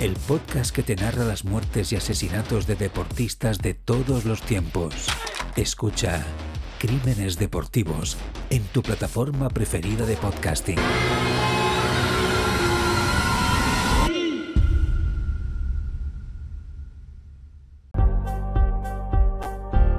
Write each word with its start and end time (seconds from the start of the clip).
el 0.00 0.14
podcast 0.14 0.74
que 0.74 0.82
te 0.82 0.96
narra 0.96 1.24
las 1.24 1.44
muertes 1.44 1.92
y 1.92 1.96
asesinatos 1.96 2.66
de 2.66 2.74
deportistas 2.74 3.58
de 3.58 3.74
todos 3.74 4.24
los 4.24 4.40
tiempos. 4.40 4.94
Escucha 5.56 6.24
Crímenes 6.78 7.38
Deportivos 7.38 8.16
en 8.48 8.62
tu 8.64 8.82
plataforma 8.82 9.50
preferida 9.50 10.06
de 10.06 10.16
podcasting. 10.16 10.78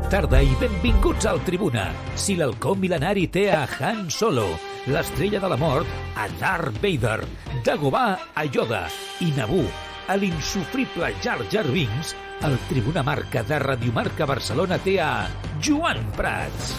Tarda 0.09 0.41
i 0.41 0.49
benvinguts 0.59 1.29
al 1.29 1.39
Tribuna. 1.45 1.85
Si 2.19 2.33
l'halcó 2.35 2.73
mil·lenari 2.75 3.29
té 3.31 3.45
a 3.53 3.61
Han 3.79 4.09
Solo, 4.11 4.49
l'estrella 4.91 5.39
de 5.39 5.53
la 5.53 5.61
mort 5.61 5.87
a 6.17 6.27
Darth 6.41 6.81
Vader, 6.81 7.21
Dagobah 7.63 8.17
a 8.35 8.49
Yoda 8.49 8.83
i 9.21 9.31
Naboo 9.37 9.90
a 10.07 10.17
l'insufrible 10.17 11.13
Jar 11.21 11.39
Jar 11.51 11.67
Binks, 11.69 12.15
el 12.47 12.57
Tribuna 12.69 13.03
Marca 13.03 13.43
de 13.43 13.59
Radiomarca 13.59 14.25
Barcelona 14.25 14.79
té 14.81 14.99
a 15.01 15.27
Joan 15.61 16.01
Prats. 16.17 16.75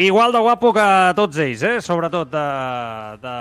Igual 0.00 0.32
de 0.32 0.40
guapo 0.40 0.70
que 0.72 0.84
tots 1.12 1.36
ells, 1.44 1.62
eh? 1.62 1.80
sobretot 1.84 2.30
de, 2.32 2.44
de, 3.20 3.34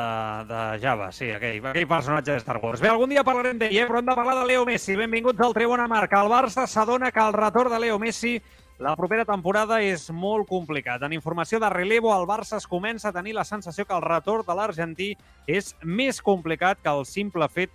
de 0.50 0.64
Java, 0.82 1.06
sí, 1.16 1.30
aquell, 1.32 1.62
aquell 1.72 1.88
personatge 1.88 2.34
de 2.34 2.42
Star 2.44 2.58
Wars. 2.60 2.82
Bé, 2.84 2.90
algun 2.92 3.14
dia 3.14 3.24
parlarem 3.24 3.62
d'ell, 3.62 3.78
eh? 3.78 3.86
però 3.88 4.02
hem 4.02 4.10
de 4.10 4.16
parlar 4.18 4.36
de 4.42 4.48
Leo 4.50 4.66
Messi. 4.68 4.98
Benvinguts 5.00 5.40
al 5.46 5.56
Tribuna 5.56 5.88
Marca. 5.88 6.20
El 6.20 6.28
Barça 6.34 6.66
s'adona 6.68 7.14
que 7.16 7.24
el 7.24 7.32
retorn 7.38 7.72
de 7.72 7.80
Leo 7.80 7.96
Messi 8.02 8.34
la 8.80 8.96
propera 8.96 9.26
temporada 9.28 9.82
és 9.84 10.06
molt 10.16 10.48
complicat. 10.48 11.04
En 11.04 11.14
informació 11.14 11.60
de 11.60 11.68
relevo, 11.70 12.14
el 12.16 12.26
Barça 12.28 12.58
es 12.58 12.68
comença 12.68 13.10
a 13.10 13.16
tenir 13.16 13.34
la 13.36 13.44
sensació 13.44 13.84
que 13.86 13.96
el 13.96 14.06
retorn 14.06 14.48
de 14.48 14.56
l'argentí 14.56 15.10
és 15.52 15.74
més 15.84 16.22
complicat 16.24 16.80
que 16.80 16.92
el 16.92 17.04
simple 17.06 17.50
fet 17.52 17.74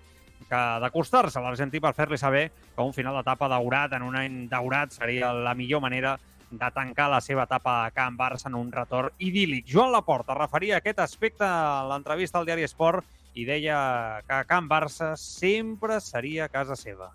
que 0.49 0.63
d'acostar-se 0.81 1.39
a 1.39 1.43
l'argentí 1.45 1.81
per 1.81 1.93
fer-li 1.97 2.17
saber 2.21 2.47
que 2.75 2.83
un 2.83 2.95
final 2.97 3.19
d'etapa 3.19 3.51
daurat, 3.53 3.93
en 3.93 4.07
un 4.07 4.17
any 4.17 4.39
daurat, 4.49 4.97
seria 4.97 5.33
la 5.33 5.55
millor 5.55 5.85
manera 5.85 6.17
de 6.51 6.71
tancar 6.73 7.11
la 7.11 7.21
seva 7.21 7.45
etapa 7.45 7.83
a 7.85 7.91
Can 7.93 8.17
Barça 8.17 8.49
en 8.49 8.57
un 8.57 8.73
retorn 8.73 9.13
idíl·lic. 9.19 9.69
Joan 9.69 9.93
Laporta 9.93 10.37
referia 10.39 10.79
aquest 10.81 11.05
aspecte 11.05 11.45
a 11.45 11.85
l'entrevista 11.91 12.41
al 12.41 12.49
diari 12.49 12.65
Esport 12.65 13.05
i 13.35 13.45
deia 13.45 14.23
que 14.25 14.41
Can 14.49 14.73
Barça 14.73 15.15
sempre 15.21 16.01
seria 16.01 16.49
casa 16.49 16.77
seva. 16.81 17.13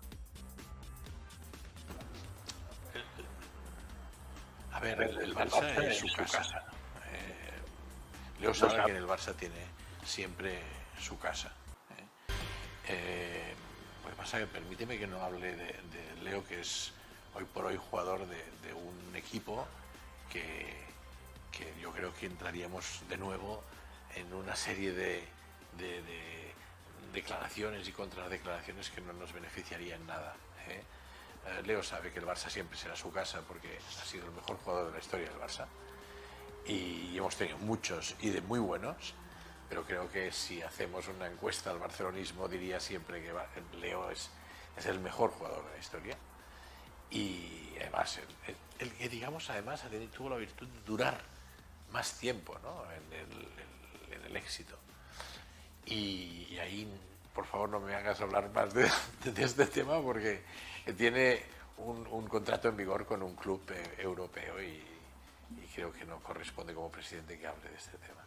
A 4.80 4.82
ver, 4.82 5.02
el, 5.02 5.18
el 5.20 5.34
Barça 5.34 5.76
es 5.84 5.98
su 5.98 6.08
casa. 6.16 6.64
Eh, 7.12 8.40
Leo 8.40 8.54
sabe 8.54 8.82
que 8.84 8.90
en 8.92 8.96
el 8.96 9.06
Barça 9.06 9.34
tiene 9.34 9.62
siempre 10.04 10.58
su 10.98 11.18
casa. 11.18 11.48
¿eh? 11.98 12.32
Eh, 12.88 13.54
que 14.08 14.16
pasa 14.16 14.38
que 14.38 14.46
permíteme 14.46 14.98
que 14.98 15.06
no 15.06 15.22
hable 15.22 15.54
de, 15.54 15.66
de 15.66 16.22
Leo, 16.22 16.42
que 16.46 16.60
es 16.60 16.92
hoy 17.34 17.44
por 17.44 17.66
hoy 17.66 17.76
jugador 17.76 18.26
de, 18.26 18.42
de 18.62 18.72
un 18.72 19.14
equipo 19.14 19.66
que, 20.32 20.82
que, 21.52 21.74
yo 21.80 21.92
creo 21.92 22.14
que 22.14 22.26
entraríamos 22.26 23.02
de 23.08 23.18
nuevo 23.18 23.62
en 24.14 24.32
una 24.32 24.56
serie 24.56 24.92
de, 24.92 25.28
de, 25.76 26.02
de 26.02 26.54
declaraciones 27.12 27.86
y 27.86 27.92
contradeclaraciones 27.92 28.88
que 28.88 29.02
no 29.02 29.12
nos 29.12 29.32
beneficiarían 29.32 30.06
nada. 30.06 30.34
¿eh? 30.68 30.82
Eh, 31.46 31.62
Leo 31.64 31.82
sabe 31.82 32.10
que 32.10 32.18
el 32.18 32.26
Barça 32.26 32.48
siempre 32.48 32.76
será 32.76 32.96
su 32.96 33.10
casa 33.10 33.40
porque 33.46 33.78
ha 33.78 34.04
sido 34.04 34.26
el 34.26 34.32
mejor 34.32 34.56
jugador 34.58 34.86
de 34.86 34.92
la 34.92 34.98
historia 34.98 35.28
del 35.28 35.38
Barça. 35.38 35.66
Y 36.66 37.16
hemos 37.16 37.36
tenido 37.36 37.58
muchos 37.58 38.14
y 38.20 38.30
de 38.30 38.40
muy 38.42 38.60
buenos, 38.60 39.14
pero 39.68 39.84
creo 39.84 40.10
que 40.10 40.30
si 40.32 40.62
hacemos 40.62 41.08
una 41.08 41.26
encuesta 41.26 41.70
al 41.70 41.78
barcelonismo 41.78 42.48
diría 42.48 42.80
siempre 42.80 43.22
que 43.22 43.32
Leo 43.78 44.10
es, 44.10 44.30
es 44.76 44.86
el 44.86 45.00
mejor 45.00 45.30
jugador 45.30 45.64
de 45.66 45.72
la 45.72 45.78
historia. 45.78 46.16
Y 47.10 47.72
además 47.80 48.20
el, 48.78 48.92
que 48.92 49.08
digamos 49.08 49.50
además 49.50 49.82
tuvo 50.14 50.30
la 50.30 50.36
virtud 50.36 50.68
de 50.68 50.80
durar 50.82 51.20
más 51.90 52.18
tiempo 52.18 52.56
¿no? 52.62 52.84
en, 52.92 53.12
el, 53.12 54.14
en, 54.14 54.24
el, 54.26 54.36
éxito. 54.36 54.78
Y, 55.86 56.46
y, 56.50 56.58
ahí 56.60 56.88
por 57.34 57.46
favor 57.46 57.68
no 57.68 57.80
me 57.80 57.94
hagas 57.94 58.20
hablar 58.20 58.50
más 58.50 58.72
de, 58.74 58.88
de 59.24 59.42
este 59.42 59.66
tema 59.66 60.00
porque 60.00 60.44
tiene 60.96 61.42
un, 61.78 62.06
un, 62.10 62.26
contrato 62.26 62.68
en 62.68 62.76
vigor 62.76 63.06
con 63.06 63.22
un 63.22 63.34
club 63.34 63.62
eh, 63.70 63.96
europeo 63.98 64.62
y, 64.62 64.66
y 64.66 65.66
creo 65.74 65.92
que 65.92 66.04
no 66.04 66.20
corresponde 66.20 66.74
como 66.74 66.90
presidente 66.90 67.38
que 67.38 67.46
hable 67.46 67.68
de 67.68 67.76
este 67.76 67.96
tema. 67.98 68.24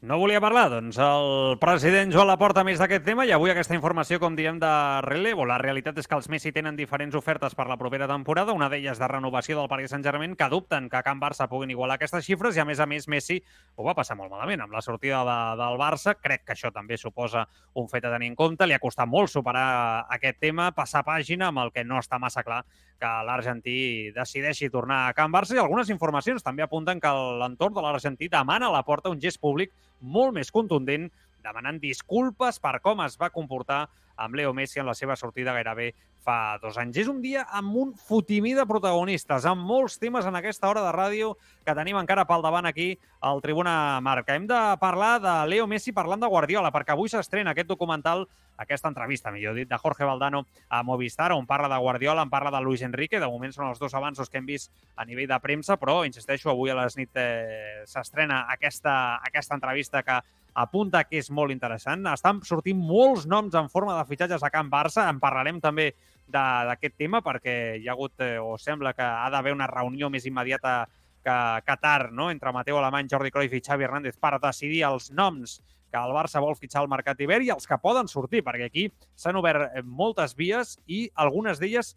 No 0.00 0.14
volia 0.14 0.38
parlar, 0.38 0.68
doncs, 0.70 0.94
el 1.02 1.56
president 1.58 2.12
Joan 2.14 2.28
Laporta 2.30 2.62
més 2.62 2.78
d'aquest 2.78 3.02
tema 3.02 3.24
i 3.26 3.32
avui 3.34 3.50
aquesta 3.50 3.74
informació, 3.74 4.20
com 4.22 4.36
diem, 4.38 4.60
de 4.62 4.70
relevo. 5.02 5.42
La 5.42 5.56
realitat 5.58 5.96
és 5.98 6.06
que 6.06 6.14
els 6.14 6.28
Messi 6.30 6.52
tenen 6.54 6.76
diferents 6.78 7.16
ofertes 7.18 7.56
per 7.58 7.66
la 7.66 7.74
propera 7.80 8.06
temporada, 8.06 8.54
una 8.54 8.68
d'elles 8.70 9.00
de 9.02 9.08
renovació 9.10 9.56
del 9.58 9.66
Paris 9.66 9.90
Saint-Germain, 9.90 10.36
que 10.38 10.48
dubten 10.52 10.86
que 10.86 11.00
a 11.00 11.02
Can 11.02 11.18
Barça 11.18 11.48
puguin 11.50 11.74
igualar 11.74 11.96
aquestes 11.98 12.22
xifres 12.28 12.54
i, 12.54 12.62
a 12.62 12.66
més 12.68 12.78
a 12.78 12.86
més, 12.86 13.08
Messi 13.10 13.40
ho 13.74 13.88
va 13.88 13.96
passar 13.98 14.14
molt 14.14 14.30
malament 14.30 14.62
amb 14.62 14.78
la 14.78 14.84
sortida 14.86 15.24
de, 15.26 15.38
del 15.58 15.82
Barça. 15.82 16.14
Crec 16.14 16.46
que 16.46 16.54
això 16.54 16.70
també 16.70 16.94
suposa 16.94 17.48
un 17.74 17.90
fet 17.90 18.06
a 18.06 18.14
tenir 18.14 18.30
en 18.30 18.38
compte. 18.38 18.70
Li 18.70 18.78
ha 18.78 18.84
costat 18.84 19.10
molt 19.10 19.34
superar 19.34 20.06
aquest 20.14 20.38
tema, 20.46 20.70
passar 20.78 21.02
pàgina 21.02 21.50
amb 21.50 21.66
el 21.66 21.74
que 21.74 21.82
no 21.82 21.98
està 21.98 22.22
massa 22.22 22.46
clar 22.46 22.62
que 22.98 23.10
l'argentí 23.26 24.10
decideixi 24.14 24.70
tornar 24.70 25.06
a 25.06 25.14
Can 25.14 25.32
Barça 25.32 25.54
i 25.54 25.62
algunes 25.62 25.90
informacions 25.94 26.44
també 26.44 26.64
apunten 26.64 27.00
que 27.00 27.12
l'entorn 27.40 27.76
de 27.76 27.84
l'argentí 27.84 28.28
demana 28.32 28.68
a 28.68 28.74
la 28.74 28.84
porta 28.86 29.12
un 29.14 29.22
gest 29.22 29.40
públic 29.40 29.72
molt 30.00 30.34
més 30.34 30.50
contundent, 30.54 31.08
demanant 31.44 31.78
disculpes 31.80 32.58
per 32.58 32.78
com 32.82 33.00
es 33.06 33.16
va 33.20 33.30
comportar 33.30 33.86
amb 34.18 34.34
Leo 34.34 34.52
Messi 34.52 34.82
en 34.82 34.86
la 34.90 34.96
seva 34.98 35.16
sortida 35.16 35.54
gairebé 35.54 35.92
fa 36.28 36.58
dos 36.60 36.76
anys. 36.76 36.98
És 37.00 37.08
un 37.08 37.22
dia 37.24 37.46
amb 37.56 37.76
un 37.80 37.94
fotimí 37.96 38.52
de 38.56 38.66
protagonistes, 38.68 39.46
amb 39.48 39.64
molts 39.64 39.96
temes 40.00 40.26
en 40.28 40.36
aquesta 40.36 40.68
hora 40.68 40.84
de 40.84 40.92
ràdio 40.92 41.32
que 41.64 41.76
tenim 41.76 41.96
encara 42.00 42.26
pel 42.28 42.44
davant 42.44 42.68
aquí 42.68 42.90
al 43.24 43.40
Tribuna 43.44 44.00
Marca. 44.04 44.36
Hem 44.36 44.46
de 44.50 44.60
parlar 44.80 45.16
de 45.24 45.34
Leo 45.48 45.66
Messi 45.70 45.94
parlant 45.96 46.20
de 46.20 46.28
Guardiola, 46.28 46.72
perquè 46.74 46.92
avui 46.92 47.08
s'estrena 47.08 47.54
aquest 47.54 47.70
documental, 47.70 48.26
aquesta 48.58 48.90
entrevista, 48.90 49.32
millor 49.32 49.56
dit, 49.56 49.68
de 49.70 49.78
Jorge 49.78 50.04
Valdano 50.04 50.44
a 50.68 50.82
Movistar, 50.82 51.30
on 51.32 51.46
parla 51.46 51.70
de 51.72 51.78
Guardiola, 51.80 52.26
en 52.26 52.30
parla 52.30 52.52
de 52.52 52.60
Luis 52.64 52.82
Enrique, 52.82 53.20
de 53.20 53.30
moment 53.30 53.54
són 53.54 53.70
els 53.70 53.78
dos 53.80 53.94
avanços 53.94 54.28
que 54.28 54.42
hem 54.42 54.48
vist 54.48 54.72
a 54.96 55.06
nivell 55.08 55.30
de 55.30 55.38
premsa, 55.40 55.78
però, 55.78 56.02
insisteixo, 56.04 56.50
avui 56.50 56.74
a 56.74 56.76
les 56.82 56.98
nit 56.98 57.16
eh, 57.16 57.86
s'estrena 57.86 58.44
aquesta, 58.52 59.22
aquesta 59.24 59.56
entrevista 59.56 60.02
que 60.02 60.18
apunta 60.58 61.04
que 61.06 61.20
és 61.22 61.30
molt 61.30 61.54
interessant. 61.54 62.02
Estan 62.10 62.42
sortint 62.46 62.78
molts 62.78 63.28
noms 63.30 63.54
en 63.54 63.70
forma 63.70 63.94
de 63.94 64.06
fitxatges 64.08 64.42
a 64.42 64.50
Can 64.50 64.70
Barça. 64.72 65.06
En 65.08 65.20
parlarem 65.22 65.60
també 65.62 65.92
d'aquest 66.28 66.96
tema 66.96 67.22
perquè 67.24 67.78
hi 67.78 67.88
ha 67.88 67.94
hagut, 67.96 68.14
eh, 68.20 68.38
o 68.38 68.56
sembla 68.58 68.94
que 68.94 69.04
ha 69.04 69.28
d'haver 69.30 69.54
una 69.56 69.66
reunió 69.70 70.10
més 70.10 70.26
immediata 70.26 70.82
que 71.24 71.38
Qatar, 71.66 72.12
no? 72.12 72.30
entre 72.30 72.52
Mateu 72.52 72.78
Alemany, 72.78 73.08
Jordi 73.10 73.32
Cruyff 73.34 73.54
i 73.54 73.62
Xavi 73.64 73.84
Hernández 73.84 74.16
per 74.20 74.38
decidir 74.40 74.84
els 74.88 75.10
noms 75.10 75.58
que 75.88 75.98
el 75.98 76.12
Barça 76.12 76.40
vol 76.44 76.56
fitxar 76.56 76.82
al 76.82 76.90
mercat 76.92 77.16
d'hivern 77.18 77.46
i 77.46 77.52
els 77.54 77.66
que 77.66 77.80
poden 77.80 78.08
sortir, 78.08 78.42
perquè 78.44 78.68
aquí 78.68 78.86
s'han 79.16 79.40
obert 79.40 79.70
eh, 79.72 79.82
moltes 79.82 80.36
vies 80.36 80.76
i 80.86 81.08
algunes 81.16 81.60
d'elles 81.60 81.94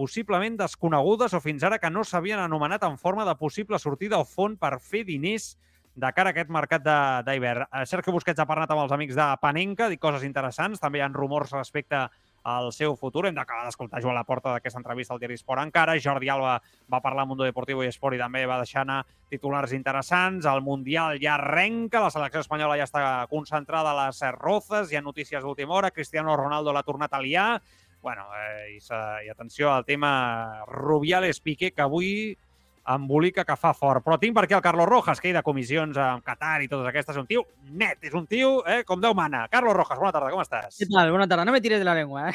possiblement 0.00 0.56
desconegudes 0.56 1.34
o 1.36 1.40
fins 1.44 1.64
ara 1.66 1.80
que 1.80 1.90
no 1.90 2.04
s'havien 2.04 2.40
anomenat 2.40 2.84
en 2.88 2.96
forma 2.98 3.26
de 3.28 3.34
possible 3.36 3.78
sortida 3.78 4.20
o 4.20 4.28
font 4.28 4.56
per 4.60 4.78
fer 4.80 5.04
diners 5.08 5.54
de 6.00 6.12
cara 6.16 6.30
a 6.30 6.32
aquest 6.32 6.50
mercat 6.52 6.84
d'hivern. 7.26 7.66
Eh, 7.68 7.84
Sergio 7.86 8.14
Busquets 8.14 8.40
ha 8.40 8.48
parlat 8.48 8.70
amb 8.70 8.84
els 8.84 8.94
amics 8.96 9.18
de 9.18 9.26
Panenka, 9.42 9.90
dit 9.90 10.00
coses 10.00 10.24
interessants, 10.24 10.80
també 10.80 11.00
hi 11.00 11.04
ha 11.04 11.10
rumors 11.12 11.52
respecte 11.56 12.06
al 12.42 12.72
seu 12.72 12.96
futur. 12.96 13.26
Hem 13.26 13.36
d'acabar 13.36 13.66
d'escoltar 13.66 14.00
Joan 14.02 14.16
Laporta 14.16 14.54
d'aquesta 14.54 14.80
entrevista 14.80 15.14
al 15.14 15.20
diari 15.20 15.36
Esport 15.38 15.62
encara. 15.62 15.98
Jordi 16.00 16.30
Alba 16.32 16.56
va 16.90 17.02
parlar 17.04 17.24
amb 17.24 17.34
Mundo 17.34 17.44
Deportivo 17.44 17.84
i 17.84 17.90
Esport 17.90 18.16
i 18.16 18.20
també 18.20 18.46
va 18.48 18.60
deixar 18.62 18.82
anar 18.82 19.02
titulars 19.28 19.74
interessants. 19.76 20.46
El 20.46 20.62
Mundial 20.64 21.20
ja 21.22 21.36
arrenca, 21.36 22.00
la 22.00 22.10
selecció 22.10 22.40
espanyola 22.44 22.78
ja 22.80 22.88
està 22.88 23.04
concentrada 23.30 23.92
a 23.92 24.06
les 24.06 24.22
rozes, 24.38 24.90
hi 24.90 24.96
ha 24.96 25.04
notícies 25.04 25.42
d'última 25.44 25.76
hora, 25.76 25.90
Cristiano 25.90 26.36
Ronaldo 26.36 26.72
l'ha 26.72 26.86
tornat 26.86 27.12
a 27.12 27.20
liar. 27.20 27.60
Bueno, 28.00 28.24
eh, 28.32 28.78
i, 28.78 28.78
i 29.26 29.28
atenció 29.28 29.70
al 29.72 29.84
tema 29.84 30.64
Rubiales-Piqué, 30.66 31.74
que 31.76 31.82
avui 31.84 32.38
embolica 32.88 33.44
que 33.44 33.56
fa 33.56 33.72
fort. 33.76 34.04
Però 34.04 34.18
tinc 34.20 34.34
per 34.36 34.44
aquí 34.44 34.54
el 34.56 34.62
Carlos 34.64 34.88
Rojas, 34.88 35.20
que 35.20 35.30
hi 35.30 35.34
de 35.36 35.42
comissions 35.46 35.98
amb 36.00 36.24
Qatar 36.26 36.60
i 36.64 36.68
totes 36.68 36.88
aquestes. 36.88 37.14
És 37.14 37.20
un 37.20 37.28
tio 37.28 37.44
net, 37.70 38.00
és 38.06 38.14
un 38.16 38.26
tio 38.30 38.60
eh, 38.66 38.82
com 38.88 39.00
Déu 39.00 39.14
mana. 39.14 39.46
Carlos 39.52 39.76
Rojas, 39.76 39.98
bona 40.00 40.12
tarda, 40.14 40.30
com 40.32 40.42
estàs? 40.42 40.78
¿Qué 40.78 40.86
tal? 40.90 41.10
Buena 41.10 41.28
tarde. 41.28 41.44
No 41.44 41.52
me 41.52 41.60
tires 41.60 41.78
de 41.78 41.84
la 41.84 41.94
lengua, 41.94 42.30
¿eh? 42.30 42.34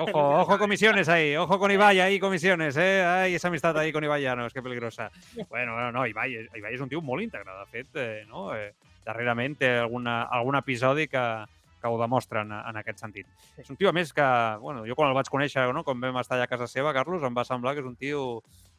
Ojo, 0.00 0.40
ojo 0.42 0.58
comisiones 0.62 1.08
ahí, 1.08 1.36
ojo 1.36 1.58
con 1.58 1.70
Ibai 1.70 2.00
ahí, 2.00 2.20
comisiones, 2.20 2.76
eh? 2.76 3.04
Ai, 3.04 3.34
esa 3.34 3.48
amistad 3.48 3.76
ahí 3.78 3.92
con 3.92 4.04
Ibai 4.04 4.22
Llanos, 4.22 4.52
que 4.52 4.62
peligrosa. 4.62 5.10
Bueno, 5.48 5.74
bueno, 5.74 5.92
no, 5.92 6.06
Ibai, 6.06 6.48
Ibai 6.54 6.74
és 6.74 6.80
un 6.80 6.88
tio 6.88 7.02
molt 7.02 7.22
íntegre, 7.22 7.52
de 7.52 7.66
fet, 7.70 7.96
eh, 7.96 8.24
no? 8.28 8.50
Eh, 8.56 8.72
darrerament 9.06 9.58
té 9.58 9.76
alguna, 9.80 10.22
algun 10.30 10.56
episodi 10.56 11.08
que, 11.10 11.22
que 11.82 11.90
ho 11.90 11.98
demostra 12.00 12.42
en, 12.46 12.52
en 12.52 12.78
aquest 12.78 13.02
sentit. 13.02 13.28
És 13.58 13.70
un 13.70 13.76
tio, 13.76 13.90
a 13.90 13.96
més, 13.96 14.12
que, 14.14 14.26
bueno, 14.62 14.86
jo 14.88 14.96
quan 14.98 15.10
el 15.10 15.16
vaig 15.18 15.30
conèixer, 15.32 15.66
no, 15.74 15.84
quan 15.86 16.00
vam 16.00 16.20
estar 16.22 16.38
allà 16.38 16.46
a 16.46 16.52
casa 16.52 16.70
seva, 16.70 16.94
Carlos, 16.94 17.24
em 17.26 17.34
va 17.36 17.46
semblar 17.48 17.74
que 17.74 17.82
és 17.82 17.88
un 17.88 17.98
tio 17.98 18.22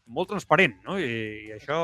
molt 0.05 0.29
transparent, 0.33 0.75
no? 0.83 0.97
I, 0.99 1.47
i 1.47 1.51
això 1.55 1.77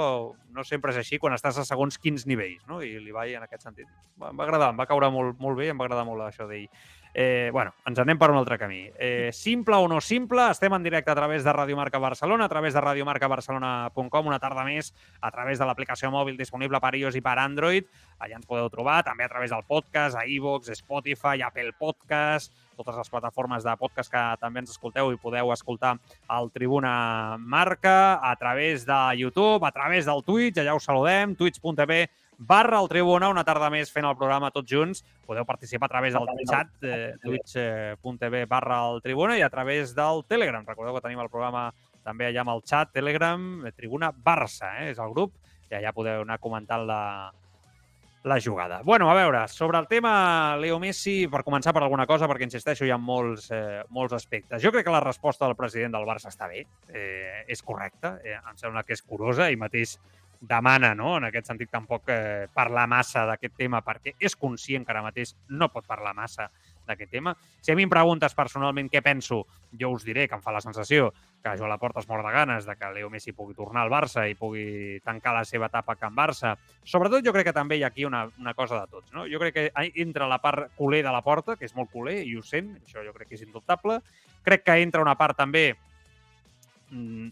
no 0.51 0.63
sempre 0.67 0.91
és 0.91 0.99
així 0.99 1.19
quan 1.21 1.33
estàs 1.35 1.59
a 1.61 1.65
segons 1.67 1.97
quins 2.01 2.25
nivells, 2.27 2.65
no? 2.67 2.81
I 2.83 2.97
li 2.99 3.15
vaig 3.15 3.35
en 3.37 3.45
aquest 3.45 3.63
sentit. 3.63 3.87
Em 4.19 4.35
va 4.35 4.45
agradar, 4.45 4.73
em 4.73 4.79
va 4.79 4.87
caure 4.89 5.09
molt, 5.13 5.39
molt 5.39 5.59
bé 5.59 5.69
em 5.71 5.79
va 5.79 5.87
agradar 5.87 6.05
molt 6.07 6.25
això 6.25 6.47
d'ell. 6.49 6.67
Eh, 7.13 7.49
bueno, 7.51 7.73
ens 7.89 7.99
anem 7.99 8.19
per 8.21 8.29
un 8.29 8.37
altre 8.37 8.59
camí. 8.61 8.83
Eh, 8.99 9.31
simple 9.33 9.79
o 9.79 9.87
no 9.89 10.01
simple, 10.01 10.49
estem 10.51 10.73
en 10.75 10.83
directe 10.85 11.11
a 11.11 11.15
través 11.17 11.43
de 11.43 11.53
Radio 11.53 11.77
Marca 11.79 11.97
Barcelona, 11.97 12.45
a 12.45 12.49
través 12.49 12.73
de 12.73 12.81
radiomarcabarcelona.com, 12.81 14.27
una 14.27 14.39
tarda 14.39 14.63
més, 14.67 14.93
a 15.21 15.31
través 15.31 15.59
de 15.59 15.65
l'aplicació 15.65 16.11
mòbil 16.13 16.37
disponible 16.37 16.81
per 16.83 16.93
iOS 16.99 17.17
i 17.17 17.25
per 17.25 17.37
Android. 17.39 17.87
Allà 18.19 18.37
ens 18.37 18.49
podeu 18.49 18.69
trobar, 18.69 19.01
també 19.07 19.25
a 19.25 19.31
través 19.31 19.55
del 19.55 19.65
podcast, 19.65 20.19
a 20.19 20.27
iVoox, 20.27 20.75
Spotify, 20.83 21.41
Apple 21.41 21.73
Podcast, 21.79 22.53
totes 22.79 22.95
les 22.95 23.11
plataformes 23.11 23.65
de 23.67 23.75
podcast 23.79 24.11
que 24.13 24.23
també 24.39 24.63
ens 24.63 24.71
escolteu 24.71 25.11
i 25.11 25.19
podeu 25.19 25.51
escoltar 25.53 25.97
al 26.31 26.49
Tribuna 26.55 27.37
Marca, 27.39 28.17
a 28.23 28.33
través 28.39 28.87
de 28.87 28.99
YouTube, 29.19 29.67
a 29.67 29.75
través 29.75 30.07
del 30.07 30.23
Twitch, 30.23 30.61
allà 30.63 30.77
us 30.77 30.87
saludem, 30.87 31.35
twitch.tv 31.35 32.07
barra 32.39 32.79
el 32.79 32.87
Tribuna, 32.87 33.27
una 33.27 33.43
tarda 33.43 33.67
més 33.69 33.91
fent 33.91 34.07
el 34.07 34.15
programa 34.15 34.49
tots 34.55 34.71
junts. 34.71 35.03
Podeu 35.27 35.45
participar 35.45 35.89
a 35.89 35.91
través 35.91 36.15
del 36.15 36.29
xat 36.47 36.87
eh, 36.87 37.11
twitch.tv 37.21 38.45
barra 38.47 38.79
el 38.87 39.03
Tribuna 39.03 39.35
i 39.37 39.43
a 39.43 39.51
través 39.51 39.91
del 39.97 40.23
Telegram. 40.31 40.63
Recordeu 40.65 40.95
que 40.95 41.03
tenim 41.03 41.19
el 41.19 41.29
programa 41.29 41.67
també 42.07 42.29
allà 42.29 42.45
amb 42.45 42.55
el 42.55 42.63
xat 42.63 42.95
Telegram, 42.95 43.43
eh, 43.67 43.75
Tribuna 43.75 44.13
Barça, 44.15 44.71
eh, 44.79 44.89
és 44.93 45.03
el 45.03 45.11
grup, 45.11 45.35
i 45.69 45.75
allà 45.75 45.91
podeu 45.93 46.23
anar 46.23 46.39
comentant 46.39 46.87
la, 46.87 47.01
la 48.23 48.39
jugada. 48.41 48.81
Bueno, 48.83 49.09
a 49.09 49.13
veure, 49.13 49.47
sobre 49.47 49.77
el 49.79 49.87
tema 49.87 50.57
Leo 50.57 50.79
Messi, 50.79 51.27
per 51.31 51.43
començar 51.47 51.71
per 51.73 51.83
alguna 51.85 52.05
cosa, 52.07 52.27
perquè 52.27 52.47
insisteixo, 52.49 52.83
hi 52.85 52.91
ha 52.91 52.97
molts, 52.99 53.49
eh, 53.55 53.83
molts 53.95 54.13
aspectes. 54.17 54.61
Jo 54.61 54.73
crec 54.75 54.85
que 54.85 54.95
la 54.95 55.03
resposta 55.03 55.45
del 55.47 55.55
president 55.55 55.95
del 55.95 56.07
Barça 56.07 56.27
està 56.27 56.49
bé, 56.51 56.65
eh, 56.89 57.45
és 57.47 57.63
correcta, 57.63 58.17
eh, 58.23 58.35
em 58.35 58.57
sembla 58.57 58.83
que 58.83 58.93
és 58.93 59.01
curosa 59.01 59.49
i 59.49 59.55
mateix 59.55 59.97
demana, 60.41 60.93
no? 60.95 61.17
en 61.17 61.25
aquest 61.27 61.47
sentit, 61.47 61.69
tampoc 61.71 62.09
eh, 62.09 62.47
parlar 62.53 62.87
massa 62.87 63.25
d'aquest 63.27 63.55
tema 63.59 63.81
perquè 63.83 64.15
és 64.19 64.35
conscient 64.39 64.85
que 64.85 64.93
ara 64.93 65.03
mateix 65.03 65.35
no 65.49 65.67
pot 65.71 65.87
parlar 65.87 66.13
massa 66.15 66.49
d'aquest 66.89 67.11
tema. 67.13 67.35
Si 67.61 67.71
a 67.71 67.77
mi 67.77 67.85
em 67.85 67.91
preguntes 67.91 68.35
personalment 68.35 68.89
què 68.91 69.03
penso, 69.05 69.43
jo 69.79 69.91
us 69.93 70.05
diré 70.07 70.27
que 70.27 70.37
em 70.37 70.43
fa 70.43 70.53
la 70.55 70.63
sensació 70.65 71.11
que 71.43 71.55
Joan 71.55 71.71
Laporta 71.71 72.01
es 72.01 72.09
mor 72.09 72.23
de 72.25 72.33
ganes 72.33 72.65
de 72.67 72.75
que 72.75 72.91
Leo 72.93 73.09
Messi 73.09 73.31
pugui 73.33 73.55
tornar 73.55 73.85
al 73.85 73.93
Barça 73.93 74.25
i 74.27 74.35
pugui 74.35 74.99
tancar 75.05 75.35
la 75.37 75.45
seva 75.47 75.69
etapa 75.69 75.95
a 75.95 75.99
Can 76.01 76.15
Barça. 76.17 76.55
Sobretot 76.83 77.25
jo 77.25 77.33
crec 77.35 77.49
que 77.49 77.55
també 77.55 77.79
hi 77.79 77.85
ha 77.85 77.93
aquí 77.93 78.05
una, 78.05 78.25
una 78.39 78.53
cosa 78.57 78.81
de 78.81 78.91
tots. 78.91 79.13
No? 79.15 79.27
Jo 79.29 79.39
crec 79.39 79.55
que 79.55 79.67
entra 80.03 80.27
la 80.27 80.41
part 80.43 80.73
culer 80.75 81.03
de 81.05 81.13
la 81.13 81.23
porta, 81.23 81.55
que 81.55 81.69
és 81.69 81.75
molt 81.77 81.91
culer 81.93 82.19
i 82.25 82.35
ho 82.35 82.43
sent, 82.43 82.75
això 82.83 83.05
jo 83.05 83.15
crec 83.15 83.31
que 83.31 83.39
és 83.39 83.45
indubtable. 83.45 84.01
Crec 84.43 84.65
que 84.65 84.79
entra 84.83 85.03
una 85.05 85.15
part 85.19 85.37
també 85.37 85.67
mm, 86.91 87.29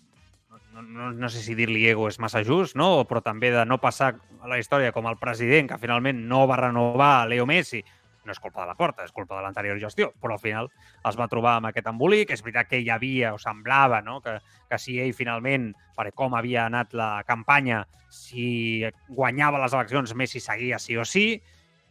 no, 0.73 0.81
no, 0.81 1.11
no 1.11 1.29
sé 1.29 1.41
si 1.41 1.55
dir-li 1.57 1.85
ego 1.89 2.07
és 2.09 2.19
massa 2.21 2.43
just, 2.45 2.77
no? 2.77 3.05
però 3.09 3.21
també 3.25 3.51
de 3.53 3.63
no 3.65 3.79
passar 3.81 4.13
a 4.41 4.49
la 4.49 4.59
història 4.61 4.93
com 4.93 5.07
el 5.09 5.17
president 5.17 5.71
que 5.71 5.79
finalment 5.81 6.19
no 6.29 6.45
va 6.49 6.59
renovar 6.61 7.27
Leo 7.29 7.47
Messi, 7.49 7.83
no 8.27 8.35
és 8.35 8.41
culpa 8.43 8.61
de 8.61 8.69
la 8.69 8.77
porta, 8.77 9.05
és 9.07 9.15
culpa 9.15 9.37
de 9.37 9.45
l'anterior 9.45 9.79
gestió, 9.81 10.11
però 10.21 10.35
al 10.35 10.43
final 10.43 10.69
es 11.07 11.19
va 11.19 11.29
trobar 11.31 11.57
amb 11.57 11.71
aquest 11.71 11.87
embolic. 11.89 12.35
És 12.35 12.43
veritat 12.45 12.69
que 12.69 12.81
hi 12.83 12.91
havia, 12.93 13.33
o 13.33 13.41
semblava, 13.41 14.01
no? 14.05 14.19
que, 14.21 14.37
que 14.69 14.79
si 14.81 14.99
ell 15.01 15.15
finalment, 15.17 15.71
per 15.97 16.11
com 16.15 16.35
havia 16.37 16.67
anat 16.67 16.93
la 16.97 17.11
campanya, 17.27 17.85
si 18.13 18.83
guanyava 19.09 19.63
les 19.63 19.73
eleccions, 19.73 20.15
Messi 20.15 20.43
seguia 20.43 20.79
sí 20.79 20.97
o 20.97 21.05
sí, 21.05 21.29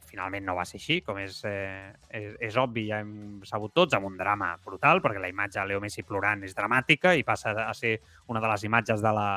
finalment 0.06 0.46
no 0.46 0.54
va 0.56 0.64
ser 0.64 0.78
així, 0.80 1.00
com 1.04 1.18
és, 1.20 1.42
eh, 1.44 1.92
és, 2.14 2.36
és 2.48 2.56
obvi, 2.60 2.86
ja 2.88 3.02
hem 3.02 3.42
sabut 3.44 3.74
tots, 3.74 3.96
amb 3.96 4.08
un 4.08 4.16
drama 4.16 4.54
brutal, 4.64 5.02
perquè 5.04 5.20
la 5.20 5.30
imatge 5.32 5.60
de 5.60 5.66
Leo 5.68 5.82
Messi 5.82 6.06
plorant 6.06 6.44
és 6.46 6.54
dramàtica 6.56 7.12
i 7.16 7.26
passa 7.26 7.52
a 7.66 7.72
ser 7.74 7.98
una 8.32 8.40
de 8.40 8.52
les 8.52 8.64
imatges 8.68 9.02
de 9.04 9.12
la, 9.12 9.28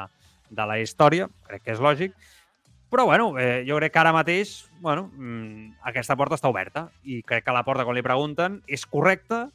de 0.49 0.67
la 0.71 0.79
història, 0.79 1.27
crec 1.47 1.65
que 1.65 1.75
és 1.75 1.83
lògic. 1.83 2.15
Però, 2.89 3.05
bueno, 3.05 3.37
eh, 3.37 3.63
jo 3.67 3.77
crec 3.77 3.93
que 3.93 3.99
ara 4.01 4.13
mateix, 4.15 4.65
bueno, 4.81 5.11
mmm, 5.13 5.75
aquesta 5.91 6.15
porta 6.17 6.39
està 6.39 6.49
oberta 6.49 6.87
i 7.05 7.21
crec 7.21 7.45
que 7.45 7.53
la 7.53 7.61
porta, 7.67 7.85
quan 7.85 7.97
li 7.97 8.05
pregunten, 8.05 8.63
és 8.65 8.85
correcta 8.89 9.45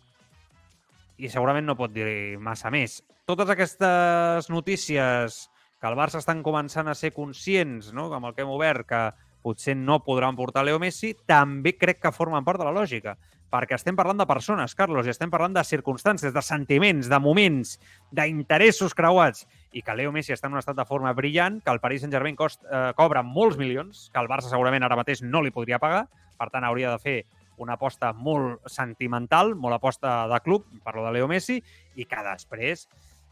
i 1.18 1.30
segurament 1.30 1.66
no 1.66 1.74
pot 1.78 1.90
dir 1.94 2.38
massa 2.38 2.70
més. 2.70 3.00
Totes 3.26 3.50
aquestes 3.50 4.50
notícies 4.50 5.48
que 5.80 5.90
el 5.90 5.98
Barça 5.98 6.20
estan 6.22 6.42
començant 6.46 6.88
a 6.88 6.94
ser 6.94 7.10
conscients, 7.12 7.90
no?, 7.92 8.06
amb 8.14 8.30
el 8.30 8.34
que 8.36 8.44
hem 8.46 8.54
obert, 8.54 8.86
que 8.86 9.02
potser 9.44 9.74
no 9.76 9.98
podran 10.06 10.38
portar 10.38 10.64
Leo 10.64 10.78
Messi, 10.80 11.12
també 11.26 11.74
crec 11.76 12.00
que 12.00 12.14
formen 12.14 12.46
part 12.46 12.62
de 12.62 12.68
la 12.68 12.72
lògica, 12.72 13.18
perquè 13.54 13.76
estem 13.78 13.94
parlant 13.94 14.18
de 14.18 14.26
persones, 14.26 14.74
Carlos, 14.74 15.06
i 15.06 15.12
estem 15.12 15.30
parlant 15.30 15.54
de 15.54 15.62
circumstàncies, 15.62 16.32
de 16.34 16.42
sentiments, 16.42 17.06
de 17.10 17.20
moments, 17.22 17.76
d'interessos 18.10 18.96
creuats, 18.98 19.46
i 19.74 19.82
que 19.82 19.94
Leo 19.94 20.10
Messi 20.14 20.34
està 20.34 20.50
en 20.50 20.56
un 20.56 20.62
estat 20.62 20.78
de 20.78 20.86
forma 20.88 21.12
brillant, 21.14 21.60
que 21.62 21.70
el 21.70 21.80
Paris 21.82 22.02
Saint-Germain 22.02 22.38
cost, 22.38 22.64
eh, 22.66 22.90
cobra 22.98 23.22
molts 23.22 23.58
milions, 23.60 24.08
que 24.10 24.20
el 24.22 24.30
Barça 24.30 24.50
segurament 24.50 24.82
ara 24.82 24.98
mateix 24.98 25.22
no 25.22 25.42
li 25.42 25.54
podria 25.54 25.78
pagar, 25.78 26.08
per 26.38 26.50
tant 26.50 26.66
hauria 26.66 26.90
de 26.90 27.02
fer 27.02 27.18
una 27.62 27.78
aposta 27.78 28.10
molt 28.12 28.66
sentimental, 28.66 29.54
molt 29.54 29.78
aposta 29.78 30.24
de 30.30 30.40
club, 30.42 30.66
parlo 30.82 31.06
de 31.06 31.12
Leo 31.14 31.28
Messi, 31.30 31.60
i 31.94 32.06
que 32.10 32.24
després, 32.26 32.88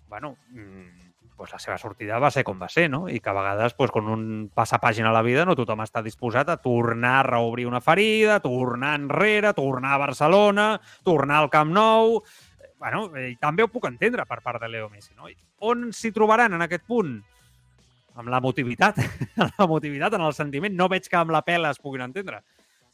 bueno, 0.08 0.36
mmm, 0.54 1.11
pues 1.36 1.52
la 1.52 1.58
seva 1.58 1.78
sortida 1.78 2.18
va 2.22 2.30
ser 2.30 2.44
com 2.44 2.60
va 2.60 2.68
ser, 2.70 2.88
no? 2.90 3.06
I 3.08 3.20
que 3.20 3.30
a 3.30 3.36
vegades, 3.36 3.74
pues, 3.74 3.90
quan 3.90 4.08
un 4.12 4.24
passa 4.54 4.78
pàgina 4.82 5.10
a 5.10 5.16
la 5.16 5.24
vida, 5.26 5.46
no 5.48 5.56
tothom 5.58 5.82
està 5.84 6.02
disposat 6.04 6.52
a 6.52 6.58
tornar 6.62 7.16
a 7.18 7.26
reobrir 7.26 7.66
una 7.66 7.80
ferida, 7.80 8.40
tornar 8.44 8.94
enrere, 9.00 9.54
tornar 9.56 9.96
a 9.96 10.02
Barcelona, 10.06 10.70
tornar 11.04 11.42
al 11.42 11.50
Camp 11.50 11.72
Nou... 11.74 12.22
Bueno, 12.82 13.04
i 13.14 13.36
també 13.38 13.62
ho 13.62 13.68
puc 13.70 13.84
entendre 13.86 14.24
per 14.26 14.40
part 14.42 14.58
de 14.58 14.66
Leo 14.66 14.88
Messi, 14.90 15.12
no? 15.14 15.28
On 15.62 15.92
s'hi 15.94 16.10
trobaran 16.10 16.56
en 16.56 16.64
aquest 16.64 16.82
punt? 16.82 17.12
Amb 18.18 18.32
la 18.32 18.40
motivitat, 18.42 18.98
amb 19.44 19.60
la 19.60 19.68
motivitat, 19.70 20.16
en 20.18 20.24
el 20.26 20.34
sentiment. 20.34 20.74
No 20.74 20.88
veig 20.90 21.06
que 21.06 21.20
amb 21.20 21.30
la 21.30 21.44
pela 21.46 21.70
es 21.70 21.78
puguin 21.78 22.02
entendre. 22.08 22.40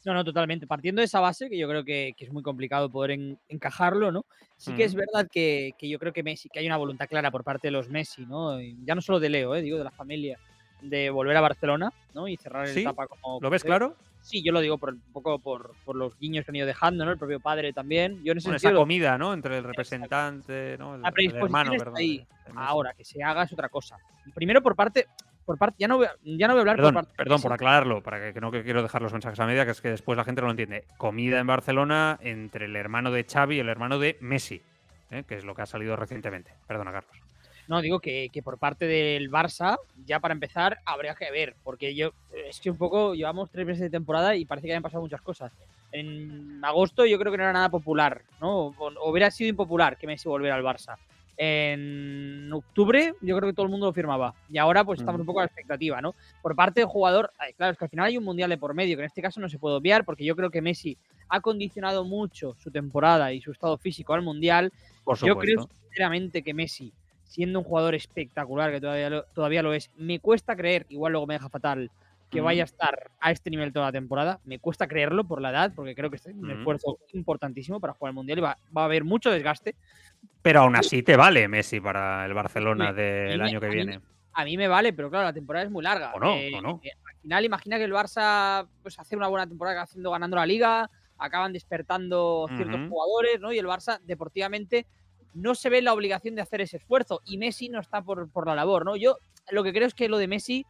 No, 0.05 0.13
no, 0.13 0.23
totalmente. 0.23 0.65
Partiendo 0.65 1.01
de 1.01 1.05
esa 1.05 1.19
base, 1.19 1.49
que 1.49 1.57
yo 1.57 1.67
creo 1.67 1.83
que, 1.83 2.13
que 2.17 2.25
es 2.25 2.31
muy 2.31 2.41
complicado 2.41 2.89
poder 2.89 3.11
en, 3.11 3.37
encajarlo, 3.49 4.11
¿no? 4.11 4.25
Sí 4.55 4.73
que 4.73 4.83
es 4.83 4.93
verdad 4.93 5.27
que, 5.31 5.71
que, 5.77 5.87
yo 5.87 5.99
creo 5.99 6.11
que 6.11 6.23
Messi, 6.23 6.49
que 6.49 6.59
hay 6.59 6.65
una 6.65 6.77
voluntad 6.77 7.07
clara 7.07 7.31
por 7.31 7.43
parte 7.43 7.67
de 7.67 7.71
los 7.71 7.89
Messi, 7.89 8.25
¿no? 8.25 8.59
Ya 8.61 8.95
no 8.95 9.01
solo 9.01 9.19
de 9.19 9.29
Leo, 9.29 9.55
¿eh? 9.55 9.61
digo, 9.61 9.77
de 9.77 9.85
la 9.85 9.91
familia, 9.91 10.37
de 10.81 11.09
volver 11.09 11.35
a 11.37 11.41
Barcelona, 11.41 11.93
¿no? 12.13 12.27
Y 12.27 12.37
cerrar 12.37 12.67
¿Sí? 12.67 12.83
la 12.83 12.89
etapa 12.91 13.07
como. 13.07 13.39
¿Lo 13.41 13.49
ves 13.49 13.63
claro? 13.63 13.95
Sí, 14.21 14.43
yo 14.43 14.51
lo 14.51 14.59
digo 14.59 14.77
por 14.77 14.93
un 14.93 15.01
poco 15.13 15.39
por, 15.39 15.71
por, 15.85 15.95
los 15.95 16.17
guiños 16.19 16.43
que 16.43 16.51
han 16.51 16.57
ido 16.57 16.67
dejando, 16.67 17.05
¿no? 17.05 17.11
El 17.11 17.17
propio 17.17 17.39
padre 17.39 17.71
también. 17.71 18.21
Yo 18.23 18.33
en 18.33 18.39
ese 18.39 18.49
bueno, 18.49 18.59
sentido, 18.59 18.71
esa 18.71 18.81
comida, 18.81 19.17
¿no? 19.17 19.33
Entre 19.33 19.57
el 19.57 19.63
representante, 19.63 20.77
¿no? 20.77 20.95
El, 20.95 21.01
la 21.01 21.11
predisposición 21.11 21.41
el 21.41 21.45
hermano, 21.45 21.71
está 21.71 21.85
perdón. 21.85 21.97
ahí. 21.97 22.27
Ahora, 22.55 22.93
que 22.93 23.05
se 23.05 23.23
haga 23.23 23.43
es 23.43 23.53
otra 23.53 23.69
cosa. 23.69 23.97
Primero 24.33 24.61
por 24.61 24.75
parte, 24.75 25.07
por 25.49 25.57
parte, 25.57 25.77
ya 25.79 25.87
no 25.87 25.97
voy 25.97 26.05
a, 26.05 26.11
ya 26.21 26.47
no 26.47 26.53
voy 26.53 26.59
a 26.59 26.61
hablar 26.61 26.75
perdón, 26.75 26.93
por 26.93 27.03
parte. 27.05 27.17
Perdón, 27.17 27.41
por 27.41 27.53
aclararlo, 27.53 28.03
para 28.03 28.21
que, 28.21 28.33
que, 28.35 28.39
no 28.39 28.51
que 28.51 28.61
quiero 28.61 28.83
dejar 28.83 29.01
los 29.01 29.13
mensajes 29.13 29.39
a 29.39 29.47
media, 29.47 29.65
que 29.65 29.71
es 29.71 29.81
que 29.81 29.89
después 29.89 30.15
la 30.15 30.23
gente 30.23 30.41
no 30.41 30.45
lo 30.45 30.51
entiende. 30.51 30.83
Comida 30.97 31.39
en 31.39 31.47
Barcelona 31.47 32.19
entre 32.21 32.65
el 32.65 32.75
hermano 32.75 33.09
de 33.09 33.23
Xavi 33.23 33.55
y 33.55 33.59
el 33.59 33.67
hermano 33.67 33.97
de 33.97 34.15
Messi, 34.21 34.61
¿eh? 35.09 35.23
que 35.27 35.33
es 35.33 35.45
lo 35.45 35.55
que 35.55 35.63
ha 35.63 35.65
salido 35.65 35.95
recientemente. 35.95 36.53
Perdona, 36.67 36.91
Carlos. 36.91 37.19
No, 37.67 37.81
digo 37.81 37.99
que, 37.99 38.29
que, 38.31 38.43
por 38.43 38.59
parte 38.59 38.85
del 38.85 39.31
Barça, 39.31 39.79
ya 40.05 40.19
para 40.19 40.35
empezar, 40.35 40.77
habría 40.85 41.15
que 41.15 41.31
ver, 41.31 41.55
porque 41.63 41.95
yo 41.95 42.11
es 42.31 42.59
que 42.59 42.69
un 42.69 42.77
poco 42.77 43.15
llevamos 43.15 43.49
tres 43.49 43.65
meses 43.65 43.81
de 43.81 43.89
temporada 43.89 44.35
y 44.35 44.45
parece 44.45 44.67
que 44.67 44.75
han 44.75 44.83
pasado 44.83 45.01
muchas 45.01 45.21
cosas. 45.21 45.51
En 45.91 46.63
agosto 46.63 47.07
yo 47.07 47.17
creo 47.17 47.31
que 47.31 47.39
no 47.39 47.43
era 47.45 47.53
nada 47.53 47.69
popular, 47.69 48.21
¿no? 48.39 48.67
O, 48.67 48.75
o 48.77 49.09
hubiera 49.09 49.31
sido 49.31 49.49
impopular 49.49 49.97
que 49.97 50.05
Messi 50.05 50.29
volviera 50.29 50.55
al 50.55 50.63
Barça. 50.63 50.99
En 51.41 52.51
octubre 52.51 53.13
yo 53.21 53.37
creo 53.37 53.49
que 53.49 53.55
todo 53.55 53.65
el 53.65 53.71
mundo 53.71 53.85
lo 53.85 53.93
firmaba 53.93 54.33
y 54.49 54.57
ahora 54.57 54.83
pues 54.83 54.99
estamos 54.99 55.21
un 55.21 55.25
poco 55.25 55.39
a 55.39 55.43
la 55.43 55.47
expectativa, 55.47 56.01
¿no? 56.01 56.13
Por 56.41 56.53
parte 56.53 56.81
del 56.81 56.89
jugador, 56.89 57.31
claro, 57.55 57.71
es 57.71 57.77
que 57.77 57.85
al 57.85 57.89
final 57.89 58.07
hay 58.07 58.17
un 58.17 58.25
mundial 58.25 58.49
de 58.49 58.57
por 58.57 58.73
medio, 58.73 58.97
que 58.97 59.03
en 59.03 59.07
este 59.07 59.21
caso 59.21 59.39
no 59.39 59.47
se 59.47 59.57
puede 59.57 59.77
obviar 59.77 60.03
porque 60.03 60.25
yo 60.25 60.35
creo 60.35 60.49
que 60.49 60.61
Messi 60.61 60.97
ha 61.29 61.39
condicionado 61.39 62.03
mucho 62.03 62.55
su 62.59 62.71
temporada 62.71 63.31
y 63.31 63.39
su 63.39 63.51
estado 63.51 63.77
físico 63.77 64.13
al 64.13 64.21
mundial. 64.21 64.73
Por 65.05 65.17
yo 65.17 65.37
creo 65.37 65.65
sinceramente 65.81 66.43
que 66.43 66.53
Messi 66.53 66.91
siendo 67.23 67.59
un 67.59 67.65
jugador 67.65 67.95
espectacular, 67.95 68.71
que 68.71 68.81
todavía 68.81 69.09
lo, 69.09 69.23
todavía 69.23 69.63
lo 69.63 69.73
es, 69.73 69.91
me 69.95 70.19
cuesta 70.19 70.55
creer, 70.55 70.87
igual 70.89 71.13
luego 71.13 71.27
me 71.27 71.35
deja 71.35 71.47
fatal, 71.47 71.89
que 72.29 72.41
vaya 72.41 72.63
a 72.63 72.65
estar 72.65 73.11
a 73.19 73.31
este 73.31 73.49
nivel 73.49 73.73
toda 73.73 73.87
la 73.87 73.91
temporada. 73.91 74.39
Me 74.45 74.59
cuesta 74.59 74.87
creerlo 74.87 75.23
por 75.23 75.41
la 75.41 75.49
edad, 75.49 75.73
porque 75.75 75.95
creo 75.95 76.09
que 76.09 76.17
es 76.17 76.25
un 76.27 76.41
mm. 76.41 76.51
esfuerzo 76.51 76.99
importantísimo 77.13 77.79
para 77.79 77.93
jugar 77.93 78.11
el 78.11 78.15
Mundial 78.15 78.37
y 78.37 78.41
va, 78.41 78.57
va, 78.75 78.83
a 78.83 78.85
haber 78.85 79.03
mucho 79.03 79.31
desgaste. 79.31 79.75
Pero 80.41 80.61
aún 80.61 80.75
así 80.75 81.01
te 81.03 81.15
vale 81.15 81.47
Messi 81.47 81.79
para 81.79 82.25
el 82.25 82.33
Barcelona 82.33 82.93
del 82.93 83.39
me, 83.39 83.45
año 83.45 83.59
que 83.59 83.65
a 83.65 83.69
viene. 83.69 83.97
Mí, 83.97 84.03
a 84.33 84.45
mí 84.45 84.57
me 84.57 84.67
vale, 84.67 84.93
pero 84.93 85.09
claro, 85.09 85.25
la 85.25 85.33
temporada 85.33 85.65
es 85.65 85.71
muy 85.71 85.83
larga. 85.83 86.13
O 86.13 86.19
no, 86.19 86.35
Eh, 86.35 86.51
o 86.55 86.61
no. 86.61 86.79
eh, 86.83 86.91
al 87.05 87.21
final, 87.21 87.45
imagina 87.45 87.77
que 87.77 87.83
el 87.83 87.93
Barça 87.93 88.67
pues, 88.81 88.99
hace 88.99 89.15
una 89.15 89.27
buena 89.27 89.47
temporada 89.47 89.81
haciendo, 89.81 90.11
ganando 90.11 90.37
la 90.37 90.45
liga, 90.45 90.89
acaban 91.17 91.51
despertando 91.51 92.47
ciertos 92.55 92.79
jugadores, 92.89 93.41
¿no? 93.41 93.51
Y 93.51 93.57
el 93.57 93.65
Barça, 93.65 93.99
deportivamente, 94.01 94.85
no 95.33 95.55
se 95.55 95.69
ve 95.69 95.81
la 95.81 95.93
obligación 95.93 96.35
de 96.35 96.41
hacer 96.41 96.61
ese 96.61 96.77
esfuerzo. 96.77 97.21
Y 97.25 97.37
Messi 97.37 97.69
no 97.69 97.79
está 97.79 98.01
por, 98.01 98.31
por 98.31 98.47
la 98.47 98.55
labor, 98.55 98.85
¿no? 98.85 98.95
Yo 98.95 99.17
lo 99.51 99.63
que 99.63 99.73
creo 99.73 99.87
es 99.87 99.93
que 99.93 100.09
lo 100.09 100.17
de 100.17 100.27
Messi 100.27 100.65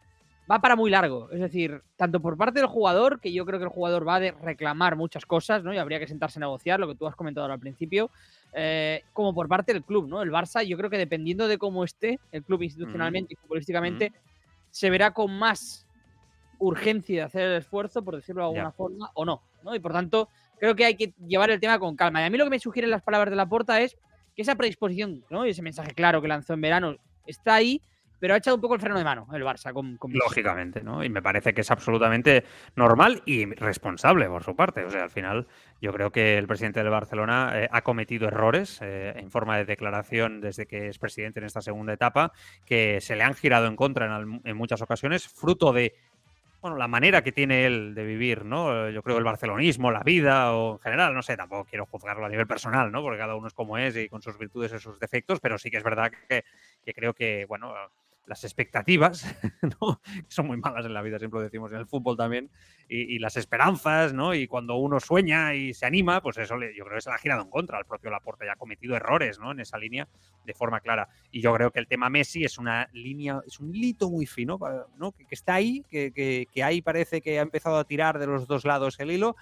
va 0.50 0.60
para 0.60 0.74
muy 0.74 0.90
largo. 0.90 1.30
Es 1.30 1.40
decir, 1.40 1.82
tanto 1.96 2.20
por 2.20 2.36
parte 2.36 2.58
del 2.58 2.68
jugador, 2.68 3.20
que 3.20 3.32
yo 3.32 3.46
creo 3.46 3.58
que 3.58 3.66
el 3.66 3.70
jugador 3.70 4.06
va 4.06 4.16
a 4.16 4.30
reclamar 4.32 4.96
muchas 4.96 5.24
cosas, 5.24 5.62
¿no? 5.62 5.72
Y 5.72 5.78
habría 5.78 6.00
que 6.00 6.08
sentarse 6.08 6.38
a 6.38 6.40
negociar, 6.40 6.80
lo 6.80 6.88
que 6.88 6.96
tú 6.96 7.06
has 7.06 7.14
comentado 7.14 7.44
ahora 7.44 7.54
al 7.54 7.60
principio, 7.60 8.10
eh, 8.52 9.04
como 9.12 9.32
por 9.32 9.48
parte 9.48 9.72
del 9.72 9.84
club, 9.84 10.08
¿no? 10.08 10.22
El 10.22 10.30
Barça, 10.30 10.64
yo 10.64 10.76
creo 10.76 10.90
que 10.90 10.98
dependiendo 10.98 11.46
de 11.46 11.58
cómo 11.58 11.84
esté 11.84 12.18
el 12.32 12.42
club 12.42 12.62
institucionalmente 12.62 13.34
y 13.34 13.36
futbolísticamente, 13.36 14.12
se 14.70 14.90
verá 14.90 15.12
con 15.12 15.32
más 15.38 15.86
urgencia 16.58 17.16
de 17.16 17.22
hacer 17.22 17.42
el 17.42 17.58
esfuerzo, 17.58 18.02
por 18.02 18.16
decirlo 18.16 18.42
de 18.42 18.48
alguna 18.48 18.72
forma, 18.72 19.10
o 19.14 19.24
no, 19.24 19.42
¿no? 19.62 19.74
Y 19.74 19.78
por 19.78 19.92
tanto, 19.92 20.28
creo 20.58 20.74
que 20.74 20.84
hay 20.84 20.96
que 20.96 21.14
llevar 21.26 21.50
el 21.50 21.60
tema 21.60 21.78
con 21.78 21.96
calma. 21.96 22.20
Y 22.20 22.24
a 22.24 22.30
mí 22.30 22.36
lo 22.36 22.44
que 22.44 22.50
me 22.50 22.58
sugieren 22.58 22.90
las 22.90 23.02
palabras 23.02 23.30
de 23.30 23.36
la 23.36 23.46
porta 23.46 23.80
es 23.80 23.96
que 24.34 24.42
esa 24.42 24.56
predisposición, 24.56 25.24
¿no? 25.30 25.46
Y 25.46 25.50
ese 25.50 25.62
mensaje 25.62 25.92
claro 25.92 26.20
que 26.20 26.28
lanzó 26.28 26.54
en 26.54 26.60
verano 26.60 26.96
está 27.26 27.54
ahí, 27.54 27.80
pero 28.20 28.34
ha 28.34 28.36
echado 28.36 28.54
un 28.54 28.60
poco 28.60 28.74
el 28.74 28.80
freno 28.80 28.98
de 28.98 29.04
mano 29.04 29.26
el 29.32 29.42
Barça 29.42 29.72
con, 29.72 29.96
con. 29.96 30.12
Lógicamente, 30.12 30.82
¿no? 30.82 31.02
Y 31.02 31.08
me 31.08 31.22
parece 31.22 31.54
que 31.54 31.62
es 31.62 31.70
absolutamente 31.70 32.44
normal 32.76 33.22
y 33.24 33.46
responsable 33.46 34.26
por 34.28 34.44
su 34.44 34.54
parte. 34.54 34.84
O 34.84 34.90
sea, 34.90 35.02
al 35.02 35.10
final, 35.10 35.46
yo 35.80 35.92
creo 35.92 36.10
que 36.12 36.38
el 36.38 36.46
presidente 36.46 36.80
del 36.80 36.90
Barcelona 36.90 37.52
eh, 37.54 37.68
ha 37.70 37.82
cometido 37.82 38.28
errores 38.28 38.78
eh, 38.82 39.14
en 39.16 39.30
forma 39.30 39.56
de 39.56 39.64
declaración 39.64 40.40
desde 40.40 40.66
que 40.66 40.88
es 40.88 40.98
presidente 40.98 41.40
en 41.40 41.46
esta 41.46 41.62
segunda 41.62 41.92
etapa, 41.92 42.32
que 42.66 43.00
se 43.00 43.16
le 43.16 43.24
han 43.24 43.34
girado 43.34 43.66
en 43.66 43.76
contra 43.76 44.20
en, 44.44 44.56
muchas 44.56 44.82
ocasiones, 44.82 45.26
fruto 45.26 45.72
de 45.72 45.94
bueno, 46.60 46.76
la 46.76 46.88
manera 46.88 47.22
que 47.22 47.32
tiene 47.32 47.64
él 47.64 47.94
de 47.94 48.04
vivir, 48.04 48.44
¿no? 48.44 48.90
Yo 48.90 49.02
creo 49.02 49.16
el 49.16 49.24
barcelonismo, 49.24 49.90
la 49.90 50.02
vida 50.02 50.52
o 50.52 50.74
en 50.74 50.78
general, 50.80 51.14
no 51.14 51.22
sé, 51.22 51.34
tampoco 51.34 51.64
quiero 51.64 51.86
juzgarlo 51.86 52.26
a 52.26 52.28
nivel 52.28 52.46
personal, 52.46 52.92
¿no? 52.92 53.00
Porque 53.00 53.16
cada 53.16 53.34
uno 53.34 53.46
es 53.46 53.54
como 53.54 53.78
es 53.78 53.96
y 53.96 54.10
con 54.10 54.20
sus 54.20 54.36
virtudes 54.36 54.70
y 54.74 54.78
sus 54.78 55.00
defectos, 55.00 55.40
pero 55.40 55.58
sí 55.58 55.70
que 55.70 55.78
es 55.78 55.82
verdad 55.82 56.12
que 56.28 56.44
creo 56.92 57.14
que, 57.14 57.46
bueno, 57.46 57.72
las 58.26 58.44
expectativas, 58.44 59.24
son 60.28 60.46
muy 60.46 60.56
malas 60.56 60.86
en 60.86 60.94
la 60.94 61.02
vida, 61.02 61.18
siempre 61.18 61.40
lo 61.40 61.44
decimos 61.44 61.72
en 61.72 61.78
el 61.78 61.86
fútbol 61.86 62.16
también, 62.16 62.50
y, 62.88 63.18
las 63.18 63.36
esperanzas, 63.36 64.12
¿no? 64.12 64.34
Y 64.34 64.46
cuando 64.46 64.76
uno 64.76 64.98
sueña 64.98 65.54
y 65.54 65.74
se 65.74 65.86
anima, 65.86 66.20
pues 66.22 66.38
eso 66.38 66.56
le- 66.56 66.74
yo 66.76 66.84
creo 66.84 66.96
que 66.96 67.02
se 67.02 67.10
le 67.10 67.14
ha 67.14 67.18
girado 67.18 67.42
en 67.42 67.50
contra 67.50 67.78
al 67.78 67.86
propio 67.86 68.10
Laporta 68.10 68.44
y 68.44 68.48
ha 68.48 68.56
cometido 68.56 68.96
errores, 68.96 69.38
¿no? 69.38 69.52
En 69.52 69.60
esa 69.60 69.78
línea 69.78 70.08
de 70.44 70.54
forma 70.54 70.80
clara. 70.80 71.08
Y 71.30 71.40
yo 71.40 71.54
creo 71.54 71.70
que 71.70 71.78
el 71.78 71.86
tema 71.86 72.10
Messi 72.10 72.44
es 72.44 72.58
una 72.58 72.88
línea, 72.92 73.40
es 73.46 73.60
un 73.60 73.74
hilito 73.74 74.10
muy 74.10 74.26
fino, 74.26 74.58
¿no? 74.96 75.12
Que, 75.12 75.26
está 75.30 75.54
ahí, 75.54 75.84
que 75.88 76.62
ahí 76.64 76.82
parece 76.82 77.20
que 77.20 77.38
ha 77.38 77.42
empezado 77.42 77.78
a 77.78 77.84
tirar 77.84 78.18
de 78.18 78.26
los 78.26 78.46
dos 78.46 78.64
lados 78.64 78.98
el 78.98 79.12
hilo, 79.12 79.36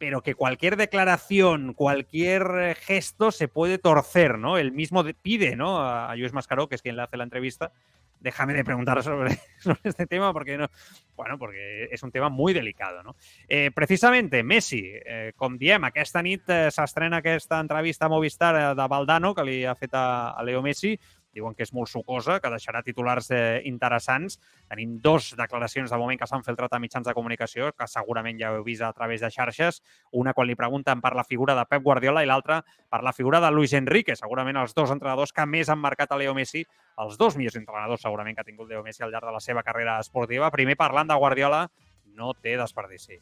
pero 0.00 0.22
que 0.22 0.34
cualquier 0.34 0.76
declaración, 0.78 1.74
cualquier 1.74 2.42
eh, 2.58 2.74
gesto 2.74 3.30
se 3.30 3.48
puede 3.48 3.76
torcer, 3.76 4.38
¿no? 4.38 4.56
El 4.56 4.72
mismo 4.72 5.02
de- 5.02 5.12
pide, 5.12 5.56
¿no? 5.56 5.78
A, 5.78 6.16
Lluís 6.16 6.32
Mascaró, 6.32 6.70
que 6.70 6.74
es 6.76 6.80
quien 6.80 6.96
le 6.96 7.02
hace 7.02 7.18
la 7.18 7.24
entrevista, 7.24 7.70
déjame 8.18 8.54
de 8.54 8.64
preguntar 8.64 9.02
sobre, 9.02 9.38
este 9.84 10.06
tema 10.06 10.32
porque 10.32 10.56
no, 10.56 10.68
bueno, 11.16 11.38
porque 11.38 11.84
és 11.92 12.02
un 12.02 12.10
tema 12.10 12.30
muy 12.30 12.54
delicado, 12.54 13.02
no? 13.02 13.14
Eh, 13.46 13.70
precisamente, 13.74 14.42
Messi, 14.42 14.80
eh, 15.04 15.32
com 15.36 15.58
diem, 15.60 15.84
aquesta 15.84 16.22
nit 16.24 16.48
eh, 16.48 16.70
s'estrena 16.72 17.20
aquesta 17.20 17.60
entrevista 17.60 18.06
a 18.06 18.08
Movistar 18.08 18.56
eh, 18.56 18.66
de 18.74 18.88
Valdano, 18.88 19.34
que 19.34 19.44
li 19.44 19.58
ha 19.68 19.76
fet 19.76 19.92
a, 19.92 20.30
a 20.32 20.42
Leo 20.42 20.62
Messi, 20.64 20.96
diuen 21.32 21.54
que 21.54 21.62
és 21.62 21.72
molt 21.72 21.88
sucosa, 21.88 22.40
que 22.42 22.50
deixarà 22.50 22.82
titulars 22.82 23.30
eh, 23.30 23.60
interessants. 23.68 24.38
Tenim 24.68 24.96
dos 25.02 25.34
declaracions 25.38 25.90
de 25.90 25.98
moment 25.98 26.18
que 26.18 26.26
s'han 26.26 26.42
filtrat 26.44 26.72
a 26.74 26.80
mitjans 26.82 27.06
de 27.06 27.14
comunicació, 27.14 27.70
que 27.72 27.86
segurament 27.86 28.38
ja 28.40 28.50
heu 28.54 28.64
vist 28.66 28.82
a 28.82 28.92
través 28.92 29.20
de 29.22 29.30
xarxes. 29.30 29.80
Una 30.12 30.34
quan 30.34 30.48
li 30.48 30.56
pregunten 30.58 31.00
per 31.00 31.14
la 31.14 31.24
figura 31.24 31.54
de 31.54 31.64
Pep 31.70 31.82
Guardiola 31.82 32.24
i 32.24 32.26
l'altra 32.26 32.60
per 32.90 33.02
la 33.06 33.12
figura 33.12 33.40
de 33.40 33.50
Luis 33.54 33.72
Enrique, 33.78 34.16
segurament 34.16 34.56
els 34.56 34.74
dos 34.74 34.90
entrenadors 34.90 35.32
que 35.32 35.46
més 35.46 35.68
han 35.70 35.78
marcat 35.78 36.10
a 36.12 36.18
Leo 36.18 36.34
Messi, 36.34 36.64
els 36.98 37.16
dos 37.16 37.36
millors 37.38 37.56
entrenadors 37.56 38.02
segurament 38.02 38.34
que 38.34 38.42
ha 38.42 38.48
tingut 38.48 38.68
Leo 38.68 38.82
Messi 38.82 39.02
al 39.04 39.10
llarg 39.12 39.26
de 39.30 39.32
la 39.32 39.40
seva 39.40 39.62
carrera 39.62 39.98
esportiva. 40.00 40.50
Primer 40.50 40.76
parlant 40.76 41.08
de 41.08 41.14
Guardiola, 41.14 41.68
no 42.16 42.34
té 42.34 42.56
desperdici. 42.58 43.20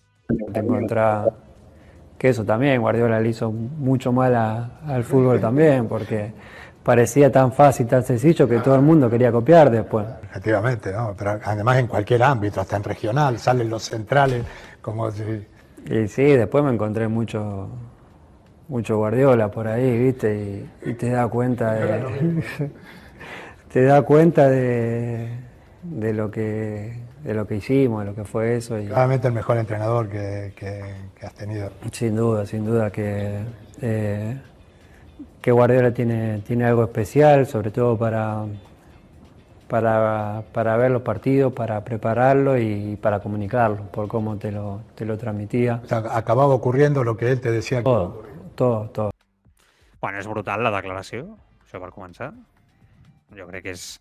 encontrás 0.55 1.29
que 2.19 2.31
eso 2.31 2.45
también, 2.45 2.81
Guardiola 2.81 3.21
le 3.21 3.29
hizo 3.29 3.53
mucho 3.53 4.12
mal 4.12 4.35
a- 4.35 4.81
al 4.88 5.05
fútbol 5.05 5.41
también, 5.41 5.87
porque 5.87 6.33
parecía 6.88 7.30
tan 7.30 7.52
fácil, 7.52 7.87
tan 7.87 8.02
sencillo 8.02 8.49
que 8.49 8.61
todo 8.61 8.75
el 8.75 8.80
mundo 8.80 9.11
quería 9.11 9.30
copiar 9.30 9.71
después. 9.71 10.07
Efectivamente, 10.30 10.90
¿no? 10.90 11.14
Pero 11.18 11.38
además 11.45 11.76
en 11.76 11.87
cualquier 11.87 12.23
ámbito, 12.23 12.62
hasta 12.62 12.76
en 12.78 12.83
regional, 12.83 13.38
salen 13.38 13.68
los 13.68 13.83
centrales 13.83 14.42
como 14.80 15.11
si... 15.11 15.23
Y 15.85 16.09
sí, 16.09 16.23
después 16.25 16.64
me 16.64 16.71
encontré 16.73 17.07
mucho, 17.07 17.68
mucho 18.68 18.97
Guardiola 18.97 19.50
por 19.50 19.68
ahí, 19.68 19.99
¿viste? 19.99 20.35
Y, 20.83 20.90
y 20.90 20.95
te 20.95 21.11
das 21.11 21.28
cuenta 21.28 21.75
de, 21.75 22.42
te 23.71 23.83
das 23.85 24.02
cuenta 24.04 24.49
de, 24.49 25.28
de 25.83 26.14
lo 26.14 26.30
que 26.30 27.07
de 27.23 27.35
lo 27.35 27.47
que 27.47 27.57
hicimos, 27.57 28.00
de 28.00 28.07
lo 28.07 28.14
que 28.14 28.25
fue 28.25 28.57
eso. 28.57 28.78
Y, 28.78 28.87
Claramente 28.87 29.26
el 29.28 29.35
mejor 29.35 29.59
entrenador 29.59 30.09
que, 30.09 30.54
que- 30.57 30.95
que 31.21 31.26
has 31.26 31.35
tenido. 31.35 31.68
Sin 31.92 32.16
duda, 32.16 32.47
sin 32.47 32.64
duda 32.64 32.90
que, 32.90 33.40
eh, 33.83 34.40
que 35.40 35.52
Guardiola 35.52 35.92
tiene, 35.92 36.40
tiene 36.47 36.64
algo 36.64 36.85
especial, 36.85 37.47
sobre 37.47 37.71
todo 37.71 37.97
para, 37.97 38.45
para, 39.68 40.42
para 40.52 40.76
ver 40.76 40.90
los 40.90 41.02
partidos, 41.02 41.52
para 41.52 41.83
prepararlo 41.85 42.59
y 42.59 42.97
para 42.97 43.21
comunicarlo, 43.21 43.85
por 43.90 44.09
cómo 44.09 44.37
te 44.37 44.50
lo, 44.50 44.83
te 44.95 45.04
lo 45.04 45.16
transmitía. 45.16 45.80
O 45.85 45.87
sea, 45.87 45.99
acababa 46.11 46.54
ocurriendo 46.54 47.04
lo 47.04 47.16
que 47.16 47.30
él 47.30 47.40
te 47.40 47.50
decía 47.50 47.78
que 47.78 47.85
Todo, 47.85 48.23
todo, 48.54 48.90
todo. 48.90 49.11
Bueno, 50.00 50.21
és 50.23 50.28
brutal 50.30 50.62
la 50.62 50.71
declaració, 50.71 51.25
això 51.64 51.80
per 51.83 51.90
començar. 51.90 52.30
Jo 53.35 53.49
crec 53.49 53.64
que 53.66 53.73
és 53.75 53.99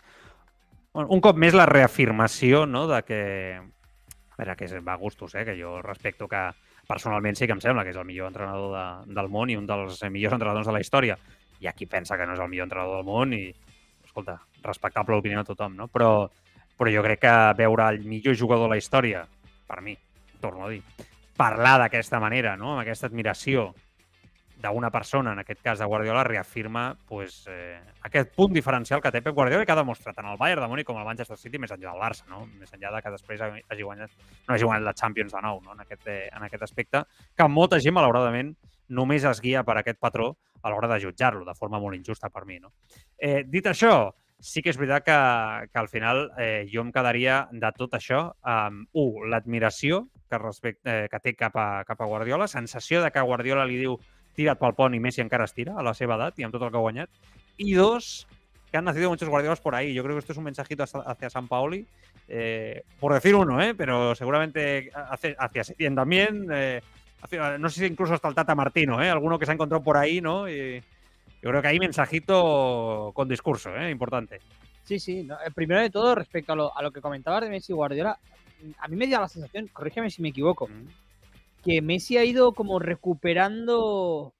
un 0.94 1.22
cop 1.22 1.38
més 1.38 1.58
la 1.58 1.65
reafirmació 1.65 2.65
no, 2.70 2.86
de 2.89 3.01
que... 3.06 3.22
A 3.58 4.38
veure, 4.38 4.53
que 4.56 4.67
és, 4.70 4.75
va 4.86 4.94
a 4.94 5.01
gustos, 5.01 5.34
eh? 5.34 5.44
que 5.46 5.56
jo 5.58 5.82
respecto 5.82 6.27
que 6.29 6.44
personalment 6.88 7.38
sí 7.38 7.48
que 7.48 7.56
em 7.56 7.62
sembla 7.63 7.84
que 7.84 7.91
és 7.94 8.00
el 8.00 8.08
millor 8.08 8.32
entrenador 8.32 8.74
de, 8.74 9.13
del 9.20 9.29
món 9.32 9.51
i 9.51 9.58
un 9.60 9.67
dels 9.67 10.01
millors 10.10 10.38
entrenadors 10.38 10.70
de 10.70 10.75
la 10.75 10.82
història. 10.84 11.17
Hi 11.60 11.67
ha 11.67 11.75
qui 11.75 11.88
pensa 11.89 12.17
que 12.17 12.25
no 12.25 12.36
és 12.38 12.44
el 12.44 12.50
millor 12.51 12.70
entrenador 12.70 13.01
del 13.01 13.08
món 13.08 13.34
i, 13.36 13.44
escolta, 14.06 14.38
respectable 14.63 15.15
l'opinió 15.15 15.44
de 15.44 15.51
tothom, 15.51 15.75
no? 15.77 15.89
Però, 15.91 16.12
però 16.77 16.94
jo 16.94 17.03
crec 17.06 17.25
que 17.25 17.36
veure 17.60 17.91
el 17.94 18.01
millor 18.06 18.38
jugador 18.39 18.70
de 18.70 18.75
la 18.75 18.79
història, 18.82 19.25
per 19.67 19.82
mi, 19.84 19.98
torno 20.41 20.65
a 20.65 20.72
dir, 20.72 20.82
parlar 21.38 21.77
d'aquesta 21.84 22.20
manera, 22.24 22.56
no? 22.58 22.74
amb 22.74 22.82
aquesta 22.86 23.08
admiració 23.12 23.70
d'una 24.58 24.90
persona, 24.92 25.34
en 25.34 25.40
aquest 25.44 25.62
cas 25.62 25.80
de 25.80 25.86
Guardiola, 25.86 26.24
reafirma 26.26 26.96
pues, 27.08 27.44
eh, 27.48 27.78
aquest 28.02 28.34
punt 28.36 28.54
diferencial 28.56 29.02
que 29.02 29.12
té 29.14 29.22
Pep 29.22 29.36
Guardiola 29.36 29.64
i 29.64 29.70
que 29.70 29.76
ha 29.76 29.80
demostrat 29.80 30.18
tant 30.18 30.30
el 30.32 30.40
Bayern 30.40 30.64
de 30.66 30.70
Múnich 30.72 30.88
com 30.88 30.98
el 30.98 31.06
Manchester 31.06 31.38
City 31.38 31.62
més 31.62 31.74
enllà 31.76 31.92
del 31.92 32.02
Barça, 32.02 32.26
no? 32.32 32.46
més 32.58 32.74
enllà 32.74 32.96
de 32.96 33.04
que 33.06 33.14
després 33.14 33.44
hagi 33.46 33.86
guanyat, 33.86 34.18
no 34.48 34.56
hagi 34.56 34.66
guanyat 34.66 34.88
la 34.88 34.96
Champions 34.98 35.36
de 35.36 35.44
nou 35.46 35.62
no? 35.62 35.76
en, 35.78 35.86
aquest, 35.86 36.08
eh, 36.10 36.26
en 36.34 36.48
aquest 36.48 36.66
aspecte, 36.66 37.04
que 37.38 37.48
molta 37.48 37.80
gent, 37.84 37.96
malauradament, 37.98 38.56
només 38.90 39.28
es 39.28 39.42
guia 39.44 39.64
per 39.68 39.78
aquest 39.78 40.00
patró 40.02 40.34
a 40.64 40.72
l'hora 40.72 40.90
de 40.90 41.02
jutjar-lo, 41.04 41.46
de 41.46 41.56
forma 41.56 41.80
molt 41.80 41.96
injusta 41.96 42.32
per 42.34 42.46
mi. 42.46 42.58
No? 42.60 42.74
Eh, 43.18 43.44
dit 43.46 43.66
això, 43.70 44.10
sí 44.40 44.62
que 44.62 44.72
és 44.74 44.78
veritat 44.78 45.06
que, 45.06 45.18
que 45.72 45.80
al 45.80 45.90
final 45.90 46.28
eh, 46.38 46.68
jo 46.72 46.82
em 46.82 46.92
quedaria 46.94 47.46
de 47.52 47.72
tot 47.78 47.96
això 47.98 48.28
amb, 48.42 48.88
un, 48.94 49.30
l'admiració 49.32 50.08
que, 50.30 50.38
respecte, 50.42 50.86
eh, 50.90 51.08
que 51.12 51.20
té 51.24 51.34
cap 51.38 51.58
a, 51.58 51.84
cap 51.88 52.02
a 52.02 52.10
Guardiola, 52.10 52.48
sensació 52.48 53.02
de 53.04 53.12
que 53.12 53.26
Guardiola 53.26 53.66
li 53.66 53.80
diu 53.82 53.98
tira't 54.38 54.60
pel 54.62 54.75
pont 54.77 54.94
i 54.94 55.00
Messi 55.01 55.24
encara 55.25 55.48
es 55.50 55.53
tira 55.58 55.74
a 55.77 55.84
la 55.84 55.96
seva 55.98 56.15
edat 56.20 56.38
i 56.39 56.46
amb 56.46 56.53
tot 56.53 56.62
el 56.67 56.70
que 56.72 56.77
ha 56.77 56.84
guanyat. 56.86 57.10
I 57.58 57.74
dos, 57.74 58.27
que 58.72 58.77
han 58.77 58.86
nacido 58.86 59.10
muchos 59.10 59.27
Guardiolas 59.29 59.60
por 59.62 59.74
ahí. 59.74 59.94
Yo 59.94 60.03
creo 60.03 60.15
que 60.15 60.20
esto 60.20 60.34
es 60.34 60.38
un 60.38 60.44
mensajito 60.46 60.84
hacia, 60.84 61.29
San 61.29 61.48
Paoli, 61.48 61.86
eh, 62.27 62.84
por 63.00 63.13
decir 63.13 63.34
uno, 63.34 63.62
¿eh? 63.62 63.74
pero 63.74 64.13
seguramente 64.13 64.91
hacia, 64.94 65.36
hacia 65.39 65.63
Setién 65.63 65.96
también. 65.96 66.48
eh, 66.51 66.82
hacia- 67.22 67.58
no 67.58 67.70
sé 67.70 67.79
si 67.79 67.86
incluso 67.88 68.13
hasta 68.13 68.27
el 68.27 68.36
Tata 68.36 68.53
Martino, 68.53 69.01
¿eh? 69.01 69.10
alguno 69.10 69.39
que 69.39 69.46
se 69.46 69.51
ha 69.51 69.56
encontrado 69.56 69.84
por 69.84 69.98
ahí, 69.98 70.22
¿no? 70.22 70.48
Y 70.48 70.84
yo 71.41 71.50
creo 71.50 71.62
que 71.62 71.67
hay 71.70 71.79
mensajito 71.79 73.12
con 73.15 73.27
discurso, 73.27 73.75
¿eh? 73.75 73.89
importante. 73.89 74.39
Sí, 74.84 75.00
sí. 75.00 75.24
no, 75.24 75.36
eh, 75.36 75.50
primero 75.53 75.82
de 75.82 75.89
todo, 75.89 76.13
respecto 76.15 76.53
a 76.53 76.56
lo, 76.56 76.77
a 76.77 76.82
lo 76.82 76.91
que 76.91 77.01
comentabas 77.01 77.41
de 77.44 77.50
Messi 77.50 77.72
y 77.72 77.75
Guardiola, 77.75 78.17
a 78.79 78.88
mí 78.88 78.96
me 78.96 79.08
da 79.08 79.20
la 79.22 79.27
sensación, 79.27 79.67
corrígeme 79.74 80.10
si 80.12 80.22
me 80.22 80.29
equivoco, 80.29 80.67
Mm. 80.67 80.88
Que 81.68 81.82
Messi 81.82 82.16
ha 82.16 82.24
ido 82.24 82.54
como 82.54 82.80
recuperando. 82.80 84.34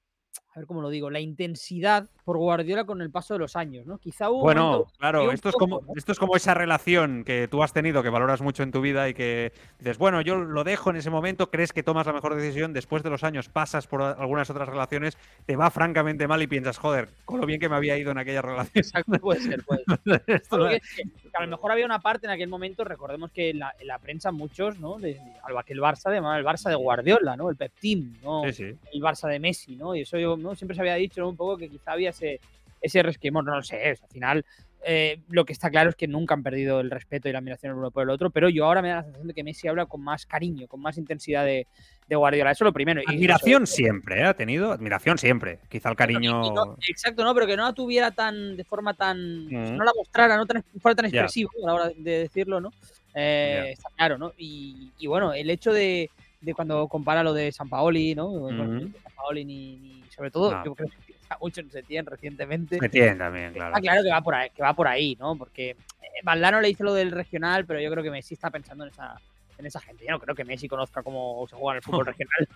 A 0.54 0.60
ver 0.60 0.66
cómo 0.66 0.80
lo 0.80 0.88
digo, 0.88 1.10
la 1.10 1.20
intensidad 1.20 2.08
por 2.28 2.36
Guardiola 2.36 2.84
con 2.84 3.00
el 3.00 3.10
paso 3.10 3.32
de 3.32 3.38
los 3.40 3.56
años, 3.56 3.86
¿no? 3.86 3.96
Quizá 3.96 4.28
hubo 4.28 4.42
Bueno, 4.42 4.70
momento 4.70 4.92
claro, 4.98 5.32
esto 5.32 5.48
es, 5.48 5.54
como, 5.54 5.80
¿no? 5.80 5.94
esto 5.96 6.12
es 6.12 6.18
como 6.18 6.36
esa 6.36 6.52
relación 6.52 7.24
que 7.24 7.48
tú 7.48 7.62
has 7.62 7.72
tenido, 7.72 8.02
que 8.02 8.10
valoras 8.10 8.42
mucho 8.42 8.62
en 8.62 8.70
tu 8.70 8.82
vida 8.82 9.08
y 9.08 9.14
que 9.14 9.54
dices, 9.78 9.96
bueno, 9.96 10.20
yo 10.20 10.36
lo 10.36 10.62
dejo 10.62 10.90
en 10.90 10.96
ese 10.96 11.08
momento, 11.08 11.50
crees 11.50 11.72
que 11.72 11.82
tomas 11.82 12.06
la 12.06 12.12
mejor 12.12 12.34
decisión, 12.34 12.74
después 12.74 13.02
de 13.02 13.08
los 13.08 13.24
años 13.24 13.48
pasas 13.48 13.86
por 13.86 14.02
algunas 14.02 14.50
otras 14.50 14.68
relaciones, 14.68 15.16
te 15.46 15.56
va 15.56 15.70
francamente 15.70 16.28
mal 16.28 16.42
y 16.42 16.46
piensas, 16.46 16.76
joder, 16.76 17.08
con 17.24 17.40
lo 17.40 17.46
bien 17.46 17.58
que 17.60 17.70
me 17.70 17.76
había 17.76 17.96
ido 17.96 18.10
en 18.10 18.18
aquella 18.18 18.42
relación. 18.42 18.72
Exacto, 18.74 19.12
puede 19.20 19.40
ser, 19.40 19.64
puede 19.64 19.84
ser. 19.84 20.22
Esto 20.26 20.58
Porque 20.58 20.64
no- 20.64 20.70
es 20.72 20.94
que, 20.96 21.02
que 21.04 21.30
a 21.32 21.40
lo 21.40 21.48
mejor 21.48 21.72
había 21.72 21.86
una 21.86 22.00
parte 22.00 22.26
en 22.26 22.32
aquel 22.32 22.50
momento, 22.50 22.84
recordemos 22.84 23.30
que 23.30 23.48
en 23.48 23.60
la, 23.60 23.74
en 23.80 23.86
la 23.86 23.98
prensa 23.98 24.32
muchos, 24.32 24.78
¿no? 24.78 24.98
De, 24.98 25.14
de- 25.14 25.20
al- 25.44 25.64
que 25.64 25.72
el 25.72 25.80
Barça 25.80 26.12
llamaba 26.12 26.36
el 26.38 26.44
Barça 26.44 26.68
de 26.68 26.74
Guardiola, 26.74 27.38
¿no? 27.38 27.48
El 27.48 27.56
Pep 27.56 27.72
Team, 27.80 28.18
¿no? 28.22 28.42
Sí, 28.44 28.52
sí. 28.52 28.64
El 28.92 29.00
Barça 29.00 29.28
de 29.28 29.38
Messi, 29.40 29.76
¿no? 29.76 29.94
Y 29.96 30.02
eso 30.02 30.18
yo 30.18 30.36
¿no? 30.36 30.54
siempre 30.54 30.74
se 30.74 30.82
había 30.82 30.94
dicho 30.96 31.22
¿no? 31.22 31.30
un 31.30 31.36
poco 31.36 31.56
que 31.56 31.68
quizá 31.70 31.92
había 31.92 32.12
ese, 32.18 32.40
ese 32.80 33.02
resquemor, 33.02 33.44
no 33.44 33.54
lo 33.56 33.62
sé, 33.62 33.90
es, 33.90 34.02
al 34.02 34.08
final 34.10 34.44
eh, 34.84 35.20
lo 35.28 35.44
que 35.44 35.52
está 35.52 35.70
claro 35.70 35.90
es 35.90 35.96
que 35.96 36.06
nunca 36.06 36.34
han 36.34 36.42
perdido 36.44 36.78
el 36.80 36.90
respeto 36.90 37.28
y 37.28 37.32
la 37.32 37.38
admiración 37.38 37.72
el 37.72 37.78
uno 37.78 37.90
por 37.90 38.04
el 38.04 38.10
otro, 38.10 38.30
pero 38.30 38.48
yo 38.48 38.64
ahora 38.64 38.80
me 38.80 38.88
da 38.90 38.96
la 38.96 39.02
sensación 39.02 39.26
de 39.28 39.34
que 39.34 39.42
Messi 39.42 39.66
habla 39.68 39.86
con 39.86 40.00
más 40.02 40.24
cariño, 40.24 40.68
con 40.68 40.80
más 40.80 40.96
intensidad 40.98 41.44
de, 41.44 41.66
de 42.06 42.16
Guardiola, 42.16 42.52
eso 42.52 42.64
es 42.64 42.66
lo 42.68 42.72
primero. 42.72 43.00
Y 43.02 43.12
Admiración 43.12 43.64
eso- 43.64 43.74
siempre, 43.74 44.20
¿eh? 44.20 44.24
Ha 44.24 44.34
tenido 44.34 44.70
admiración 44.70 45.18
siempre. 45.18 45.58
Quizá 45.68 45.90
el 45.90 45.96
cariño. 45.96 46.44
y 46.46 46.50
no- 46.50 46.76
exacto, 46.88 47.24
no, 47.24 47.34
pero 47.34 47.46
que 47.48 47.56
no 47.56 47.64
la 47.64 47.72
tuviera 47.72 48.12
tan 48.12 48.56
de 48.56 48.62
forma 48.64 48.94
tan. 48.94 49.46
Mm. 49.46 49.76
No 49.76 49.84
la 49.84 49.92
mostrara, 49.96 50.36
no 50.36 50.46
tan, 50.46 50.62
fuera 50.80 50.94
tan 50.94 51.06
expresivo 51.06 51.50
a 51.62 51.66
la 51.66 51.74
hora 51.74 51.88
de 51.96 52.18
decirlo, 52.20 52.60
¿no? 52.60 52.70
Eh, 53.14 53.62
Ya. 53.64 53.70
Está 53.70 53.88
claro, 53.96 54.16
¿no? 54.16 54.32
Y, 54.38 54.92
y 55.00 55.06
bueno, 55.08 55.32
el 55.34 55.50
hecho 55.50 55.72
de, 55.72 56.08
de 56.40 56.54
cuando 56.54 56.86
compara 56.86 57.24
lo 57.24 57.32
de 57.34 57.50
San 57.50 57.68
Paoli, 57.68 58.14
¿no? 58.14 58.48
San 58.48 58.92
Paoli 59.16 59.44
ni, 59.44 59.76
ni- 59.76 60.04
sobre 60.14 60.30
todo, 60.30 60.52
No. 60.52 60.64
yo 60.64 60.74
creo 60.76 60.88
que 60.88 61.07
piensa 61.28 61.38
mucho 61.40 61.60
en 61.60 61.70
Setién 61.70 62.06
recientemente. 62.06 62.78
Se 62.78 62.88
tiene 62.88 63.14
también, 63.16 63.52
claro. 63.52 63.70
Está 63.70 63.80
claro 63.80 64.02
que 64.02 64.10
va 64.10 64.20
por 64.22 64.34
ahí, 64.34 64.50
que 64.50 64.62
va 64.62 64.72
por 64.74 64.88
ahí, 64.88 65.16
¿no? 65.20 65.36
Porque 65.36 65.70
eh, 65.70 65.76
Valdano 66.22 66.60
le 66.60 66.70
hizo 66.70 66.84
lo 66.84 66.94
del 66.94 67.10
regional, 67.10 67.64
pero 67.66 67.80
yo 67.80 67.90
creo 67.90 68.02
que 68.02 68.10
Messi 68.10 68.34
está 68.34 68.50
pensando 68.50 68.84
en 68.84 68.90
esa, 68.90 69.20
en 69.58 69.66
esa 69.66 69.80
gente. 69.80 70.04
Yo 70.06 70.12
no 70.12 70.20
creo 70.20 70.34
que 70.34 70.44
Messi 70.44 70.68
conozca 70.68 71.02
cómo 71.02 71.46
se 71.48 71.56
juega 71.56 71.72
en 71.72 71.76
el 71.76 71.82
fútbol 71.82 72.06
regional. 72.06 72.48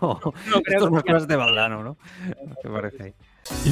no, 0.00 0.20
No 0.50 0.62
creo 0.62 0.78
esto 0.78 0.84
es 0.86 0.90
más 0.92 1.02
que- 1.02 1.12
cosas 1.12 1.28
de 1.28 1.36
Valdano, 1.36 1.82
¿no? 1.82 1.96
¿Qué 2.62 2.68
parece 2.68 3.02
ahí? 3.02 3.14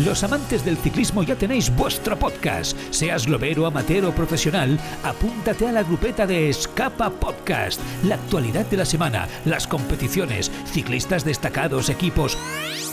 Los 0.06 0.22
amantes 0.22 0.64
del 0.64 0.76
ciclismo 0.76 1.24
ya 1.24 1.34
tenéis 1.34 1.74
vuestro 1.74 2.16
podcast. 2.16 2.78
Seas 2.92 3.26
globero, 3.26 3.66
amateur 3.66 4.04
o 4.04 4.12
profesional, 4.12 4.78
apúntate 5.02 5.66
a 5.66 5.72
la 5.72 5.82
grupeta 5.82 6.28
de 6.28 6.48
Escapa 6.48 7.10
Podcast. 7.10 7.80
La 8.04 8.14
actualidad 8.14 8.64
de 8.66 8.76
la 8.76 8.84
semana, 8.84 9.26
las 9.44 9.66
competiciones, 9.66 10.48
ciclistas 10.66 11.24
destacados, 11.24 11.88
equipos. 11.88 12.38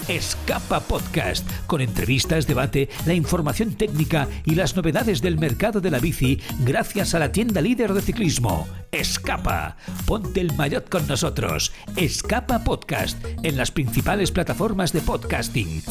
Escapa 0.08 0.80
Podcast, 0.80 1.48
con 1.68 1.80
entrevistas, 1.80 2.48
debate, 2.48 2.90
la 3.06 3.14
información 3.14 3.76
técnica 3.76 4.28
y 4.46 4.56
las 4.56 4.76
novedades 4.76 5.22
del 5.22 5.38
mercado 5.38 5.80
de 5.80 5.92
la 5.92 6.00
bici 6.00 6.42
gracias 6.66 7.14
a 7.14 7.20
la 7.20 7.32
tienda 7.32 7.62
líder 7.62 7.94
de 7.94 8.02
ciclismo. 8.02 8.68
Escapa. 8.92 9.78
Ponte 10.08 10.42
el 10.42 10.54
maillot 10.56 10.90
con 10.90 11.08
nosotros. 11.08 11.74
Escapa 11.96 12.64
Podcast, 12.64 13.24
en 13.44 13.58
las 13.58 13.72
principales 13.72 14.32
plataformas 14.32 14.92
de 14.92 15.02
podcasting. 15.02 15.82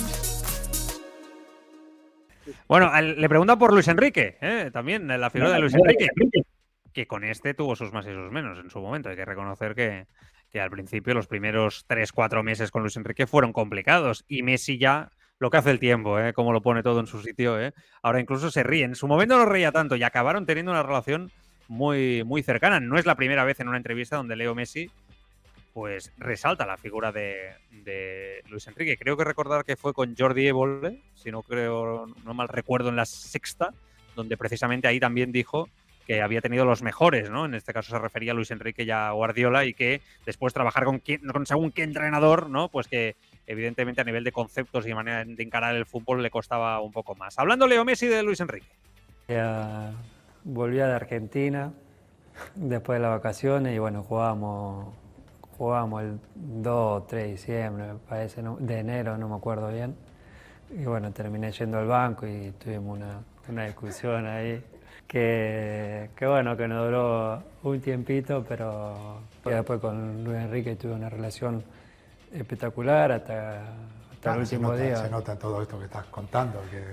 Bueno, 2.67 2.90
le 3.00 3.29
pregunta 3.29 3.57
por 3.57 3.73
Luis 3.73 3.88
Enrique, 3.88 4.38
¿eh? 4.40 4.71
también 4.73 5.07
la 5.07 5.31
figura 5.31 5.52
de 5.52 5.61
Luis 5.61 5.75
Enrique, 5.75 6.09
que 6.93 7.07
con 7.07 7.25
este 7.25 7.55
tuvo 7.55 7.76
sus 7.76 7.93
más 7.93 8.07
y 8.07 8.11
sus 8.11 8.31
menos 8.31 8.59
en 8.59 8.71
su 8.71 8.81
momento. 8.81 9.09
Hay 9.09 9.17
que 9.17 9.25
reconocer 9.25 9.75
que, 9.75 10.07
que 10.50 10.61
al 10.61 10.71
principio 10.71 11.14
los 11.14 11.26
primeros 11.26 11.87
3-4 11.88 12.42
meses 12.42 12.71
con 12.71 12.83
Luis 12.83 12.97
Enrique 12.97 13.26
fueron 13.26 13.52
complicados 13.52 14.25
y 14.28 14.42
Messi 14.42 14.78
ya 14.78 15.11
lo 15.38 15.50
que 15.50 15.57
hace 15.57 15.71
el 15.71 15.80
tiempo, 15.80 16.19
¿eh? 16.21 16.33
como 16.35 16.52
lo 16.52 16.61
pone 16.61 16.83
todo 16.83 17.00
en 17.00 17.07
su 17.07 17.23
sitio. 17.23 17.59
¿eh? 17.61 17.73
Ahora 18.02 18.21
incluso 18.21 18.50
se 18.50 18.62
ríe. 18.62 18.85
En 18.85 18.95
su 18.95 19.09
momento 19.09 19.37
no 19.37 19.47
reía 19.47 19.73
tanto 19.73 19.97
y 19.97 20.02
acabaron 20.02 20.45
teniendo 20.45 20.71
una 20.71 20.83
relación 20.83 21.30
muy, 21.66 22.25
muy 22.25 22.42
cercana. 22.42 22.78
No 22.78 22.99
es 22.99 23.07
la 23.07 23.14
primera 23.14 23.45
vez 23.45 23.59
en 23.61 23.69
una 23.69 23.78
entrevista 23.78 24.16
donde 24.16 24.37
Leo 24.37 24.54
Messi 24.54 24.90
pues 25.73 26.12
resalta 26.19 26.66
la 26.66 26.76
figura 26.76 27.12
de, 27.12 28.42
Luis 28.49 28.66
Enrique. 28.66 28.97
Creo 28.99 29.16
que 29.16 29.25
recordar 29.25 29.64
que 29.64 29.76
fue 29.76 29.95
con 29.95 30.14
Jordi 30.16 30.49
Évole, 30.49 31.00
si 31.14 31.30
no 31.30 31.42
creo, 31.42 32.07
no 32.25 32.35
mal 32.35 32.49
recuerdo, 32.49 32.88
en 32.88 32.97
la 32.97 33.07
sexta, 33.07 33.73
donde 34.16 34.37
precisamente 34.37 34.88
ahí 34.88 34.99
también 34.99 35.33
dijo 35.33 35.69
que 36.11 36.23
había 36.23 36.40
tenido 36.40 36.64
los 36.64 36.83
mejores, 36.83 37.31
¿no? 37.31 37.45
En 37.45 37.55
este 37.55 37.73
caso 37.73 37.93
se 37.93 37.99
refería 38.00 38.33
a 38.33 38.35
Luis 38.35 38.50
Enrique 38.50 38.83
y 38.83 38.90
a 38.90 39.12
Guardiola 39.12 39.64
y 39.64 39.75
que 39.75 40.00
después 40.26 40.52
trabajar 40.52 40.83
con, 40.85 40.99
quien, 40.99 41.21
con 41.21 41.47
según 41.47 41.71
qué 41.71 41.85
entrenador, 41.85 42.50
¿no? 42.50 42.67
Pues 42.69 42.88
que 42.88 43.14
evidentemente 43.47 44.00
a 44.00 44.05
nivel 44.05 44.25
de 44.25 44.33
conceptos 44.33 44.88
y 44.88 44.93
manera 44.93 45.25
de 45.25 45.40
encarar 45.40 45.76
el 45.76 45.87
fútbol 45.87 46.21
le 46.21 46.29
costaba 46.33 46.81
un 46.81 46.90
poco 46.90 47.14
más. 47.14 47.38
Hablando 47.38 47.69
Leo 47.69 47.85
Messi 47.85 48.09
de 48.09 48.25
Luis 48.25 48.40
Enrique. 48.40 48.67
Ya 49.28 49.93
volvía 50.43 50.89
de 50.89 50.95
Argentina 50.95 51.73
después 52.56 52.99
de 52.99 53.02
las 53.02 53.13
vacaciones 53.13 53.73
y 53.73 53.78
bueno, 53.78 54.02
jugábamos, 54.02 54.93
jugábamos 55.58 56.02
el 56.02 56.19
2 56.34 56.67
o 56.75 57.06
3 57.08 57.23
de 57.23 57.30
diciembre, 57.30 57.87
me 57.87 57.99
parece, 58.00 58.43
de 58.58 58.78
enero, 58.80 59.17
no 59.17 59.28
me 59.28 59.37
acuerdo 59.37 59.71
bien. 59.71 59.95
Y 60.71 60.87
bueno, 60.87 61.13
terminé 61.13 61.52
yendo 61.52 61.78
al 61.78 61.87
banco 61.87 62.26
y 62.26 62.50
tuvimos 62.58 62.99
una, 62.99 63.23
una 63.49 63.67
discusión 63.67 64.26
ahí 64.26 64.61
que, 65.10 66.10
que 66.14 66.25
bueno, 66.25 66.56
que 66.56 66.68
nos 66.68 66.84
duró 66.86 67.42
un 67.64 67.80
tiempito, 67.80 68.44
pero 68.49 69.23
después 69.44 69.80
con 69.80 70.23
Luis 70.23 70.36
Enrique 70.38 70.76
tuve 70.76 70.92
una 70.92 71.08
relación 71.10 71.64
espectacular 72.32 73.10
hasta, 73.10 73.60
hasta 74.12 74.12
el 74.12 74.20
Claro, 74.20 74.46
se, 74.46 74.54
último 74.54 74.70
nota, 74.70 74.82
día. 74.84 74.96
se 74.99 75.10
nota 75.10 75.36
todo 75.36 75.62
esto 75.62 75.80
que 75.80 75.86
estás 75.86 76.06
contando, 76.06 76.62
que, 76.70 76.84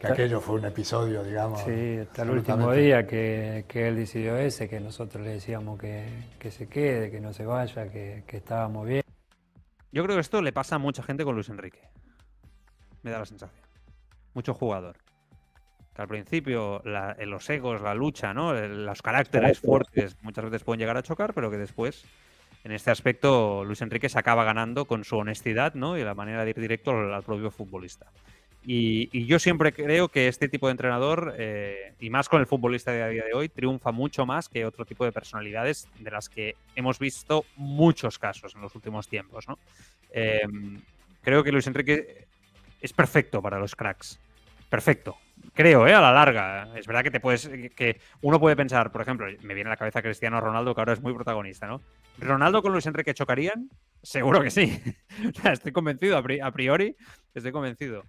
que 0.00 0.06
aquello 0.08 0.40
fue 0.40 0.56
un 0.56 0.64
episodio, 0.64 1.22
digamos. 1.22 1.60
Sí, 1.60 1.98
hasta 2.02 2.22
el 2.22 2.30
último 2.30 2.72
día 2.72 3.06
que, 3.06 3.64
que 3.68 3.86
él 3.86 3.94
decidió 3.94 4.36
ese, 4.36 4.68
que 4.68 4.80
nosotros 4.80 5.22
le 5.22 5.34
decíamos 5.34 5.78
que, 5.78 6.04
que 6.40 6.50
se 6.50 6.66
quede, 6.66 7.12
que 7.12 7.20
no 7.20 7.32
se 7.32 7.46
vaya, 7.46 7.88
que, 7.92 8.24
que 8.26 8.38
estábamos 8.38 8.88
bien. 8.88 9.04
Yo 9.92 10.02
creo 10.02 10.16
que 10.16 10.20
esto 10.22 10.42
le 10.42 10.52
pasa 10.52 10.74
a 10.74 10.78
mucha 10.78 11.04
gente 11.04 11.22
con 11.22 11.36
Luis 11.36 11.48
Enrique. 11.48 11.82
Me 13.04 13.12
da 13.12 13.20
la 13.20 13.24
sensación. 13.24 13.62
Mucho 14.34 14.52
jugador. 14.52 14.96
Que 15.96 16.02
al 16.02 16.08
principio 16.08 16.82
la- 16.84 17.16
en 17.18 17.30
los 17.30 17.48
egos, 17.48 17.80
la 17.80 17.94
lucha, 17.94 18.34
¿no? 18.34 18.54
El- 18.54 18.84
Los 18.84 19.00
caracteres 19.00 19.58
fuertes 19.70 20.16
muchas 20.22 20.44
veces 20.44 20.62
pueden 20.62 20.78
llegar 20.78 20.98
a 20.98 21.02
chocar, 21.02 21.32
pero 21.32 21.50
que 21.50 21.56
después, 21.56 22.04
en 22.64 22.72
este 22.72 22.90
aspecto, 22.90 23.64
Luis 23.64 23.80
Enrique 23.80 24.10
se 24.10 24.18
acaba 24.18 24.44
ganando 24.44 24.84
con 24.84 25.04
su 25.04 25.16
honestidad, 25.16 25.72
¿no? 25.74 25.96
Y 25.96 26.04
la 26.04 26.14
manera 26.14 26.44
de 26.44 26.50
ir 26.50 26.60
directo 26.60 26.90
al, 26.90 27.14
al 27.14 27.22
propio 27.22 27.50
futbolista. 27.50 28.06
Y, 28.68 29.08
y 29.16 29.26
yo 29.26 29.38
siempre 29.38 29.72
creo 29.72 30.08
que 30.08 30.26
este 30.26 30.48
tipo 30.48 30.66
de 30.66 30.72
entrenador, 30.72 31.34
eh, 31.38 31.94
y 32.00 32.10
más 32.10 32.28
con 32.28 32.40
el 32.40 32.46
futbolista 32.48 32.90
de 32.90 33.02
a 33.04 33.08
día 33.08 33.24
de 33.24 33.32
hoy, 33.32 33.48
triunfa 33.48 33.92
mucho 33.92 34.26
más 34.26 34.48
que 34.48 34.66
otro 34.66 34.84
tipo 34.84 35.04
de 35.04 35.12
personalidades 35.12 35.88
de 36.00 36.10
las 36.10 36.28
que 36.28 36.56
hemos 36.74 36.98
visto 36.98 37.44
muchos 37.54 38.18
casos 38.18 38.54
en 38.56 38.60
los 38.62 38.74
últimos 38.74 39.06
tiempos, 39.08 39.46
¿no? 39.48 39.56
Eh, 40.10 40.40
creo 41.22 41.44
que 41.44 41.52
Luis 41.52 41.68
Enrique 41.68 42.26
es 42.82 42.92
perfecto 42.92 43.40
para 43.40 43.58
los 43.60 43.76
cracks. 43.76 44.18
Perfecto. 44.68 45.16
Creo, 45.56 45.86
¿eh? 45.86 45.94
A 45.94 46.00
la 46.02 46.12
larga. 46.12 46.68
Es 46.76 46.86
verdad 46.86 47.02
que 47.02 47.10
te 47.10 47.18
puedes. 47.18 47.48
que 47.74 47.98
uno 48.20 48.38
puede 48.38 48.54
pensar, 48.56 48.92
por 48.92 49.00
ejemplo, 49.00 49.26
me 49.40 49.54
viene 49.54 49.68
a 49.68 49.72
la 49.72 49.76
cabeza 49.78 50.02
Cristiano 50.02 50.40
Ronaldo, 50.40 50.74
que 50.74 50.80
ahora 50.82 50.92
es 50.92 51.00
muy 51.00 51.14
protagonista, 51.14 51.66
¿no? 51.66 51.80
¿Ronaldo 52.18 52.60
con 52.62 52.72
Luis 52.72 52.84
Enrique 52.86 53.14
chocarían? 53.14 53.70
Seguro 54.02 54.42
que 54.42 54.50
sí. 54.50 54.78
Estoy 55.50 55.72
convencido, 55.72 56.18
a 56.18 56.22
pri- 56.22 56.40
a 56.40 56.50
priori, 56.52 56.94
estoy 57.34 57.52
convencido. 57.52 58.02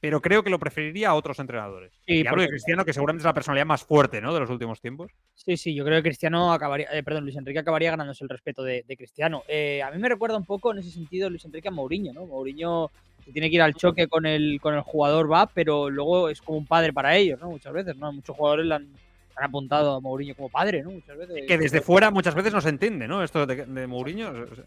Pero 0.00 0.22
creo 0.22 0.42
que 0.42 0.48
lo 0.48 0.58
preferiría 0.58 1.10
a 1.10 1.14
otros 1.14 1.38
entrenadores. 1.38 1.92
Sí, 2.06 2.22
y 2.22 2.26
hablo 2.26 2.40
de 2.40 2.48
Cristiano, 2.48 2.86
que 2.86 2.94
seguramente 2.94 3.20
es 3.20 3.26
la 3.26 3.34
personalidad 3.34 3.66
más 3.66 3.84
fuerte, 3.84 4.22
¿no? 4.22 4.32
De 4.32 4.40
los 4.40 4.48
últimos 4.48 4.80
tiempos. 4.80 5.12
Sí, 5.34 5.58
sí, 5.58 5.74
yo 5.74 5.84
creo 5.84 5.98
que 5.98 6.08
Cristiano 6.08 6.54
acabaría, 6.54 6.88
eh, 6.90 7.02
perdón, 7.02 7.24
Luis 7.24 7.36
Enrique 7.36 7.58
acabaría 7.58 7.90
ganándose 7.90 8.24
el 8.24 8.30
respeto 8.30 8.62
de, 8.62 8.82
de 8.88 8.96
Cristiano. 8.96 9.42
Eh, 9.46 9.82
a 9.82 9.90
mí 9.90 9.98
me 9.98 10.08
recuerda 10.08 10.38
un 10.38 10.46
poco 10.46 10.72
en 10.72 10.78
ese 10.78 10.90
sentido 10.90 11.28
Luis 11.28 11.44
Enrique 11.44 11.68
a 11.68 11.72
Mourinho, 11.72 12.14
¿no? 12.14 12.24
Mourinho 12.24 12.90
tiene 13.30 13.48
que 13.48 13.56
ir 13.56 13.62
al 13.62 13.74
choque 13.74 14.08
con 14.08 14.26
el, 14.26 14.60
con 14.60 14.74
el 14.74 14.80
jugador 14.80 15.30
va, 15.30 15.46
pero 15.46 15.90
luego 15.90 16.28
es 16.28 16.40
como 16.40 16.58
un 16.58 16.66
padre 16.66 16.92
para 16.92 17.16
ellos, 17.16 17.40
¿no? 17.40 17.50
Muchas 17.50 17.72
veces, 17.72 17.96
¿no? 17.96 18.12
Muchos 18.12 18.36
jugadores 18.36 18.66
le 18.66 18.74
han, 18.74 18.88
han 19.36 19.44
apuntado 19.44 19.94
a 19.94 20.00
Mourinho 20.00 20.34
como 20.34 20.48
padre, 20.48 20.82
¿no? 20.82 20.90
Muchas 20.90 21.16
veces. 21.16 21.44
Que 21.46 21.58
desde 21.58 21.80
fuera 21.80 22.10
muchas 22.10 22.34
veces 22.34 22.52
no 22.52 22.60
se 22.60 22.68
entiende, 22.68 23.08
¿no? 23.08 23.22
Esto 23.22 23.46
de, 23.46 23.66
de 23.66 23.86
Mourinho. 23.86 24.30
o 24.30 24.54
sea, 24.54 24.64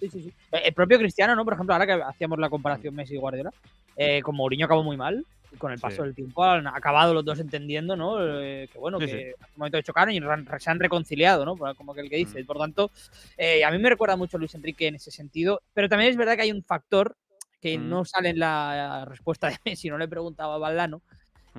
Sí, 0.00 0.08
sí, 0.08 0.22
sí. 0.22 0.32
Eh, 0.52 0.62
El 0.64 0.74
propio 0.74 0.98
Cristiano, 0.98 1.36
¿no? 1.36 1.44
Por 1.44 1.54
ejemplo, 1.54 1.74
ahora 1.74 1.86
que 1.86 2.02
hacíamos 2.02 2.38
la 2.38 2.48
comparación 2.48 2.94
Messi 2.94 3.14
y 3.14 3.18
Guardiola, 3.18 3.52
eh, 3.96 4.22
con 4.22 4.34
Mourinho 4.34 4.66
acabó 4.66 4.82
muy 4.82 4.96
mal. 4.96 5.24
Y 5.52 5.56
con 5.56 5.70
el 5.70 5.78
paso 5.78 6.02
del 6.02 6.14
tiempo 6.14 6.42
han 6.42 6.66
acabado 6.66 7.12
los 7.12 7.26
dos 7.26 7.38
entendiendo, 7.38 7.94
¿no? 7.94 8.16
Eh, 8.40 8.70
que 8.72 8.78
bueno, 8.78 8.98
que 8.98 9.04
en 9.04 9.34
un 9.34 9.58
momento 9.58 9.82
chocaron 9.82 10.14
y 10.14 10.20
se 10.58 10.70
han 10.70 10.80
reconciliado, 10.80 11.44
¿no? 11.44 11.56
Como 11.74 11.92
aquel 11.92 12.08
que 12.08 12.16
dice. 12.16 12.42
Mm. 12.42 12.46
Por 12.46 12.56
tanto, 12.56 12.90
eh, 13.36 13.62
a 13.62 13.70
mí 13.70 13.76
me 13.76 13.90
recuerda 13.90 14.16
mucho 14.16 14.38
a 14.38 14.40
Luis 14.40 14.54
Enrique 14.54 14.86
en 14.86 14.94
ese 14.94 15.10
sentido. 15.10 15.60
Pero 15.74 15.90
también 15.90 16.10
es 16.10 16.16
verdad 16.16 16.36
que 16.36 16.42
hay 16.42 16.52
un 16.52 16.62
factor 16.62 17.14
que 17.62 17.78
Mm. 17.78 17.88
no 17.88 18.04
sale 18.04 18.30
en 18.30 18.40
la 18.40 19.06
respuesta 19.06 19.48
de 19.48 19.56
Messi, 19.64 19.88
no 19.88 19.96
le 19.96 20.08
preguntaba 20.08 20.56
a 20.56 20.58
Valdano, 20.58 21.00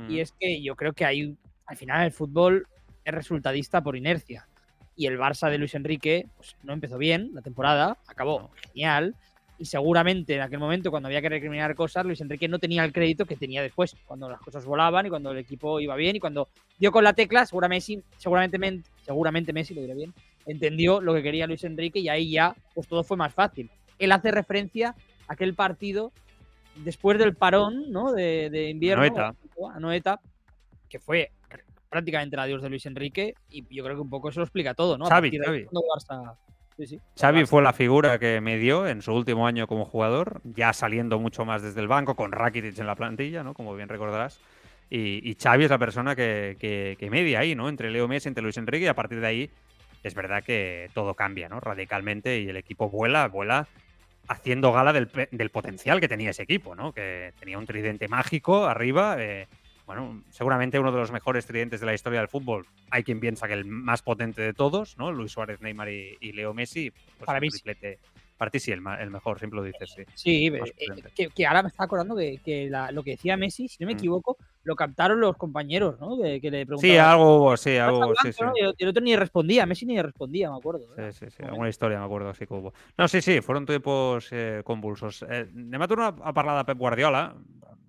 y 0.10 0.16
mm. 0.18 0.20
es 0.20 0.34
que 0.34 0.62
yo 0.62 0.76
creo 0.76 0.94
que 0.94 1.06
hay, 1.06 1.36
al 1.66 1.78
final 1.78 2.06
el 2.06 2.12
fútbol 2.12 2.68
es 3.06 3.14
resultadista 3.14 3.82
por 3.82 3.96
inercia. 3.96 4.48
Y 4.96 5.08
el 5.08 5.18
Barça 5.18 5.50
de 5.50 5.58
Luis 5.58 5.74
Enrique 5.74 6.28
pues, 6.38 6.56
no 6.62 6.74
empezó 6.74 7.00
bien 7.00 7.32
la 7.34 7.42
temporada, 7.42 7.98
acabó 8.08 8.42
No. 8.42 8.52
genial. 8.74 9.16
y 9.60 9.66
seguramente 9.66 10.34
en 10.36 10.42
aquel 10.42 10.60
momento 10.60 10.90
cuando 10.90 11.08
había 11.08 11.22
que 11.22 11.30
recriminar 11.30 11.74
cosas, 11.76 12.04
Luis 12.06 12.20
Enrique 12.20 12.48
no 12.50 12.58
tenía 12.60 12.84
el 12.84 12.92
crédito 12.92 13.26
que 13.26 13.38
tenía 13.38 13.62
después, 13.62 13.96
cuando 14.06 14.28
las 14.28 14.42
cosas 14.42 14.66
volaban 14.66 15.06
y 15.06 15.10
cuando 15.10 15.32
el 15.32 15.38
equipo 15.38 15.80
iba 15.80 15.96
bien 15.96 16.16
y 16.16 16.20
cuando 16.20 16.50
dio 16.80 16.92
con 16.92 17.04
la 17.04 17.14
tecla, 17.14 17.46
seguramente 17.46 17.76
Messi, 17.98 18.04
seguramente, 18.18 18.82
seguramente 19.04 19.54
Messi, 19.54 19.74
lo 19.76 19.82
diré 19.82 19.94
bien, 19.94 20.14
entendió 20.48 21.00
lo 21.00 21.14
que 21.14 21.22
quería 21.24 21.48
Luis 21.48 21.64
Enrique 21.64 22.00
y 22.00 22.10
ahí 22.10 22.32
ya 22.32 22.56
pues 22.74 22.88
todo 22.88 23.04
fue 23.04 23.16
más 23.16 23.34
fácil. 23.34 23.70
Él 24.00 24.12
hace 24.12 24.32
referencia 24.32 24.96
aquel 25.28 25.54
partido 25.54 26.12
después 26.76 27.18
del 27.20 27.36
parón 27.36 27.92
¿no? 27.92 28.12
de, 28.14 28.50
de 28.50 28.70
invierno, 28.70 29.36
a 29.74 29.80
Noeta, 29.80 30.20
que 30.90 31.00
fue 31.00 31.32
prácticamente 31.90 32.36
el 32.36 32.40
adiós 32.40 32.62
de 32.62 32.70
Luis 32.70 32.86
Enrique 32.88 33.36
y 33.50 33.64
yo 33.76 33.84
creo 33.84 33.96
que 33.96 34.02
un 34.02 34.10
poco 34.10 34.30
eso 34.30 34.40
lo 34.40 34.46
explica 34.46 34.74
todo, 34.74 34.98
¿no? 34.98 35.06
Xavi, 35.06 35.38
Xavi. 35.38 35.66
cuando 35.66 35.82
Barça- 35.96 36.36
sí, 36.78 36.88
sí, 36.88 37.00
Xavi 37.20 37.42
Barça- 37.42 37.46
fue 37.48 37.62
la 37.62 37.74
figura 37.74 38.18
que 38.18 38.42
me 38.42 38.58
dio 38.58 38.88
en 38.88 39.04
su 39.04 39.14
último 39.14 39.46
año 39.46 39.68
como 39.68 39.86
jugador, 39.86 40.42
ya 40.44 40.74
saliendo 40.74 41.20
mucho 41.20 41.46
más 41.46 41.62
desde 41.62 41.82
el 41.82 41.88
banco, 41.88 42.16
con 42.16 42.32
Rakitic 42.32 42.80
en 42.80 42.88
la 42.88 42.96
plantilla, 42.96 43.44
¿no? 43.44 43.54
Como 43.54 43.76
bien 43.76 43.90
recordarás. 43.90 44.40
Y, 44.90 45.28
y 45.30 45.36
Xavi 45.36 45.66
es 45.66 45.70
la 45.70 45.78
persona 45.78 46.16
que, 46.16 46.58
que- 46.60 46.96
que 47.00 47.10
media 47.12 47.40
ahí, 47.40 47.54
¿no? 47.54 47.70
Entre 47.70 47.92
Leo 47.92 48.08
Messi, 48.08 48.28
entre 48.28 48.42
Luis 48.44 48.58
Enrique, 48.58 48.86
y 48.86 48.88
a 48.88 48.96
partir 48.96 49.20
de 49.20 49.28
ahí 49.28 49.50
es 50.02 50.16
verdad 50.16 50.44
que 50.44 50.90
todo 50.96 51.14
cambia, 51.14 51.48
¿no? 51.48 51.60
Radicalmente 51.60 52.40
y 52.42 52.50
el 52.50 52.58
equipo 52.58 52.90
vuela, 52.90 53.28
vuela 53.28 53.68
haciendo 54.28 54.72
gala 54.72 54.94
del, 54.94 55.10
del 55.32 55.50
potencial 55.50 56.00
que 56.00 56.08
tenía 56.08 56.32
ese 56.32 56.44
equipo, 56.44 56.76
¿no? 56.76 56.94
Que 56.94 57.34
tenía 57.40 57.58
un 57.58 57.66
tridente 57.66 58.08
mágico 58.08 58.66
arriba. 58.66 59.16
eh, 59.20 59.48
bueno, 59.86 60.24
seguramente 60.30 60.80
uno 60.80 60.92
de 60.94 60.98
los 61.00 61.12
mejores 61.12 61.46
tridentes 61.46 61.82
de 61.82 61.86
la 61.86 61.94
historia 61.94 62.20
del 62.20 62.30
fútbol. 62.30 62.66
Hay 62.90 63.04
quien 63.04 63.20
piensa 63.20 63.48
que 63.48 63.54
el 63.54 63.66
más 63.66 64.02
potente 64.02 64.42
de 64.42 64.54
todos, 64.54 64.98
¿no? 64.98 65.12
Luis 65.12 65.34
Suárez, 65.34 65.60
Neymar 65.60 65.90
y, 65.90 66.18
y 66.22 66.32
Leo 66.32 66.54
Messi. 66.54 66.92
Pues 66.92 67.26
Para 67.26 67.42
mí 67.42 67.50
triplete. 67.50 68.00
Para 68.44 68.52
ti 68.52 68.60
sí, 68.60 68.74
el, 68.74 68.84
el 69.00 69.10
mejor, 69.10 69.40
siempre 69.40 69.56
lo 69.56 69.64
dices, 69.64 69.90
sí. 69.90 70.04
Sí, 70.14 70.48
eh, 70.48 70.52
potente. 70.60 71.14
que, 71.16 71.30
que 71.30 71.48
ahora 71.48 71.64
me 71.64 71.70
está 71.70 71.86
acordando 71.86 72.14
que, 72.14 72.42
que 72.44 72.70
la- 72.70 72.92
lo 72.92 73.02
que 73.02 73.12
decía 73.12 73.38
Messi, 73.38 73.70
si 73.70 73.78
no 73.82 73.88
me 73.88 73.94
Mm. 73.94 73.98
equivoco, 74.00 74.38
lo 74.66 74.76
captaron 74.76 75.22
los 75.22 75.38
compañeros, 75.38 75.98
¿no? 75.98 76.22
Que, 76.22 76.42
que 76.42 76.52
le 76.52 76.66
preguntaban. 76.66 76.94
Sí, 76.94 76.98
algo 77.00 77.38
hubo, 77.38 77.56
sí, 77.56 77.70
"¿Estás 77.70 77.88
algo 77.88 78.06
hubo, 78.08 78.16
sí, 78.22 78.34
sí. 78.34 78.44
no?". 78.44 78.52
El- 78.78 78.88
otro 78.90 79.02
ni 79.02 79.16
respondía, 79.16 79.66
Messi 79.66 79.86
ni 79.86 80.02
respondía, 80.02 80.52
me 80.52 80.58
acuerdo. 80.58 80.88
¿eh? 80.98 81.14
Sí, 81.14 81.20
sí, 81.26 81.32
sí. 81.38 81.44
Alguna 81.44 81.70
historia 81.70 82.00
me 82.00 82.04
acuerdo 82.06 82.30
así 82.32 82.46
que 82.46 82.54
hubo. 82.54 82.74
No, 82.98 83.08
sí, 83.08 83.22
sí, 83.22 83.40
fueron 83.40 83.66
tiempos 83.66 84.28
eh, 84.32 84.62
convulsos. 84.66 85.24
Eh, 85.30 85.48
anem 85.56 85.82
a 85.82 85.88
tornar 85.88 86.16
a 86.22 86.34
parlar 86.34 86.58
de 86.58 86.66
Pep 86.66 86.78
Guardiola. 86.78 87.34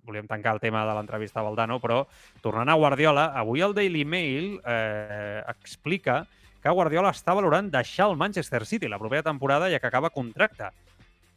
Volíem 0.05 0.27
tancar 0.27 0.53
el 0.53 0.61
tema 0.61 0.85
de 0.85 0.93
l'entrevista 0.93 1.39
a 1.41 1.43
Valdano, 1.43 1.81
però 1.81 2.05
tornant 2.39 2.69
a 2.69 2.75
Guardiola, 2.79 3.33
avui 3.35 3.59
el 3.65 3.73
Daily 3.73 4.05
Mail 4.05 4.61
eh, 4.63 5.41
explica 5.49 6.27
que 6.65 6.73
Guardiola 6.73 7.11
està 7.13 7.35
valorant 7.37 7.67
deixar 7.69 8.07
el 8.09 8.15
Manchester 8.17 8.65
City 8.65 8.87
la 8.89 8.97
propera 8.97 9.21
temporada 9.21 9.67
ja 9.69 9.77
que 9.77 9.85
acaba 9.85 10.09
contracte. 10.09 10.71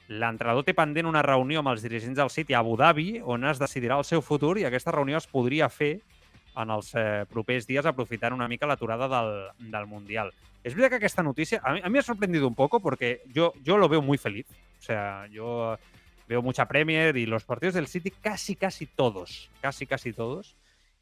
L'entrenador 0.09 0.65
té 0.65 0.73
pendent 0.73 1.05
una 1.05 1.21
reunió 1.21 1.61
amb 1.61 1.69
els 1.75 1.83
dirigents 1.85 2.17
del 2.17 2.31
City 2.33 2.57
a 2.57 2.63
Abu 2.63 2.79
Dhabi 2.81 3.19
on 3.21 3.45
es 3.45 3.61
decidirà 3.61 3.99
el 4.01 4.07
seu 4.09 4.25
futur 4.25 4.55
i 4.57 4.65
aquesta 4.65 4.95
reunió 4.97 5.21
es 5.21 5.29
podria 5.29 5.69
fer 5.69 5.99
en 6.57 6.73
els 6.73 6.95
eh, 6.97 7.27
propers 7.29 7.69
dies 7.69 7.85
aprofitant 7.85 8.33
una 8.33 8.49
mica 8.49 8.67
l'aturada 8.67 9.05
del, 9.13 9.35
del 9.69 9.87
Mundial. 9.87 10.33
Es 10.65 10.75
verdad 10.75 10.97
que 10.97 11.03
aquesta 11.03 11.23
noticia 11.23 11.61
a 11.63 11.75
mí, 11.75 11.83
a 11.85 11.91
me 11.91 11.99
ha 11.99 12.03
sorprendido 12.09 12.49
un 12.49 12.55
poco 12.55 12.81
porque 12.81 13.21
yo, 13.29 13.53
yo 13.63 13.77
lo 13.77 13.91
veo 13.91 14.01
muy 14.01 14.17
feliz. 14.17 14.47
O 14.79 14.83
sea, 14.83 15.27
yo 15.27 15.77
veo 16.27 16.41
mucha 16.41 16.67
Premier 16.67 17.19
y 17.19 17.27
los 17.27 17.45
partidos 17.45 17.75
del 17.75 17.87
City 17.87 18.11
casi, 18.11 18.57
casi 18.57 18.87
todos, 18.87 19.51
casi, 19.61 19.85
casi 19.85 20.15
todos. 20.15 20.57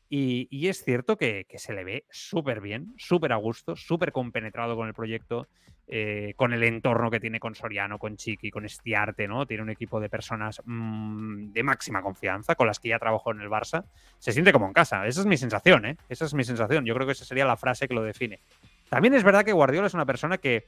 Y, 0.09 0.69
es 0.69 0.85
cierto 0.85 1.17
que, 1.17 1.47
se 1.57 1.73
le 1.73 1.85
ve 1.85 2.05
súper 2.11 2.61
bien, 2.61 2.95
súper 2.97 3.33
a 3.33 3.37
gusto, 3.37 3.75
súper 3.75 4.13
compenetrado 4.13 4.77
con 4.77 4.87
el 4.87 4.95
proyecto, 4.95 5.49
eh, 5.89 6.35
con 6.37 6.53
el 6.53 6.63
entorno 6.63 7.11
que 7.11 7.19
tiene 7.19 7.41
con 7.41 7.55
Soriano, 7.55 7.99
con 7.99 8.17
Chiqui, 8.17 8.51
con 8.51 8.65
Estiarte, 8.65 9.27
¿no? 9.27 9.47
Tiene 9.47 9.65
un 9.65 9.71
equipo 9.71 9.99
de 10.01 10.09
personas 10.09 10.63
mm, 10.65 11.53
de 11.53 11.63
máxima 11.63 12.03
confianza, 12.03 12.55
con 12.55 12.69
las 12.69 12.79
que 12.79 12.91
ya 12.91 12.99
trabajó 12.99 13.33
en 13.33 13.41
el 13.41 13.49
Barça. 13.49 13.85
Se 14.19 14.33
siente 14.33 14.53
como 14.53 14.67
en 14.67 14.73
casa. 14.73 15.07
Esa 15.07 15.21
es 15.21 15.27
mi 15.27 15.37
sensación, 15.37 15.87
¿eh? 15.87 15.97
Esa 16.09 16.25
es 16.25 16.35
mi 16.35 16.45
sensación. 16.45 16.85
Yo 16.85 16.95
creo 16.95 17.07
que 17.07 17.13
esa 17.13 17.25
sería 17.25 17.45
la 17.45 17.57
frase 17.57 17.89
que 17.89 17.95
lo 17.95 18.03
define. 18.03 18.41
También 18.89 19.15
es 19.15 19.25
verdad 19.25 19.45
que 19.45 19.53
Guardiola 19.53 19.89
es 19.89 19.95
una 19.95 20.07
persona 20.07 20.39
que 20.39 20.67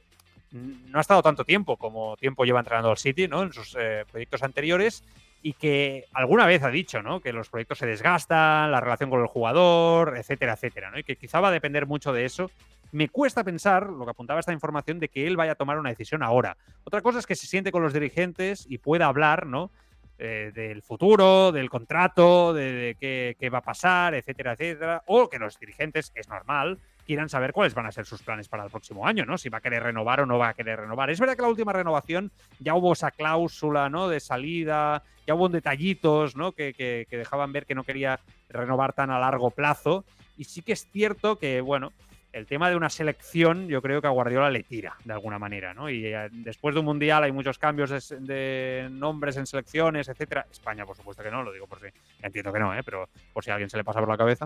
no 0.51 0.97
ha 0.97 1.01
estado 1.01 1.21
tanto 1.21 1.45
tiempo 1.45 1.77
como 1.77 2.17
tiempo 2.17 2.43
lleva 2.43 2.59
entrenando 2.59 2.89
al 2.89 2.97
City, 2.97 3.27
¿no? 3.27 3.43
En 3.43 3.53
sus 3.53 3.77
eh, 3.79 4.05
proyectos 4.09 4.43
anteriores 4.43 5.03
y 5.41 5.53
que 5.53 6.05
alguna 6.13 6.45
vez 6.45 6.63
ha 6.63 6.69
dicho, 6.69 7.01
¿no? 7.01 7.21
Que 7.21 7.33
los 7.33 7.49
proyectos 7.49 7.77
se 7.77 7.85
desgastan, 7.85 8.71
la 8.71 8.81
relación 8.81 9.09
con 9.09 9.21
el 9.21 9.27
jugador, 9.27 10.17
etcétera, 10.17 10.53
etcétera, 10.53 10.91
¿no? 10.91 10.99
Y 10.99 11.03
que 11.03 11.15
quizá 11.15 11.39
va 11.39 11.49
a 11.49 11.51
depender 11.51 11.85
mucho 11.85 12.11
de 12.11 12.25
eso. 12.25 12.51
Me 12.91 13.07
cuesta 13.07 13.43
pensar, 13.43 13.87
lo 13.87 14.03
que 14.03 14.11
apuntaba 14.11 14.39
esta 14.39 14.53
información, 14.53 14.99
de 14.99 15.09
que 15.09 15.27
él 15.27 15.37
vaya 15.37 15.53
a 15.53 15.55
tomar 15.55 15.77
una 15.77 15.89
decisión 15.89 16.23
ahora. 16.23 16.57
Otra 16.83 17.01
cosa 17.01 17.19
es 17.19 17.27
que 17.27 17.35
se 17.35 17.47
siente 17.47 17.71
con 17.71 17.83
los 17.83 17.93
dirigentes 17.93 18.65
y 18.67 18.79
pueda 18.79 19.05
hablar, 19.05 19.45
¿no? 19.45 19.71
Eh, 20.17 20.51
del 20.53 20.81
futuro, 20.81 21.53
del 21.53 21.69
contrato, 21.69 22.53
de, 22.53 22.73
de 22.73 22.95
qué, 22.95 23.37
qué 23.39 23.49
va 23.49 23.59
a 23.59 23.63
pasar, 23.63 24.15
etcétera, 24.15 24.53
etcétera. 24.53 25.03
O 25.05 25.29
que 25.29 25.39
los 25.39 25.57
dirigentes, 25.57 26.11
es 26.15 26.27
normal, 26.27 26.79
quieran 27.09 27.27
saber 27.27 27.53
cuáles 27.53 27.73
van 27.73 27.87
a 27.87 27.91
ser 27.91 28.05
sus 28.05 28.21
planes 28.21 28.47
para 28.47 28.63
el 28.63 28.69
próximo 28.69 29.07
año, 29.07 29.25
¿no? 29.25 29.35
Si 29.35 29.49
va 29.49 29.57
a 29.57 29.61
querer 29.61 29.81
renovar 29.81 30.21
o 30.21 30.27
no 30.27 30.37
va 30.37 30.49
a 30.49 30.53
querer 30.53 30.79
renovar. 30.81 31.09
Es 31.09 31.19
verdad 31.19 31.35
que 31.35 31.41
la 31.41 31.47
última 31.47 31.73
renovación 31.73 32.31
ya 32.59 32.75
hubo 32.75 32.93
esa 32.93 33.09
cláusula, 33.09 33.89
¿no? 33.89 34.07
De 34.09 34.19
salida, 34.19 35.01
ya 35.25 35.33
hubo 35.33 35.49
detallitos, 35.49 36.35
¿no? 36.35 36.51
Que, 36.51 36.75
que- 36.75 37.07
dejaban 37.09 37.51
ver 37.51 37.65
que 37.65 37.73
no 37.73 37.83
quería 37.83 38.19
renovar 38.47 38.93
tan 38.93 39.09
a 39.09 39.17
largo 39.17 39.49
plazo. 39.49 40.05
Y 40.37 40.43
sí 40.43 40.61
que 40.61 40.73
es 40.73 40.87
cierto 40.91 41.37
que, 41.39 41.61
bueno, 41.61 41.91
el 42.31 42.45
tema 42.45 42.69
de 42.69 42.75
una 42.75 42.91
selección 42.91 43.67
yo 43.67 43.81
creo 43.81 44.01
que 44.01 44.07
a 44.07 44.11
Guardiola 44.11 44.51
le 44.51 44.61
tira 44.61 44.95
de 45.03 45.13
alguna 45.13 45.39
manera, 45.39 45.73
¿no? 45.73 45.89
Y 45.89 46.05
eh, 46.05 46.29
después 46.31 46.75
de 46.75 46.79
un 46.81 46.85
mundial 46.85 47.23
hay 47.23 47.31
muchos 47.31 47.57
cambios 47.57 47.89
de 48.19 48.87
nombres 48.91 49.35
en 49.37 49.47
selecciones, 49.47 50.07
etcétera. 50.09 50.45
España, 50.51 50.85
por 50.85 50.95
supuesto 50.95 51.23
que 51.23 51.31
no, 51.31 51.41
lo 51.41 51.51
digo 51.51 51.65
por 51.65 51.79
si 51.79 51.87
entiendo 52.21 52.53
que 52.53 52.59
no, 52.59 52.71
¿eh? 52.77 52.83
pero 52.83 53.09
por 53.33 53.43
si 53.43 53.49
a 53.49 53.55
alguien 53.55 53.71
se 53.71 53.77
le 53.77 53.83
pasa 53.83 53.99
por 53.99 54.09
la 54.09 54.15
cabeza. 54.17 54.45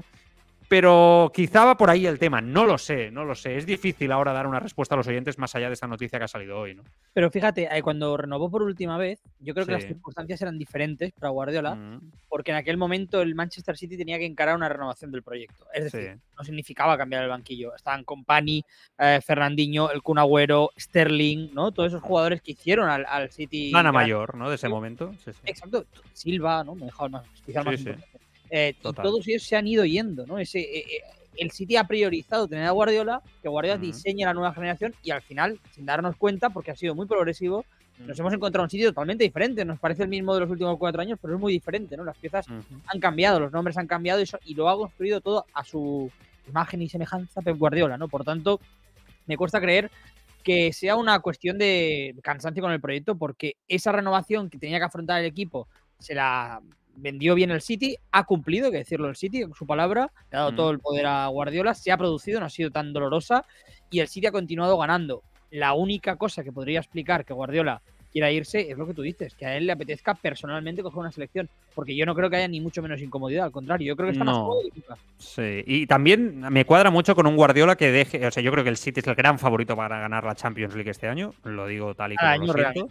Pero 0.69 1.31
quizá 1.33 1.65
va 1.65 1.77
por 1.77 1.89
ahí 1.89 2.05
el 2.05 2.19
tema, 2.19 2.41
no 2.41 2.65
lo 2.65 2.77
sé, 2.77 3.11
no 3.11 3.25
lo 3.25 3.35
sé. 3.35 3.57
Es 3.57 3.65
difícil 3.65 4.11
ahora 4.11 4.33
dar 4.33 4.47
una 4.47 4.59
respuesta 4.59 4.95
a 4.95 4.97
los 4.97 5.07
oyentes 5.07 5.37
más 5.37 5.53
allá 5.55 5.67
de 5.67 5.73
esta 5.73 5.87
noticia 5.87 6.17
que 6.19 6.25
ha 6.25 6.27
salido 6.27 6.59
hoy, 6.59 6.75
¿no? 6.75 6.83
Pero 7.13 7.29
fíjate, 7.29 7.69
eh, 7.71 7.81
cuando 7.81 8.17
renovó 8.17 8.49
por 8.49 8.63
última 8.63 8.97
vez, 8.97 9.21
yo 9.39 9.53
creo 9.53 9.65
que 9.65 9.71
las 9.73 9.83
circunstancias 9.85 10.41
eran 10.41 10.57
diferentes 10.57 11.11
para 11.11 11.29
Guardiola, 11.29 11.75
Mm, 11.75 12.11
porque 12.29 12.51
en 12.51 12.57
aquel 12.57 12.77
momento 12.77 13.21
el 13.21 13.35
Manchester 13.35 13.77
City 13.77 13.97
tenía 13.97 14.17
que 14.17 14.25
encarar 14.25 14.55
una 14.55 14.69
renovación 14.69 15.11
del 15.11 15.23
proyecto. 15.23 15.65
Es 15.73 15.91
sí. 15.91 15.97
decir, 15.97 16.19
no 16.37 16.43
significaba 16.43 16.97
cambiar 16.97 17.23
el 17.23 17.29
banquillo. 17.29 17.75
Estaban 17.75 18.03
Company, 18.03 18.63
eh, 18.97 19.19
Fernandinho, 19.23 19.91
el 19.91 20.01
Kun 20.01 20.17
Agüero, 20.19 20.69
Sterling, 20.79 21.53
¿no? 21.53 21.71
Todos 21.71 21.89
esos 21.89 22.01
jugadores 22.01 22.41
que 22.41 22.53
hicieron 22.53 22.89
al, 22.89 23.05
al 23.07 23.29
City. 23.31 23.71
Gran- 23.71 23.93
mayor, 23.93 24.35
¿no? 24.35 24.49
De 24.49 24.55
ese 24.55 24.69
momento. 24.69 25.13
Sí. 25.23 25.31
Exacto, 25.45 25.85
Silva, 26.13 26.63
¿no? 26.63 26.75
Me 26.75 26.87
el 26.87 27.09
más, 27.09 27.09
más. 27.09 27.25
Eh, 28.55 28.75
todos 28.83 29.27
ellos 29.27 29.41
se 29.41 29.55
han 29.55 29.65
ido 29.65 29.83
yendo, 29.83 30.27
¿no? 30.27 30.37
Ese, 30.37 30.59
eh, 30.59 30.85
eh, 30.87 31.01
el 31.37 31.49
City 31.49 31.75
ha 31.75 31.85
priorizado 31.85 32.47
tener 32.47 32.65
a 32.65 32.69
Guardiola, 32.69 33.19
que 33.41 33.49
Guardiola 33.49 33.77
Ujú. 33.77 33.87
diseñe 33.87 34.25
la 34.25 34.33
nueva 34.35 34.53
generación 34.53 34.93
y 35.01 35.09
al 35.09 35.23
final, 35.23 35.59
sin 35.71 35.87
darnos 35.87 36.15
cuenta, 36.17 36.51
porque 36.51 36.69
ha 36.69 36.75
sido 36.75 36.93
muy 36.93 37.07
progresivo, 37.07 37.65
nos 37.97 38.19
hemos 38.19 38.31
encontrado 38.31 38.63
un 38.63 38.69
sitio 38.69 38.89
totalmente 38.89 39.23
diferente. 39.23 39.65
Nos 39.65 39.79
parece 39.79 40.03
el 40.03 40.09
mismo 40.09 40.35
de 40.35 40.41
los 40.41 40.51
últimos 40.51 40.77
cuatro 40.77 41.01
años, 41.01 41.17
pero 41.19 41.33
es 41.33 41.39
muy 41.39 41.51
diferente, 41.51 41.97
¿no? 41.97 42.03
Las 42.03 42.15
piezas 42.17 42.45
han 42.47 42.99
cambiado, 42.99 43.39
los 43.39 43.51
nombres 43.51 43.75
han 43.75 43.87
cambiado 43.87 44.21
y 44.45 44.53
lo 44.53 44.69
ha 44.69 44.77
construido 44.77 45.19
todo 45.19 45.47
a 45.51 45.63
su 45.63 46.11
imagen 46.47 46.83
y 46.83 46.89
semejanza 46.89 47.41
Pep 47.41 47.57
Guardiola, 47.57 47.97
¿no? 47.97 48.07
Por 48.07 48.23
tanto, 48.23 48.59
me 49.25 49.35
cuesta 49.35 49.59
creer 49.59 49.89
que 50.43 50.73
sea 50.73 50.95
una 50.95 51.19
cuestión 51.21 51.57
de 51.57 52.15
cansancio 52.21 52.61
con 52.61 52.71
el 52.71 52.81
proyecto, 52.81 53.15
porque 53.15 53.55
esa 53.67 53.91
renovación 53.91 54.51
que 54.51 54.59
tenía 54.59 54.77
que 54.77 54.85
afrontar 54.85 55.21
el 55.21 55.25
equipo 55.25 55.67
se 55.97 56.13
la 56.13 56.61
vendió 56.95 57.35
bien 57.35 57.51
el 57.51 57.61
City, 57.61 57.97
ha 58.11 58.23
cumplido, 58.23 58.67
hay 58.67 58.71
que 58.71 58.77
decirlo 58.79 59.09
el 59.09 59.15
City, 59.15 59.41
con 59.43 59.53
su 59.55 59.65
palabra, 59.65 60.11
le 60.31 60.37
ha 60.37 60.39
dado 60.41 60.51
Mm. 60.51 60.55
todo 60.55 60.71
el 60.71 60.79
poder 60.79 61.05
a 61.05 61.27
Guardiola, 61.27 61.73
se 61.73 61.91
ha 61.91 61.97
producido, 61.97 62.39
no 62.39 62.45
ha 62.45 62.49
sido 62.49 62.71
tan 62.71 62.93
dolorosa 62.93 63.45
y 63.89 63.99
el 63.99 64.07
City 64.07 64.27
ha 64.27 64.31
continuado 64.31 64.77
ganando. 64.77 65.23
La 65.49 65.73
única 65.73 66.15
cosa 66.15 66.43
que 66.43 66.51
podría 66.51 66.79
explicar 66.79 67.25
que 67.25 67.33
Guardiola 67.33 67.81
quiera 68.11 68.31
irse 68.31 68.69
es 68.69 68.77
lo 68.77 68.85
que 68.85 68.93
tú 68.93 69.01
dices, 69.01 69.33
que 69.33 69.45
a 69.47 69.57
él 69.57 69.65
le 69.65 69.71
apetezca 69.71 70.13
personalmente 70.13 70.83
coger 70.83 70.99
una 70.99 71.11
selección, 71.11 71.49
porque 71.73 71.95
yo 71.95 72.05
no 72.05 72.13
creo 72.13 72.29
que 72.29 72.35
haya 72.35 72.47
ni 72.47 72.61
mucho 72.61 72.83
menos 72.83 73.01
incomodidad, 73.01 73.45
al 73.45 73.51
contrario, 73.51 73.87
yo 73.87 73.95
creo 73.95 74.07
que 74.07 74.11
está 74.13 74.23
más 74.23 74.37
No. 74.37 74.43
cómodo 74.43 74.61
que 74.61 74.79
nunca. 74.79 74.97
Sí, 75.17 75.63
y 75.65 75.87
también 75.87 76.41
me 76.51 76.63
cuadra 76.65 76.91
mucho 76.91 77.15
con 77.15 77.25
un 77.25 77.35
Guardiola 77.35 77.75
que 77.75 77.91
deje, 77.91 78.25
o 78.27 78.29
sea, 78.29 78.43
yo 78.43 78.51
creo 78.51 78.63
que 78.63 78.69
el 78.69 78.77
City 78.77 78.99
es 78.99 79.07
el 79.07 79.15
gran 79.15 79.39
favorito 79.39 79.75
para 79.75 79.99
ganar 79.99 80.23
la 80.25 80.35
Champions 80.35 80.75
League 80.75 80.91
este 80.91 81.07
año, 81.07 81.33
lo 81.43 81.65
digo 81.65 81.95
tal 81.95 82.13
y 82.13 82.17
como 82.17 82.45
lo 82.45 82.53
siento. 82.53 82.87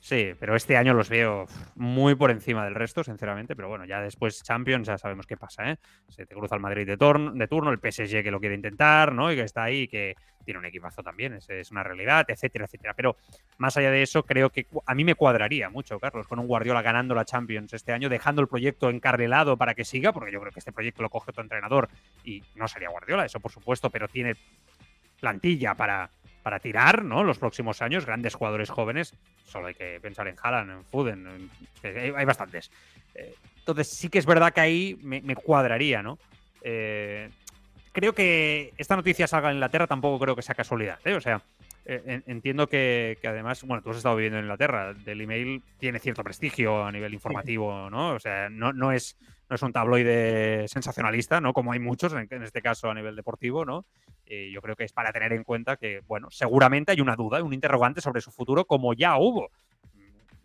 Sí, 0.00 0.32
pero 0.38 0.54
este 0.56 0.76
año 0.76 0.94
los 0.94 1.08
veo 1.08 1.46
muy 1.74 2.14
por 2.14 2.30
encima 2.30 2.64
del 2.64 2.74
resto, 2.74 3.04
sinceramente. 3.04 3.54
Pero 3.56 3.68
bueno, 3.68 3.84
ya 3.84 4.00
después 4.00 4.42
Champions 4.42 4.86
ya 4.86 4.96
sabemos 4.96 5.26
qué 5.26 5.36
pasa, 5.36 5.70
¿eh? 5.70 5.76
Se 6.08 6.24
te 6.24 6.34
cruza 6.34 6.54
el 6.54 6.60
Madrid 6.60 6.86
de, 6.86 6.96
torn- 6.98 7.32
de 7.36 7.48
turno, 7.48 7.70
el 7.70 7.78
PSG 7.78 8.22
que 8.22 8.30
lo 8.30 8.40
quiere 8.40 8.54
intentar, 8.54 9.12
¿no? 9.12 9.30
Y 9.32 9.36
que 9.36 9.42
está 9.42 9.64
ahí, 9.64 9.88
que 9.88 10.14
tiene 10.44 10.58
un 10.58 10.66
equipazo 10.66 11.02
también, 11.02 11.34
es, 11.48 11.70
una 11.70 11.82
realidad, 11.84 12.24
etcétera, 12.28 12.64
etcétera. 12.64 12.94
Pero 12.94 13.16
más 13.58 13.76
allá 13.76 13.90
de 13.90 14.02
eso, 14.02 14.24
creo 14.24 14.50
que 14.50 14.66
a 14.86 14.94
mí 14.94 15.04
me 15.04 15.14
cuadraría 15.14 15.68
mucho, 15.68 16.00
Carlos, 16.00 16.26
con 16.26 16.38
un 16.38 16.46
Guardiola 16.46 16.82
ganando 16.82 17.14
la 17.14 17.24
Champions 17.24 17.72
este 17.72 17.92
año, 17.92 18.08
dejando 18.08 18.40
el 18.40 18.48
proyecto 18.48 18.88
encarrilado 18.90 19.56
para 19.56 19.74
que 19.74 19.84
siga, 19.84 20.12
porque 20.12 20.32
yo 20.32 20.40
creo 20.40 20.52
que 20.52 20.58
este 20.60 20.72
proyecto 20.72 21.02
lo 21.02 21.10
coge 21.10 21.30
otro 21.30 21.42
entrenador 21.42 21.88
y 22.24 22.42
no 22.56 22.66
sería 22.66 22.88
Guardiola, 22.88 23.24
eso 23.24 23.40
por 23.40 23.52
supuesto, 23.52 23.90
pero 23.90 24.08
tiene 24.08 24.34
plantilla 25.20 25.74
para 25.74 26.10
para 26.42 26.58
tirar, 26.58 27.04
¿no? 27.04 27.22
Los 27.24 27.38
próximos 27.38 27.82
años, 27.82 28.04
grandes 28.06 28.34
jugadores 28.34 28.70
jóvenes. 28.70 29.14
Solo 29.46 29.68
hay 29.68 29.74
que 29.74 29.98
pensar 30.00 30.26
en 30.28 30.36
Haaland, 30.42 30.70
en 30.70 30.84
Foden, 30.84 31.26
en- 31.26 31.50
que 31.80 32.12
hay, 32.16 32.24
bastantes. 32.24 32.70
Eh, 33.14 33.34
entonces 33.58 33.88
sí 33.88 34.08
que 34.08 34.18
es 34.18 34.26
verdad 34.26 34.52
que 34.52 34.60
ahí 34.60 34.98
me, 35.02 35.34
cuadraría, 35.36 36.02
¿no? 36.02 36.18
Eh, 36.62 37.28
creo 37.92 38.12
que 38.14 38.72
esta 38.76 38.96
noticia 38.96 39.26
salga 39.26 39.50
en 39.50 39.56
Inglaterra 39.56 39.86
tampoco 39.86 40.18
creo 40.18 40.36
que 40.36 40.42
sea 40.42 40.54
casualidad, 40.54 40.98
¿eh? 41.04 41.14
O 41.14 41.20
sea, 41.20 41.40
eh, 41.84 42.02
en- 42.06 42.24
entiendo 42.26 42.68
que, 42.68 43.18
que 43.20 43.28
además, 43.28 43.62
bueno, 43.64 43.82
tú 43.82 43.90
has 43.90 43.96
estado 43.98 44.16
viviendo 44.16 44.38
en 44.38 44.44
Inglaterra, 44.44 44.94
del 44.94 45.20
email 45.20 45.62
tiene 45.78 45.98
cierto 45.98 46.22
prestigio 46.24 46.84
a 46.84 46.92
nivel 46.92 47.14
informativo, 47.14 47.90
¿no? 47.90 48.14
O 48.14 48.20
sea, 48.20 48.48
no, 48.48 48.72
no 48.72 48.92
es 48.92 49.16
no 49.52 49.56
es 49.56 49.62
un 49.62 49.72
tabloide 49.74 50.66
sensacionalista, 50.66 51.38
¿no? 51.38 51.52
Como 51.52 51.72
hay 51.72 51.78
muchos, 51.78 52.14
en, 52.14 52.26
en 52.30 52.42
este 52.42 52.62
caso 52.62 52.88
a 52.90 52.94
nivel 52.94 53.14
deportivo, 53.14 53.66
¿no? 53.66 53.84
Eh, 54.24 54.50
yo 54.50 54.62
creo 54.62 54.74
que 54.74 54.84
es 54.84 54.94
para 54.94 55.12
tener 55.12 55.30
en 55.34 55.44
cuenta 55.44 55.76
que, 55.76 56.00
bueno, 56.08 56.28
seguramente 56.30 56.92
hay 56.92 57.02
una 57.02 57.16
duda, 57.16 57.42
un 57.42 57.52
interrogante 57.52 58.00
sobre 58.00 58.22
su 58.22 58.30
futuro, 58.30 58.64
como 58.64 58.94
ya 58.94 59.18
hubo. 59.18 59.50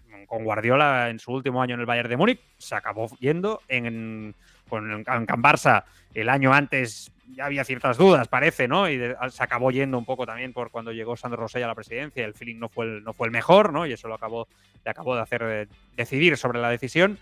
Mm, 0.09 0.25
Con 0.25 0.43
Guardiola 0.43 1.09
en 1.09 1.19
su 1.19 1.31
último 1.31 1.61
año 1.61 1.75
en 1.75 1.79
el 1.79 1.85
Bayern 1.85 2.09
de 2.09 2.17
Múnich, 2.17 2.41
se 2.57 2.75
acabó 2.75 3.07
yendo. 3.19 3.61
En, 3.69 4.35
con 4.67 4.91
en 4.91 5.03
Can 5.05 5.41
Barça 5.41 5.85
el 6.13 6.27
año 6.27 6.51
antes 6.53 7.09
ya 7.33 7.45
había 7.45 7.63
ciertas 7.63 7.97
dudas, 7.97 8.27
parece, 8.27 8.67
¿no? 8.67 8.89
Y 8.89 8.97
de- 8.97 9.15
se 9.29 9.41
acabó 9.41 9.71
yendo 9.71 9.97
un 9.97 10.03
poco 10.03 10.25
también 10.25 10.51
por 10.51 10.69
cuando 10.69 10.91
llegó 10.91 11.15
Sandro 11.15 11.43
Rosell 11.43 11.63
a 11.63 11.67
la 11.67 11.75
presidencia. 11.75 12.25
El 12.25 12.33
feeling 12.33 12.59
no 12.59 12.67
fue 12.67 12.83
el, 12.87 13.03
no 13.05 13.13
fue 13.13 13.27
el 13.27 13.31
mejor, 13.31 13.71
¿no? 13.71 13.85
Y 13.87 13.93
eso 13.93 14.09
lo 14.09 14.15
acabó, 14.15 14.49
le 14.83 14.91
acabó 14.91 15.15
de 15.15 15.21
hacer 15.21 15.41
eh, 15.45 15.67
decidir 15.95 16.35
sobre 16.35 16.59
la 16.59 16.69
decisión. 16.69 17.17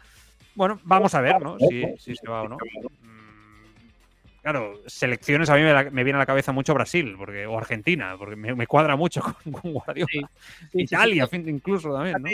Bueno, 0.56 0.80
vamos 0.84 1.13
a 1.15 1.21
ver, 1.21 1.41
¿no? 1.41 1.58
Si, 1.60 1.84
si 1.98 2.15
se 2.15 2.28
va 2.28 2.43
o 2.43 2.48
no. 2.50 2.58
Mm, 3.02 3.15
Claro, 4.41 4.80
selecciones 4.86 5.50
a 5.50 5.56
mí 5.56 5.62
me, 5.63 5.74
la- 5.74 5.89
me 5.89 6.04
viene 6.04 6.17
a 6.17 6.19
la 6.19 6.26
cabeza 6.28 6.52
mucho 6.52 6.74
Brasil 6.76 7.15
porque, 7.17 7.48
o 7.48 7.58
Argentina, 7.58 8.15
porque 8.17 8.36
me, 8.36 8.54
me 8.54 8.67
cuadra 8.67 8.95
mucho 8.95 9.21
con, 9.43 9.52
con 9.54 9.74
Guardiola. 9.74 10.08
Sí, 10.12 10.19
Sí, 10.21 10.67
sí, 10.71 10.82
Italia, 10.84 11.26
sí. 11.26 11.32
fin- 11.32 11.50
incluso 11.50 11.91
también, 11.91 12.21
¿no? 12.21 12.30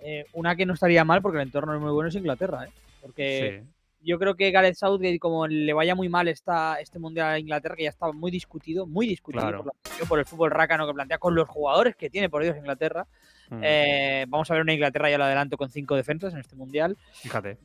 Eh, 0.00 0.24
una 0.34 0.54
que 0.54 0.64
no 0.64 0.74
estaría 0.74 1.04
mal 1.04 1.20
porque 1.20 1.38
el 1.38 1.42
entorno 1.48 1.74
es 1.74 1.80
muy 1.80 1.90
bueno 1.90 2.08
es 2.10 2.14
Inglaterra, 2.14 2.66
¿eh? 2.66 2.70
Porque 3.02 3.60
Sí. 3.64 3.70
yo 4.02 4.20
creo 4.20 4.36
que 4.36 4.52
Gareth 4.52 4.76
Southgate, 4.76 5.18
como 5.18 5.48
le 5.48 5.72
vaya 5.72 5.96
muy 5.96 6.08
mal 6.08 6.28
esta, 6.28 6.78
este 6.80 7.00
Mundial 7.00 7.26
a 7.32 7.38
Inglaterra, 7.40 7.74
que 7.74 7.82
ya 7.82 7.90
está 7.90 8.12
muy 8.12 8.30
discutido, 8.30 8.86
muy 8.86 9.08
discutido 9.08 9.42
Claro. 9.42 9.64
por, 9.64 9.72
la 10.00 10.06
por 10.06 10.18
el 10.20 10.26
fútbol 10.26 10.52
rácano 10.52 10.86
que 10.86 10.94
plantea, 10.94 11.18
con 11.18 11.34
los 11.34 11.48
jugadores 11.48 11.96
que 11.96 12.08
tiene, 12.08 12.28
por 12.30 12.44
Dios, 12.44 12.56
Inglaterra. 12.56 13.04
Mm, 13.50 13.60
Eh, 13.64 14.26
vamos 14.28 14.50
a 14.50 14.54
ver 14.54 14.62
una 14.62 14.72
Inglaterra, 14.74 15.10
ya 15.10 15.18
lo 15.18 15.24
adelanto, 15.24 15.56
con 15.56 15.70
cinco 15.70 15.96
defensas 15.96 16.34
en 16.34 16.40
este 16.40 16.56
Mundial. 16.56 16.96
Fíjate. 17.14 17.58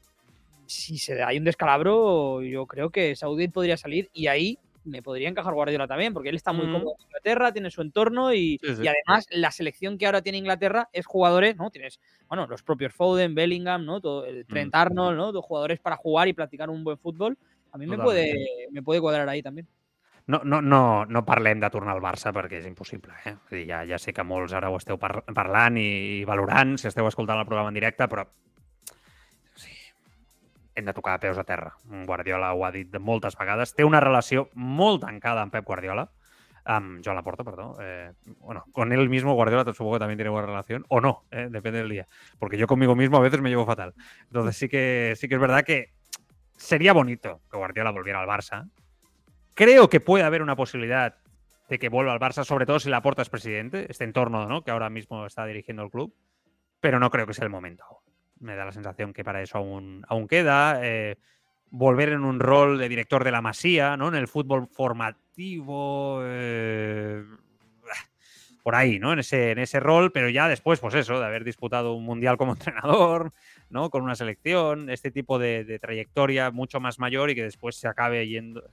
Si 0.66 0.98
se 0.98 1.16
da 1.16 1.28
ahí 1.28 1.38
un 1.38 1.44
descalabro, 1.44 2.42
yo 2.42 2.66
creo 2.66 2.90
que 2.90 3.16
Southgate 3.16 3.52
podría 3.52 3.76
salir 3.78 4.10
y 4.14 4.28
ahí 4.28 4.58
me 4.86 5.02
podría 5.02 5.30
encajar 5.30 5.54
Guardiola 5.54 5.88
también, 5.88 6.14
porque 6.14 6.30
él 6.30 6.36
está 6.36 6.52
muy 6.52 6.68
Mm. 6.68 6.72
cómodo 6.74 6.96
en 7.00 7.06
Inglaterra, 7.06 7.54
tiene 7.54 7.70
su 7.72 7.82
entorno 7.82 8.34
y, 8.34 8.60
Sí, 8.62 8.76
sí. 8.76 8.82
y 8.84 8.88
además 8.88 9.26
la 9.32 9.52
selección 9.52 9.98
que 9.98 10.06
ahora 10.06 10.22
tiene 10.22 10.38
Inglaterra 10.40 10.90
es 10.92 11.06
jugadores, 11.06 11.56
¿no? 11.56 11.70
Tienes, 11.70 12.00
bueno, 12.28 12.48
los 12.48 12.64
propios 12.64 12.94
Foden, 12.94 13.34
Bellingham, 13.36 13.86
¿no? 13.86 14.02
Todo, 14.02 14.26
el 14.26 14.46
Trent 14.46 14.74
Mm. 14.74 14.78
Arnold, 14.78 15.18
¿no? 15.18 15.32
Dos 15.32 15.46
jugadores 15.46 15.80
para 15.80 15.96
jugar 15.96 16.28
y 16.28 16.34
practicar 16.34 16.70
un 16.70 16.84
buen 16.84 16.98
fútbol. 16.98 17.38
A 17.72 17.78
mí 17.78 17.86
me 17.88 17.98
puede, 17.98 18.34
me 18.72 18.82
puede 18.84 19.00
cuadrar 19.02 19.28
ahí 19.30 19.42
también. 19.42 19.68
No, 20.26 20.40
no, 20.46 20.62
no, 20.62 21.06
no 21.06 21.26
parlem 21.28 21.60
de 21.60 21.70
tornar 21.70 21.98
al 21.98 22.02
Barça 22.04 22.32
perquè 22.32 22.62
és 22.62 22.68
impossible. 22.70 23.12
Eh? 23.28 23.98
Sé 24.00 24.14
que 24.16 24.24
molts 24.24 24.54
ara 24.56 24.70
ho 24.72 24.78
esteu 24.80 24.98
par 25.00 25.18
parlant 25.36 25.78
i, 25.78 26.22
i 26.22 26.24
valorant, 26.28 26.78
si 26.80 26.88
esteu 26.88 27.08
escoltant 27.10 27.42
el 27.42 27.48
programa 27.50 27.74
en 27.74 27.80
directe, 27.80 28.08
però 28.08 28.24
sí, 29.60 29.76
hem 30.76 30.88
de 30.88 30.96
tocar 30.96 31.20
peus 31.20 31.38
a 31.38 31.44
terra. 31.44 31.74
Guardiola 32.08 32.54
ho 32.54 32.64
ha 32.64 32.72
dit 32.72 32.96
moltes 33.00 33.36
vegades. 33.40 33.76
Té 33.76 33.84
una 33.84 34.00
relació 34.00 34.48
molt 34.56 35.04
tancada 35.04 35.44
amb 35.44 35.52
Pep 35.52 35.68
Guardiola, 35.68 36.08
amb 36.64 37.04
Joan 37.04 37.18
Laporta, 37.20 37.44
perdó. 37.44 37.76
Eh, 37.82 38.14
bueno, 38.40 38.64
con 38.72 38.94
él 38.94 39.10
mismo 39.10 39.34
Guardiola 39.34 39.66
supongo 39.74 39.94
que 39.94 40.00
también 40.00 40.18
tiene 40.18 40.30
buena 40.30 40.48
relación, 40.48 40.86
o 40.88 41.02
no, 41.02 41.26
eh, 41.32 41.48
depende 41.52 41.80
del 41.80 41.90
día. 41.90 42.08
Porque 42.40 42.58
yo 42.58 42.68
conmigo 42.68 42.96
mismo 42.96 43.18
a 43.18 43.22
veces 43.22 43.42
me 43.42 43.50
llevo 43.50 43.66
fatal. 43.66 43.94
Entonces 44.28 44.56
sí 44.56 44.70
que, 44.70 45.16
sí 45.18 45.28
que 45.28 45.36
es 45.36 45.42
verdad 45.42 45.64
que 45.64 45.92
sería 46.56 46.94
bonito 46.94 47.42
que 47.52 47.58
Guardiola 47.58 47.92
volviera 47.92 48.22
al 48.22 48.28
Barça. 48.28 48.70
Creo 49.54 49.90
que 49.90 50.00
puede 50.00 50.24
haber 50.24 50.42
una 50.42 50.56
posibilidad 50.56 51.16
de 51.70 51.80
que 51.80 51.90
vuelva 51.90 52.14
al 52.14 52.20
Barça, 52.20 52.44
sobre 52.44 52.66
todo 52.66 52.80
si 52.80 52.90
Laporta 52.90 53.22
es 53.22 53.30
presidente, 53.30 53.86
este 53.90 54.04
entorno 54.04 54.48
¿no? 54.48 54.64
que 54.64 54.72
ahora 54.72 54.90
mismo 54.90 55.26
está 55.26 55.46
dirigiendo 55.46 55.84
el 55.84 55.92
club, 55.92 56.14
pero 56.80 57.00
no 57.00 57.10
creo 57.10 57.28
que 57.28 57.34
sea 57.34 57.46
el 57.46 57.52
momento. 57.52 57.84
Me 58.40 58.56
da 58.56 58.66
la 58.66 58.72
sensación 58.72 59.14
que 59.14 59.24
para 59.24 59.42
eso 59.42 59.58
aún, 59.58 60.04
aún 60.08 60.28
queda. 60.28 60.80
eh, 60.84 61.18
volver 61.70 62.10
en 62.10 62.24
un 62.24 62.40
rol 62.40 62.78
de 62.78 62.88
director 62.88 63.24
de 63.24 63.32
la 63.32 63.42
Masía, 63.42 63.98
¿no? 63.98 64.10
En 64.10 64.16
el 64.16 64.28
fútbol 64.28 64.68
formativo. 64.68 66.22
eh, 66.24 67.24
por 68.64 68.76
ahí, 68.76 69.00
¿no? 69.00 69.14
En 69.14 69.20
ese, 69.20 69.52
en 69.52 69.60
ese 69.60 69.80
rol, 69.80 70.12
pero 70.12 70.30
ya 70.30 70.48
después, 70.48 70.80
pues 70.80 70.94
eso, 70.94 71.20
de 71.20 71.26
haber 71.26 71.44
disputado 71.44 71.94
un 71.94 72.04
mundial 72.06 72.38
como 72.38 72.52
entrenador, 72.54 73.32
¿no? 73.70 73.90
Con 73.90 74.04
una 74.04 74.16
selección, 74.16 74.90
este 74.90 75.10
tipo 75.10 75.40
de 75.40 75.80
trayectoria 75.80 76.52
mucho 76.52 76.80
más 76.80 77.00
mayor 77.00 77.30
y 77.30 77.36
que 77.36 77.44
después 77.44 77.76
se 77.78 77.88
acabe 77.88 78.28
yendo, 78.28 78.64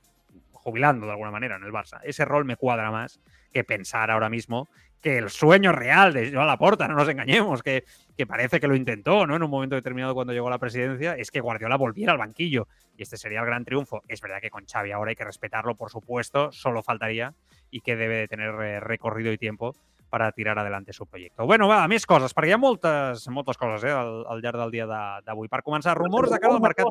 jubilando 0.62 1.06
de 1.06 1.12
alguna 1.12 1.30
manera 1.30 1.56
en 1.56 1.64
el 1.64 1.72
Barça. 1.72 2.00
Ese 2.04 2.24
rol 2.24 2.44
me 2.44 2.56
cuadra 2.56 2.90
más 2.90 3.20
que 3.52 3.64
pensar 3.64 4.10
ahora 4.10 4.28
mismo 4.28 4.68
que 5.00 5.16
el 5.16 5.30
sueño 5.30 5.72
real 5.72 6.12
de 6.12 6.30
Joan 6.30 6.46
Laporta, 6.46 6.86
no 6.86 6.94
nos 6.94 7.08
engañemos, 7.08 7.62
que, 7.62 7.84
que 8.16 8.26
parece 8.26 8.60
que 8.60 8.68
lo 8.68 8.76
intentó, 8.76 9.26
¿no? 9.26 9.34
En 9.34 9.42
un 9.42 9.50
momento 9.50 9.74
determinado 9.74 10.14
cuando 10.14 10.34
llegó 10.34 10.48
a 10.48 10.50
la 10.50 10.58
presidencia, 10.58 11.14
es 11.14 11.30
que 11.30 11.40
Guardiola 11.40 11.76
volviera 11.76 12.12
al 12.12 12.18
banquillo 12.18 12.68
y 12.96 13.02
este 13.02 13.16
sería 13.16 13.40
el 13.40 13.46
gran 13.46 13.64
triunfo. 13.64 14.02
Es 14.08 14.20
verdad 14.20 14.40
que 14.42 14.50
con 14.50 14.66
Xavi 14.66 14.92
ahora 14.92 15.10
hay 15.10 15.16
que 15.16 15.24
respetarlo, 15.24 15.74
por 15.74 15.90
supuesto, 15.90 16.52
solo 16.52 16.82
faltaría 16.82 17.32
i 17.70 17.80
que 17.80 17.96
debe 17.96 18.16
de 18.16 18.28
tener 18.28 18.54
eh, 18.60 18.80
recorrido 18.80 19.32
i 19.32 19.38
tiempo 19.38 19.74
para 20.10 20.32
tirar 20.32 20.58
adelante 20.58 20.92
su 20.92 21.06
proyecto. 21.06 21.46
Bueno, 21.46 21.68
va, 21.70 21.84
més 21.88 22.04
coses, 22.04 22.34
perquè 22.34 22.50
hi 22.50 22.56
ha 22.56 22.58
moltes, 22.58 23.28
moltes 23.30 23.56
coses 23.56 23.86
eh, 23.86 23.94
al, 23.94 24.24
al 24.26 24.42
llarg 24.42 24.58
del 24.58 24.74
dia 24.74 24.88
d'avui. 24.90 25.48
Per 25.48 25.62
començar, 25.62 25.94
rumors 25.96 26.34
de 26.34 26.42
cara 26.42 26.58
al 26.58 26.64
mercat. 26.64 26.90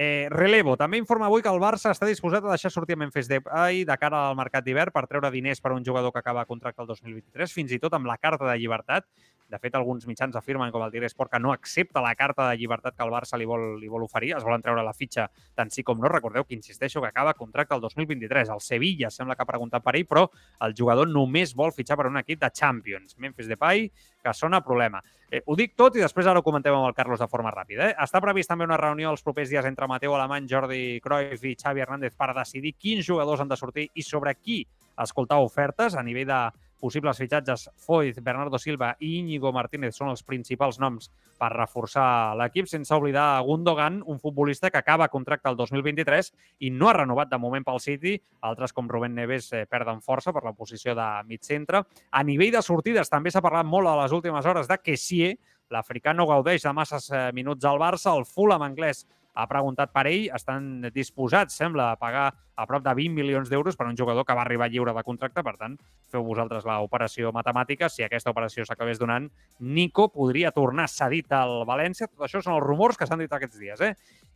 Eh, 0.00 0.28
relevo, 0.30 0.76
també 0.78 1.00
informa 1.00 1.26
avui 1.26 1.42
que 1.42 1.50
el 1.50 1.58
Barça 1.58 1.90
està 1.90 2.06
disposat 2.06 2.44
a 2.46 2.52
deixar 2.52 2.70
sortir 2.70 2.94
a 2.94 3.00
Memphis 3.00 3.26
Depay 3.26 3.80
de 3.82 3.96
cara 3.98 4.20
al 4.28 4.36
mercat 4.38 4.62
d'hivern 4.62 4.94
per 4.94 5.08
treure 5.10 5.32
diners 5.34 5.58
per 5.58 5.72
a 5.72 5.74
un 5.74 5.82
jugador 5.82 6.12
que 6.14 6.20
acaba 6.22 6.44
contracte 6.46 6.84
el 6.84 6.86
2023, 6.86 7.50
fins 7.50 7.74
i 7.74 7.80
tot 7.82 7.96
amb 7.98 8.06
la 8.06 8.14
carta 8.22 8.46
de 8.46 8.54
llibertat. 8.60 9.08
De 9.48 9.58
fet, 9.58 9.74
alguns 9.78 10.04
mitjans 10.06 10.36
afirmen, 10.36 10.70
com 10.70 10.82
el 10.84 10.90
Tigre 10.92 11.08
Sport, 11.08 11.32
que 11.32 11.40
no 11.40 11.54
accepta 11.54 12.02
la 12.04 12.14
carta 12.14 12.50
de 12.50 12.58
llibertat 12.60 12.96
que 12.96 13.04
el 13.04 13.12
Barça 13.12 13.38
li 13.40 13.46
vol, 13.48 13.78
li 13.80 13.88
vol 13.88 14.04
oferir. 14.04 14.34
Es 14.36 14.44
volen 14.44 14.60
treure 14.64 14.84
la 14.84 14.92
fitxa 14.92 15.24
tant 15.56 15.72
sí 15.72 15.82
com 15.82 16.00
no. 16.00 16.10
Recordeu 16.12 16.44
que 16.44 16.56
insisteixo 16.56 17.00
que 17.00 17.08
acaba 17.08 17.32
contracte 17.34 17.74
el 17.74 17.80
2023. 17.80 18.52
El 18.52 18.60
Sevilla 18.60 19.10
sembla 19.10 19.36
que 19.36 19.46
ha 19.46 19.48
preguntat 19.48 19.84
per 19.84 19.96
ell, 19.96 20.04
però 20.08 20.26
el 20.66 20.76
jugador 20.76 21.08
només 21.08 21.54
vol 21.56 21.72
fitxar 21.72 21.96
per 21.96 22.10
un 22.10 22.20
equip 22.20 22.42
de 22.42 22.50
Champions. 22.52 23.16
Memphis 23.16 23.48
Depay, 23.48 23.88
que 24.22 24.34
sona 24.34 24.60
problema. 24.60 25.00
Eh, 25.30 25.42
ho 25.44 25.56
dic 25.56 25.74
tot 25.76 25.96
i 25.96 26.04
després 26.04 26.28
ara 26.28 26.40
ho 26.40 26.44
comentem 26.44 26.72
amb 26.72 26.88
el 26.88 26.96
Carlos 26.96 27.20
de 27.20 27.28
forma 27.28 27.52
ràpida. 27.52 27.88
Eh? 27.88 27.96
Està 28.04 28.20
previst 28.24 28.48
també 28.48 28.68
una 28.68 28.78
reunió 28.80 29.10
els 29.12 29.24
propers 29.24 29.48
dies 29.48 29.64
entre 29.68 29.88
Mateu 29.88 30.14
Alemany, 30.16 30.48
Jordi 30.48 31.00
Cruyff 31.04 31.44
i 31.44 31.56
Xavi 31.56 31.84
Hernández 31.84 32.16
per 32.16 32.34
decidir 32.36 32.76
quins 32.76 33.04
jugadors 33.06 33.40
han 33.40 33.48
de 33.52 33.60
sortir 33.60 33.88
i 33.94 34.04
sobre 34.04 34.34
qui 34.36 34.62
escoltar 34.98 35.40
ofertes 35.44 35.94
a 35.94 36.02
nivell 36.02 36.28
de 36.28 36.40
possibles 36.80 37.18
fitxatges. 37.18 37.68
Foyt, 37.76 38.20
Bernardo 38.24 38.58
Silva 38.58 38.94
i 39.00 39.18
Íñigo 39.18 39.52
Martínez 39.52 39.96
són 39.98 40.12
els 40.12 40.24
principals 40.26 40.78
noms 40.80 41.10
per 41.38 41.50
reforçar 41.54 42.36
l'equip, 42.38 42.68
sense 42.70 42.94
oblidar 42.94 43.42
Gundogan, 43.46 44.00
un 44.06 44.18
futbolista 44.18 44.70
que 44.70 44.80
acaba 44.80 45.10
contracte 45.12 45.50
el 45.50 45.58
2023 45.58 46.32
i 46.66 46.70
no 46.70 46.88
ha 46.88 46.96
renovat 46.96 47.30
de 47.30 47.38
moment 47.38 47.66
pel 47.66 47.82
City. 47.82 48.16
Altres 48.48 48.72
com 48.72 48.88
Rubén 48.88 49.14
Neves 49.14 49.52
eh, 49.52 49.66
perden 49.70 50.02
força 50.02 50.32
per 50.32 50.44
la 50.46 50.54
posició 50.56 50.94
de 50.98 51.06
mig 51.28 51.44
centre. 51.46 51.84
A 52.10 52.24
nivell 52.24 52.54
de 52.56 52.64
sortides 52.64 53.10
també 53.10 53.30
s'ha 53.34 53.44
parlat 53.44 53.66
molt 53.66 53.90
a 53.90 53.98
les 54.02 54.14
últimes 54.14 54.46
hores 54.46 54.70
de 54.70 54.80
Kessie, 54.82 55.36
l'africà 55.70 56.14
no 56.16 56.26
gaudeix 56.28 56.64
de 56.64 56.72
masses 56.72 57.10
eh, 57.12 57.28
minuts 57.36 57.64
al 57.68 57.80
Barça, 57.80 58.14
el 58.16 58.24
Fulham 58.24 58.64
anglès 58.64 59.04
ha 59.38 59.46
preguntat 59.46 59.92
per 59.94 60.04
ell, 60.10 60.26
estan 60.34 60.88
disposats, 60.94 61.54
sembla, 61.60 61.92
a 61.92 61.98
pagar 62.00 62.26
a 62.58 62.64
prop 62.66 62.82
de 62.82 62.90
20 62.98 63.14
milions 63.14 63.50
d'euros 63.50 63.76
per 63.78 63.86
un 63.86 63.96
jugador 63.96 64.26
que 64.26 64.34
va 64.34 64.42
arribar 64.42 64.66
lliure 64.66 64.90
de 64.96 65.04
contracte, 65.06 65.44
per 65.46 65.54
tant, 65.60 65.76
feu 66.10 66.24
vosaltres 66.26 66.66
l'operació 66.66 67.30
matemàtica. 67.34 67.86
Si 67.86 68.02
aquesta 68.02 68.32
operació 68.34 68.66
s'acabés 68.66 68.98
donant, 68.98 69.28
Nico 69.60 70.08
podria 70.10 70.50
tornar 70.56 70.88
cedit 70.90 71.30
al 71.38 71.62
València. 71.68 72.08
Tot 72.10 72.26
això 72.26 72.42
són 72.42 72.56
els 72.56 72.66
rumors 72.66 72.98
que 72.98 73.06
s'han 73.06 73.22
dit 73.22 73.36
aquests 73.38 73.60
dies. 73.62 73.84
Eh? 73.86 73.92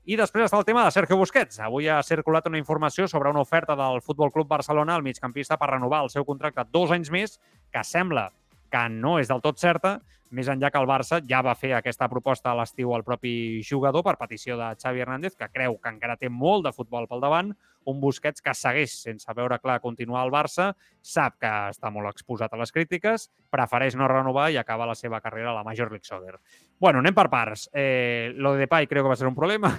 I 0.07 0.19
després 0.19 0.47
està 0.47 0.61
el 0.61 0.69
tema 0.69 0.85
de 0.87 0.95
Sergio 0.95 1.19
Busquets. 1.19 1.59
Avui 1.67 1.89
ha 1.91 1.99
circulat 2.07 2.47
una 2.47 2.63
informació 2.63 3.09
sobre 3.11 3.31
una 3.35 3.43
oferta 3.43 3.75
del 3.79 3.99
Futbol 4.07 4.31
Club 4.31 4.47
Barcelona 4.55 4.95
al 4.95 5.03
migcampista 5.03 5.59
per 5.59 5.73
renovar 5.75 6.05
el 6.07 6.15
seu 6.15 6.27
contracte 6.29 6.69
dos 6.71 6.95
anys 6.95 7.11
més, 7.11 7.41
que 7.75 7.83
sembla 7.83 8.29
que 8.73 8.89
no 8.89 9.19
és 9.21 9.29
del 9.29 9.43
tot 9.45 9.61
certa, 9.61 9.99
més 10.33 10.49
enllà 10.49 10.71
que 10.73 10.81
el 10.81 10.89
Barça 10.89 11.19
ja 11.29 11.43
va 11.45 11.53
fer 11.59 11.75
aquesta 11.77 12.09
proposta 12.09 12.51
a 12.51 12.57
l'estiu 12.57 12.95
al 12.97 13.05
propi 13.05 13.61
jugador 13.69 14.05
per 14.07 14.17
petició 14.17 14.57
de 14.57 14.71
Xavi 14.81 15.05
Hernández, 15.05 15.37
que 15.37 15.51
creu 15.53 15.77
que 15.77 15.93
encara 15.93 16.17
té 16.17 16.31
molt 16.33 16.65
de 16.65 16.73
futbol 16.73 17.07
pel 17.11 17.21
davant, 17.21 17.53
un 17.85 18.01
Busquets 18.01 18.41
que 18.41 18.55
segueix 18.57 18.95
sense 19.05 19.37
veure 19.37 19.59
clar 19.61 19.81
continuar 19.85 20.23
al 20.23 20.33
Barça, 20.33 20.71
sap 21.03 21.37
que 21.43 21.51
està 21.75 21.91
molt 21.93 22.09
exposat 22.09 22.53
a 22.55 22.61
les 22.61 22.73
crítiques, 22.73 23.29
prefereix 23.53 23.99
no 23.99 24.09
renovar 24.09 24.49
i 24.53 24.57
acaba 24.57 24.89
la 24.89 24.97
seva 24.97 25.21
carrera 25.21 25.53
a 25.53 25.59
la 25.59 25.67
Major 25.67 25.93
League 25.93 26.09
Soccer. 26.09 26.39
Bueno, 26.81 27.03
anem 27.03 27.15
per 27.15 27.29
parts. 27.29 27.69
Eh, 27.73 28.33
lo 28.37 28.55
de 28.55 28.65
Depay 28.65 28.87
creo 28.87 29.05
que 29.05 29.13
va 29.13 29.17
ser 29.17 29.29
un 29.29 29.37
problema. 29.37 29.75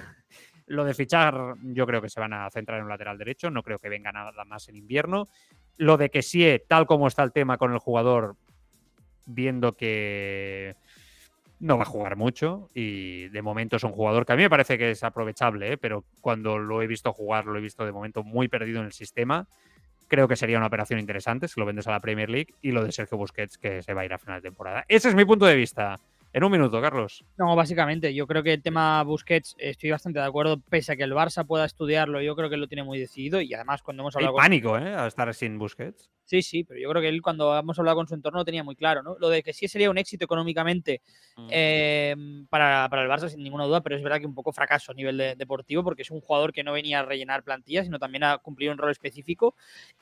Lo 0.66 0.84
de 0.84 0.94
fichar, 0.94 1.56
yo 1.60 1.86
creo 1.86 2.00
que 2.00 2.08
se 2.08 2.20
van 2.20 2.32
a 2.32 2.48
centrar 2.50 2.78
en 2.78 2.84
un 2.84 2.90
lateral 2.90 3.18
derecho, 3.18 3.50
no 3.50 3.62
creo 3.62 3.78
que 3.78 3.90
venga 3.90 4.12
nada 4.12 4.44
más 4.46 4.66
en 4.68 4.76
invierno. 4.76 5.28
Lo 5.76 5.98
de 5.98 6.08
que 6.08 6.22
sí, 6.22 6.46
tal 6.66 6.86
como 6.86 7.06
está 7.06 7.22
el 7.22 7.32
tema 7.32 7.58
con 7.58 7.72
el 7.72 7.78
jugador, 7.78 8.36
viendo 9.26 9.72
que 9.72 10.74
no 11.60 11.76
va 11.76 11.84
a 11.84 11.86
jugar 11.86 12.16
mucho 12.16 12.68
y 12.74 13.28
de 13.28 13.42
momento 13.42 13.76
es 13.76 13.84
un 13.84 13.92
jugador 13.92 14.26
que 14.26 14.32
a 14.32 14.36
mí 14.36 14.42
me 14.42 14.50
parece 14.50 14.76
que 14.76 14.90
es 14.90 15.02
aprovechable, 15.02 15.72
¿eh? 15.72 15.76
pero 15.78 16.04
cuando 16.20 16.58
lo 16.58 16.82
he 16.82 16.86
visto 16.86 17.12
jugar, 17.12 17.46
lo 17.46 17.56
he 17.58 17.62
visto 17.62 17.86
de 17.86 17.92
momento 17.92 18.22
muy 18.22 18.48
perdido 18.48 18.80
en 18.80 18.86
el 18.86 18.92
sistema. 18.92 19.46
Creo 20.08 20.28
que 20.28 20.36
sería 20.36 20.58
una 20.58 20.66
operación 20.66 21.00
interesante 21.00 21.48
si 21.48 21.58
lo 21.58 21.66
vendes 21.66 21.86
a 21.86 21.92
la 21.92 22.00
Premier 22.00 22.28
League 22.28 22.54
y 22.60 22.72
lo 22.72 22.84
de 22.84 22.92
Sergio 22.92 23.16
Busquets 23.16 23.56
que 23.56 23.82
se 23.82 23.94
va 23.94 24.02
a 24.02 24.04
ir 24.04 24.12
a 24.12 24.18
final 24.18 24.42
de 24.42 24.48
temporada. 24.48 24.84
Ese 24.88 25.08
es 25.08 25.14
mi 25.14 25.24
punto 25.24 25.46
de 25.46 25.56
vista. 25.56 25.98
En 26.34 26.42
un 26.42 26.50
minuto, 26.50 26.80
Carlos. 26.80 27.24
No, 27.38 27.54
básicamente, 27.54 28.12
yo 28.12 28.26
creo 28.26 28.42
que 28.42 28.54
el 28.54 28.62
tema 28.62 29.04
Busquets 29.04 29.54
estoy 29.56 29.92
bastante 29.92 30.18
de 30.18 30.24
acuerdo, 30.24 30.58
pese 30.58 30.92
a 30.92 30.96
que 30.96 31.04
el 31.04 31.12
Barça 31.12 31.46
pueda 31.46 31.64
estudiarlo, 31.64 32.20
yo 32.20 32.34
creo 32.34 32.50
que 32.50 32.56
lo 32.56 32.66
tiene 32.66 32.82
muy 32.82 32.98
decidido 32.98 33.40
y 33.40 33.54
además 33.54 33.82
cuando 33.82 34.02
hemos 34.02 34.16
hablado... 34.16 34.36
Hay 34.36 34.42
pánico, 34.42 34.76
¿eh? 34.76 34.96
A 34.96 35.06
estar 35.06 35.32
sin 35.32 35.58
Busquets. 35.58 36.10
Sí, 36.26 36.40
sí, 36.40 36.64
pero 36.64 36.80
yo 36.80 36.88
creo 36.88 37.02
que 37.02 37.08
él 37.08 37.20
cuando 37.20 37.56
hemos 37.58 37.78
hablado 37.78 37.98
con 37.98 38.08
su 38.08 38.14
entorno 38.14 38.38
lo 38.38 38.44
tenía 38.46 38.64
muy 38.64 38.76
claro, 38.76 39.02
¿no? 39.02 39.16
Lo 39.18 39.28
de 39.28 39.42
que 39.42 39.52
sí 39.52 39.68
sería 39.68 39.90
un 39.90 39.98
éxito 39.98 40.24
económicamente 40.24 41.02
Mm. 41.36 41.48
eh, 41.50 42.16
para, 42.48 42.88
para 42.88 43.02
el 43.02 43.10
Barça, 43.10 43.28
sin 43.28 43.42
ninguna 43.42 43.64
duda, 43.64 43.80
pero 43.82 43.96
es 43.96 44.02
verdad 44.02 44.20
que 44.20 44.26
un 44.26 44.34
poco 44.34 44.52
fracaso 44.52 44.92
a 44.92 44.94
nivel 44.94 45.18
de- 45.18 45.34
deportivo, 45.34 45.82
porque 45.82 46.02
es 46.02 46.10
un 46.10 46.20
jugador 46.20 46.52
que 46.52 46.62
no 46.62 46.72
venía 46.72 47.00
a 47.00 47.04
rellenar 47.04 47.42
plantillas, 47.42 47.84
sino 47.86 47.98
también 47.98 48.22
a 48.24 48.38
cumplir 48.38 48.70
un 48.70 48.78
rol 48.78 48.90
específico. 48.92 49.54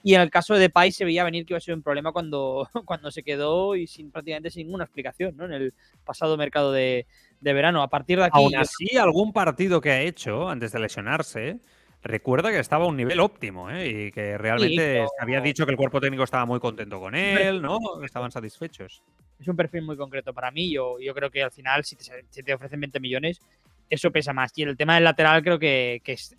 Y 0.02 0.14
en 0.14 0.20
el 0.20 0.30
caso 0.30 0.54
de 0.54 0.60
Depay 0.60 0.92
se 0.92 1.04
veía 1.04 1.24
venir 1.24 1.44
que 1.46 1.54
iba 1.54 1.58
a 1.58 1.60
ser 1.60 1.74
un 1.74 1.82
problema 1.82 2.12
cuando, 2.12 2.68
cuando 2.86 3.10
se 3.10 3.22
quedó 3.22 3.74
y 3.76 3.86
sin 3.86 4.10
prácticamente 4.10 4.50
sin 4.50 4.66
ninguna 4.66 4.84
explicación, 4.84 5.36
¿no? 5.36 5.46
En 5.46 5.52
el 5.52 5.74
pasado 6.04 6.36
mercado 6.36 6.70
de, 6.70 7.06
de 7.40 7.52
verano. 7.52 7.82
A 7.82 7.88
partir 7.88 8.18
de 8.18 8.26
aquí. 8.26 8.38
Aún 8.38 8.54
así, 8.56 8.96
algún 8.96 9.32
partido 9.32 9.80
que 9.80 9.90
ha 9.90 10.00
hecho 10.02 10.48
antes 10.48 10.70
de 10.72 10.78
lesionarse, 10.80 11.58
recuerda 12.02 12.50
que 12.50 12.58
estaba 12.58 12.84
a 12.84 12.88
un 12.88 12.96
nivel 12.96 13.20
óptimo 13.20 13.70
¿eh? 13.70 13.88
y 13.88 14.12
que 14.12 14.36
realmente 14.38 14.76
pero- 14.76 15.08
había 15.20 15.40
dicho 15.40 15.64
que 15.64 15.72
el 15.72 15.76
cuerpo 15.76 16.00
técnico 16.00 16.24
estaba 16.24 16.44
muy 16.46 16.60
contento 16.60 17.00
con 17.00 17.14
él, 17.14 17.62
¿no? 17.62 17.78
Estaban 18.04 18.30
satisfechos. 18.30 19.02
es 19.38 19.48
un 19.48 19.56
perfil 19.56 19.82
muy 19.82 19.96
concreto 19.96 20.32
para 20.34 20.50
mí. 20.50 20.72
Yo, 20.72 20.98
yo 21.00 21.14
creo 21.14 21.30
que 21.30 21.42
al 21.42 21.50
final, 21.52 21.84
si 21.84 21.96
te, 21.96 22.04
si 22.28 22.42
te 22.42 22.54
ofrecen 22.54 22.80
20 22.80 23.00
millones, 23.00 23.40
eso 23.88 24.10
pesa 24.10 24.32
más. 24.32 24.52
Y 24.56 24.62
el 24.62 24.76
tema 24.76 24.94
del 24.96 25.04
lateral 25.04 25.42
creo 25.42 25.58
que, 25.58 26.00
que 26.04 26.12
es 26.12 26.34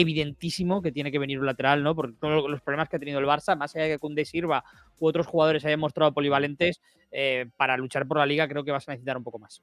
evidentísimo 0.00 0.82
que 0.82 0.92
tiene 0.92 1.10
que 1.10 1.18
venir 1.18 1.40
un 1.40 1.46
lateral, 1.46 1.82
¿no? 1.82 1.94
Por 1.94 2.14
todos 2.16 2.48
los 2.50 2.60
problemas 2.60 2.88
que 2.88 2.96
ha 2.96 2.98
tenido 2.98 3.18
el 3.18 3.26
Barça, 3.26 3.56
más 3.56 3.74
allá 3.74 3.86
de 3.86 3.90
que 3.92 3.98
Koundé 3.98 4.24
sirva 4.24 4.64
u 4.98 5.06
otros 5.06 5.26
jugadores 5.26 5.64
hayan 5.64 5.80
mostrado 5.80 6.12
polivalentes, 6.12 6.80
eh, 7.10 7.46
para 7.56 7.76
luchar 7.76 8.06
por 8.06 8.18
la 8.18 8.26
liga 8.26 8.46
creo 8.46 8.64
que 8.64 8.72
vas 8.72 8.86
a 8.88 8.92
necesitar 8.92 9.16
un 9.16 9.24
poco 9.24 9.38
más. 9.38 9.62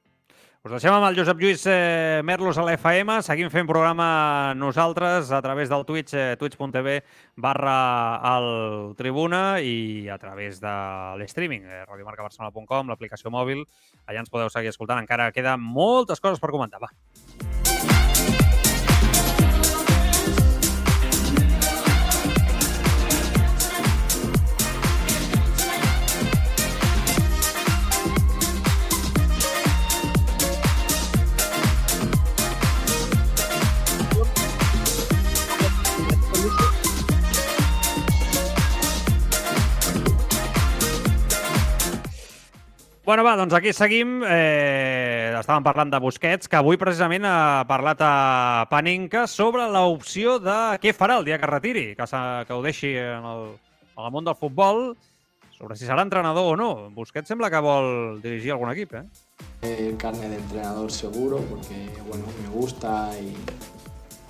Us 0.63 0.71
deixem 0.71 0.95
amb 0.95 1.03
el 1.09 1.17
Josep 1.17 1.41
Lluís 1.43 1.65
eh, 1.67 2.21
Merlos 2.23 2.55
a 2.57 2.63
la 2.63 2.77
FM. 2.77 3.17
Seguim 3.27 3.49
fent 3.51 3.67
programa 3.67 4.53
nosaltres 4.55 5.33
a 5.35 5.41
través 5.43 5.67
del 5.67 5.83
Twitch, 5.83 6.13
eh, 6.15 6.37
twitch.tv 6.39 7.01
barra 7.35 8.15
al 8.15 8.95
Tribuna 8.95 9.59
i 9.59 10.07
a 10.07 10.15
través 10.21 10.63
de 10.63 10.71
l'streaming, 11.19 11.67
eh, 11.67 11.83
radiomarcabarcelona.com, 11.83 12.95
l'aplicació 12.95 13.27
mòbil. 13.35 13.67
Allà 14.07 14.23
ens 14.23 14.31
podeu 14.31 14.47
seguir 14.47 14.71
escoltant. 14.71 15.03
Encara 15.03 15.33
queda 15.35 15.59
moltes 15.59 16.23
coses 16.23 16.39
per 16.39 16.55
comentar. 16.55 16.79
Va. 16.79 16.93
Bueno, 43.05 43.25
va, 43.25 43.33
doncs 43.35 43.51
aquí 43.51 43.73
seguim. 43.75 44.21
Eh, 44.23 45.35
estàvem 45.35 45.65
parlant 45.65 45.89
de 45.91 45.99
Busquets, 45.99 46.47
que 46.47 46.55
avui 46.55 46.77
precisament 46.79 47.25
ha 47.27 47.65
parlat 47.67 47.99
a 47.99 48.11
Paninca 48.71 49.25
sobre 49.27 49.65
l'opció 49.67 50.37
de 50.39 50.55
què 50.79 50.93
farà 50.95 51.17
el 51.19 51.27
dia 51.27 51.35
que 51.35 51.49
retiri, 51.49 51.83
que, 51.97 52.07
que 52.07 52.55
ho 52.55 52.61
deixi 52.63 52.93
en 52.95 53.27
el, 53.27 53.43
en 53.97 54.05
el 54.05 54.13
món 54.15 54.23
del 54.23 54.37
futbol, 54.39 54.93
sobre 55.51 55.75
si 55.75 55.83
serà 55.83 56.05
entrenador 56.07 56.53
o 56.53 56.55
no. 56.55 56.69
Busquets 56.95 57.27
sembla 57.27 57.51
que 57.51 57.59
vol 57.59 58.21
dirigir 58.23 58.55
algun 58.55 58.71
equip, 58.71 58.95
eh? 58.95 59.03
El 59.67 59.97
carnet 59.99 60.31
de 60.31 60.39
entrenador 60.39 60.89
seguro 60.89 61.43
porque 61.51 61.89
bueno, 62.07 62.23
me 62.41 62.55
gusta 62.55 63.11
y, 63.19 63.35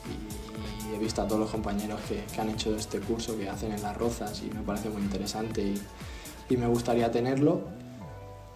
y 0.10 0.96
he 0.96 0.98
visto 0.98 1.22
a 1.22 1.28
todos 1.28 1.42
los 1.42 1.52
compañeros 1.52 2.02
que, 2.10 2.26
que 2.26 2.42
han 2.42 2.50
hecho 2.50 2.76
este 2.76 3.00
curso 3.02 3.38
que 3.38 3.48
hacen 3.48 3.72
en 3.72 3.84
las 3.84 3.96
rozas 3.96 4.42
y 4.42 4.50
me 4.50 4.64
parece 4.64 4.90
muy 4.90 5.04
interesante 5.04 5.62
y, 5.62 5.82
y 6.50 6.58
me 6.58 6.66
gustaría 6.66 7.12
tenerlo. 7.12 7.83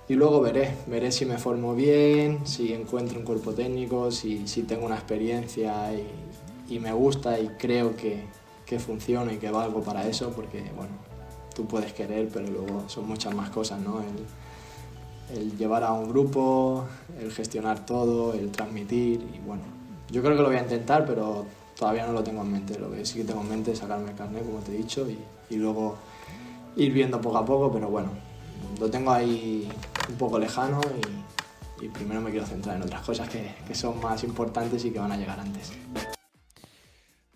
Y 0.10 0.14
luego 0.16 0.40
veré, 0.40 0.74
veré 0.88 1.12
si 1.12 1.26
me 1.26 1.38
formo 1.38 1.76
bien, 1.76 2.48
si 2.48 2.72
encuentro 2.74 3.20
un 3.20 3.26
cuerpo 3.26 3.52
técnico, 3.52 4.10
si, 4.12 4.48
si 4.48 4.64
tengo 4.64 4.86
una 4.86 4.96
experiencia 4.96 5.92
y, 5.94 6.74
y 6.74 6.80
me 6.80 6.94
gusta 6.94 7.38
y 7.40 7.50
creo 7.60 7.96
que, 7.98 8.24
que 8.66 8.80
funciona 8.80 9.34
y 9.34 9.38
que 9.38 9.52
valgo 9.52 9.82
para 9.82 10.08
eso 10.08 10.32
porque 10.32 10.62
bueno, 10.76 10.94
tú 11.54 11.66
puedes 11.66 11.92
querer 11.92 12.30
pero 12.34 12.48
luego 12.48 12.84
son 12.88 13.08
muchas 13.08 13.36
más 13.36 13.50
cosas, 13.50 13.82
¿no? 13.82 14.00
El- 14.00 14.26
el 15.30 15.58
llevar 15.58 15.84
a 15.84 15.92
un 15.92 16.08
grupo, 16.08 16.86
el 17.20 17.34
gestionar 17.34 17.86
todo, 17.86 18.34
el 18.34 18.50
transmitir 18.50 19.20
y 19.36 19.40
bueno, 19.46 19.64
yo 20.10 20.22
creo 20.22 20.38
que 20.38 20.42
lo 20.42 20.48
voy 20.48 20.56
a 20.58 20.62
intentar, 20.62 21.06
pero 21.06 21.46
todavía 21.78 22.08
no 22.08 22.14
lo 22.14 22.24
tengo 22.24 22.44
en 22.44 22.52
mente. 22.54 22.80
Lo 22.80 22.90
que 22.90 23.06
sí 23.06 23.20
que 23.20 23.26
tengo 23.26 23.42
en 23.42 23.50
mente 23.50 23.74
es 23.74 23.80
sacarme 23.80 24.12
el 24.12 24.16
carnet, 24.16 24.46
como 24.46 24.60
te 24.60 24.74
he 24.74 24.78
dicho, 24.78 25.06
y, 25.10 25.20
y 25.54 25.58
luego 25.58 25.98
ir 26.78 26.94
viendo 26.94 27.20
poco 27.20 27.38
a 27.40 27.46
poco, 27.46 27.70
pero 27.74 27.90
bueno, 27.90 28.08
lo 28.80 28.90
tengo 28.90 29.12
ahí 29.12 29.68
un 30.10 30.18
poco 30.18 30.40
lejano 30.40 30.82
y, 31.80 31.88
primero 31.90 32.22
me 32.22 32.32
quiero 32.32 32.46
centrar 32.46 32.76
en 32.76 32.84
otras 32.84 33.02
cosas 33.02 33.30
que, 33.30 33.76
son 33.76 34.00
más 34.02 34.24
importantes 34.24 34.84
y 34.86 34.92
que 34.92 35.00
van 35.00 35.12
a 35.12 35.18
llegar 35.18 35.40
antes. 35.40 35.72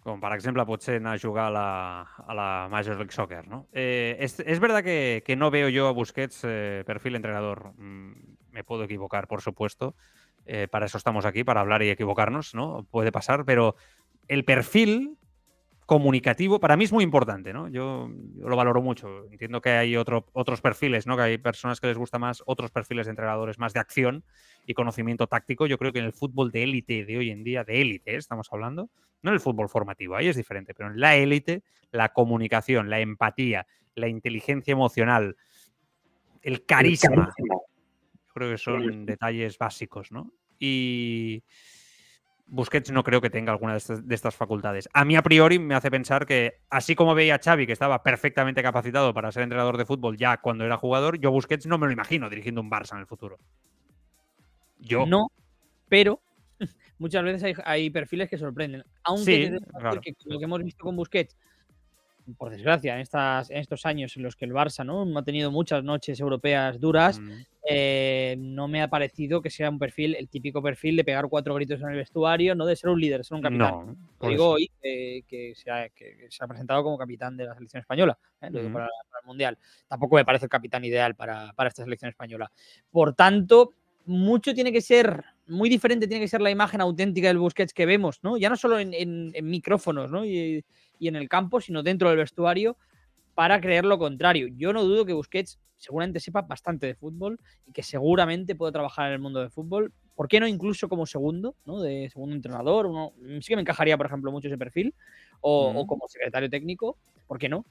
Com 0.02 0.18
per 0.18 0.32
exemple 0.34 0.64
potser 0.66 0.96
anar 0.98 1.14
a 1.14 1.22
jugar 1.22 1.46
a 1.46 1.54
la, 1.54 2.02
a 2.26 2.34
la 2.34 2.68
Major 2.72 2.96
League 2.98 3.14
Soccer, 3.14 3.48
¿no? 3.48 3.68
Eh, 3.72 4.18
es, 4.20 4.40
es 4.40 4.60
verdad 4.60 4.84
que, 4.84 5.22
que 5.24 5.36
no 5.36 5.52
veo 5.52 5.70
yo 5.70 5.88
a 5.88 5.92
Busquets 5.92 6.42
eh, 6.44 6.84
perfil 6.88 7.16
entrenador. 7.16 7.74
Mm, 7.78 8.14
me 8.50 8.64
puedo 8.64 8.84
equivocar, 8.84 9.28
por 9.28 9.42
supuesto. 9.42 9.96
Eh, 10.48 10.68
para 10.68 10.88
eso 10.88 10.98
estamos 10.98 11.26
aquí, 11.26 11.44
para 11.44 11.62
hablar 11.62 11.84
y 11.84 11.90
equivocarnos, 11.90 12.56
¿no? 12.56 12.88
Puede 12.90 13.12
pasar, 13.12 13.46
pero 13.46 13.76
el 14.28 14.44
perfil 14.44 15.18
comunicativo 15.92 16.58
para 16.58 16.78
mí 16.78 16.86
es 16.86 16.94
muy 16.94 17.04
importante, 17.04 17.52
¿no? 17.52 17.68
Yo, 17.68 18.10
yo 18.38 18.48
lo 18.48 18.56
valoro 18.56 18.82
mucho. 18.82 19.30
Entiendo 19.30 19.60
que 19.60 19.72
hay 19.72 19.98
otro, 19.98 20.26
otros 20.32 20.62
perfiles, 20.62 21.06
¿no? 21.06 21.18
Que 21.18 21.24
hay 21.24 21.38
personas 21.38 21.82
que 21.82 21.88
les 21.88 21.98
gusta 21.98 22.18
más 22.18 22.42
otros 22.46 22.72
perfiles 22.72 23.08
de 23.08 23.10
entrenadores 23.10 23.60
más 23.60 23.74
de 23.74 23.82
acción 23.82 24.24
y 24.66 24.74
conocimiento 24.74 25.28
táctico. 25.28 25.68
Yo 25.68 25.78
creo 25.78 25.92
que 25.92 26.00
en 26.00 26.06
el 26.06 26.14
fútbol 26.14 26.50
de 26.50 26.64
élite 26.64 27.04
de 27.04 27.18
hoy 27.18 27.30
en 27.30 27.44
día, 27.44 27.66
de 27.66 27.82
élite, 27.82 28.14
¿eh? 28.14 28.16
estamos 28.16 28.48
hablando, 28.54 28.90
no 29.22 29.32
en 29.32 29.34
el 29.34 29.42
fútbol 29.42 29.68
formativo, 29.68 30.16
ahí 30.16 30.30
es 30.30 30.38
diferente, 30.38 30.74
pero 30.74 30.92
en 30.92 30.98
la 30.98 31.18
élite, 31.18 31.62
la 31.92 32.14
comunicación, 32.14 32.90
la 32.90 33.02
empatía, 33.02 33.68
la 33.96 34.08
inteligencia 34.08 34.72
emocional, 34.72 35.36
el 36.42 36.66
carisma, 36.66 37.34
yo 37.38 37.66
creo 38.34 38.50
que 38.50 38.58
son 38.58 39.06
detalles 39.06 39.58
básicos, 39.58 40.10
¿no? 40.14 40.32
Y 40.58 41.44
Busquets 42.52 42.92
no 42.92 43.02
creo 43.04 43.22
que 43.22 43.30
tenga 43.30 43.54
alguna 43.54 43.72
de 43.72 43.78
estas, 43.78 44.06
de 44.06 44.14
estas 44.14 44.36
facultades. 44.36 44.90
A 44.94 45.06
mí 45.06 45.16
a 45.16 45.22
priori 45.22 45.58
me 45.58 45.74
hace 45.74 45.90
pensar 45.90 46.26
que, 46.26 46.60
así 46.70 46.96
como 46.96 47.16
veía 47.16 47.36
a 47.36 47.40
Xavi, 47.40 47.66
que 47.66 47.72
estaba 47.72 48.04
perfectamente 48.04 48.62
capacitado 48.62 49.14
para 49.14 49.32
ser 49.32 49.44
entrenador 49.44 49.78
de 49.78 49.86
fútbol 49.86 50.18
ya 50.18 50.36
cuando 50.36 50.66
era 50.66 50.76
jugador, 50.76 51.18
yo 51.18 51.32
Busquets 51.32 51.66
no 51.66 51.78
me 51.78 51.88
lo 51.88 51.94
imagino 51.94 52.30
dirigiendo 52.30 52.60
un 52.60 52.70
Barça 52.70 52.92
en 52.92 53.00
el 53.00 53.08
futuro. 53.08 53.40
Yo. 54.80 55.06
No, 55.06 55.32
pero 55.88 56.20
muchas 57.00 57.24
veces 57.24 57.44
hay, 57.44 57.54
hay 57.64 57.90
perfiles 57.90 58.30
que 58.30 58.38
sorprenden. 58.38 58.84
Aunque 59.04 59.48
Sí, 59.48 59.66
claro. 59.80 60.02
que 60.02 60.14
lo 60.26 60.38
que 60.38 60.44
hemos 60.44 60.62
visto 60.62 60.84
con 60.84 60.98
Busquets, 60.98 61.38
por 62.38 62.52
desgracia, 62.52 62.94
en, 62.96 63.02
estas, 63.02 63.50
en 63.50 63.58
estos 63.58 63.86
años 63.86 64.16
en 64.18 64.24
los 64.24 64.36
que 64.36 64.46
el 64.46 64.52
Barça 64.54 64.86
¿no? 64.86 65.06
ha 65.18 65.24
tenido 65.24 65.52
muchas 65.52 65.84
noches 65.84 66.20
europeas 66.20 66.80
duras, 66.80 67.20
Mm, 67.20 67.32
eh, 67.70 68.36
no 68.40 68.68
me 68.68 68.82
ha 68.82 68.88
parecido 68.90 69.42
que 69.42 69.50
sea 69.52 69.70
un 69.70 69.78
perfil, 69.78 70.16
el 70.16 70.28
típico 70.30 70.64
perfil 70.64 70.96
de 70.98 71.04
pegar 71.04 71.28
cuatro 71.30 71.54
gritos 71.54 71.80
en 71.82 71.90
el 71.90 71.96
vestuario, 71.98 72.56
no 72.56 72.66
de 72.66 72.76
ser 72.76 72.90
un 72.90 73.00
líder, 73.00 73.24
ser 73.24 73.36
un 73.36 73.42
capitán. 73.44 73.70
no. 73.86 73.96
Lo 74.20 74.30
digo 74.30 74.44
eso. 74.44 74.52
hoy 74.54 74.72
eh, 74.82 75.22
que, 75.28 75.54
se 75.56 75.70
ha, 75.72 75.90
que- 75.90 76.18
que 76.18 76.32
se 76.32 76.44
ha 76.44 76.48
presentado 76.48 76.84
como 76.84 76.98
capitán 76.98 77.38
de 77.38 77.46
la 77.46 77.54
selección 77.54 77.82
española, 77.82 78.18
¿eh? 78.42 78.50
Lo 78.52 78.60
digo 78.60 78.66
Ujú. 78.70 78.74
para, 78.74 78.88
para 79.10 79.22
el 79.22 79.28
Mundial. 79.28 79.58
Tampoco 79.88 80.16
me 80.16 80.26
parece 80.26 80.46
el 80.46 80.50
capitán 80.50 80.84
ideal 80.86 81.16
para, 81.16 81.54
para 81.54 81.70
esta 81.70 81.84
selección 81.84 82.10
española. 82.10 82.52
Por 82.90 83.14
tanto, 83.14 83.74
mucho 84.06 84.54
tiene 84.56 84.72
que 84.72 84.82
ser, 84.82 85.24
muy 85.48 85.70
diferente 85.70 86.08
tiene 86.08 86.24
que 86.24 86.28
ser 86.28 86.42
la 86.42 86.50
imagen 86.52 86.82
auténtica 86.82 87.28
del 87.28 87.38
Busquets 87.38 87.74
que 87.74 87.86
vemos, 87.86 88.20
¿no? 88.24 88.38
Ya 88.38 88.50
no 88.50 88.56
solo 88.56 88.80
en, 88.80 88.94
en- 88.96 89.32
en 89.36 89.46
micrófonos 89.50 90.10
¿no? 90.10 90.26
y, 90.26 90.64
y 91.02 91.08
en 91.08 91.16
el 91.16 91.28
campo, 91.28 91.60
sino 91.60 91.82
dentro 91.82 92.10
del 92.10 92.20
vestuario, 92.20 92.78
para 93.34 93.60
creer 93.60 93.86
lo 93.86 93.98
contrario. 93.98 94.48
Yo 94.56 94.72
no 94.72 94.84
dudo 94.84 95.04
que 95.04 95.14
Busquets 95.14 95.60
seguramente 95.78 96.20
sepa 96.20 96.44
bastante 96.44 96.86
de 96.86 96.94
fútbol 96.94 97.40
y 97.66 97.72
que 97.72 97.82
seguramente 97.82 98.56
puede 98.56 98.72
trabajar 98.72 99.08
en 99.08 99.14
el 99.14 99.20
mundo 99.20 99.40
del 99.40 99.50
fútbol. 99.50 99.92
¿Por 100.16 100.28
qué 100.28 100.40
no 100.40 100.48
incluso 100.48 100.88
como 100.88 101.08
segundo, 101.08 101.56
¿no? 101.66 101.82
de 101.82 102.08
segundo 102.12 102.36
entrenador? 102.36 102.86
Uno, 102.86 103.14
sí 103.42 103.48
que 103.48 103.56
me 103.56 103.64
encajaría, 103.64 103.98
por 103.98 104.06
ejemplo, 104.06 104.32
mucho 104.32 104.48
ese 104.48 104.60
perfil. 104.60 104.94
O, 105.42 105.74
o 105.76 105.88
como 105.88 106.08
secretario 106.08 106.52
técnico, 106.52 106.98
¿por 107.26 107.40
qué 107.40 107.50
no? 107.50 107.66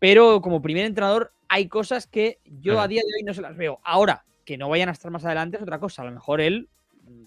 Pero 0.00 0.40
como 0.42 0.60
primer 0.60 0.84
entrenador 0.84 1.32
hay 1.48 1.68
cosas 1.68 2.08
que 2.08 2.40
yo 2.44 2.80
a 2.80 2.88
día 2.88 3.02
de 3.06 3.14
hoy 3.16 3.22
no 3.22 3.34
se 3.34 3.42
las 3.42 3.56
veo. 3.56 3.78
Ahora, 3.84 4.24
que 4.44 4.58
no 4.58 4.68
vayan 4.68 4.88
a 4.88 4.92
estar 4.92 5.12
más 5.12 5.24
adelante 5.24 5.58
es 5.58 5.62
otra 5.62 5.78
cosa. 5.78 6.02
A 6.02 6.06
lo 6.06 6.10
mejor 6.10 6.40
él 6.40 6.68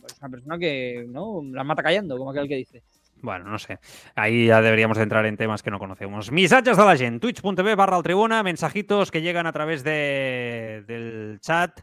es 0.06 0.20
una 0.20 0.30
persona 0.30 0.58
que 0.60 1.06
no 1.08 1.42
las 1.54 1.66
mata 1.66 1.84
callando, 1.84 2.18
como 2.18 2.32
aquel 2.32 2.50
que 2.50 2.58
dice. 2.58 2.84
Bueno, 3.22 3.46
no 3.46 3.58
sé. 3.58 3.80
Ahí 4.16 4.48
ya 4.48 4.62
deberíamos 4.62 4.98
entrar 4.98 5.26
en 5.26 5.38
temas 5.38 5.64
que 5.64 5.72
no 5.72 5.80
conocemos. 5.80 6.32
Missatges 6.32 6.78
de 6.78 6.86
la 6.86 6.98
gent, 6.98 7.22
twitch.tv 7.22 7.76
barra 7.76 7.98
al 7.98 8.04
tribuna, 8.04 8.44
mensajitos 8.44 9.12
que 9.12 9.22
llegan 9.22 9.48
a 9.48 9.54
través 9.54 9.84
de, 9.84 10.84
del 10.88 11.40
chat 11.42 11.80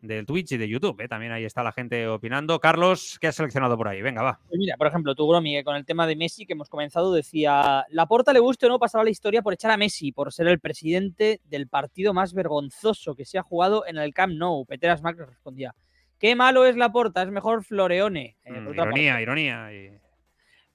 del 0.00 0.26
Twitch 0.26 0.52
y 0.52 0.56
de 0.56 0.68
YouTube. 0.68 1.00
¿eh? 1.00 1.08
También 1.08 1.32
ahí 1.32 1.44
está 1.44 1.62
la 1.62 1.72
gente 1.72 2.06
opinando. 2.06 2.60
Carlos, 2.60 3.18
¿qué 3.20 3.28
has 3.28 3.36
seleccionado 3.36 3.76
por 3.76 3.88
ahí? 3.88 4.00
Venga, 4.02 4.22
va. 4.22 4.40
Pues 4.48 4.58
mira, 4.58 4.76
por 4.76 4.86
ejemplo, 4.86 5.14
tu 5.14 5.26
Gromi, 5.26 5.62
con 5.64 5.76
el 5.76 5.84
tema 5.84 6.06
de 6.06 6.16
Messi 6.16 6.46
que 6.46 6.52
hemos 6.52 6.68
comenzado, 6.68 7.12
decía, 7.12 7.84
la 7.90 8.06
porta 8.06 8.32
le 8.32 8.40
guste 8.40 8.66
o 8.66 8.68
no 8.68 8.78
pasaba 8.78 9.04
la 9.04 9.10
historia 9.10 9.42
por 9.42 9.52
echar 9.52 9.70
a 9.70 9.76
Messi, 9.76 10.12
por 10.12 10.32
ser 10.32 10.48
el 10.48 10.60
presidente 10.60 11.40
del 11.44 11.68
partido 11.68 12.14
más 12.14 12.32
vergonzoso 12.32 13.14
que 13.14 13.24
se 13.24 13.38
ha 13.38 13.42
jugado 13.42 13.86
en 13.86 13.98
el 13.98 14.14
Camp 14.14 14.34
Nou. 14.34 14.64
Peteras 14.66 15.02
Mac 15.02 15.18
respondía, 15.18 15.74
qué 16.18 16.36
malo 16.36 16.64
es 16.64 16.76
la 16.76 16.92
porta, 16.92 17.22
es 17.22 17.30
mejor 17.30 17.64
Floreone. 17.64 18.36
Eh, 18.44 18.52
mm, 18.52 18.72
ironía, 18.72 19.20
ironía. 19.20 19.72
Y... 19.72 20.07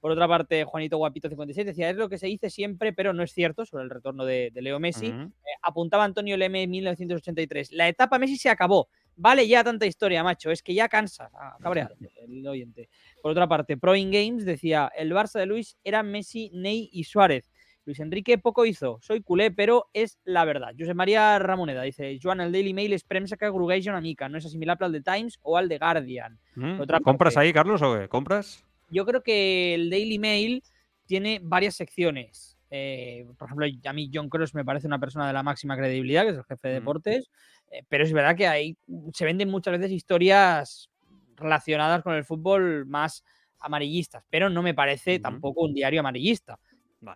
Por 0.04 0.10
otra 0.10 0.28
parte, 0.28 0.64
Juanito 0.64 0.98
Guapito 0.98 1.30
56 1.30 1.66
decía, 1.66 1.88
es 1.88 1.96
lo 1.96 2.10
que 2.10 2.18
se 2.18 2.26
dice 2.26 2.50
siempre, 2.50 2.92
pero 2.92 3.14
no 3.14 3.22
es 3.22 3.32
cierto 3.32 3.64
sobre 3.64 3.84
el 3.84 3.88
retorno 3.88 4.26
de, 4.26 4.52
Leo 4.54 4.78
Messi. 4.78 5.06
Eh, 5.06 5.30
apuntaba 5.62 6.04
Antonio 6.04 6.36
Leme 6.36 6.64
en 6.64 6.70
1983. 6.72 7.72
La 7.72 7.88
etapa 7.88 8.18
Messi 8.18 8.36
se 8.36 8.50
acabó. 8.50 8.88
Vale 9.16 9.48
ya 9.48 9.64
tanta 9.64 9.86
historia, 9.86 10.22
macho. 10.22 10.50
Es 10.50 10.62
que 10.62 10.74
ya 10.74 10.90
cansa. 10.90 11.30
Ah, 11.32 11.56
cabreado 11.58 11.96
el 12.20 12.46
oyente. 12.46 12.90
Por 13.22 13.30
otra 13.32 13.48
parte, 13.48 13.78
Pro 13.78 13.96
In 13.96 14.10
Games 14.10 14.44
decía, 14.44 14.92
el 14.94 15.10
Barça 15.10 15.38
de 15.38 15.46
Luis 15.46 15.78
era 15.82 16.02
Messi, 16.02 16.50
Ney 16.52 16.90
y 16.92 17.04
Suárez. 17.04 17.50
Luis 17.86 17.98
Enrique 17.98 18.36
poco 18.36 18.66
hizo. 18.66 18.98
Soy 19.00 19.22
culé, 19.22 19.52
pero 19.52 19.88
és 19.94 20.18
la 20.24 20.44
verdad. 20.44 20.74
José 20.78 20.92
María 20.92 21.38
Ramoneda 21.38 21.80
dice, 21.80 22.18
Joan, 22.22 22.42
el 22.42 22.52
Daily 22.52 22.74
Mail 22.74 22.92
es 22.92 23.04
premsa 23.04 23.38
que 23.38 23.48
grugueix 23.48 23.86
una 23.86 24.02
mica. 24.02 24.28
No 24.28 24.36
es 24.36 24.44
asimilable 24.44 24.84
al 24.84 24.92
de 24.92 25.00
Times 25.00 25.38
o 25.40 25.56
al 25.56 25.66
de 25.66 25.78
Guardian. 25.78 26.38
Mm, 26.56 26.82
¿Compras 27.02 27.38
ahí, 27.38 27.54
Carlos, 27.54 27.80
o 27.80 27.98
qué? 27.98 28.06
¿Compras? 28.06 28.66
Yo 28.94 29.04
creo 29.04 29.22
que 29.22 29.74
el 29.74 29.90
Daily 29.90 30.18
Mail 30.18 30.62
tiene 31.06 31.40
varias 31.42 31.74
secciones. 31.74 32.56
Eh, 32.70 33.26
por 33.36 33.48
ejemplo, 33.48 33.66
a 33.84 33.92
mí 33.92 34.10
John 34.12 34.28
Cross 34.28 34.54
me 34.54 34.64
parece 34.64 34.86
una 34.86 34.98
persona 34.98 35.26
de 35.26 35.32
la 35.32 35.42
máxima 35.42 35.76
credibilidad, 35.76 36.22
que 36.22 36.30
es 36.30 36.36
el 36.36 36.44
jefe 36.44 36.68
de 36.68 36.74
deportes, 36.74 37.30
eh, 37.70 37.82
pero 37.88 38.04
es 38.04 38.12
verdad 38.12 38.36
que 38.36 38.46
ahí 38.46 38.76
se 39.12 39.24
venden 39.24 39.50
muchas 39.50 39.78
veces 39.78 39.92
historias 39.92 40.90
relacionadas 41.36 42.02
con 42.02 42.14
el 42.14 42.24
fútbol 42.24 42.86
más 42.86 43.24
amarillistas, 43.58 44.24
pero 44.30 44.48
no 44.48 44.62
me 44.62 44.74
parece 44.74 45.18
tampoco 45.18 45.62
un 45.62 45.74
diario 45.74 46.00
amarillista. 46.00 46.58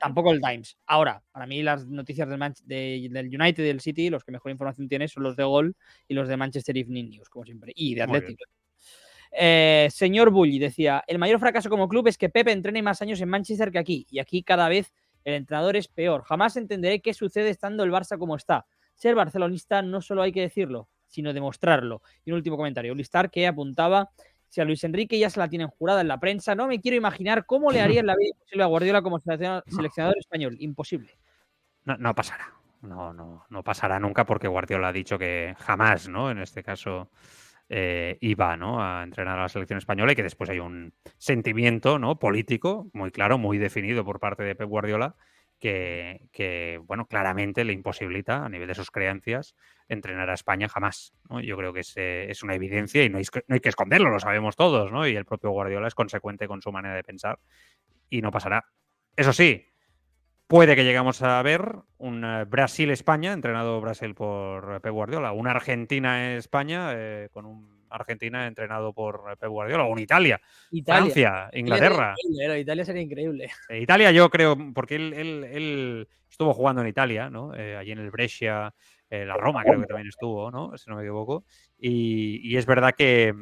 Tampoco 0.00 0.32
el 0.32 0.40
Times. 0.40 0.76
Ahora, 0.86 1.22
para 1.32 1.46
mí 1.46 1.62
las 1.62 1.86
noticias 1.86 2.28
del, 2.28 2.38
del 3.10 3.26
United 3.26 3.64
y 3.64 3.66
del 3.66 3.80
City, 3.80 4.10
los 4.10 4.22
que 4.22 4.32
mejor 4.32 4.50
información 4.52 4.88
tienen 4.88 5.08
son 5.08 5.22
los 5.22 5.34
de 5.34 5.44
Gol 5.44 5.74
y 6.06 6.14
los 6.14 6.28
de 6.28 6.36
Manchester 6.36 6.76
Evening 6.76 7.10
News, 7.10 7.28
como 7.30 7.44
siempre, 7.46 7.72
y 7.74 7.94
de 7.94 8.02
Atlético. 8.02 8.44
Eh, 9.32 9.88
señor 9.90 10.30
Bulli 10.30 10.58
decía, 10.58 11.02
el 11.06 11.18
mayor 11.18 11.38
fracaso 11.40 11.68
como 11.70 11.88
club 11.88 12.08
es 12.08 12.18
que 12.18 12.28
Pepe 12.28 12.52
entrene 12.52 12.82
más 12.82 13.02
años 13.02 13.20
en 13.20 13.28
Manchester 13.28 13.70
que 13.70 13.78
aquí, 13.78 14.06
y 14.10 14.18
aquí 14.18 14.42
cada 14.42 14.68
vez 14.68 14.94
el 15.24 15.34
entrenador 15.34 15.76
es 15.76 15.88
peor. 15.88 16.22
Jamás 16.22 16.56
entenderé 16.56 17.00
qué 17.00 17.12
sucede 17.14 17.50
estando 17.50 17.84
el 17.84 17.92
Barça 17.92 18.18
como 18.18 18.36
está. 18.36 18.66
Ser 18.94 19.14
barcelonista 19.14 19.82
no 19.82 20.00
solo 20.00 20.22
hay 20.22 20.32
que 20.32 20.40
decirlo, 20.40 20.88
sino 21.06 21.32
demostrarlo. 21.32 22.02
Y 22.24 22.30
un 22.30 22.36
último 22.36 22.56
comentario, 22.56 22.92
Ulistar 22.92 23.30
que 23.30 23.46
apuntaba, 23.46 24.10
si 24.48 24.60
a 24.60 24.64
Luis 24.64 24.82
Enrique 24.84 25.18
ya 25.18 25.30
se 25.30 25.38
la 25.38 25.48
tienen 25.48 25.68
jurada 25.68 26.00
en 26.00 26.08
la 26.08 26.18
prensa, 26.18 26.54
no 26.54 26.66
me 26.66 26.80
quiero 26.80 26.96
imaginar 26.96 27.44
cómo 27.44 27.70
le 27.70 27.80
haría 27.80 28.02
la 28.02 28.16
vida 28.16 28.30
imposible 28.30 28.62
a 28.62 28.66
Guardiola 28.66 29.02
como 29.02 29.18
seleccionador 29.20 30.18
español. 30.18 30.56
Imposible. 30.58 31.18
No, 31.84 31.96
no 31.98 32.14
pasará. 32.14 32.54
No, 32.80 33.12
no, 33.12 33.44
no 33.50 33.62
pasará 33.62 34.00
nunca 34.00 34.24
porque 34.24 34.48
Guardiola 34.48 34.88
ha 34.88 34.92
dicho 34.92 35.18
que 35.18 35.54
jamás, 35.58 36.08
¿no? 36.08 36.30
En 36.30 36.38
este 36.38 36.62
caso 36.62 37.10
eh, 37.68 38.16
iba 38.20 38.56
¿no? 38.56 38.82
a 38.82 39.02
entrenar 39.02 39.38
a 39.38 39.42
la 39.42 39.48
selección 39.48 39.78
española 39.78 40.12
y 40.12 40.16
que 40.16 40.22
después 40.22 40.48
hay 40.50 40.58
un 40.58 40.94
sentimiento 41.18 41.98
¿no? 41.98 42.18
político 42.18 42.88
muy 42.92 43.10
claro, 43.10 43.38
muy 43.38 43.58
definido 43.58 44.04
por 44.04 44.20
parte 44.20 44.42
de 44.42 44.54
Pep 44.54 44.68
Guardiola 44.68 45.16
que, 45.58 46.80
bueno, 46.84 47.06
claramente 47.06 47.64
le 47.64 47.72
imposibilita 47.72 48.44
a 48.44 48.48
nivel 48.48 48.68
de 48.68 48.74
sus 48.74 48.90
creencias 48.90 49.54
entrenar 49.88 50.30
a 50.30 50.34
España 50.34 50.68
jamás. 50.68 51.12
Yo 51.42 51.56
creo 51.56 51.72
que 51.72 51.80
es, 51.80 51.96
eh, 51.96 52.30
es 52.30 52.42
una 52.42 52.54
evidencia 52.54 53.02
y 53.04 53.08
no 53.08 53.18
hay, 53.18 53.24
no 53.48 53.54
hay, 53.54 53.60
que 53.60 53.68
esconderlo, 53.68 54.10
lo 54.10 54.20
sabemos 54.20 54.54
todos, 54.54 54.92
¿no? 54.92 55.06
Y 55.06 55.16
el 55.16 55.24
propio 55.24 55.50
Guardiola 55.50 55.88
es 55.88 55.94
consecuente 55.94 56.46
con 56.46 56.62
su 56.62 56.70
manera 56.70 56.94
de 56.94 57.02
pensar 57.02 57.38
y 58.08 58.22
no 58.22 58.30
pasará. 58.30 58.66
Eso 59.16 59.32
sí, 59.32 59.67
puede 60.48 60.74
que 60.74 60.82
lleguemos 60.82 61.22
a 61.22 61.40
ver 61.42 61.76
un 61.98 62.24
eh, 62.24 62.44
Brasil-España, 62.44 63.32
entrenado 63.32 63.80
Brasil 63.80 64.14
por 64.14 64.80
Pep 64.80 64.92
Guardiola, 64.92 65.32
una 65.32 65.52
Argentina-España 65.52 66.92
eh, 66.94 67.28
con 67.30 67.44
un 67.44 67.78
Argentina 67.90 68.46
entrenado 68.46 68.92
por 68.92 69.36
Pep 69.38 69.48
Guardiola, 69.48 69.84
o 69.84 69.92
un 69.92 69.98
Italia, 69.98 70.40
Francia, 70.84 71.48
Inglaterra. 71.52 72.14
Italia 72.58 72.84
sería 72.84 73.02
increíble. 73.02 73.50
Eh, 73.68 73.80
Italia 73.80 74.10
yo 74.10 74.28
creo, 74.28 74.56
porque 74.74 74.96
él, 74.96 76.08
estuvo 76.28 76.52
jugando 76.52 76.82
en 76.82 76.88
Italia, 76.88 77.30
¿no? 77.30 77.52
allí 77.52 77.92
en 77.92 77.98
el 77.98 78.10
Brescia, 78.10 78.74
la 79.10 79.36
Roma 79.36 79.62
creo 79.64 79.80
que 79.80 79.86
también 79.86 80.08
estuvo, 80.08 80.50
¿no? 80.50 80.76
Si 80.76 80.90
no 80.90 80.96
me 80.96 81.02
equivoco. 81.02 81.44
y 81.78 82.54
es 82.56 82.66
verdad 82.66 82.94
que, 82.94 83.34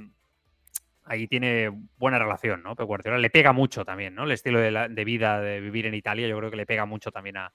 ahí 1.07 1.29
tiene 1.29 1.71
buena 1.97 2.19
relación, 2.19 2.63
¿no? 2.63 2.75
Pep 2.75 2.87
Guardiola 2.87 3.19
le 3.19 3.31
pega 3.31 3.53
mucho 3.53 3.85
también, 3.85 4.15
¿no? 4.15 4.25
El 4.25 4.33
estilo 4.33 4.61
de, 4.61 5.05
vida 5.05 5.41
de 5.41 5.61
vivir 5.61 5.87
en 5.87 5.95
Italia, 5.95 6.29
yo 6.29 6.37
creo 6.37 6.51
que 6.51 6.57
le 6.57 6.67
pega 6.67 6.85
mucho 6.85 7.11
también 7.11 7.39
a, 7.39 7.53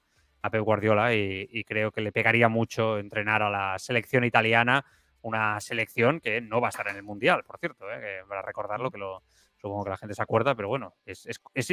Pep 0.50 0.62
Guardiola 0.62 1.14
y, 1.14 1.62
creo 1.64 1.92
que 1.92 2.00
le 2.00 2.10
pegaría 2.10 2.48
mucho 2.48 2.98
entrenar 2.98 3.42
a 3.42 3.50
la 3.50 3.78
selección 3.78 4.24
italiana, 4.24 4.84
una 5.20 5.60
selección 5.60 6.18
que 6.18 6.40
no 6.40 6.60
va 6.60 6.66
a 6.68 6.70
estar 6.70 6.88
en 6.88 6.96
el 6.96 7.04
Mundial, 7.04 7.44
por 7.44 7.60
cierto, 7.60 7.84
¿eh? 7.92 8.24
para 8.28 8.42
recordarlo, 8.42 8.90
que 8.90 8.98
lo, 8.98 9.22
supongo 9.62 9.84
que 9.84 9.90
la 9.90 9.96
gente 9.96 10.14
se 10.14 10.22
acuerda, 10.22 10.56
pero 10.56 10.68
bueno, 10.68 10.96
es, 11.06 11.24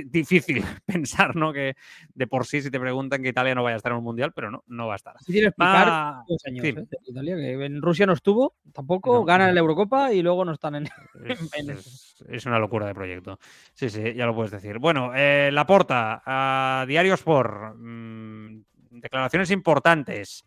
difícil 0.06 0.64
pensar, 0.86 1.36
¿no? 1.36 1.52
Que 1.52 1.76
de 2.14 2.28
por 2.28 2.46
sí, 2.46 2.62
si 2.62 2.70
te 2.70 2.80
preguntan 2.80 3.24
que 3.24 3.30
Italia 3.30 3.56
no 3.56 3.64
vaya 3.64 3.76
a 3.76 3.78
estar 3.78 3.92
en 3.92 3.98
un 3.98 4.04
mundial, 4.04 4.32
pero 4.34 4.52
no, 4.52 4.64
no 4.68 4.88
va 4.88 4.94
a 4.94 4.96
estar. 4.96 5.16
Explicar 5.16 5.56
ah, 5.58 6.24
años, 6.46 6.64
¿eh? 6.64 6.88
Italia, 7.08 7.36
que 7.36 7.66
en 7.66 7.82
Rusia 7.82 8.06
no 8.06 8.14
estuvo, 8.14 8.56
tampoco, 8.72 9.26
ganan 9.26 9.54
la 9.56 9.60
Eurocopa 9.60 10.14
y 10.14 10.22
luego 10.22 10.46
no 10.46 10.54
están 10.54 10.76
en, 10.76 10.88
es, 12.30 12.46
una 12.46 12.60
locura 12.60 12.86
de 12.86 12.94
proyecto. 12.94 13.40
Sí, 13.74 13.90
sí, 13.90 14.14
ya 14.14 14.28
lo 14.28 14.36
puedes 14.36 14.52
decir. 14.52 14.78
Bueno, 14.78 15.12
eh, 15.16 15.50
la 15.52 15.66
porta, 15.66 16.22
a 16.26 16.86
Diario 16.88 17.16
Sport, 17.16 17.76
mm, 17.76 18.62
declaraciones 18.92 19.50
importantes. 19.50 20.46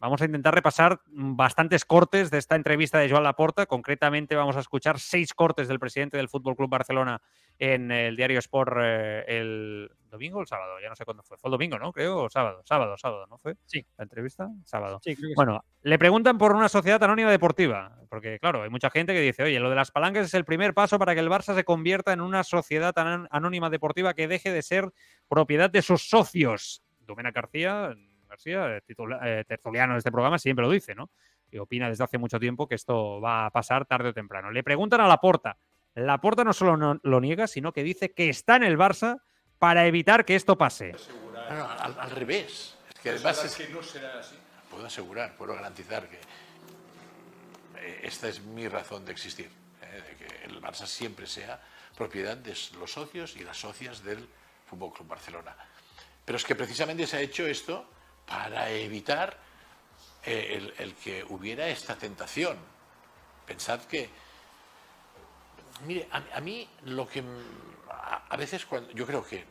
Vamos 0.00 0.20
a 0.20 0.26
intentar 0.26 0.54
repasar 0.54 1.00
bastantes 1.06 1.84
cortes 1.84 2.30
de 2.30 2.38
esta 2.38 2.56
entrevista 2.56 2.98
de 2.98 3.08
Joan 3.08 3.22
Laporta. 3.22 3.66
Concretamente 3.66 4.34
vamos 4.34 4.56
a 4.56 4.60
escuchar 4.60 4.98
seis 4.98 5.32
cortes 5.32 5.68
del 5.68 5.78
presidente 5.78 6.16
del 6.16 6.28
Fútbol 6.28 6.56
Club 6.56 6.68
Barcelona 6.68 7.22
en 7.58 7.90
el 7.90 8.16
diario 8.16 8.38
Sport 8.40 8.72
eh, 8.80 9.24
el 9.28 9.90
domingo 10.10 10.38
o 10.38 10.40
el 10.42 10.46
sábado, 10.46 10.74
ya 10.80 10.88
no 10.88 10.96
sé 10.96 11.04
cuándo 11.04 11.22
fue. 11.22 11.36
Fue 11.38 11.48
el 11.48 11.52
domingo, 11.52 11.78
¿no? 11.78 11.92
Creo, 11.92 12.24
o 12.24 12.30
sábado, 12.30 12.62
sábado, 12.64 12.96
sábado, 12.96 13.26
¿no 13.28 13.38
fue? 13.38 13.56
Sí. 13.66 13.84
La 13.96 14.04
entrevista, 14.04 14.48
sábado. 14.64 15.00
Sí, 15.02 15.16
creo 15.16 15.30
que 15.30 15.34
bueno, 15.34 15.64
le 15.82 15.98
preguntan 15.98 16.38
por 16.38 16.54
una 16.54 16.68
sociedad 16.68 17.02
anónima 17.02 17.30
deportiva, 17.30 17.98
porque 18.08 18.38
claro, 18.38 18.62
hay 18.62 18.70
mucha 18.70 18.90
gente 18.90 19.12
que 19.12 19.20
dice, 19.20 19.42
oye, 19.42 19.58
lo 19.58 19.70
de 19.70 19.76
las 19.76 19.90
palancas 19.90 20.26
es 20.26 20.34
el 20.34 20.44
primer 20.44 20.74
paso 20.74 20.98
para 20.98 21.14
que 21.14 21.20
el 21.20 21.28
Barça 21.28 21.54
se 21.54 21.64
convierta 21.64 22.12
en 22.12 22.20
una 22.20 22.44
sociedad 22.44 22.94
anónima 23.30 23.70
deportiva 23.70 24.14
que 24.14 24.28
deje 24.28 24.52
de 24.52 24.62
ser 24.62 24.92
propiedad 25.28 25.70
de 25.70 25.82
sus 25.82 26.08
socios. 26.08 26.82
Domena 27.00 27.32
García 27.32 27.94
García, 28.34 28.76
eh, 28.76 29.44
tertuliano 29.46 29.94
de 29.94 29.98
este 29.98 30.10
programa, 30.10 30.38
siempre 30.38 30.64
lo 30.64 30.70
dice, 30.70 30.94
¿no? 30.94 31.10
Y 31.50 31.58
opina 31.58 31.88
desde 31.88 32.04
hace 32.04 32.18
mucho 32.18 32.40
tiempo 32.40 32.66
que 32.66 32.74
esto 32.74 33.20
va 33.20 33.46
a 33.46 33.50
pasar 33.50 33.86
tarde 33.86 34.08
o 34.08 34.12
temprano. 34.12 34.50
Le 34.50 34.64
preguntan 34.64 35.00
a 35.00 35.06
Laporta. 35.06 35.56
Laporta 35.94 36.42
no 36.42 36.52
solo 36.52 36.76
no, 36.76 36.98
lo 37.02 37.20
niega, 37.20 37.46
sino 37.46 37.72
que 37.72 37.84
dice 37.84 38.12
que 38.12 38.28
está 38.28 38.56
en 38.56 38.64
el 38.64 38.76
Barça 38.76 39.20
para 39.58 39.86
evitar 39.86 40.24
que 40.24 40.34
esto 40.34 40.58
pase. 40.58 40.96
al, 41.48 42.10
revés. 42.10 42.76
Es 42.92 43.00
que 43.00 43.10
además 43.10 43.44
es 43.44 43.54
que 43.54 43.68
no 43.68 43.82
será 43.82 44.18
así. 44.18 44.36
Puedo 44.68 44.86
asegurar, 44.86 45.36
puedo 45.36 45.54
garantizar 45.54 46.08
que 46.08 46.16
eh, 47.78 48.00
esta 48.02 48.28
es 48.28 48.42
mi 48.42 48.66
razón 48.66 49.04
de 49.04 49.12
existir, 49.12 49.48
eh, 49.82 50.02
de 50.02 50.16
que 50.16 50.44
el 50.46 50.60
Barça 50.60 50.86
siempre 50.86 51.28
sea 51.28 51.60
propiedad 51.96 52.36
de 52.36 52.56
los 52.80 52.92
socios 52.92 53.36
y 53.36 53.44
las 53.44 53.56
socias 53.56 54.02
del 54.02 54.26
Fútbol 54.66 54.92
Club 54.92 55.06
Barcelona. 55.06 55.54
Pero 56.24 56.36
es 56.36 56.44
que 56.44 56.56
precisamente 56.56 57.06
se 57.06 57.18
ha 57.18 57.20
hecho 57.20 57.46
esto 57.46 57.93
para 58.26 58.70
evitar 58.70 59.36
eh, 60.24 60.72
el, 60.78 60.94
que 60.94 61.24
hubiera 61.24 61.68
esta 61.68 61.96
tentación. 61.96 62.56
Pensad 63.46 63.80
que, 63.82 64.08
mire, 65.86 66.08
a, 66.10 66.40
mí 66.40 66.68
lo 66.84 67.06
que 67.06 67.22
a, 67.90 68.36
veces 68.36 68.64
cuando 68.64 68.90
yo 68.92 69.06
creo 69.06 69.24
que 69.24 69.44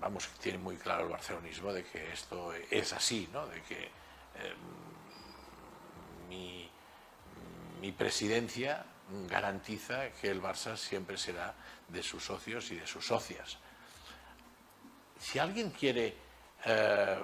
vamos, 0.00 0.28
tiene 0.40 0.58
muy 0.58 0.76
claro 0.76 1.04
el 1.04 1.08
barcelonismo 1.08 1.72
de 1.72 1.84
que 1.84 2.12
esto 2.12 2.52
es 2.70 2.92
así, 2.92 3.28
¿no? 3.32 3.46
De 3.46 3.62
que 3.62 3.90
mi, 6.28 6.70
mi 7.80 7.92
presidencia 7.92 8.84
garantiza 9.28 10.10
que 10.10 10.30
el 10.30 10.42
Barça 10.42 10.76
siempre 10.76 11.16
será 11.16 11.54
de 11.88 12.02
sus 12.02 12.24
socios 12.24 12.70
y 12.70 12.76
de 12.76 12.86
sus 12.86 13.06
socias. 13.06 13.58
Si 15.18 15.38
alguien 15.38 15.70
quiere 15.70 16.14
eh, 16.64 17.18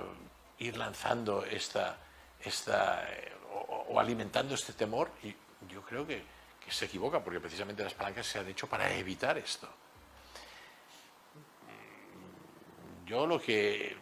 ir 0.58 0.76
lanzando 0.76 1.44
esta, 1.44 1.98
esta 2.40 3.06
o, 3.52 3.86
o, 3.88 4.00
alimentando 4.00 4.54
este 4.54 4.72
temor, 4.72 5.10
y 5.22 5.34
yo 5.68 5.82
creo 5.82 6.06
que, 6.06 6.22
que 6.64 6.70
se 6.70 6.86
equivoca, 6.86 7.22
porque 7.22 7.40
precisamente 7.40 7.82
las 7.82 7.94
palancas 7.94 8.26
se 8.26 8.38
han 8.38 8.48
hecho 8.48 8.66
para 8.66 8.92
evitar 8.94 9.38
esto. 9.38 9.68
Yo 13.06 13.26
lo 13.26 13.40
que 13.40 13.96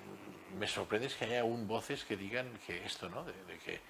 me 0.59 0.69
sorprende 0.69 1.09
es 1.09 1.15
que 1.15 1.25
haya 1.25 1.41
aún 1.41 1.67
voces 1.67 2.05
que 2.05 2.17
digan 2.17 2.47
que 2.67 2.85
esto, 2.85 3.09
¿no? 3.09 3.25
De, 3.25 3.33
de, 3.33 3.59
que, 3.59 3.81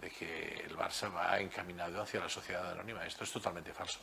de 0.00 0.10
que 0.10 0.64
el 0.66 0.76
Barça 0.76 1.12
va 1.14 1.38
encaminado 1.40 2.00
hacia 2.00 2.20
la 2.20 2.28
sociedad 2.28 2.70
anónima. 2.70 3.04
Esto 3.04 3.24
es 3.24 3.32
totalmente 3.32 3.72
falso. 3.72 4.00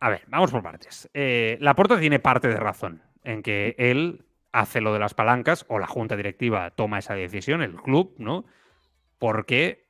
A 0.00 0.10
ver, 0.10 0.22
vamos 0.26 0.50
por 0.50 0.62
partes. 0.62 1.08
Eh, 1.14 1.56
Laporta 1.60 1.98
tiene 1.98 2.18
parte 2.18 2.48
de 2.48 2.56
razón 2.56 3.02
en 3.24 3.42
que 3.42 3.74
él 3.78 4.24
hace 4.54 4.80
lo 4.80 4.92
de 4.92 5.00
las 5.00 5.14
palancas 5.14 5.66
o 5.68 5.80
la 5.80 5.88
junta 5.88 6.16
directiva 6.16 6.70
toma 6.70 7.00
esa 7.00 7.14
decisión, 7.14 7.60
el 7.60 7.74
club, 7.74 8.14
¿no? 8.18 8.44
Porque 9.18 9.88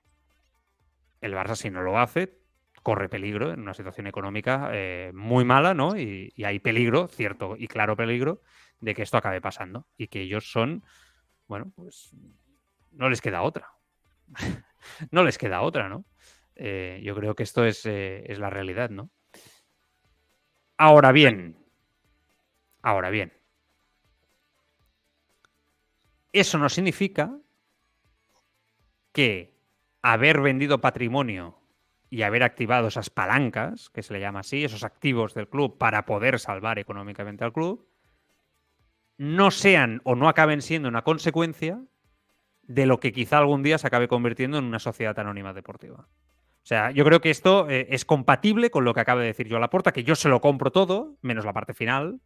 el 1.21 1.35
Barça, 1.35 1.55
si 1.55 1.69
no 1.69 1.83
lo 1.83 1.99
hace, 1.99 2.39
corre 2.83 3.11
peligro 3.11 3.53
en 3.53 3.61
una 3.61 3.75
situación 3.75 4.07
económica 4.07 4.71
eh, 4.73 5.13
muy 5.15 5.45
mala, 5.45 5.75
¿no? 5.75 5.99
Y, 5.99 6.33
hay 6.43 6.61
peligro, 6.61 7.09
cierto 7.09 7.57
y 7.59 7.69
claro 7.69 7.95
peligro, 7.95 8.41
de 8.81 8.95
que 8.95 9.03
esto 9.03 9.19
acabe 9.19 9.43
pasando 9.43 9.87
y 9.99 10.09
que 10.09 10.23
ellos 10.23 10.51
son, 10.51 10.83
bueno, 11.47 11.71
pues 11.77 12.17
no 12.93 13.11
les 13.11 13.21
queda 13.21 13.43
otra. 13.43 13.69
no 15.11 15.25
les 15.25 15.37
queda 15.37 15.61
otra, 15.61 15.91
¿no? 15.91 16.07
Eh, 16.57 17.03
yo 17.05 17.15
creo 17.15 17.35
que 17.35 17.43
esto 17.43 17.67
es, 17.67 17.85
eh, 17.85 18.25
es 18.33 18.39
la 18.39 18.49
realidad, 18.49 18.89
¿no? 18.89 19.11
Ahora 20.79 21.13
bien, 21.13 21.59
ahora 22.81 23.11
bien, 23.11 23.44
eso 26.35 26.59
no 26.59 26.69
significa 26.69 27.39
que 29.13 29.55
haber 30.03 30.41
vendido 30.41 30.81
patrimonio 30.81 31.59
y 32.11 32.23
haber 32.23 32.43
activado 32.43 32.89
esas 32.89 33.11
palancas, 33.11 33.89
que 33.91 34.03
se 34.03 34.13
le 34.13 34.21
llama 34.21 34.41
así, 34.41 34.65
esos 34.65 34.85
activos 34.85 35.35
del 35.35 35.49
club 35.49 35.79
para 35.79 36.05
poder 36.05 36.39
salvar 36.39 36.79
económicamente 36.79 37.45
al 37.45 37.53
club, 37.53 37.89
no 39.17 39.51
sean 39.51 40.01
o 40.05 40.15
no 40.15 40.29
acaben 40.29 40.63
siendo 40.63 40.89
una 40.89 41.03
consecuencia 41.03 41.83
de 42.63 42.87
lo 42.87 43.01
que 43.01 43.13
quizá 43.13 43.39
algún 43.39 43.63
día 43.63 43.79
se 43.79 43.87
acabe 43.87 44.09
convirtiendo 44.09 44.59
en 44.59 44.65
una 44.65 44.79
sociedad 44.79 45.19
anónima 45.19 45.53
deportiva. 45.53 46.09
O 46.65 46.67
sea, 46.67 46.91
yo 46.91 47.05
creo 47.05 47.21
que 47.21 47.31
esto 47.31 47.69
eh, 47.69 47.89
es 47.91 48.05
compatible 48.05 48.71
con 48.71 48.85
lo 48.85 48.95
que 48.95 49.01
acaba 49.01 49.21
de 49.21 49.27
decir 49.27 49.49
yo 49.49 49.59
Laporta, 49.59 49.93
que 49.93 50.05
yo 50.05 50.15
se 50.15 50.29
lo 50.29 50.41
compro 50.41 50.73
todo, 50.73 51.19
menos 51.21 51.45
la 51.45 51.53
parte 51.53 51.75
final, 51.75 52.21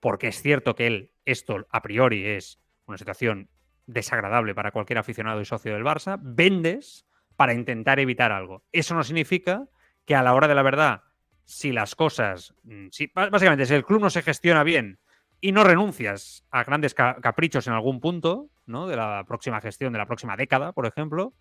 porque 0.00 0.28
es 0.28 0.40
cierto 0.40 0.74
que 0.74 0.86
él, 0.86 1.10
esto 1.24 1.66
a 1.70 1.82
priori 1.82 2.24
es 2.26 2.61
una 2.92 2.98
situación 2.98 3.48
desagradable 3.86 4.54
para 4.54 4.70
cualquier 4.70 4.98
aficionado 4.98 5.40
y 5.40 5.44
socio 5.44 5.74
del 5.74 5.84
Barça, 5.84 6.18
vendes 6.22 7.06
para 7.36 7.54
intentar 7.54 7.98
evitar 7.98 8.32
algo. 8.32 8.64
Eso 8.72 8.94
no 8.94 9.02
significa 9.02 9.66
que 10.04 10.14
a 10.14 10.22
la 10.22 10.34
hora 10.34 10.48
de 10.48 10.54
la 10.54 10.62
verdad, 10.62 11.02
si 11.44 11.72
las 11.72 11.94
cosas, 11.94 12.54
mm, 12.64 12.88
si, 12.90 13.10
básicamente, 13.14 13.66
si 13.66 13.74
el 13.74 13.84
club 13.84 14.00
no 14.00 14.10
se 14.10 14.22
gestiona 14.22 14.62
bien 14.62 14.98
y 15.40 15.52
no 15.52 15.64
renuncias 15.64 16.46
a 16.50 16.64
grandes 16.64 16.94
ca 16.94 17.16
caprichos 17.20 17.66
en 17.66 17.72
algún 17.72 18.00
punto, 18.00 18.50
¿no? 18.66 18.86
De 18.86 18.96
la 18.96 19.24
próxima 19.26 19.60
gestión, 19.60 19.92
de 19.92 19.98
la 19.98 20.06
próxima 20.06 20.36
década, 20.36 20.72
por 20.72 20.86
ejemplo, 20.86 21.34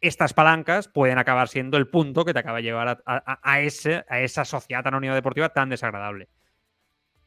estas 0.00 0.34
palancas 0.34 0.88
pueden 0.88 1.18
acabar 1.18 1.48
siendo 1.48 1.76
el 1.76 1.88
punto 1.88 2.24
que 2.24 2.32
te 2.32 2.38
acaba 2.38 2.58
de 2.58 2.64
llevar 2.64 3.02
a, 3.04 3.40
a, 3.42 3.60
ese, 3.60 4.04
a 4.08 4.20
esa 4.20 4.44
sociedad 4.44 4.86
anónima 4.86 5.14
deportiva 5.14 5.48
tan 5.48 5.70
desagradable. 5.70 6.28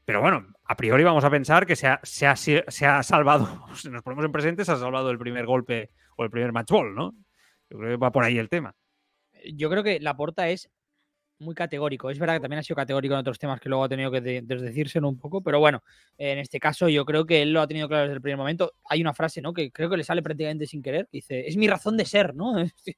Pero 0.10 0.22
bueno, 0.22 0.44
a 0.66 0.76
priori 0.76 1.04
vamos 1.04 1.24
a 1.24 1.30
pensar 1.30 1.68
que 1.68 1.76
se 1.76 1.86
ha, 1.86 2.00
se 2.02 2.26
ha, 2.26 2.36
se 2.36 2.86
ha 2.88 3.04
salvado, 3.04 3.64
si 3.76 3.90
nos 3.90 4.02
ponemos 4.02 4.26
en 4.26 4.32
presente, 4.32 4.66
se 4.66 4.72
ha 4.72 4.76
salvado 4.76 5.12
el 5.12 5.20
primer 5.20 5.46
golpe 5.46 5.92
o 6.18 6.24
el 6.24 6.32
primer 6.32 6.52
match 6.52 6.72
ball, 6.72 6.96
¿no? 6.96 7.14
Yo 7.70 7.78
creo 7.78 7.92
que 7.92 7.98
va 7.98 8.12
por 8.12 8.24
ahí 8.24 8.40
el 8.40 8.50
tema. 8.50 8.76
Yo 9.54 9.70
creo 9.70 9.84
que 9.84 10.00
la 10.00 10.18
porta 10.18 10.50
es 10.50 10.72
muy 11.38 11.54
categórico. 11.54 12.10
Es 12.10 12.18
verdad 12.18 12.38
que 12.38 12.40
también 12.40 12.58
ha 12.58 12.64
sido 12.64 12.78
categórico 12.78 13.14
en 13.14 13.20
otros 13.20 13.38
temas 13.38 13.62
que 13.62 13.70
luego 13.70 13.84
ha 13.84 13.90
tenido 13.90 14.10
que 14.10 14.20
de 14.20 14.42
desdecirse 14.42 14.98
un 14.98 15.20
poco, 15.20 15.44
pero 15.44 15.60
bueno, 15.60 15.84
en 16.18 16.40
este 16.40 16.60
caso 16.60 16.90
yo 16.90 17.06
creo 17.06 17.28
que 17.28 17.44
él 17.44 17.54
lo 17.54 17.62
ha 17.62 17.68
tenido 17.68 17.88
claro 17.88 18.06
desde 18.06 18.16
el 18.16 18.22
primer 18.22 18.38
momento. 18.38 18.74
Hay 18.86 19.02
una 19.02 19.14
frase, 19.14 19.44
¿no? 19.44 19.54
Que 19.54 19.72
creo 19.72 19.92
que 19.92 19.98
le 19.98 20.04
sale 20.04 20.24
prácticamente 20.24 20.66
sin 20.66 20.82
querer, 20.82 21.06
que 21.06 21.20
dice, 21.20 21.48
es 21.48 21.56
mi 21.56 21.68
razón 21.68 21.98
de 21.98 22.06
ser, 22.06 22.34
¿no? 22.34 22.56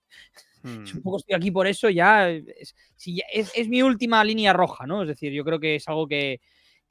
Hmm. 0.64 0.86
Un 0.95 1.01
poco 1.01 1.18
estoy 1.18 1.34
aquí 1.34 1.49
por 1.49 1.66
eso, 1.66 1.89
ya 1.89 2.30
es, 2.30 2.76
si 2.95 3.16
ya, 3.16 3.24
es, 3.34 3.51
es, 3.55 3.68
mi 3.68 3.82
última 3.82 4.24
línea 4.24 4.53
roja, 4.53 4.86
¿no? 4.86 5.01
Es 5.01 5.07
decir, 5.07 5.34
yo 5.34 5.43
creo 5.43 5.59
que 5.59 5.78
es 5.78 5.88
algo 5.88 6.07
que, 6.07 6.39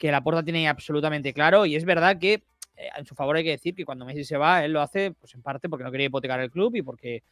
que 0.01 0.11
la 0.11 0.23
porta 0.23 0.43
tiene 0.43 0.67
absolutamente 0.67 1.35
claro 1.35 1.67
y 1.67 1.77
es 1.77 1.85
verdad 1.85 2.19
que 2.19 2.33
eh, 2.33 2.89
en 2.97 3.05
su 3.05 3.15
favor 3.15 3.37
hay 3.37 3.45
que 3.45 3.51
decir 3.51 3.75
que 3.75 3.85
cuando 3.85 4.07
Messi 4.07 4.25
se 4.25 4.39
va, 4.39 4.65
él 4.65 4.73
lo 4.73 4.81
hace, 4.81 5.13
pues 5.13 5.35
en 5.35 5.43
parte 5.43 5.69
porque 5.69 5.85
no 5.85 5.93
quería 5.93 6.07
hipotecar 6.07 6.41
el 6.41 6.51
club 6.51 6.75
y 6.75 6.83
porque 6.83 7.23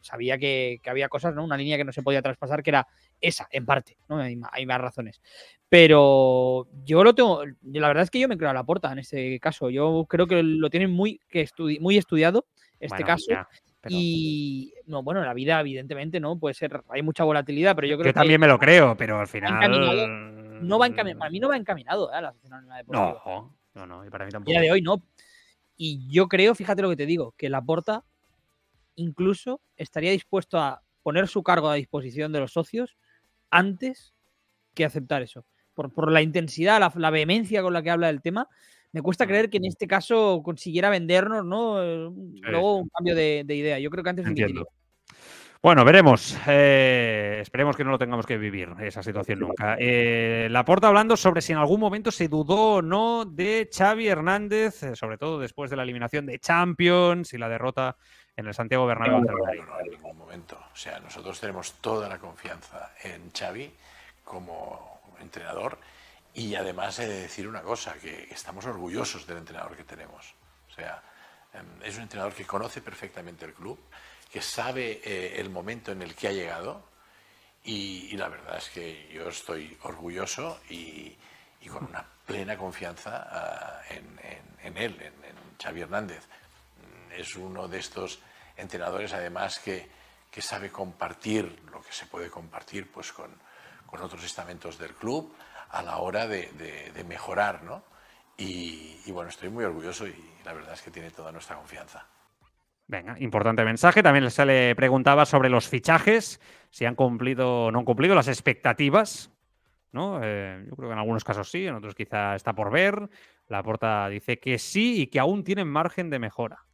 sabía 0.00 0.38
que, 0.38 0.80
que, 0.82 0.88
había 0.88 1.10
cosas, 1.10 1.34
¿no? 1.34 1.44
Una 1.44 1.58
línea 1.58 1.76
que 1.76 1.84
no 1.84 1.92
se 1.92 2.02
podía 2.02 2.22
traspasar, 2.22 2.62
que 2.62 2.70
era 2.70 2.88
esa, 3.20 3.48
en 3.52 3.66
parte, 3.66 3.98
¿no? 4.08 4.16
Hay, 4.16 4.40
hay, 4.50 4.64
más 4.64 4.80
razones. 4.80 5.20
Pero 5.68 6.68
yo 6.86 7.04
lo 7.04 7.14
tengo, 7.14 7.44
la 7.44 7.88
verdad 7.88 8.04
es 8.04 8.10
que 8.10 8.18
yo 8.18 8.28
me 8.28 8.38
creo 8.38 8.48
a 8.48 8.54
la 8.54 8.64
puerta 8.64 8.90
en 8.90 9.00
este 9.00 9.38
caso. 9.38 9.68
Yo 9.68 10.06
creo 10.08 10.26
que 10.26 10.42
lo 10.42 10.70
tienen 10.70 10.90
muy, 10.90 11.20
que 11.28 11.42
estudi 11.42 11.78
muy 11.80 11.98
estudiado, 11.98 12.46
este 12.80 12.94
bueno, 12.94 13.06
caso. 13.06 13.26
Ya, 13.28 13.46
pero... 13.82 13.94
Y 13.94 14.72
no, 14.86 15.02
bueno, 15.02 15.22
la 15.22 15.34
vida, 15.34 15.60
evidentemente, 15.60 16.18
¿no? 16.18 16.38
Puede 16.38 16.54
ser, 16.54 16.82
hay 16.88 17.02
mucha 17.02 17.24
volatilidad, 17.24 17.76
pero 17.76 17.88
yo 17.88 17.98
creo 17.98 18.06
yo 18.06 18.14
que. 18.14 18.18
también 18.18 18.40
me 18.40 18.46
lo 18.46 18.58
creo, 18.58 18.96
pero 18.96 19.20
al 19.20 19.28
final. 19.28 20.39
No 20.60 20.78
va 20.78 20.86
encaminado, 20.86 21.18
para 21.18 21.30
mí 21.30 21.40
no 21.40 21.48
va 21.48 21.56
encaminado, 21.56 22.12
¿eh? 22.12 22.20
La 22.20 22.34
no, 22.88 23.54
no, 23.74 23.86
no, 23.86 24.04
y 24.04 24.10
para 24.10 24.26
mí 24.26 24.32
tampoco. 24.32 24.50
día 24.50 24.60
de 24.60 24.70
hoy 24.72 24.82
no. 24.82 25.02
Y 25.76 26.06
yo 26.08 26.28
creo, 26.28 26.54
fíjate 26.54 26.82
lo 26.82 26.90
que 26.90 26.96
te 26.96 27.06
digo, 27.06 27.32
que 27.36 27.48
la 27.48 27.62
porta 27.62 28.04
incluso 28.96 29.60
estaría 29.76 30.10
dispuesto 30.10 30.58
a 30.58 30.82
poner 31.02 31.28
su 31.28 31.42
cargo 31.42 31.68
a 31.68 31.74
disposición 31.74 32.32
de 32.32 32.40
los 32.40 32.52
socios 32.52 32.98
antes 33.50 34.14
que 34.74 34.84
aceptar 34.84 35.22
eso. 35.22 35.46
Por, 35.74 35.92
por 35.92 36.12
la 36.12 36.20
intensidad, 36.20 36.80
la, 36.80 36.92
la, 36.94 37.10
vehemencia 37.10 37.62
con 37.62 37.72
la 37.72 37.82
que 37.82 37.90
habla 37.90 38.08
del 38.08 38.20
tema, 38.20 38.48
me 38.92 39.02
cuesta 39.02 39.26
creer 39.26 39.48
que 39.48 39.58
en 39.58 39.66
este 39.66 39.86
caso 39.86 40.42
consiguiera 40.44 40.90
vendernos, 40.90 41.44
¿no? 41.44 42.10
Sí. 42.32 42.40
Luego 42.42 42.76
un 42.76 42.88
cambio 42.88 43.14
de, 43.14 43.44
de, 43.46 43.54
idea. 43.54 43.78
Yo 43.78 43.90
creo 43.90 44.04
que 44.04 44.10
antes 44.10 44.26
Entiendo. 44.26 44.68
Bueno, 45.62 45.84
veremos. 45.84 46.38
Eh, 46.46 47.40
esperemos 47.42 47.76
que 47.76 47.84
no 47.84 47.90
lo 47.90 47.98
tengamos 47.98 48.24
que 48.24 48.38
vivir, 48.38 48.74
esa 48.80 49.02
situación 49.02 49.40
nunca. 49.40 49.76
Eh, 49.78 50.48
la 50.50 50.64
porta 50.64 50.88
hablando 50.88 51.18
sobre 51.18 51.42
si 51.42 51.52
en 51.52 51.58
algún 51.58 51.78
momento 51.78 52.10
se 52.10 52.28
dudó 52.28 52.76
o 52.76 52.82
no 52.82 53.26
de 53.26 53.68
Xavi 53.70 54.08
Hernández, 54.08 54.82
eh, 54.82 54.96
sobre 54.96 55.18
todo 55.18 55.38
después 55.38 55.68
de 55.68 55.76
la 55.76 55.82
eliminación 55.82 56.24
de 56.24 56.38
Champions 56.38 57.34
y 57.34 57.38
la 57.38 57.50
derrota 57.50 57.94
en 58.36 58.46
el 58.46 58.54
Santiago 58.54 58.86
Bernabéu. 58.86 59.20
No, 59.20 59.32
no, 59.32 59.66
no, 59.66 59.80
en 59.80 59.90
ningún 59.90 60.16
momento. 60.16 60.58
O 60.72 60.76
sea, 60.76 60.98
nosotros 60.98 61.38
tenemos 61.38 61.74
toda 61.82 62.08
la 62.08 62.18
confianza 62.18 62.92
en 63.04 63.30
Xavi 63.30 63.70
como 64.24 65.02
entrenador 65.20 65.76
y 66.32 66.54
además 66.54 66.98
he 67.00 67.06
de 67.06 67.20
decir 67.20 67.46
una 67.46 67.60
cosa, 67.60 67.92
que 68.00 68.28
estamos 68.30 68.64
orgullosos 68.64 69.26
del 69.26 69.36
entrenador 69.36 69.76
que 69.76 69.84
tenemos. 69.84 70.34
O 70.70 70.72
sea, 70.72 71.02
es 71.84 71.96
un 71.96 72.04
entrenador 72.04 72.32
que 72.32 72.46
conoce 72.46 72.80
perfectamente 72.80 73.44
el 73.44 73.52
club, 73.52 73.78
que 74.30 74.40
sabe 74.40 75.00
eh, 75.04 75.40
el 75.40 75.50
momento 75.50 75.92
en 75.92 76.02
el 76.02 76.14
que 76.14 76.28
ha 76.28 76.32
llegado 76.32 76.88
y, 77.64 78.08
y, 78.12 78.16
la 78.16 78.28
verdad 78.28 78.56
es 78.56 78.70
que 78.70 79.08
yo 79.12 79.28
estoy 79.28 79.76
orgulloso 79.82 80.60
y, 80.70 81.14
y 81.60 81.68
con 81.68 81.84
una 81.84 82.04
plena 82.24 82.56
confianza 82.56 83.82
uh, 83.90 83.92
en, 83.92 84.18
en, 84.22 84.42
en, 84.62 84.76
él, 84.76 84.94
en, 85.00 85.24
en 85.24 85.36
Xavi 85.62 85.82
Hernández. 85.82 86.22
Es 87.14 87.36
uno 87.36 87.68
de 87.68 87.78
estos 87.78 88.20
entrenadores 88.56 89.12
además 89.12 89.58
que, 89.58 89.90
que, 90.30 90.40
sabe 90.40 90.70
compartir 90.70 91.64
lo 91.70 91.82
que 91.82 91.92
se 91.92 92.06
puede 92.06 92.30
compartir 92.30 92.90
pues, 92.90 93.12
con, 93.12 93.30
con 93.84 94.00
otros 94.00 94.24
estamentos 94.24 94.78
del 94.78 94.94
club 94.94 95.34
a 95.70 95.82
la 95.82 95.98
hora 95.98 96.26
de, 96.26 96.46
de, 96.52 96.92
de 96.92 97.04
mejorar. 97.04 97.62
¿no? 97.62 97.82
Y, 98.38 99.02
y, 99.04 99.12
bueno, 99.12 99.28
estoy 99.28 99.50
muy 99.50 99.64
orgulloso 99.64 100.06
y 100.06 100.32
la 100.44 100.54
verdad 100.54 100.72
es 100.72 100.82
que 100.82 100.90
tiene 100.90 101.10
toda 101.10 101.30
nuestra 101.30 101.56
confianza. 101.56 102.06
Venga, 102.90 103.14
importante 103.20 103.64
mensaje. 103.64 104.02
También 104.02 104.28
se 104.32 104.44
le 104.44 104.74
preguntaba 104.74 105.24
sobre 105.24 105.48
los 105.48 105.68
fichajes, 105.68 106.40
si 106.70 106.86
han 106.86 106.96
cumplido 106.96 107.66
o 107.66 107.70
no 107.70 107.78
han 107.78 107.84
cumplido 107.84 108.16
las 108.16 108.26
expectativas. 108.26 109.30
¿no? 109.92 110.18
Eh, 110.20 110.64
yo 110.68 110.74
creo 110.74 110.88
que 110.88 110.92
en 110.94 110.98
algunos 110.98 111.22
casos 111.22 111.48
sí, 111.48 111.68
en 111.68 111.76
otros 111.76 111.94
quizá 111.94 112.34
está 112.34 112.52
por 112.52 112.72
ver. 112.72 113.08
La 113.46 113.62
porta 113.62 114.08
dice 114.08 114.40
que 114.40 114.58
sí 114.58 115.02
y 115.02 115.06
que 115.06 115.20
aún 115.20 115.44
tienen 115.44 115.68
margen 115.68 116.10
de 116.10 116.18
mejora. 116.18 116.64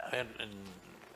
A 0.00 0.10
ver, 0.10 0.26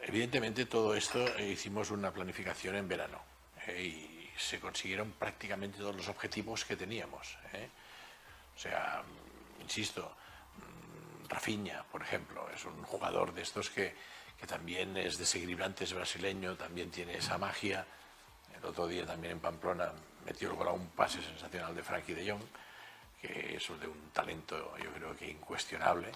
evidentemente 0.03 0.65
todo 0.65 0.95
esto 0.95 1.23
eh, 1.37 1.51
hicimos 1.51 1.91
una 1.91 2.11
planificación 2.11 2.77
en 2.77 2.89
verano 2.89 3.19
eh, 3.67 3.83
y 3.83 4.31
se 4.35 4.61
consiguieron 4.61 5.13
prácticamente 5.19 5.77
todos 5.77 5.95
los 5.95 6.09
objetivos 6.09 6.65
que 6.65 6.77
teníamos. 6.77 7.37
O 8.57 8.59
sea, 8.59 9.03
insisto, 9.61 10.17
Rafinha, 11.33 11.83
por 11.91 12.03
ejemplo, 12.03 12.47
es 12.55 12.64
un 12.64 12.83
jugador 12.83 13.33
de 13.33 13.43
estos 13.43 13.70
que, 13.70 13.95
que 14.39 14.47
también 14.47 14.97
es 14.97 15.16
desequilibrante, 15.16 15.85
es 15.85 15.95
brasileño, 15.95 16.57
también 16.57 16.91
tiene 16.91 17.16
esa 17.16 17.39
magia. 17.39 17.87
El 18.55 18.64
otro 18.66 18.87
día 18.87 19.07
también 19.07 19.33
en 19.33 19.41
Pamplona 19.41 19.93
metió 20.26 20.51
el 20.51 20.57
gol 20.57 20.68
a 20.68 20.72
un 20.72 20.89
pase 20.91 21.22
sensacional 21.22 21.74
de 21.74 21.83
Frankie 21.83 22.14
de 22.14 22.30
Jong, 22.30 22.43
que 23.20 23.57
es 23.57 23.80
de 23.80 23.87
un 23.87 24.11
talento 24.12 24.76
yo 24.76 24.93
creo 24.93 25.16
que 25.16 25.30
incuestionable. 25.30 26.12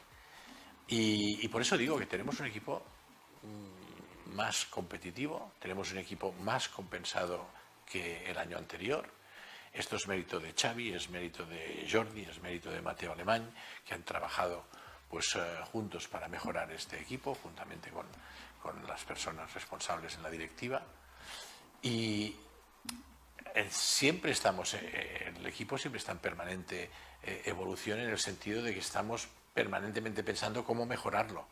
Y, 0.89 1.45
y 1.45 1.49
por 1.49 1.63
eso 1.63 1.77
digo 1.79 1.99
que 1.99 2.07
tenemos 2.07 2.39
un 2.41 2.47
equipo 2.47 2.83
mm, 3.43 4.35
más 4.35 4.67
competitivo, 4.67 5.53
tenemos 5.59 5.91
un 5.93 5.99
equipo 5.99 6.33
más 6.33 6.69
compensado 6.69 7.47
que 7.87 8.31
el 8.31 8.37
año 8.37 8.59
anterior. 8.59 9.09
Esto 9.73 9.97
es 9.97 10.07
mérito 10.07 10.39
de 10.41 10.53
Xavi, 10.53 10.93
es 10.93 11.09
mérito 11.11 11.45
de 11.47 11.87
Jordi, 11.91 12.23
es 12.23 12.41
mérito 12.41 12.71
de 12.71 12.83
Mateo 12.83 13.13
Alemán, 13.13 13.51
que 13.85 13.95
han 13.95 14.03
trabajado 14.03 14.65
pues, 15.09 15.35
eh, 15.37 15.41
juntos 15.73 16.09
para 16.09 16.29
mejorar 16.29 16.71
este 16.73 17.01
equipo, 17.01 17.35
juntamente 17.35 17.91
con, 17.91 18.07
con 18.63 18.87
las 18.87 19.05
personas 19.05 19.53
responsables 19.55 20.15
en 20.17 20.23
la 20.23 20.31
directiva. 20.31 20.83
Y 21.83 22.37
eh, 23.55 23.67
siempre 23.71 24.33
estamos, 24.33 24.75
eh, 24.75 25.33
el 25.37 25.47
equipo 25.47 25.79
siempre 25.79 25.99
está 25.99 26.13
en 26.13 26.19
permanente 26.19 26.91
evolución 27.45 27.99
en 27.99 28.11
el 28.11 28.19
sentido 28.21 28.63
de 28.63 28.73
que 28.73 28.79
estamos 28.79 29.27
permanentemente 29.53 30.23
pensando 30.23 30.63
cómo 30.65 30.87
mejorarlo. 30.87 31.45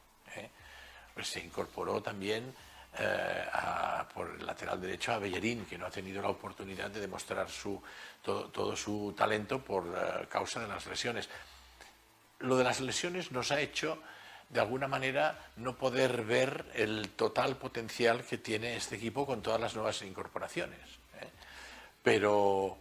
Pues 1.12 1.26
se 1.26 1.40
incorporó 1.40 2.00
también 2.00 2.54
por 4.14 4.30
el 4.38 4.46
lateral 4.46 4.80
derecho 4.80 5.12
a 5.12 5.18
Bellerín, 5.18 5.66
que 5.66 5.76
no 5.76 5.86
ha 5.86 5.90
tenido 5.90 6.22
la 6.22 6.28
oportunidad 6.28 6.92
de 6.92 7.00
demostrar 7.00 7.50
su, 7.50 7.82
todo, 8.22 8.50
todo 8.50 8.76
su 8.76 9.12
talento 9.16 9.58
por 9.64 10.28
causa 10.28 10.60
de 10.60 10.68
las 10.68 10.86
lesiones. 10.86 11.28
Lo 12.40 12.56
de 12.56 12.64
las 12.64 12.80
lesiones 12.80 13.32
nos 13.32 13.52
ha 13.52 13.60
hecho, 13.60 13.98
de 14.48 14.60
alguna 14.60 14.88
manera, 14.88 15.38
no 15.56 15.76
poder 15.76 16.24
ver 16.24 16.66
el 16.74 17.10
total 17.10 17.56
potencial 17.56 18.24
que 18.24 18.38
tiene 18.38 18.76
este 18.76 18.96
equipo 18.96 19.26
con 19.26 19.42
todas 19.42 19.60
las 19.60 19.74
nuevas 19.74 20.02
incorporaciones. 20.02 20.80
¿eh? 21.20 21.28
Pero 22.02 22.76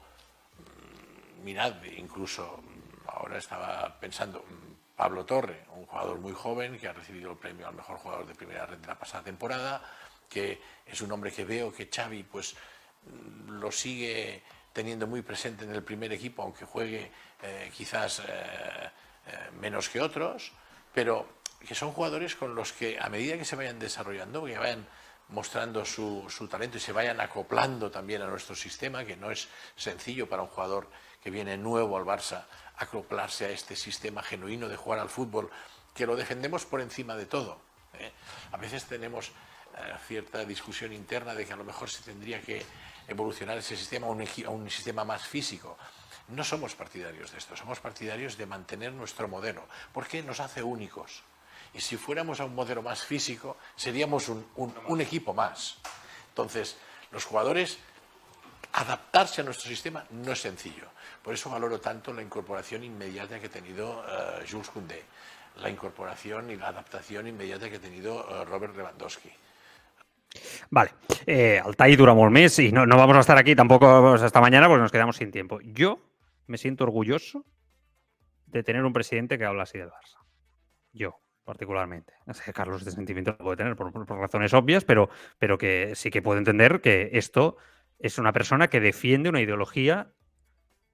mm, 0.57 1.43
mirad, 1.43 1.75
incluso 1.97 2.57
mm, 2.61 3.09
ahora 3.09 3.37
estaba 3.37 3.99
pensando, 3.99 4.39
mm, 4.39 4.95
Pablo 4.95 5.25
Torre, 5.25 5.65
un 5.75 5.85
jugador 5.85 6.19
muy 6.19 6.33
joven 6.33 6.77
que 6.77 6.87
ha 6.87 6.93
recibido 6.93 7.31
el 7.31 7.37
premio 7.37 7.67
al 7.67 7.75
mejor 7.75 7.97
jugador 7.97 8.27
de 8.27 8.35
primera 8.35 8.65
red 8.65 8.77
de 8.77 8.87
la 8.87 8.97
pasada 8.97 9.23
temporada, 9.23 9.81
que 10.29 10.61
es 10.85 11.01
un 11.01 11.11
hombre 11.11 11.31
que 11.31 11.45
veo 11.45 11.73
que 11.73 11.89
Xavi 11.93 12.23
pues 12.23 12.55
lo 13.47 13.71
sigue 13.71 14.41
teniendo 14.71 15.05
muy 15.07 15.21
presente 15.21 15.65
en 15.65 15.71
el 15.71 15.83
primer 15.83 16.11
equipo, 16.11 16.41
aunque 16.41 16.65
juegue 16.65 17.11
eh, 17.41 17.71
quizás 17.75 18.23
eh, 18.27 18.89
menos 19.59 19.89
que 19.89 20.01
otros, 20.01 20.51
pero 20.93 21.27
que 21.67 21.75
son 21.75 21.91
jugadores 21.91 22.35
con 22.35 22.55
los 22.55 22.73
que 22.73 22.99
a 22.99 23.09
medida 23.09 23.37
que 23.37 23.45
se 23.45 23.55
vayan 23.55 23.79
desarrollando, 23.79 24.43
que 24.45 24.57
vayan 24.57 24.85
mostrando 25.29 25.85
su, 25.85 26.25
su 26.29 26.47
talento 26.47 26.77
y 26.77 26.81
se 26.81 26.91
vayan 26.91 27.21
acoplando 27.21 27.89
también 27.89 28.21
a 28.21 28.27
nuestro 28.27 28.55
sistema, 28.55 29.05
que 29.05 29.15
no 29.15 29.31
es 29.31 29.47
sencillo 29.75 30.27
para 30.27 30.43
un 30.43 30.49
jugador 30.49 30.87
que 31.23 31.31
viene 31.31 31.57
nuevo 31.57 31.97
al 31.97 32.03
Barça 32.03 32.45
acoplarse 32.77 33.45
a 33.45 33.49
este 33.49 33.75
sistema 33.75 34.21
genuino 34.21 34.67
de 34.67 34.75
jugar 34.75 34.99
al 34.99 35.09
fútbol, 35.09 35.49
que 35.93 36.05
lo 36.05 36.15
defendemos 36.15 36.65
por 36.65 36.81
encima 36.81 37.15
de 37.15 37.25
todo. 37.25 37.61
¿eh? 37.93 38.11
A 38.51 38.57
veces 38.57 38.85
tenemos 38.85 39.29
eh, 39.29 39.93
cierta 40.07 40.43
discusión 40.43 40.91
interna 40.91 41.33
de 41.33 41.45
que 41.45 41.53
a 41.53 41.55
lo 41.55 41.63
mejor 41.63 41.89
se 41.89 42.03
tendría 42.03 42.41
que 42.41 42.65
evolucionar 43.07 43.57
ese 43.57 43.77
sistema 43.77 44.07
a 44.07 44.09
a 44.09 44.49
un 44.49 44.69
sistema 44.69 45.05
más 45.05 45.23
físico. 45.25 45.77
No 46.29 46.43
somos 46.43 46.75
partidarios 46.75 47.31
de 47.31 47.37
esto, 47.37 47.55
somos 47.55 47.79
partidarios 47.79 48.37
de 48.37 48.45
mantener 48.45 48.93
nuestro 48.93 49.27
modelo, 49.27 49.63
porque 49.93 50.23
nos 50.23 50.39
hace 50.39 50.63
únicos. 50.63 51.21
Y 51.73 51.81
si 51.81 51.97
fuéramos 51.97 52.39
a 52.39 52.45
un 52.45 52.55
modelo 52.55 52.81
más 52.81 53.03
físico, 53.03 53.57
seríamos 53.75 54.29
un, 54.29 54.45
un- 54.55 54.73
un 54.87 55.01
equipo 55.01 55.33
más. 55.33 55.77
Entonces, 56.29 56.77
los 57.11 57.25
jugadores, 57.25 57.77
adaptarse 58.73 59.41
a 59.41 59.43
nuestro 59.43 59.67
sistema 59.67 60.03
no 60.11 60.31
es 60.31 60.41
sencillo. 60.41 60.87
Por 61.21 61.33
eso 61.33 61.49
valoro 61.49 61.79
tanto 61.79 62.13
la 62.13 62.21
incorporación 62.21 62.83
inmediata 62.83 63.39
que 63.39 63.47
ha 63.47 63.49
tenido 63.49 64.03
eh, 64.07 64.45
Jules 64.49 64.69
Koundé, 64.69 65.03
la 65.61 65.69
incorporación 65.69 66.49
y 66.51 66.55
la 66.55 66.69
adaptación 66.69 67.27
inmediata 67.27 67.69
que 67.69 67.75
ha 67.77 67.81
tenido 67.81 68.25
eh, 68.29 68.45
Robert 68.45 68.75
Lewandowski. 68.75 69.29
Vale, 70.71 70.91
eh, 71.27 71.61
Altai 71.61 71.93
dura 71.95 72.15
molt 72.17 72.33
més 72.33 72.57
y 72.57 72.71
no, 72.73 72.87
no 72.89 72.97
vamos 72.97 73.17
a 73.17 73.21
estar 73.21 73.37
aquí 73.37 73.53
tampoco 73.55 74.13
hasta 74.15 74.41
mañana 74.41 74.67
porque 74.67 74.81
nos 74.81 74.91
quedamos 74.91 75.17
sin 75.17 75.29
tiempo. 75.31 75.59
Yo 75.61 75.99
me 76.47 76.57
siento 76.57 76.83
orgulloso 76.83 77.45
de 78.47 78.63
tener 78.63 78.83
un 78.85 78.93
presidente 78.93 79.37
que 79.37 79.45
habla 79.45 79.63
así 79.63 79.77
del 79.77 79.89
Barça. 79.89 80.17
Yo, 80.91 81.19
particularmente. 81.43 82.13
Es 82.27 82.41
que 82.41 82.53
Carlos 82.53 82.81
este 82.81 82.91
sentimiento 82.91 83.31
lo 83.31 83.37
puede 83.39 83.57
tener 83.57 83.75
por, 83.75 83.91
por- 83.91 84.05
por 84.05 84.19
razones 84.19 84.53
obvias, 84.53 84.85
pero, 84.85 85.09
pero 85.39 85.57
que 85.57 85.93
sí 85.95 86.09
que 86.11 86.21
puedo 86.21 86.37
entender 86.37 86.81
que 86.81 87.09
esto 87.13 87.57
es 87.99 88.17
una 88.17 88.33
persona 88.33 88.69
que 88.69 88.79
defiende 88.79 89.29
una 89.29 89.41
ideología 89.41 90.11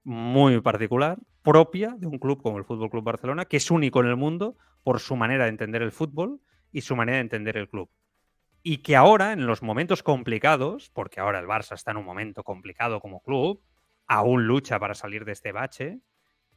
muy 0.02 0.60
particular, 0.60 1.18
propia 1.42 1.94
de 1.98 2.06
un 2.06 2.18
club 2.18 2.42
como 2.42 2.58
el 2.58 2.64
Fútbol 2.64 2.90
Club 2.90 3.04
Barcelona, 3.04 3.44
que 3.44 3.58
es 3.58 3.70
único 3.70 4.00
en 4.00 4.06
el 4.06 4.16
mundo 4.16 4.56
por 4.82 5.00
su 5.00 5.16
manera 5.16 5.44
de 5.44 5.50
entender 5.50 5.82
el 5.82 5.92
fútbol 5.92 6.40
y 6.72 6.80
su 6.80 6.96
manera 6.96 7.16
de 7.16 7.22
entender 7.22 7.56
el 7.56 7.68
club 7.68 7.90
y 8.62 8.78
que 8.78 8.96
ahora, 8.96 9.32
en 9.32 9.46
los 9.46 9.62
momentos 9.62 10.02
complicados, 10.02 10.90
porque 10.90 11.20
ahora 11.20 11.38
el 11.38 11.46
Barça 11.46 11.74
está 11.74 11.92
en 11.92 11.96
un 11.96 12.04
momento 12.04 12.44
complicado 12.44 13.00
como 13.00 13.20
club, 13.22 13.62
aún 14.10 14.48
lucha 14.48 14.80
para 14.80 14.94
salir 14.94 15.24
de 15.24 15.30
este 15.30 15.52
bache, 15.52 16.00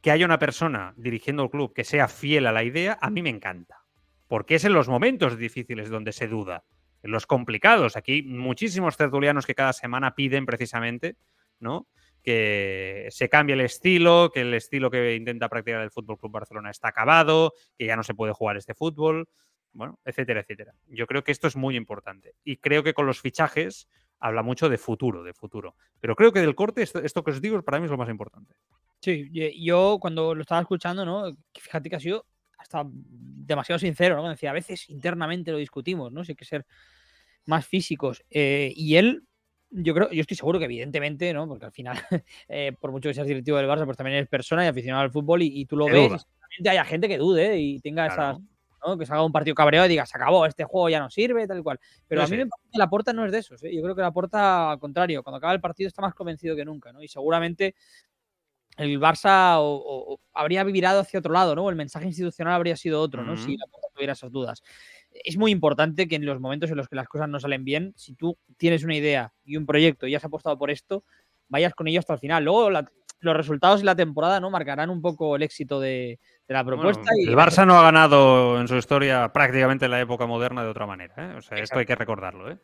que 0.02 0.10
haya 0.10 0.26
una 0.26 0.40
persona 0.40 0.92
dirigiendo 0.96 1.44
el 1.44 1.50
club 1.50 1.72
que 1.72 1.84
sea 1.84 2.08
fiel 2.08 2.48
a 2.48 2.52
la 2.52 2.64
idea, 2.64 2.98
a 3.00 3.10
mí 3.10 3.22
me 3.22 3.30
encanta. 3.30 3.84
Porque 4.26 4.56
es 4.56 4.64
en 4.64 4.72
los 4.72 4.88
momentos 4.88 5.38
difíciles 5.38 5.88
donde 5.88 6.10
se 6.12 6.26
duda, 6.26 6.64
en 7.04 7.12
los 7.12 7.26
complicados. 7.26 7.96
Aquí 7.96 8.24
muchísimos 8.24 8.96
tertulianos 8.96 9.46
que 9.46 9.54
cada 9.54 9.72
semana 9.72 10.16
piden 10.16 10.46
precisamente, 10.46 11.16
¿no? 11.60 11.86
Que 12.24 13.06
se 13.10 13.28
cambie 13.28 13.54
el 13.54 13.60
estilo, 13.60 14.32
que 14.34 14.40
el 14.40 14.52
estilo 14.52 14.90
que 14.90 15.14
intenta 15.14 15.48
practicar 15.48 15.80
el 15.82 15.92
Fútbol 15.92 16.18
Club 16.18 16.32
Barcelona 16.32 16.72
está 16.72 16.88
acabado, 16.88 17.52
que 17.78 17.86
ya 17.86 17.94
no 17.94 18.02
se 18.02 18.14
puede 18.14 18.32
jugar 18.32 18.56
este 18.56 18.74
fútbol 18.74 19.28
bueno, 19.74 19.98
etcétera, 20.04 20.40
etcétera. 20.40 20.74
Yo 20.86 21.06
creo 21.06 21.24
que 21.24 21.32
esto 21.32 21.48
es 21.48 21.56
muy 21.56 21.76
importante. 21.76 22.34
Y 22.44 22.56
creo 22.58 22.82
que 22.82 22.94
con 22.94 23.06
los 23.06 23.20
fichajes 23.20 23.88
habla 24.24 24.42
mucho 24.42 24.70
de 24.70 24.78
futuro, 24.78 25.22
de 25.22 25.34
futuro. 25.34 25.76
Pero 26.00 26.16
creo 26.16 26.32
que 26.32 26.40
del 26.40 26.54
corte, 26.54 26.82
esto, 26.82 26.98
esto 27.00 27.22
que 27.22 27.30
os 27.30 27.42
digo, 27.42 27.60
para 27.62 27.78
mí 27.78 27.84
es 27.84 27.90
lo 27.90 27.98
más 27.98 28.08
importante. 28.08 28.54
Sí, 29.00 29.28
y- 29.30 29.64
yo 29.66 29.98
cuando 30.00 30.34
lo 30.34 30.40
estaba 30.40 30.62
escuchando, 30.62 31.04
¿no? 31.04 31.30
Fíjate 31.52 31.90
que 31.90 31.96
ha 31.96 32.00
sido 32.00 32.24
hasta 32.56 32.84
demasiado 32.90 33.78
sincero, 33.78 34.16
¿no? 34.16 34.30
Decía, 34.30 34.48
a 34.50 34.54
veces 34.54 34.88
internamente 34.88 35.52
lo 35.52 35.58
discutimos, 35.58 36.10
¿no? 36.10 36.24
Si 36.24 36.32
hay 36.32 36.36
que 36.36 36.46
ser 36.46 36.64
más 37.44 37.66
físicos. 37.66 38.24
Eh, 38.30 38.72
y 38.74 38.96
él, 38.96 39.24
yo 39.70 39.92
creo, 39.92 40.10
yo 40.10 40.22
estoy 40.22 40.38
seguro 40.38 40.58
que 40.58 40.64
evidentemente, 40.64 41.34
¿no? 41.34 41.46
Porque 41.46 41.66
al 41.66 41.72
final, 41.72 41.94
eh, 42.48 42.72
por 42.80 42.92
mucho 42.92 43.10
que 43.10 43.14
seas 43.14 43.26
directivo 43.26 43.58
del 43.58 43.68
Barça, 43.68 43.84
pues 43.84 43.98
también 43.98 44.16
eres 44.16 44.28
persona 44.30 44.64
y 44.64 44.68
aficionado 44.68 45.02
al 45.02 45.10
fútbol 45.10 45.42
y, 45.42 45.60
y 45.60 45.66
tú 45.66 45.76
lo 45.76 45.84
ves. 45.84 46.08
duda. 46.08 46.16
y 46.16 46.18
seguramente 46.20 46.70
haya 46.70 46.84
gente 46.86 47.08
que 47.08 47.18
dude 47.18 47.58
y 47.58 47.80
tenga 47.80 48.06
Claro. 48.08 48.38
esas, 48.38 48.42
¿no? 48.84 48.98
Que 48.98 49.06
se 49.06 49.12
haga 49.12 49.24
un 49.24 49.32
partido 49.32 49.54
cabreado 49.54 49.86
y 49.86 49.90
diga, 49.90 50.06
se 50.06 50.16
acabó, 50.16 50.46
este 50.46 50.64
juego 50.64 50.88
ya 50.88 51.00
no 51.00 51.10
sirve, 51.10 51.46
tal 51.46 51.58
y 51.58 51.62
cual. 51.62 51.80
Pero 52.08 52.22
a 52.22 52.26
mí 52.28 52.36
me 52.36 52.46
parece 52.46 52.68
que 52.72 52.78
la 52.78 52.88
porta 52.90 53.12
no 53.12 53.24
es 53.24 53.32
de 53.32 53.38
esos, 53.38 53.62
¿eh? 53.64 53.74
Yo 53.74 53.82
creo 53.82 53.94
que 53.94 54.02
la 54.02 54.12
porta, 54.12 54.70
al 54.72 54.78
contrario, 54.78 55.22
cuando 55.22 55.38
acaba 55.38 55.52
el 55.52 55.60
partido 55.60 55.88
está 55.88 56.02
más 56.02 56.14
convencido 56.14 56.54
que 56.56 56.64
nunca, 56.64 56.92
¿no? 56.92 57.02
Y 57.02 57.08
seguramente 57.08 57.74
el 58.76 58.98
Barça 58.98 59.58
o- 59.58 59.76
o- 59.76 60.14
o 60.14 60.20
habría 60.32 60.64
virado 60.64 60.98
hacia 61.00 61.20
otro 61.20 61.32
lado, 61.32 61.54
¿no? 61.54 61.70
El 61.70 61.76
mensaje 61.76 62.06
institucional 62.06 62.54
habría 62.54 62.76
sido 62.76 63.00
otro, 63.00 63.22
¿no? 63.24 63.36
Si 63.36 63.56
la 63.56 63.66
Porta 63.66 63.86
tuviera 63.94 64.14
esas 64.14 64.32
dudas. 64.32 64.62
Es 65.12 65.36
muy 65.36 65.52
importante 65.52 66.08
que 66.08 66.16
en 66.16 66.26
los 66.26 66.40
momentos 66.40 66.70
en 66.70 66.76
los 66.76 66.88
que 66.88 66.96
las 66.96 67.06
cosas 67.06 67.28
no 67.28 67.38
salen 67.38 67.64
bien, 67.64 67.92
si 67.96 68.14
tú 68.14 68.36
tienes 68.56 68.82
una 68.82 68.96
idea 68.96 69.32
y 69.44 69.56
un 69.56 69.64
proyecto 69.64 70.08
y 70.08 70.14
has 70.16 70.24
apostado 70.24 70.58
por 70.58 70.72
esto, 70.72 71.04
vayas 71.48 71.72
con 71.74 71.86
ello 71.86 72.00
hasta 72.00 72.14
el 72.14 72.18
final. 72.18 72.42
Luego 72.44 72.68
la- 72.70 72.90
los 73.20 73.36
resultados 73.36 73.80
y 73.80 73.84
la 73.84 73.94
temporada 73.96 74.40
no 74.40 74.50
marcarán 74.50 74.90
un 74.90 75.00
poco 75.00 75.36
el 75.36 75.42
éxito 75.42 75.80
de, 75.80 76.18
de 76.46 76.54
la 76.54 76.62
Bueno, 76.62 76.82
propuesta. 76.82 77.10
y 77.16 77.28
el 77.28 77.36
Barça 77.36 77.66
no 77.66 77.78
ha 77.78 77.82
ganado 77.82 78.60
en 78.60 78.68
su 78.68 78.76
historia 78.76 79.32
prácticamente 79.32 79.86
en 79.86 79.90
la 79.92 80.00
época 80.00 80.26
moderna 80.26 80.62
de 80.62 80.68
otra 80.70 80.86
manera. 80.86 81.14
¿eh? 81.16 81.34
O 81.38 81.42
sea, 81.42 81.58
esto 81.58 81.78
hay 81.78 81.86
que 81.86 81.94
recordarlo. 81.94 82.50
¿eh? 82.50 82.58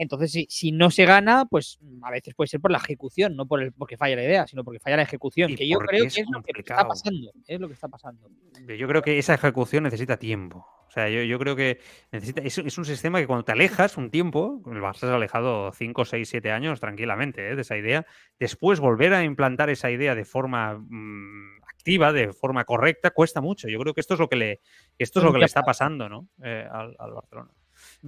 Entonces, 0.00 0.32
si, 0.32 0.46
si 0.48 0.72
no 0.72 0.90
se 0.90 1.04
gana, 1.04 1.44
pues 1.44 1.76
mm, 1.82 2.02
a 2.02 2.10
veces 2.10 2.34
puede 2.34 2.48
ser 2.48 2.58
por 2.58 2.70
la 2.70 2.78
ejecución, 2.78 3.36
no 3.36 3.46
por 3.46 3.62
el, 3.62 3.72
porque 3.72 3.98
falla 3.98 4.16
la 4.16 4.24
idea, 4.24 4.46
sino 4.46 4.64
porque 4.64 4.80
falla 4.80 4.96
la 4.96 5.02
ejecución. 5.02 5.54
Que 5.54 5.68
yo 5.68 5.78
creo 5.78 6.06
es 6.06 6.14
que 6.14 6.22
es 6.22 6.30
lo 6.30 6.42
que 6.42 6.52
está 6.58 6.88
pasando. 6.88 7.30
Es 7.46 7.60
lo 7.60 7.68
que 7.68 7.74
está 7.74 7.86
pasando. 7.86 8.26
Yo 8.66 8.88
creo 8.88 9.02
que 9.02 9.18
esa 9.18 9.34
ejecución 9.34 9.84
necesita 9.84 10.16
tiempo. 10.16 10.66
O 10.88 10.90
sea, 10.90 11.10
yo, 11.10 11.22
yo 11.22 11.38
creo 11.38 11.54
que 11.54 11.80
necesita. 12.12 12.40
Es, 12.40 12.56
es 12.56 12.78
un 12.78 12.86
sistema 12.86 13.20
que 13.20 13.26
cuando 13.26 13.44
te 13.44 13.52
alejas 13.52 13.98
un 13.98 14.10
tiempo, 14.10 14.62
el 14.72 14.80
Barça 14.80 15.00
se 15.00 15.06
ha 15.08 15.16
alejado 15.16 15.70
5, 15.70 16.06
6, 16.06 16.26
7 16.26 16.50
años 16.50 16.80
tranquilamente 16.80 17.50
¿eh? 17.50 17.54
de 17.54 17.60
esa 17.60 17.76
idea. 17.76 18.06
Después 18.38 18.80
volver 18.80 19.12
a 19.12 19.22
implantar 19.22 19.68
esa 19.68 19.90
idea 19.90 20.14
de 20.14 20.24
forma 20.24 20.78
mm, 20.78 21.62
activa, 21.68 22.14
de 22.14 22.32
forma 22.32 22.64
correcta, 22.64 23.10
cuesta 23.10 23.42
mucho. 23.42 23.68
Yo 23.68 23.78
creo 23.80 23.92
que 23.92 24.00
esto 24.00 24.14
es 24.14 24.20
lo 24.20 24.30
que 24.30 24.36
le, 24.36 24.60
esto 24.96 25.18
es 25.18 25.26
lo 25.26 25.32
que 25.34 25.40
le 25.40 25.44
está 25.44 25.62
pasando 25.62 26.08
¿no? 26.08 26.26
Eh, 26.42 26.66
al, 26.70 26.96
al 26.98 27.12
Barcelona. 27.12 27.50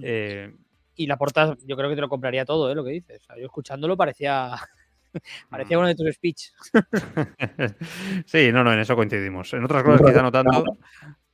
Eh, 0.01 0.51
Y 0.95 1.07
la 1.07 1.17
porta, 1.17 1.55
yo 1.65 1.75
creo 1.75 1.89
que 1.89 1.95
te 1.95 2.01
lo 2.01 2.09
compraría 2.09 2.45
todo, 2.45 2.71
¿eh? 2.71 2.75
lo 2.75 2.83
que 2.83 2.91
dices. 2.91 3.21
O 3.21 3.25
sea, 3.25 3.37
yo 3.37 3.45
escuchándolo 3.45 3.97
parecía 3.97 4.55
Parecía 5.49 5.77
uno 5.77 5.87
de 5.87 5.95
tus 5.95 6.13
speech. 6.13 6.51
sí, 8.25 8.51
no, 8.51 8.63
no, 8.63 8.73
en 8.73 8.79
eso 8.79 8.95
coincidimos. 8.95 9.53
En 9.53 9.63
otras 9.63 9.83
cosas 9.83 10.05
quizá 10.05 10.21
no 10.21 10.31
tanto, 10.31 10.63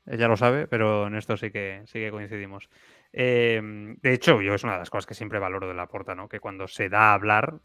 ya 0.05 0.28
lo 0.28 0.38
sabe, 0.38 0.68
pero 0.68 1.07
en 1.07 1.16
esto 1.16 1.38
sí 1.38 1.51
que, 1.51 1.84
sí 1.86 1.99
que 1.99 2.12
coincidimos. 2.12 2.70
Eh, 3.14 3.62
de 4.01 4.14
hecho, 4.14 4.41
yo 4.41 4.53
es 4.53 4.64
una 4.64 4.74
de 4.74 4.80
las 4.80 4.89
cosas 4.89 5.05
que 5.05 5.14
siempre 5.14 5.39
valoro 5.39 5.68
de 5.68 5.74
la 5.74 5.88
porta, 5.88 6.16
¿no? 6.16 6.28
Que 6.28 6.39
cuando 6.39 6.68
se 6.68 6.89
da 6.89 7.12
a 7.12 7.14
hablar, 7.14 7.60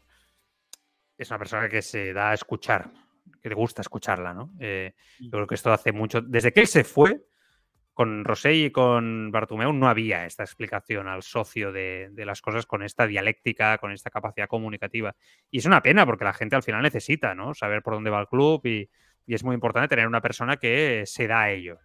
es 1.17 1.29
una 1.29 1.39
persona 1.39 1.69
que 1.69 1.81
se 1.81 2.13
da 2.13 2.31
a 2.31 2.33
escuchar, 2.33 2.91
que 3.41 3.49
le 3.49 3.55
gusta 3.55 3.81
escucharla, 3.81 4.33
¿no? 4.33 4.51
Eh, 4.59 4.93
yo 5.19 5.31
creo 5.31 5.47
que 5.47 5.55
esto 5.55 5.71
hace 5.71 5.91
mucho. 5.91 6.21
Desde 6.21 6.51
que 6.51 6.61
él 6.61 6.67
se 6.67 6.83
fue, 6.83 7.25
con 7.95 8.25
Rosé 8.25 8.53
y 8.53 8.71
con 8.71 9.31
Bartumeu 9.31 9.71
no 9.71 9.87
había 9.87 10.25
esta 10.25 10.43
explicación 10.43 11.07
al 11.07 11.23
socio 11.23 11.71
de, 11.71 12.11
las 12.17 12.41
cosas 12.41 12.65
con 12.65 12.83
esta 12.83 13.07
dialéctica, 13.07 13.77
con 13.77 13.93
esta 13.93 14.09
capacidad 14.09 14.49
comunicativa. 14.49 15.15
Y 15.49 15.59
es 15.59 15.65
una 15.65 15.81
pena 15.81 16.05
porque 16.05 16.25
la 16.25 16.33
gente 16.33 16.57
al 16.57 16.61
final 16.61 16.83
necesita 16.83 17.33
¿no? 17.33 17.53
saber 17.53 17.81
por 17.81 17.93
dónde 17.93 18.09
va 18.09 18.19
el 18.19 18.27
club 18.27 18.61
y, 18.65 18.89
es 19.27 19.43
muy 19.43 19.55
importante 19.55 19.87
tener 19.87 20.05
una 20.05 20.21
persona 20.21 20.57
que 20.57 21.01
se 21.07 21.25
da 21.25 21.43
a 21.43 21.51
ello. 21.51 21.79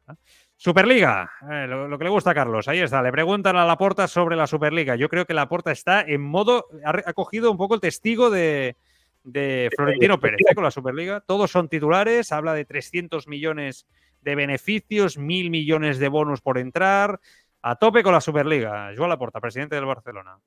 Superliga, 0.57 1.31
eh, 1.51 1.67
lo, 1.67 1.97
que 1.97 2.05
le 2.05 2.11
gusta 2.11 2.33
a 2.33 2.35
Carlos, 2.35 2.69
ahí 2.69 2.81
está. 2.81 3.01
Le 3.01 3.11
preguntan 3.11 3.57
a 3.57 3.65
Laporta 3.65 4.07
sobre 4.09 4.37
la 4.37 4.47
Superliga. 4.47 4.95
Yo 4.95 5.09
creo 5.09 5.25
que 5.25 5.33
Laporta 5.33 5.73
está 5.73 6.03
en 6.03 6.21
modo, 6.21 6.67
ha, 6.85 7.15
cogido 7.15 7.51
un 7.51 7.57
poco 7.57 7.77
el 7.77 7.81
testigo 7.81 8.29
de, 8.29 8.77
de 9.23 9.71
Florentino 9.77 10.18
Pérez 10.18 10.41
¿eh? 10.49 10.55
con 10.55 10.64
la 10.64 10.71
Superliga. 10.71 11.21
Todos 11.21 11.51
son 11.51 11.68
titulares, 11.68 12.33
habla 12.33 12.55
de 12.55 12.64
300 12.64 13.29
millones 13.29 13.87
de 14.21 14.35
beneficios, 14.35 15.18
mil 15.18 15.51
millones 15.51 15.99
de 15.99 16.09
bonos 16.09 16.41
por 16.41 16.59
entrar. 16.59 17.21
A 17.62 17.77
tope 17.77 18.03
con 18.03 18.12
la 18.12 18.21
Superliga. 18.21 18.93
Joan 18.97 19.11
Laporta, 19.11 19.41
presidente 19.41 19.75
del 19.75 19.85
Barcelona. 19.85 20.39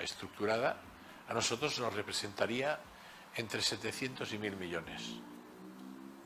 estructurada, 0.00 0.76
a 1.28 1.34
nosotros 1.34 1.80
nos 1.80 1.94
representaría 1.94 2.78
entre 3.34 3.60
700 3.60 4.32
y 4.32 4.38
mil 4.38 4.56
millones 4.56 5.20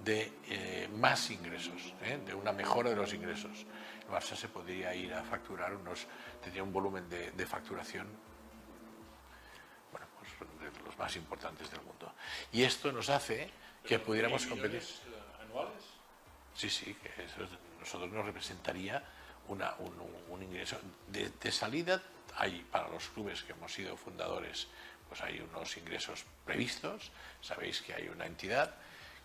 de 0.05 0.33
eh, 0.49 0.89
más 0.97 1.31
ingresos, 1.31 1.95
¿eh? 2.03 2.21
de 2.25 2.35
una 2.35 2.53
mejora 2.53 2.91
de 2.91 2.97
los 2.97 3.13
ingresos. 3.13 3.67
El 4.03 4.15
Barça 4.15 4.35
se 4.35 4.49
podría 4.49 4.95
ir 4.95 5.13
a 5.13 5.23
facturar 5.23 5.75
unos, 5.75 6.07
tendría 6.43 6.63
un 6.63 6.73
volumen 6.73 7.09
de, 7.09 7.47
facturación, 7.47 8.07
bueno, 9.93 10.07
pues 10.19 10.31
de 10.61 10.71
más 11.01 11.17
importantes 11.17 11.71
del 11.71 11.81
mundo. 11.81 12.13
Y 12.53 12.63
esto 12.63 12.93
nos 12.93 13.09
hace 13.09 13.51
que 13.85 13.99
pudiéramos 13.99 14.47
competir. 14.47 14.83
¿Anuales? 15.43 15.83
Sí, 16.55 16.69
sí, 16.69 16.95
que 16.95 17.25
eso 17.25 17.49
nosotros 17.81 18.13
nos 18.13 18.27
representaría 18.27 19.03
una, 19.49 19.75
un, 20.29 20.43
ingreso. 20.43 20.79
De, 21.09 21.51
salida 21.51 22.03
hay 22.37 22.61
para 22.71 22.89
los 22.89 23.09
clubes 23.09 23.43
que 23.43 23.53
hemos 23.53 23.73
sido 23.73 23.97
fundadores, 23.97 24.69
pues 25.09 25.23
hay 25.23 25.41
unos 25.41 25.77
ingresos 25.79 26.25
previstos. 26.45 27.11
Sabéis 27.41 27.81
que 27.81 27.95
hay 27.95 28.09
una 28.09 28.27
entidad 28.27 28.75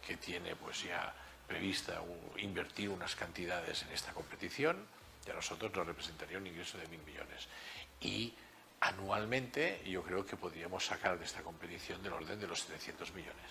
que 0.07 0.15
tiene 0.17 0.55
pues 0.55 0.83
ya 0.83 1.13
prevista 1.45 2.01
invertir 2.37 2.89
unas 2.89 3.15
cantidades 3.15 3.83
en 3.83 3.91
esta 3.91 4.13
competición 4.13 4.87
y 5.27 5.29
a 5.29 5.33
nosotros 5.33 5.71
nos 5.75 5.85
representaría 5.85 6.37
un 6.37 6.47
ingreso 6.47 6.77
de 6.77 6.87
mil 6.87 7.01
millones. 7.03 7.47
Y 7.99 8.33
anualmente 8.85 9.81
yo 9.85 10.03
creo 10.03 10.25
que 10.25 10.35
podríamos 10.35 10.85
sacar 10.85 11.17
de 11.17 11.25
esta 11.25 11.41
competición 11.41 12.01
del 12.03 12.13
orden 12.13 12.39
de 12.39 12.47
los 12.47 12.59
700 12.59 13.13
millones. 13.15 13.45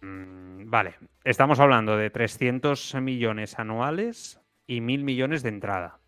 Mm, 0.00 0.68
vale, 0.68 0.96
estamos 1.22 1.60
hablando 1.60 1.96
de 1.96 2.10
300 2.10 2.96
millones 2.96 3.58
anuales 3.58 4.40
y 4.66 4.80
mil 4.80 5.04
millones 5.04 5.42
de 5.42 5.50
entrada. 5.50 6.00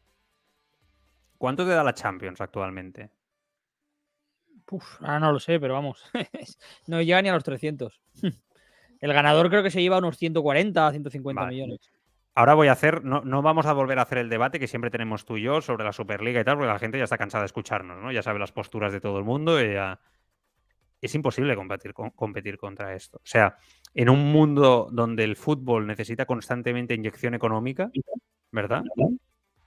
¿Cuánto 1.39 1.65
te 1.65 1.71
da 1.71 1.85
la 1.85 1.95
Champions 1.95 2.41
actualmente? 2.41 3.11
Uf, 4.71 5.01
ahora 5.01 5.21
no 5.21 5.33
lo 5.33 5.39
sé, 5.39 5.61
pero 5.61 5.75
vamos, 5.75 6.03
no 6.89 7.01
llega 7.01 7.23
ni 7.23 7.29
a 7.29 7.35
los 7.35 7.45
300. 7.45 8.01
El 9.01 9.13
ganador 9.13 9.51
creo 9.51 9.63
que 9.63 9.71
se 9.71 9.83
lleva 9.83 9.99
unos 9.99 10.17
140, 10.17 10.91
150 10.91 11.47
millones. 11.47 11.93
Ahora 12.39 12.53
voy 12.53 12.69
a 12.69 12.73
hacer, 12.73 13.03
no, 13.03 13.23
vamos 13.41 13.65
a 13.65 13.73
volver 13.73 13.99
a 13.99 14.03
hacer 14.03 14.19
el 14.19 14.29
debate 14.29 14.61
que 14.61 14.69
siempre 14.69 14.91
tenemos 14.91 15.25
tú 15.25 15.39
y 15.39 15.43
yo 15.43 15.63
sobre 15.63 15.85
la 15.85 15.93
Superliga 15.95 16.39
y 16.39 16.45
tal, 16.45 16.57
porque 16.57 16.71
la 16.71 16.79
gente 16.79 16.99
ya 16.99 17.05
está 17.05 17.17
cansada 17.17 17.41
de 17.43 17.47
escucharnos, 17.47 17.97
¿no? 18.03 18.13
Ya 18.13 18.23
sabe 18.23 18.39
las 18.39 18.53
posturas 18.53 18.93
de 18.93 19.01
todo 19.01 19.19
el 19.19 19.25
mundo 19.25 19.59
y 19.59 19.73
ya 19.73 19.99
es 21.01 21.15
imposible 21.15 21.57
competir, 21.57 21.95
contra 22.59 22.95
esto. 22.95 23.17
O 23.17 23.27
sea, 23.27 23.57
en 23.95 24.11
un 24.11 24.33
mundo 24.33 24.89
donde 24.93 25.25
el 25.25 25.35
fútbol 25.37 25.87
necesita 25.87 26.27
constantemente 26.27 26.93
inyección 26.93 27.33
económica, 27.33 27.91
¿verdad? 28.53 28.83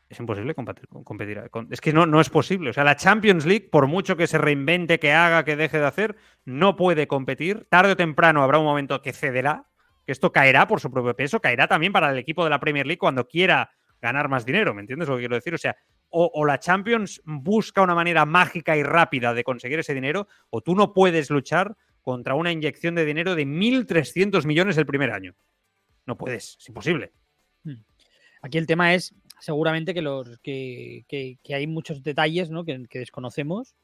Es 0.07 0.19
imposible 0.19 0.53
competir. 0.53 0.87
competir 0.89 1.41
es 1.71 1.81
que 1.81 1.91
no, 1.91 2.05
no 2.05 2.21
es 2.21 2.29
posible. 2.29 2.69
O 2.69 2.73
sea, 2.73 2.83
la 2.83 2.95
Champions 2.95 3.47
League, 3.47 3.69
por 3.71 3.87
mucho 3.87 4.15
que 4.15 4.27
se 4.27 4.37
reinvente, 4.37 4.99
que 4.99 5.11
haga, 5.11 5.43
que 5.43 5.55
deje 5.55 5.79
de 5.79 5.85
hacer, 5.87 6.17
no 6.45 6.75
puede 6.75 7.07
competir. 7.07 7.65
Tarde 7.69 7.93
o 7.93 7.97
temprano 7.97 8.43
habrá 8.43 8.59
un 8.59 8.65
momento 8.65 9.01
que 9.01 9.13
cederá, 9.13 9.68
que 10.09 10.13
esto 10.13 10.31
caerá 10.31 10.67
por 10.67 10.79
su 10.79 10.89
propio 10.89 11.15
peso, 11.15 11.39
caerá 11.39 11.67
también 11.67 11.93
para 11.93 12.09
el 12.09 12.17
equipo 12.17 12.43
de 12.43 12.49
la 12.49 12.59
Premier 12.59 12.87
League 12.87 12.97
cuando 12.97 13.27
quiera 13.27 13.69
ganar 14.01 14.27
más 14.27 14.43
dinero. 14.43 14.73
¿Me 14.73 14.81
entiendes 14.81 15.07
lo 15.07 15.13
que 15.13 15.19
quiero 15.19 15.35
decir? 15.35 15.53
O 15.53 15.57
sea, 15.59 15.75
o, 16.09 16.43
la 16.47 16.57
Champions 16.57 17.21
busca 17.25 17.83
una 17.83 17.93
manera 17.93 18.25
mágica 18.25 18.75
y 18.75 18.81
rápida 18.81 19.35
de 19.35 19.43
conseguir 19.43 19.77
ese 19.77 19.93
dinero, 19.93 20.27
o 20.49 20.61
tú 20.61 20.73
no 20.73 20.95
puedes 20.95 21.29
luchar 21.29 21.77
contra 22.01 22.33
una 22.33 22.51
inyección 22.51 22.95
de 22.95 23.05
dinero 23.05 23.35
de 23.35 23.45
1.300 23.45 24.47
millones 24.47 24.77
el 24.77 24.87
primer 24.87 25.11
año. 25.11 25.35
No 26.07 26.17
puedes, 26.17 26.57
es 26.59 26.67
imposible. 26.67 27.11
Hmm. 27.63 27.83
Aquí 28.41 28.57
el 28.57 28.65
tema 28.65 28.95
es 28.95 29.13
seguramente 29.39 29.93
que, 29.93 30.01
los, 30.01 30.39
que, 30.39 31.05
hay 31.53 31.67
muchos 31.67 32.01
detalles 32.01 32.49
¿no? 32.49 32.65
que, 32.65 32.83
desconocemos. 32.93 33.75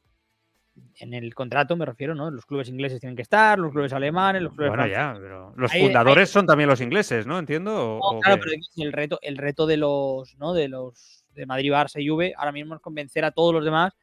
En 0.97 1.13
el 1.13 1.33
contrato 1.33 1.75
me 1.77 1.85
refiero, 1.85 2.15
¿no? 2.15 2.29
Los 2.31 2.45
clubes 2.45 2.69
ingleses 2.69 2.99
tienen 2.99 3.15
que 3.15 3.21
estar, 3.21 3.57
los 3.57 3.71
clubes 3.71 3.93
alemanes, 3.93 4.41
los 4.41 4.53
clubes. 4.53 4.69
Bueno, 4.69 4.87
ya, 4.87 5.15
pero 5.19 5.53
los 5.55 5.71
fundadores 5.71 6.29
son 6.29 6.45
también 6.45 6.69
los 6.69 6.81
ingleses, 6.81 7.25
¿no? 7.25 7.39
Entiendo. 7.39 7.99
claro, 8.21 8.41
pero 8.41 8.61
el 8.77 8.91
reto, 8.91 9.19
el 9.21 9.37
reto 9.37 9.65
de 9.67 9.77
los, 9.77 10.35
¿no? 10.37 10.53
De 10.53 10.67
los 10.67 11.23
de 11.33 11.45
Madrid, 11.45 11.71
Barça 11.71 12.01
y 12.01 12.07
Juve, 12.07 12.33
ahora 12.37 12.51
mismo 12.51 12.75
es 12.75 12.81
convencer 12.81 13.23
a 13.25 13.31
todos 13.31 13.53
los 13.53 13.63
demás 13.63 13.93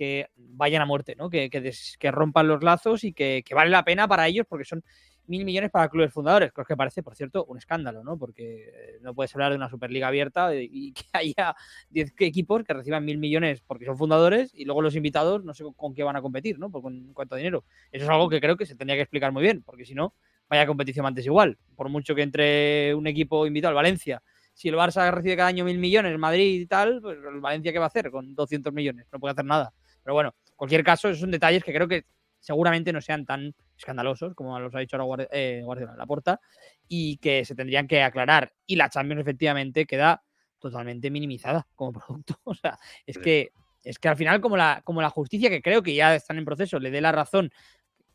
que 0.00 0.30
vayan 0.34 0.80
a 0.80 0.86
muerte, 0.86 1.14
¿no? 1.14 1.28
Que, 1.28 1.50
que, 1.50 2.10
rompan 2.10 2.48
los 2.48 2.62
lazos 2.64 3.04
y 3.04 3.12
que, 3.12 3.44
vale 3.52 3.70
la 3.70 3.84
pena 3.84 4.08
para 4.08 4.26
ellos 4.26 4.46
porque 4.48 4.64
son 4.64 4.82
mil 5.30 5.44
millones 5.44 5.70
para 5.70 5.88
clubes 5.88 6.12
fundadores, 6.12 6.52
creo 6.52 6.66
que 6.66 6.76
parece, 6.76 7.02
por 7.02 7.14
cierto, 7.14 7.44
un 7.46 7.56
escándalo, 7.56 8.04
¿no? 8.04 8.18
Porque 8.18 8.98
no 9.00 9.14
puedes 9.14 9.34
hablar 9.34 9.52
de 9.52 9.56
una 9.56 9.70
Superliga 9.70 10.08
abierta 10.08 10.54
y 10.54 10.92
que 10.92 11.04
haya 11.12 11.54
10 11.90 12.14
equipos 12.18 12.64
que 12.64 12.74
reciban 12.74 13.04
mil 13.04 13.18
millones 13.18 13.62
porque 13.66 13.86
son 13.86 13.96
fundadores 13.96 14.52
y 14.54 14.64
luego 14.64 14.82
los 14.82 14.96
invitados 14.96 15.44
no 15.44 15.54
sé 15.54 15.64
con 15.76 15.94
qué 15.94 16.02
van 16.02 16.16
a 16.16 16.22
competir, 16.22 16.58
¿no? 16.58 16.70
Por 16.70 16.82
con 16.82 17.12
cuánto 17.14 17.36
dinero. 17.36 17.64
Eso 17.92 18.04
es 18.04 18.10
algo 18.10 18.28
que 18.28 18.40
creo 18.40 18.56
que 18.56 18.66
se 18.66 18.74
tendría 18.74 18.96
que 18.96 19.02
explicar 19.02 19.32
muy 19.32 19.42
bien, 19.42 19.62
porque 19.62 19.84
si 19.84 19.94
no, 19.94 20.14
vaya 20.48 20.66
competición 20.66 21.06
antes 21.06 21.24
igual. 21.24 21.56
Por 21.76 21.88
mucho 21.88 22.14
que 22.14 22.22
entre 22.22 22.94
un 22.94 23.06
equipo 23.06 23.46
invitado 23.46 23.70
al 23.70 23.76
Valencia 23.76 24.22
si 24.52 24.68
el 24.68 24.74
Barça 24.74 25.10
recibe 25.10 25.36
cada 25.36 25.48
año 25.48 25.64
mil 25.64 25.78
millones, 25.78 26.18
Madrid 26.18 26.60
y 26.60 26.66
tal, 26.66 27.00
pues 27.00 27.16
el 27.16 27.40
Valencia, 27.40 27.72
¿qué 27.72 27.78
va 27.78 27.86
a 27.86 27.88
hacer 27.88 28.10
con 28.10 28.34
200 28.34 28.72
millones? 28.74 29.06
No 29.10 29.18
puede 29.18 29.32
hacer 29.32 29.46
nada. 29.46 29.72
Pero 30.02 30.12
bueno, 30.12 30.34
en 30.48 30.56
cualquier 30.56 30.84
caso, 30.84 31.08
esos 31.08 31.20
son 31.20 31.30
detalles 31.30 31.64
que 31.64 31.72
creo 31.72 31.88
que 31.88 32.04
seguramente 32.40 32.92
no 32.92 33.00
sean 33.00 33.24
tan 33.24 33.54
escandalosos 33.76 34.34
como 34.34 34.58
los 34.58 34.74
ha 34.74 34.80
dicho 34.80 34.96
ahora 34.96 35.28
eh, 35.30 35.60
Guardiola, 35.62 35.94
la 35.96 36.06
Porta 36.06 36.40
y 36.88 37.18
que 37.18 37.44
se 37.44 37.54
tendrían 37.54 37.86
que 37.86 38.02
aclarar. 38.02 38.52
Y 38.66 38.76
la 38.76 38.90
Champions 38.90 39.20
efectivamente 39.20 39.86
queda 39.86 40.22
totalmente 40.58 41.10
minimizada 41.10 41.66
como 41.74 41.92
producto. 42.00 42.38
O 42.44 42.54
sea, 42.54 42.78
es 43.06 43.18
que, 43.18 43.52
es 43.84 43.98
que 43.98 44.08
al 44.08 44.16
final 44.16 44.40
como 44.40 44.56
la, 44.56 44.82
como 44.84 45.00
la 45.00 45.10
justicia, 45.10 45.50
que 45.50 45.62
creo 45.62 45.82
que 45.82 45.94
ya 45.94 46.14
están 46.14 46.38
en 46.38 46.44
proceso, 46.44 46.78
le 46.78 46.90
dé 46.90 47.00
la 47.00 47.12
razón, 47.12 47.50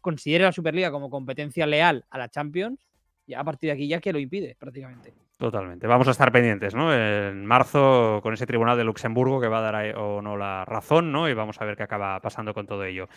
considere 0.01 0.43
la 0.43 0.51
Superliga 0.51 0.91
como 0.91 1.09
competencia 1.09 1.65
leal 1.65 2.05
a 2.09 2.17
la 2.17 2.29
Champions, 2.29 2.87
ya 3.27 3.39
a 3.39 3.43
partir 3.43 3.69
de 3.69 3.73
aquí 3.73 3.87
ya 3.87 3.99
que 3.99 4.13
lo 4.13 4.19
impide 4.19 4.55
prácticamente. 4.59 5.24
Totalmente. 5.37 5.85
Vamos 5.85 6.07
a 6.07 6.11
estar 6.11 6.31
pendientes, 6.31 6.73
¿no? 6.73 6.93
En 6.93 7.45
marzo 7.45 8.21
con 8.23 8.33
ese 8.33 8.47
tribunal 8.47 8.77
de 8.77 8.85
Luxemburgo 8.85 9.41
que 9.41 9.49
va 9.49 9.57
a 9.57 9.71
dar 9.71 9.97
o 9.97 10.21
no 10.21 10.37
la 10.37 10.63
razón, 10.63 11.11
¿no? 11.11 11.27
Y 11.27 11.33
vamos 11.33 11.59
a 11.59 11.65
ver 11.65 11.75
qué 11.75 11.83
acaba 11.83 12.21
pasando 12.21 12.53
con 12.53 12.65
todo 12.65 12.85
ello. 12.85 13.09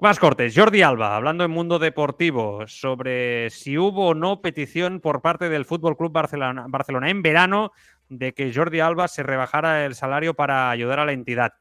Más 0.00 0.18
cortes. 0.18 0.54
Jordi 0.56 0.80
Alba, 0.80 1.14
hablando 1.14 1.44
en 1.44 1.50
Mundo 1.50 1.78
Deportivo 1.78 2.66
sobre 2.68 3.50
si 3.50 3.76
hubo 3.76 4.08
o 4.08 4.14
no 4.14 4.40
petición 4.40 5.00
por 5.00 5.20
parte 5.20 5.50
del 5.50 5.66
Fútbol 5.66 5.96
Club 5.96 6.12
Barcelona, 6.12 6.66
Barcelona 6.68 7.10
en 7.10 7.20
verano 7.20 7.72
de 8.08 8.32
que 8.32 8.52
Jordi 8.52 8.80
Alba 8.80 9.08
se 9.08 9.22
rebajara 9.22 9.84
el 9.84 9.94
salario 9.94 10.34
para 10.34 10.70
ayudar 10.70 11.00
a 11.00 11.04
la 11.04 11.12
entidad. 11.12 11.52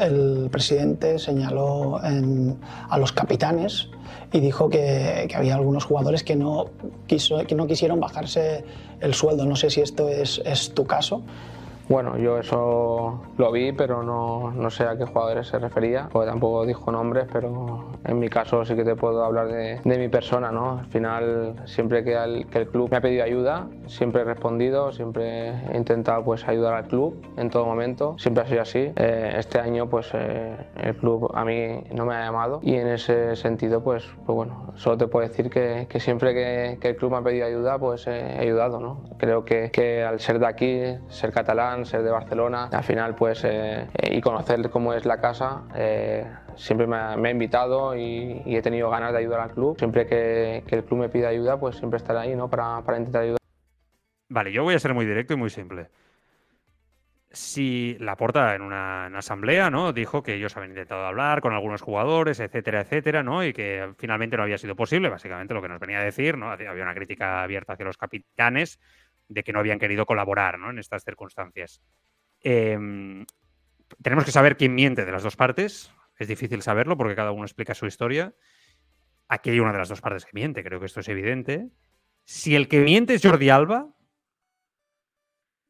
El 0.00 0.48
presidente 0.50 1.18
señaló 1.18 1.98
a 1.98 2.98
los 2.98 3.12
capitanes 3.12 3.90
y 4.32 4.40
dijo 4.40 4.68
que, 4.68 5.28
había 5.34 5.54
algunos 5.54 5.84
jugadores 5.84 6.22
que 6.22 6.36
no, 6.36 6.66
quiso, 7.06 7.44
que 7.46 7.54
no 7.54 7.66
quisieron 7.66 8.00
bajarse 8.00 8.64
el 9.00 9.14
sueldo. 9.14 9.44
No 9.46 9.56
sé 9.56 9.70
si 9.70 9.80
esto 9.80 10.08
es, 10.08 10.40
es 10.44 10.74
tu 10.74 10.86
caso. 10.86 11.22
Bueno, 11.88 12.18
yo 12.18 12.38
eso 12.38 13.20
lo 13.38 13.52
vi, 13.52 13.70
pero 13.70 14.02
no, 14.02 14.50
no, 14.50 14.70
sé 14.70 14.84
a 14.84 14.98
qué 14.98 15.04
jugadores 15.04 15.46
se 15.46 15.60
refería, 15.60 16.08
porque 16.10 16.28
tampoco 16.28 16.66
dijo 16.66 16.90
nombres, 16.90 17.28
pero 17.32 17.90
en 18.04 18.18
mi 18.18 18.28
caso 18.28 18.64
sí 18.64 18.74
que 18.74 18.84
te 18.84 18.96
puedo 18.96 19.24
hablar 19.24 19.46
de, 19.46 19.80
de 19.84 19.98
mi 19.98 20.08
persona, 20.08 20.50
¿no? 20.50 20.80
Al 20.80 20.86
final, 20.86 21.62
siempre 21.66 22.02
que 22.02 22.14
el, 22.14 22.48
que 22.48 22.58
el, 22.58 22.68
club 22.68 22.90
me 22.90 22.96
ha 22.96 23.00
pedido 23.00 23.22
ayuda, 23.22 23.68
siempre 23.86 24.22
he 24.22 24.24
respondido, 24.24 24.90
siempre 24.90 25.50
he 25.50 25.76
intentado 25.76 26.24
pues 26.24 26.48
ayudar 26.48 26.74
al 26.74 26.88
club 26.88 27.24
en 27.36 27.50
todo 27.50 27.64
momento, 27.64 28.16
siempre 28.18 28.42
ha 28.42 28.46
sido 28.48 28.62
así. 28.62 28.92
Eh, 28.96 29.34
este 29.38 29.60
año 29.60 29.88
pues 29.88 30.10
eh, 30.12 30.56
el 30.82 30.96
club 30.96 31.30
a 31.34 31.44
mí 31.44 31.84
no 31.94 32.04
me 32.04 32.16
ha 32.16 32.24
llamado 32.24 32.58
y 32.62 32.74
en 32.74 32.88
ese 32.88 33.36
sentido 33.36 33.84
pues, 33.84 34.04
pues 34.26 34.34
bueno, 34.34 34.72
solo 34.74 34.98
te 34.98 35.06
puedo 35.06 35.26
decir 35.28 35.50
que, 35.50 35.86
que 35.88 36.00
siempre 36.00 36.34
que, 36.34 36.78
que, 36.80 36.88
el 36.88 36.96
club 36.96 37.12
me 37.12 37.18
ha 37.18 37.22
pedido 37.22 37.46
ayuda 37.46 37.78
pues 37.78 38.08
he 38.08 38.38
ayudado, 38.40 38.80
¿no? 38.80 39.04
Creo 39.18 39.44
que, 39.44 39.70
que 39.70 40.02
al 40.02 40.18
ser 40.18 40.40
de 40.40 40.46
aquí, 40.46 40.80
ser 41.08 41.30
catalán, 41.32 41.75
ser 41.84 42.02
de 42.02 42.10
Barcelona, 42.10 42.68
al 42.72 42.84
final 42.84 43.14
pues 43.14 43.42
eh, 43.44 43.86
y 44.02 44.20
conocer 44.20 44.70
cómo 44.70 44.94
es 44.94 45.04
la 45.04 45.20
casa, 45.20 45.64
eh, 45.74 46.24
siempre 46.54 46.86
me 46.86 46.96
ha, 46.96 47.16
me 47.16 47.28
ha 47.28 47.32
invitado 47.32 47.94
y, 47.94 48.42
y, 48.44 48.56
he 48.56 48.62
tenido 48.62 48.88
ganas 48.90 49.12
de 49.12 49.18
ayudar 49.18 49.40
al 49.40 49.50
club. 49.50 49.76
Siempre 49.78 50.06
que, 50.06 50.64
que, 50.66 50.76
el 50.76 50.84
club 50.84 51.00
me 51.00 51.08
pida 51.08 51.28
ayuda, 51.28 51.58
pues 51.58 51.76
siempre 51.76 51.98
estaré 51.98 52.20
ahí, 52.20 52.36
¿no? 52.36 52.48
Para, 52.48 52.82
para 52.82 52.98
intentar 52.98 53.22
ayudar. 53.22 53.38
Vale, 54.28 54.52
yo 54.52 54.64
voy 54.64 54.74
a 54.74 54.78
ser 54.78 54.94
muy 54.94 55.06
directo 55.06 55.34
y 55.34 55.36
muy 55.36 55.50
simple. 55.50 55.88
Si 57.30 57.96
la 58.00 58.16
porta 58.16 58.54
en 58.54 58.62
una, 58.62 59.04
en 59.06 59.12
una, 59.12 59.18
asamblea, 59.18 59.68
¿no? 59.68 59.92
Dijo 59.92 60.22
que 60.22 60.34
ellos 60.34 60.56
habían 60.56 60.70
intentado 60.70 61.04
hablar 61.04 61.42
con 61.42 61.52
algunos 61.52 61.82
jugadores, 61.82 62.40
etcétera, 62.40 62.80
etcétera, 62.80 63.22
¿no? 63.22 63.44
Y 63.44 63.52
que 63.52 63.92
finalmente 63.98 64.38
no 64.38 64.44
había 64.44 64.56
sido 64.56 64.74
posible, 64.74 65.10
básicamente 65.10 65.52
lo 65.52 65.60
que 65.60 65.68
nos 65.68 65.78
venía 65.78 65.98
a 65.98 66.04
decir, 66.04 66.38
¿no? 66.38 66.50
Había 66.50 66.82
una 66.82 66.94
crítica 66.94 67.42
abierta 67.42 67.74
hacia 67.74 67.84
los 67.84 67.98
capitanes 67.98 68.80
de 69.28 69.42
que 69.42 69.52
no 69.52 69.58
habían 69.58 69.78
querido 69.78 70.06
colaborar 70.06 70.58
¿no? 70.58 70.70
en 70.70 70.78
estas 70.78 71.04
circunstancias. 71.04 71.82
Eh, 72.42 72.78
tenemos 74.02 74.24
que 74.24 74.32
saber 74.32 74.56
quién 74.56 74.74
miente 74.74 75.04
de 75.04 75.12
las 75.12 75.22
dos 75.22 75.36
partes. 75.36 75.92
Es 76.18 76.28
difícil 76.28 76.62
saberlo 76.62 76.96
porque 76.96 77.14
cada 77.14 77.32
uno 77.32 77.44
explica 77.44 77.74
su 77.74 77.86
historia. 77.86 78.34
Aquí 79.28 79.50
hay 79.50 79.60
una 79.60 79.72
de 79.72 79.78
las 79.78 79.88
dos 79.88 80.00
partes 80.00 80.24
que 80.24 80.32
miente, 80.34 80.62
creo 80.62 80.80
que 80.80 80.86
esto 80.86 81.00
es 81.00 81.08
evidente. 81.08 81.68
Si 82.24 82.54
el 82.54 82.68
que 82.68 82.80
miente 82.80 83.14
es 83.14 83.22
Jordi 83.22 83.50
Alba, 83.50 83.94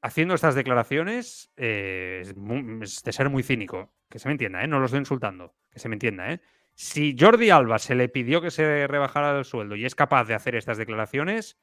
haciendo 0.02 0.34
estas 0.34 0.54
declaraciones, 0.54 1.52
eh, 1.56 2.22
es, 2.22 3.02
de 3.02 3.12
ser 3.12 3.30
muy 3.30 3.42
cínico. 3.42 3.92
Que 4.08 4.18
se 4.18 4.28
me 4.28 4.32
entienda, 4.32 4.62
¿eh? 4.62 4.68
no 4.68 4.78
lo 4.78 4.84
estoy 4.84 5.00
insultando, 5.00 5.56
que 5.70 5.80
se 5.80 5.88
me 5.88 5.96
entienda. 5.96 6.32
¿eh? 6.32 6.40
Si 6.74 7.16
Jordi 7.18 7.50
Alba 7.50 7.78
se 7.78 7.94
le 7.94 8.08
pidió 8.08 8.40
que 8.40 8.52
se 8.52 8.86
rebajara 8.86 9.36
el 9.36 9.44
sueldo 9.44 9.74
y 9.74 9.84
es 9.84 9.94
capaz 9.94 10.24
de 10.24 10.34
hacer 10.34 10.54
estas 10.54 10.78
declaraciones, 10.78 11.58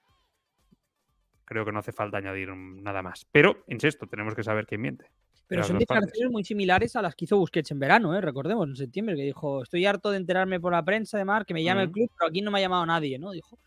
creo 1.54 1.66
que 1.66 1.72
no 1.72 1.80
hace 1.80 1.94
falta 1.94 2.18
añadir 2.18 2.50
nada 2.54 3.02
más. 3.02 3.26
Pero, 3.32 3.64
insisto, 3.68 4.08
tenemos 4.08 4.36
que 4.36 4.44
saber 4.44 4.66
quién 4.66 4.82
miente. 4.82 5.06
Pero 5.48 5.64
son 5.64 5.78
declaraciones 5.78 6.32
muy 6.32 6.44
similares 6.44 6.96
a 6.96 7.02
las 7.02 7.16
que 7.16 7.26
hizo 7.26 7.38
Busquets 7.38 7.72
en 7.72 7.80
verano, 7.80 8.16
¿eh? 8.16 8.22
recordemos, 8.22 8.68
en 8.68 8.76
septiembre, 8.76 9.16
que 9.16 9.24
dijo, 9.24 9.64
estoy 9.64 9.86
harto 9.86 10.10
de 10.10 10.18
enterarme 10.18 10.60
por 10.60 10.74
la 10.74 10.84
prensa 10.84 11.18
de 11.18 11.26
Mar, 11.26 11.46
que 11.46 11.54
me 11.54 11.64
llame 11.64 11.82
uh 11.82 11.84
-huh. 11.84 11.88
el 11.88 11.92
club, 11.92 12.12
pero 12.18 12.30
aquí 12.30 12.42
no 12.42 12.50
me 12.50 12.60
ha 12.60 12.62
llamado 12.62 12.86
nadie, 12.86 13.20
¿no? 13.20 13.32
Dijo. 13.32 13.60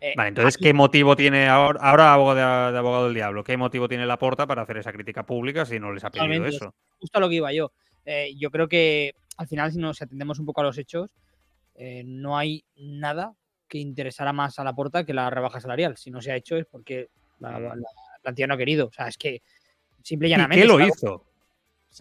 Eh, 0.00 0.14
vale, 0.16 0.30
entonces, 0.30 0.56
aquí... 0.56 0.64
¿qué 0.64 0.72
motivo 0.72 1.14
tiene 1.16 1.48
ahora, 1.48 1.80
ahora 1.82 2.14
abogado, 2.14 2.66
de, 2.66 2.72
de, 2.72 2.78
abogado 2.78 3.04
del 3.04 3.14
diablo? 3.14 3.44
¿Qué 3.44 3.56
motivo 3.56 3.88
tiene 3.88 4.06
la 4.06 4.18
porta 4.18 4.46
para 4.46 4.62
hacer 4.62 4.78
esa 4.78 4.92
crítica 4.92 5.24
pública 5.24 5.64
si 5.64 5.78
no 5.78 5.92
les 5.92 6.04
ha 6.04 6.10
pedido 6.10 6.26
Totalmente, 6.26 6.56
eso? 6.56 6.74
Justo 6.98 7.18
a 7.18 7.20
lo 7.20 7.28
que 7.28 7.34
iba 7.36 7.52
yo. 7.52 7.72
Eh, 8.04 8.34
yo 8.36 8.50
creo 8.50 8.68
que 8.68 9.14
al 9.36 9.48
final, 9.48 9.72
si 9.72 9.78
nos 9.78 10.00
atendemos 10.00 10.38
un 10.38 10.46
poco 10.46 10.60
a 10.60 10.64
los 10.64 10.78
hechos, 10.78 11.10
eh, 11.74 12.02
no 12.06 12.38
hay 12.38 12.64
nada 12.76 13.34
que 13.68 13.78
interesara 13.78 14.32
más 14.32 14.58
a 14.58 14.64
la 14.64 14.74
porta 14.74 15.04
que 15.04 15.12
la 15.12 15.28
rebaja 15.28 15.60
salarial. 15.60 15.96
Si 15.96 16.10
no 16.10 16.22
se 16.22 16.32
ha 16.32 16.36
hecho 16.36 16.56
es 16.56 16.66
porque 16.66 17.08
la, 17.38 17.58
la, 17.58 17.74
la 17.76 17.86
plantilla 18.22 18.46
no 18.46 18.54
ha 18.54 18.58
querido. 18.58 18.86
O 18.86 18.92
sea, 18.92 19.08
es 19.08 19.16
que 19.16 19.42
simple 20.02 20.28
y 20.28 20.30
llanamente. 20.30 20.62
¿Piqué 20.62 20.78
lo 20.78 20.86
hizo? 20.86 21.26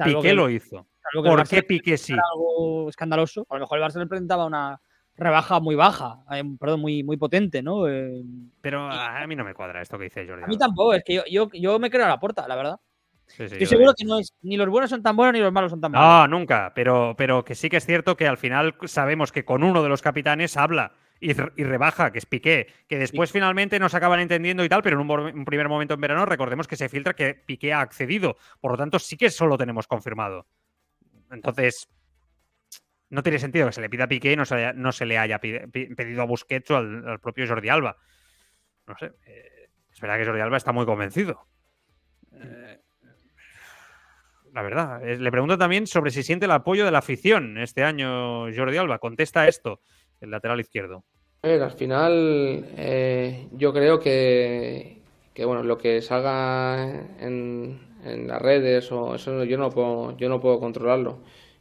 Piqué 0.03 0.21
que, 0.21 0.33
lo 0.33 0.49
hizo. 0.49 0.87
¿Por 1.13 1.47
qué 1.47 1.63
Piqué 1.63 1.97
sí? 1.97 2.13
Algo 2.13 2.89
escandaloso. 2.89 3.45
A 3.49 3.55
lo 3.55 3.61
mejor 3.61 3.79
el 3.79 3.83
Barça 3.85 3.99
le 3.99 4.07
presentaba 4.07 4.45
una 4.45 4.79
rebaja 5.17 5.59
muy 5.59 5.75
baja, 5.75 6.23
eh, 6.31 6.43
perdón, 6.59 6.81
muy, 6.81 7.03
muy 7.03 7.17
potente, 7.17 7.63
¿no? 7.63 7.87
Eh, 7.87 8.21
Pero 8.61 8.89
a 8.91 9.25
mí 9.27 9.35
no 9.35 9.45
me 9.45 9.53
cuadra 9.53 9.81
esto 9.81 9.97
que 9.97 10.05
dice 10.05 10.27
Jordi. 10.27 10.43
A 10.43 10.47
mí 10.47 10.57
tampoco, 10.57 10.93
es 10.93 11.03
que 11.05 11.15
yo, 11.15 11.23
yo, 11.29 11.49
yo 11.53 11.79
me 11.79 11.89
creo 11.89 12.05
a 12.05 12.09
la 12.09 12.19
puerta, 12.19 12.47
la 12.47 12.55
verdad. 12.55 12.79
Sí, 13.27 13.47
sí, 13.47 13.53
Estoy 13.53 13.65
seguro 13.65 13.93
que 13.97 14.05
no 14.05 14.19
es, 14.19 14.33
ni 14.41 14.55
los 14.55 14.69
buenos 14.69 14.89
son 14.89 15.01
tan 15.01 15.15
buenos 15.15 15.33
ni 15.33 15.39
los 15.39 15.51
malos 15.51 15.71
son 15.71 15.81
tan 15.81 15.91
malos. 15.91 16.29
No, 16.29 16.37
nunca, 16.37 16.73
pero, 16.75 17.15
pero 17.17 17.43
que 17.43 17.55
sí 17.55 17.69
que 17.69 17.77
es 17.77 17.85
cierto 17.85 18.15
que 18.15 18.27
al 18.27 18.37
final 18.37 18.75
sabemos 18.85 19.31
que 19.31 19.45
con 19.45 19.63
uno 19.63 19.81
de 19.81 19.89
los 19.89 20.01
capitanes 20.01 20.57
habla 20.57 20.93
y, 21.25 21.31
y, 21.31 21.63
rebaja, 21.63 22.11
que 22.11 22.19
es 22.19 22.25
Piqué, 22.25 22.67
que 22.87 22.99
después 22.99 23.29
sí. 23.29 23.33
finalmente 23.33 23.79
no 23.79 23.89
se 23.89 23.97
acaban 23.97 24.19
entendiendo 24.19 24.63
y 24.63 24.69
tal, 24.69 24.83
pero 24.83 24.99
en 24.99 25.09
un, 25.09 25.19
un, 25.19 25.45
primer 25.45 25.67
momento 25.67 25.95
en 25.95 26.01
verano 26.01 26.25
recordemos 26.25 26.67
que 26.67 26.75
se 26.75 26.87
filtra 26.87 27.15
que 27.15 27.33
Piqué 27.33 27.73
ha 27.73 27.81
accedido, 27.81 28.37
por 28.61 28.71
lo 28.71 28.77
tanto 28.77 28.99
sí 28.99 29.17
que 29.17 29.29
solo 29.29 29.57
tenemos 29.57 29.87
confirmado. 29.87 30.45
Entonces, 31.31 31.87
no 33.09 33.23
tiene 33.23 33.39
sentido 33.39 33.65
que 33.65 33.73
se 33.73 33.81
le 33.81 33.89
pida 33.89 34.03
a 34.03 34.07
Piqué 34.07 34.33
y 34.33 34.35
no 34.35 34.45
se, 34.45 34.73
no 34.73 34.91
se 34.91 35.05
le 35.05 35.17
haya 35.17 35.39
pedido 35.39 36.21
a 36.21 36.25
Busquets 36.25 36.69
o 36.71 36.77
al, 36.77 37.07
al, 37.07 37.19
propio 37.19 37.47
Jordi 37.47 37.69
Alba. 37.69 37.97
No 38.85 38.95
sé, 38.97 39.11
eh, 39.25 39.69
es 39.91 39.99
verdad 39.99 40.17
que 40.17 40.25
Jordi 40.25 40.41
Alba 40.41 40.57
está 40.57 40.71
muy 40.71 40.85
convencido. 40.85 41.47
Eh, 42.33 42.79
la 44.53 44.61
verdad, 44.61 45.01
le 45.03 45.31
pregunto 45.31 45.57
también 45.57 45.87
sobre 45.87 46.11
si 46.11 46.23
siente 46.23 46.45
el 46.45 46.51
apoyo 46.51 46.85
de 46.85 46.91
la 46.91 46.99
afición 46.99 47.57
este 47.57 47.83
año 47.83 48.53
Jordi 48.53 48.77
Alba. 48.77 48.99
Contesta 48.99 49.47
esto 49.47 49.81
el 50.21 50.31
lateral 50.31 50.59
izquierdo. 50.59 51.03
Al 51.45 51.71
final 51.71 52.65
eh, 52.75 53.47
yo 53.51 53.71
creo 53.71 53.99
que, 53.99 54.97
que, 55.35 55.45
bueno, 55.45 55.61
lo 55.61 55.77
que 55.77 56.01
salga 56.01 57.05
en, 57.19 57.79
en, 58.03 58.27
las 58.27 58.41
redes 58.41 58.91
o 58.91 59.13
eso 59.13 59.43
yo 59.43 59.55
no 59.59 59.69
puedo, 59.69 60.17
yo 60.17 60.27
no 60.27 60.41
puedo 60.41 60.59
controlarlo. 60.59 61.19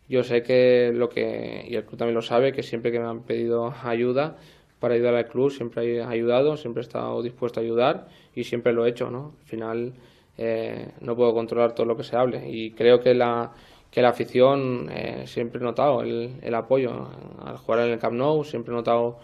Yo 0.09 0.24
sé 0.24 0.43
que 0.43 0.91
lo 0.95 1.11
que, 1.11 1.66
y 1.68 1.76
el 1.76 1.85
club 1.85 1.99
también 1.99 2.14
lo 2.14 2.22
sabe, 2.22 2.53
que 2.53 2.62
siempre 2.62 2.93
que 2.93 2.99
me 2.99 3.07
han 3.07 3.24
pedido 3.24 3.74
ayuda 3.82 4.39
para 4.80 4.95
ayudar 4.95 5.16
al 5.16 5.26
club, 5.26 5.51
siempre 5.51 5.97
he 5.97 6.03
ayudado, 6.03 6.57
siempre 6.57 6.80
he 6.80 6.87
estado 6.87 7.22
dispuesto 7.22 7.61
a 7.61 7.62
ayudar 7.62 8.09
y 8.35 8.45
siempre 8.45 8.72
lo 8.72 8.87
he 8.87 8.89
hecho, 8.89 9.11
¿no? 9.11 9.35
Al 9.43 9.47
final 9.47 9.93
eh, 10.39 10.93
no 11.01 11.14
puedo 11.14 11.35
controlar 11.35 11.74
todo 11.74 11.85
lo 11.87 11.97
que 11.97 12.05
se 12.05 12.16
hable 12.16 12.49
y 12.51 12.70
creo 12.70 13.01
que 13.01 13.12
la, 13.12 13.53
que 13.91 14.01
la 14.01 14.09
afición 14.09 14.89
eh, 14.91 15.24
siempre 15.26 15.61
he 15.61 15.62
notado 15.62 16.01
el, 16.01 16.37
el, 16.41 16.55
apoyo 16.55 17.09
al 17.45 17.59
jugar 17.59 17.80
en 17.87 17.93
el 17.93 17.99
Camp 17.99 18.14
Nou, 18.14 18.45
siempre 18.45 18.72
he 18.72 18.76
notado 18.76 19.18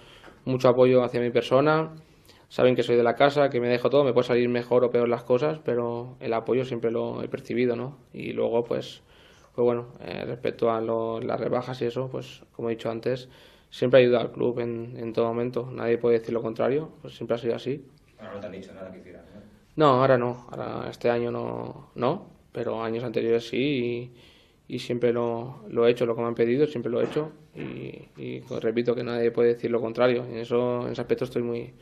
mucho 0.50 0.68
apoyo 0.68 1.02
hacia 1.02 1.20
mi 1.20 1.30
persona. 1.30 1.94
Saben 2.48 2.74
que 2.74 2.82
soy 2.82 2.96
de 2.96 3.02
la 3.02 3.14
casa, 3.14 3.48
que 3.48 3.60
me 3.60 3.68
dejo 3.68 3.90
todo, 3.90 4.04
me 4.04 4.12
puede 4.12 4.26
salir 4.26 4.48
mejor 4.48 4.84
o 4.84 4.90
peor 4.90 5.08
las 5.08 5.22
cosas, 5.22 5.60
pero 5.64 6.16
el 6.20 6.32
apoyo 6.32 6.64
siempre 6.64 6.90
lo 6.90 7.22
he 7.22 7.28
percibido, 7.28 7.76
¿no? 7.76 7.96
Y 8.12 8.32
luego, 8.32 8.64
pues, 8.64 9.02
pues 9.54 9.64
bueno, 9.64 9.88
eh, 10.00 10.24
respecto 10.26 10.70
a 10.70 10.80
lo, 10.80 11.20
las 11.20 11.38
rebajas 11.38 11.80
y 11.82 11.86
eso, 11.86 12.08
pues 12.10 12.42
como 12.52 12.68
he 12.68 12.72
dicho 12.72 12.90
antes, 12.90 13.28
siempre 13.70 14.00
ayuda 14.00 14.20
al 14.20 14.32
club 14.32 14.58
en, 14.58 14.96
en, 14.98 15.12
todo 15.12 15.26
momento. 15.26 15.70
Nadie 15.70 15.98
puede 15.98 16.18
decir 16.18 16.34
lo 16.34 16.42
contrario, 16.42 16.90
pues 17.02 17.14
siempre 17.14 17.36
ha 17.36 17.38
sido 17.38 17.54
así. 17.54 17.84
No 18.20 18.40
te 18.40 18.46
han 18.46 18.52
dicho 18.52 18.72
nada 18.74 18.90
que 18.90 18.98
hicieras, 18.98 19.24
¿no? 19.32 19.40
No, 19.76 20.00
ahora 20.00 20.18
no, 20.18 20.48
ahora 20.50 20.90
este 20.90 21.08
año 21.08 21.30
no, 21.30 21.90
no 21.94 22.40
pero 22.52 22.82
años 22.82 23.04
anteriores 23.04 23.48
sí 23.48 23.58
y, 23.58 24.14
y 24.70 24.78
siempre 24.78 25.12
lo, 25.12 25.64
lo, 25.68 25.84
he 25.84 25.90
hecho, 25.90 26.06
lo 26.06 26.14
que 26.14 26.22
me 26.22 26.28
han 26.28 26.36
pedido, 26.36 26.64
siempre 26.68 26.92
lo 26.92 27.00
he 27.00 27.04
hecho 27.04 27.32
y, 27.56 28.40
repito 28.60 28.94
que 28.94 29.02
nadie 29.02 29.32
puede 29.32 29.54
decir 29.54 29.68
lo 29.68 29.80
contrario. 29.80 30.24
En, 30.24 30.36
eso, 30.36 30.86
en 30.86 30.92
ese 30.92 31.00
aspecto 31.00 31.24
estoy 31.24 31.42
muy, 31.42 31.74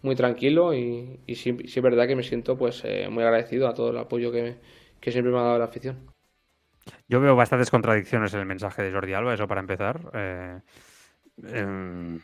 muy 0.00 0.16
tranquilo 0.16 0.72
y, 0.72 1.20
sí, 1.34 1.54
es 1.62 1.82
verdad 1.82 2.06
que 2.06 2.16
me 2.16 2.22
siento 2.22 2.56
pues 2.56 2.80
eh, 2.84 3.08
muy 3.10 3.24
agradecido 3.24 3.68
a 3.68 3.74
todo 3.74 3.90
el 3.90 3.98
apoyo 3.98 4.32
que, 4.32 4.56
que 4.98 5.12
siempre 5.12 5.30
me 5.30 5.38
ha 5.38 5.42
dado 5.42 5.58
la 5.58 5.66
afición. 5.66 5.98
Yo 7.08 7.20
veo 7.20 7.36
bastantes 7.36 7.70
contradicciones 7.70 8.32
en 8.32 8.40
el 8.40 8.46
mensaje 8.46 8.82
de 8.82 8.90
Jordi 8.90 9.12
Alba, 9.12 9.34
eso 9.34 9.46
para 9.46 9.60
empezar. 9.60 10.00
Eh, 10.14 10.60
eh, 11.46 12.18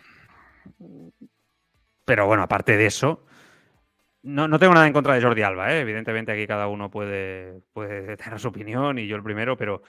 pero 2.06 2.26
bueno, 2.26 2.42
aparte 2.42 2.78
de 2.78 2.86
eso, 2.86 3.26
no, 4.26 4.48
no, 4.48 4.58
tengo 4.58 4.74
nada 4.74 4.88
en 4.88 4.92
contra 4.92 5.14
de 5.14 5.22
Jordi 5.22 5.42
Alba, 5.42 5.72
¿eh? 5.72 5.80
evidentemente 5.82 6.32
aquí 6.32 6.48
cada 6.48 6.66
uno 6.66 6.90
puede, 6.90 7.60
puede, 7.72 8.16
tener 8.16 8.40
su 8.40 8.48
opinión 8.48 8.98
y 8.98 9.06
yo 9.06 9.14
el 9.14 9.22
primero, 9.22 9.56
pero 9.56 9.82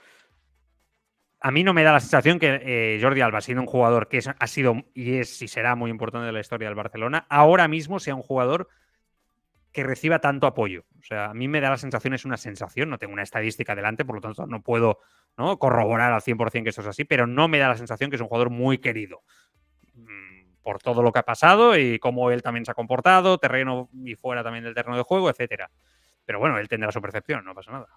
a 1.40 1.50
mí 1.50 1.62
no 1.62 1.72
me 1.72 1.82
da 1.82 1.92
la 1.92 2.00
sensación 2.00 2.38
que 2.38 2.60
eh, 2.62 2.98
Jordi 3.00 3.20
Alba, 3.20 3.40
siendo 3.40 3.62
un 3.62 3.68
jugador 3.68 4.08
que 4.08 4.20
ha 4.38 4.46
sido 4.46 4.74
y 4.94 5.18
es 5.18 5.40
y 5.40 5.48
será 5.48 5.76
muy 5.76 5.90
importante 5.90 6.28
en 6.28 6.34
la 6.34 6.40
historia 6.40 6.68
del 6.68 6.74
Barcelona, 6.74 7.26
ahora 7.28 7.68
mismo 7.68 8.00
sea 8.00 8.14
un 8.14 8.22
jugador 8.22 8.68
que 9.72 9.84
reciba 9.84 10.18
tanto 10.18 10.46
apoyo. 10.46 10.84
O 10.98 11.04
sea, 11.04 11.26
a 11.26 11.34
mí 11.34 11.46
me 11.46 11.60
da 11.60 11.70
la 11.70 11.76
sensación, 11.76 12.14
es 12.14 12.24
una 12.24 12.36
sensación, 12.36 12.90
no 12.90 12.98
tengo 12.98 13.12
una 13.12 13.22
estadística 13.22 13.76
delante, 13.76 14.04
por 14.04 14.16
lo 14.16 14.20
tanto 14.20 14.46
no 14.46 14.62
puedo 14.62 14.98
¿no? 15.36 15.58
corroborar 15.58 16.12
al 16.12 16.20
100% 16.20 16.64
que 16.64 16.70
esto 16.70 16.80
es 16.80 16.88
así, 16.88 17.04
pero 17.04 17.26
no 17.26 17.46
me 17.48 17.58
da 17.58 17.68
la 17.68 17.76
sensación 17.76 18.10
que 18.10 18.16
es 18.16 18.22
un 18.22 18.28
jugador 18.28 18.50
muy 18.50 18.78
querido 18.78 19.22
mm, 19.94 20.62
por 20.62 20.80
todo 20.80 21.02
lo 21.02 21.12
que 21.12 21.20
ha 21.20 21.24
pasado 21.24 21.76
y 21.76 21.98
cómo 22.00 22.30
él 22.32 22.42
también 22.42 22.64
se 22.64 22.72
ha 22.72 22.74
comportado, 22.74 23.38
terreno 23.38 23.88
y 24.04 24.16
fuera 24.16 24.42
también 24.42 24.64
del 24.64 24.74
terreno 24.74 24.96
de 24.96 25.04
juego, 25.04 25.30
etcétera. 25.30 25.70
Pero 26.24 26.40
bueno, 26.40 26.58
él 26.58 26.68
tendrá 26.68 26.90
su 26.90 27.00
percepción, 27.00 27.44
no 27.44 27.54
pasa 27.54 27.70
nada. 27.70 27.88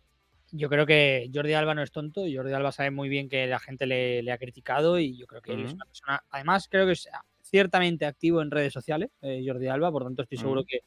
Yo 0.51 0.69
creo 0.69 0.85
que 0.85 1.29
Jordi 1.33 1.53
Alba 1.53 1.73
no 1.73 1.81
es 1.81 1.91
tonto, 1.91 2.25
Jordi 2.31 2.51
Alba 2.53 2.71
sabe 2.73 2.91
muy 2.91 3.07
bien 3.07 3.29
que 3.29 3.47
la 3.47 3.59
gente 3.59 3.85
le, 3.85 4.21
le 4.21 4.31
ha 4.33 4.37
criticado 4.37 4.99
y 4.99 5.17
yo 5.17 5.25
creo 5.25 5.41
que 5.41 5.51
uh 5.51 5.55
-huh. 5.55 5.59
él 5.59 5.65
es 5.65 5.73
una 5.73 5.85
persona, 5.85 6.23
además 6.29 6.67
creo 6.69 6.85
que 6.85 6.91
es 6.91 7.07
ciertamente 7.41 8.05
activo 8.05 8.41
en 8.41 8.51
redes 8.51 8.73
sociales, 8.73 9.09
eh, 9.21 9.43
Jordi 9.45 9.67
Alba, 9.67 9.91
por 9.91 10.03
tanto 10.03 10.23
estoy 10.23 10.37
seguro 10.37 10.61
uh 10.61 10.63
-huh. 10.63 10.67
que, 10.67 10.79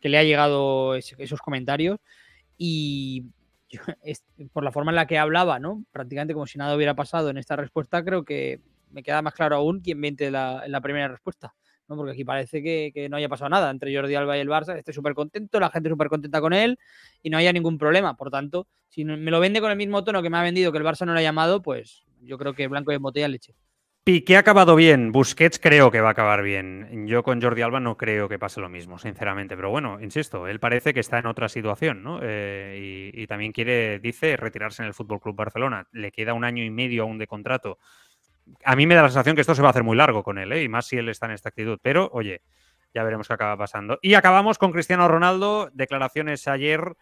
que, 0.00 0.08
le 0.08 0.18
ha 0.18 0.24
llegado 0.24 0.94
ese, 0.96 1.14
esos 1.18 1.40
comentarios 1.40 1.98
y 2.58 3.26
yo, 3.68 3.80
es- 4.02 4.24
por 4.52 4.64
la 4.64 4.72
forma 4.72 4.90
en 4.90 4.96
la 4.96 5.06
que 5.06 5.18
hablaba, 5.18 5.58
¿no? 5.60 5.84
Prácticamente 5.92 6.34
como 6.34 6.46
si 6.46 6.58
nada 6.58 6.74
hubiera 6.76 6.94
pasado 6.94 7.30
en 7.30 7.38
esta 7.38 7.54
respuesta, 7.56 8.04
creo 8.04 8.24
que 8.24 8.60
me 8.90 9.02
queda 9.02 9.22
más 9.22 9.34
claro 9.34 9.56
aún 9.56 9.80
quién 9.80 10.00
miente 10.00 10.30
la- 10.30 10.62
en 10.66 10.72
la 10.72 10.80
primera 10.80 11.08
respuesta. 11.08 11.54
¿No? 11.88 11.96
Porque 11.96 12.12
aquí 12.12 12.24
parece 12.24 12.62
que, 12.62 12.90
que 12.92 13.08
no 13.08 13.16
haya 13.16 13.28
pasado 13.28 13.48
nada 13.48 13.70
entre 13.70 13.94
Jordi 13.94 14.14
Alba 14.14 14.36
y 14.36 14.40
el 14.40 14.48
Barça, 14.48 14.76
esté 14.76 14.92
súper 14.92 15.14
contento, 15.14 15.60
la 15.60 15.70
gente 15.70 15.88
súper 15.88 16.08
contenta 16.08 16.40
con 16.40 16.52
él 16.52 16.78
y 17.22 17.30
no 17.30 17.38
haya 17.38 17.52
ningún 17.52 17.78
problema. 17.78 18.16
Por 18.16 18.30
tanto, 18.30 18.66
si 18.88 19.04
me 19.04 19.30
lo 19.30 19.40
vende 19.40 19.60
con 19.60 19.70
el 19.70 19.76
mismo 19.76 20.04
tono 20.04 20.22
que 20.22 20.30
me 20.30 20.38
ha 20.38 20.42
vendido 20.42 20.72
que 20.72 20.78
el 20.78 20.84
Barça 20.84 21.06
no 21.06 21.12
lo 21.12 21.18
ha 21.18 21.22
llamado, 21.22 21.62
pues 21.62 22.04
yo 22.20 22.38
creo 22.38 22.54
que 22.54 22.68
blanco 22.68 22.90
de 22.92 22.98
botella 22.98 23.28
leche. 23.28 23.54
Piqué 24.04 24.34
ha 24.34 24.40
acabado 24.40 24.74
bien, 24.74 25.12
Busquets 25.12 25.60
creo 25.60 25.92
que 25.92 26.00
va 26.00 26.08
a 26.08 26.10
acabar 26.10 26.42
bien. 26.42 27.06
Yo 27.06 27.22
con 27.22 27.40
Jordi 27.40 27.62
Alba 27.62 27.78
no 27.78 27.96
creo 27.96 28.28
que 28.28 28.36
pase 28.36 28.60
lo 28.60 28.68
mismo, 28.68 28.98
sinceramente. 28.98 29.54
Pero 29.54 29.70
bueno, 29.70 30.00
insisto, 30.00 30.48
él 30.48 30.58
parece 30.58 30.92
que 30.92 30.98
está 30.98 31.20
en 31.20 31.26
otra 31.26 31.48
situación, 31.48 32.02
¿no? 32.02 32.18
Eh, 32.20 33.12
y, 33.14 33.22
y 33.22 33.26
también 33.28 33.52
quiere, 33.52 34.00
dice, 34.00 34.36
retirarse 34.36 34.82
en 34.82 34.88
el 34.88 34.94
Fútbol 34.94 35.20
Club 35.20 35.36
Barcelona. 35.36 35.86
Le 35.92 36.10
queda 36.10 36.34
un 36.34 36.42
año 36.42 36.64
y 36.64 36.70
medio 36.70 37.04
aún 37.04 37.16
de 37.16 37.28
contrato. 37.28 37.78
A 38.64 38.76
mí 38.76 38.86
me 38.86 38.94
da 38.94 39.02
la 39.02 39.08
sensación 39.08 39.34
que 39.34 39.40
esto 39.42 39.54
se 39.54 39.62
va 39.62 39.68
a 39.68 39.70
hacer 39.70 39.84
muy 39.84 39.96
largo 39.96 40.22
con 40.22 40.38
él, 40.38 40.52
¿eh? 40.52 40.62
y 40.62 40.68
más 40.68 40.86
si 40.86 40.96
él 40.96 41.08
está 41.08 41.26
en 41.26 41.32
esta 41.32 41.48
actitud. 41.50 41.78
Pero, 41.82 42.08
oye, 42.12 42.42
ya 42.94 43.02
veremos 43.04 43.26
qué 43.28 43.34
acaba 43.34 43.56
pasando. 43.56 43.98
Y 44.02 44.14
acabamos 44.14 44.58
con 44.58 44.72
Cristiano 44.72 45.08
Ronaldo. 45.08 45.70
Declaraciones 45.72 46.46
ayer 46.48 46.94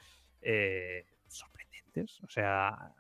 eh, 0.43 1.07
sorprendentes. 1.27 2.21
O 2.23 2.29
sea, 2.29 2.93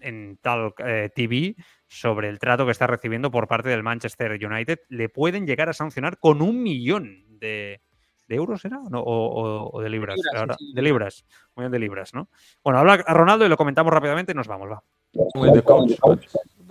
en 0.00 0.36
tal 0.40 0.74
eh, 0.78 1.10
TV 1.14 1.54
sobre 1.88 2.28
el 2.28 2.38
trato 2.38 2.64
que 2.64 2.72
está 2.72 2.86
recibiendo 2.86 3.30
por 3.30 3.46
parte 3.48 3.68
del 3.68 3.82
Manchester 3.82 4.32
United. 4.44 4.80
Le 4.88 5.08
pueden 5.08 5.46
llegar 5.46 5.68
a 5.68 5.72
sancionar 5.72 6.18
con 6.18 6.42
un 6.42 6.62
millón 6.62 7.24
de, 7.38 7.80
de 8.28 8.34
euros, 8.36 8.64
¿era? 8.64 8.80
¿No? 8.90 9.00
O, 9.00 9.26
o- 9.26 9.70
o 9.76 9.80
de 9.80 9.90
libras. 9.90 10.16
libras, 10.16 10.32
sí, 10.32 10.38
Ahora- 10.38 10.56
sí. 10.58 10.72
de 10.74 10.82
libras. 10.82 11.24
Muy 11.54 11.64
bien, 11.64 11.72
de 11.72 11.78
libras, 11.78 12.14
¿no? 12.14 12.28
Bueno, 12.64 12.78
habla 12.78 12.94
a 13.06 13.14
Ronaldo 13.14 13.44
y 13.44 13.48
lo 13.48 13.56
comentamos 13.56 13.92
rápidamente 13.92 14.32
y 14.32 14.34
nos 14.34 14.48
vamos, 14.48 14.70
va. 14.70 14.82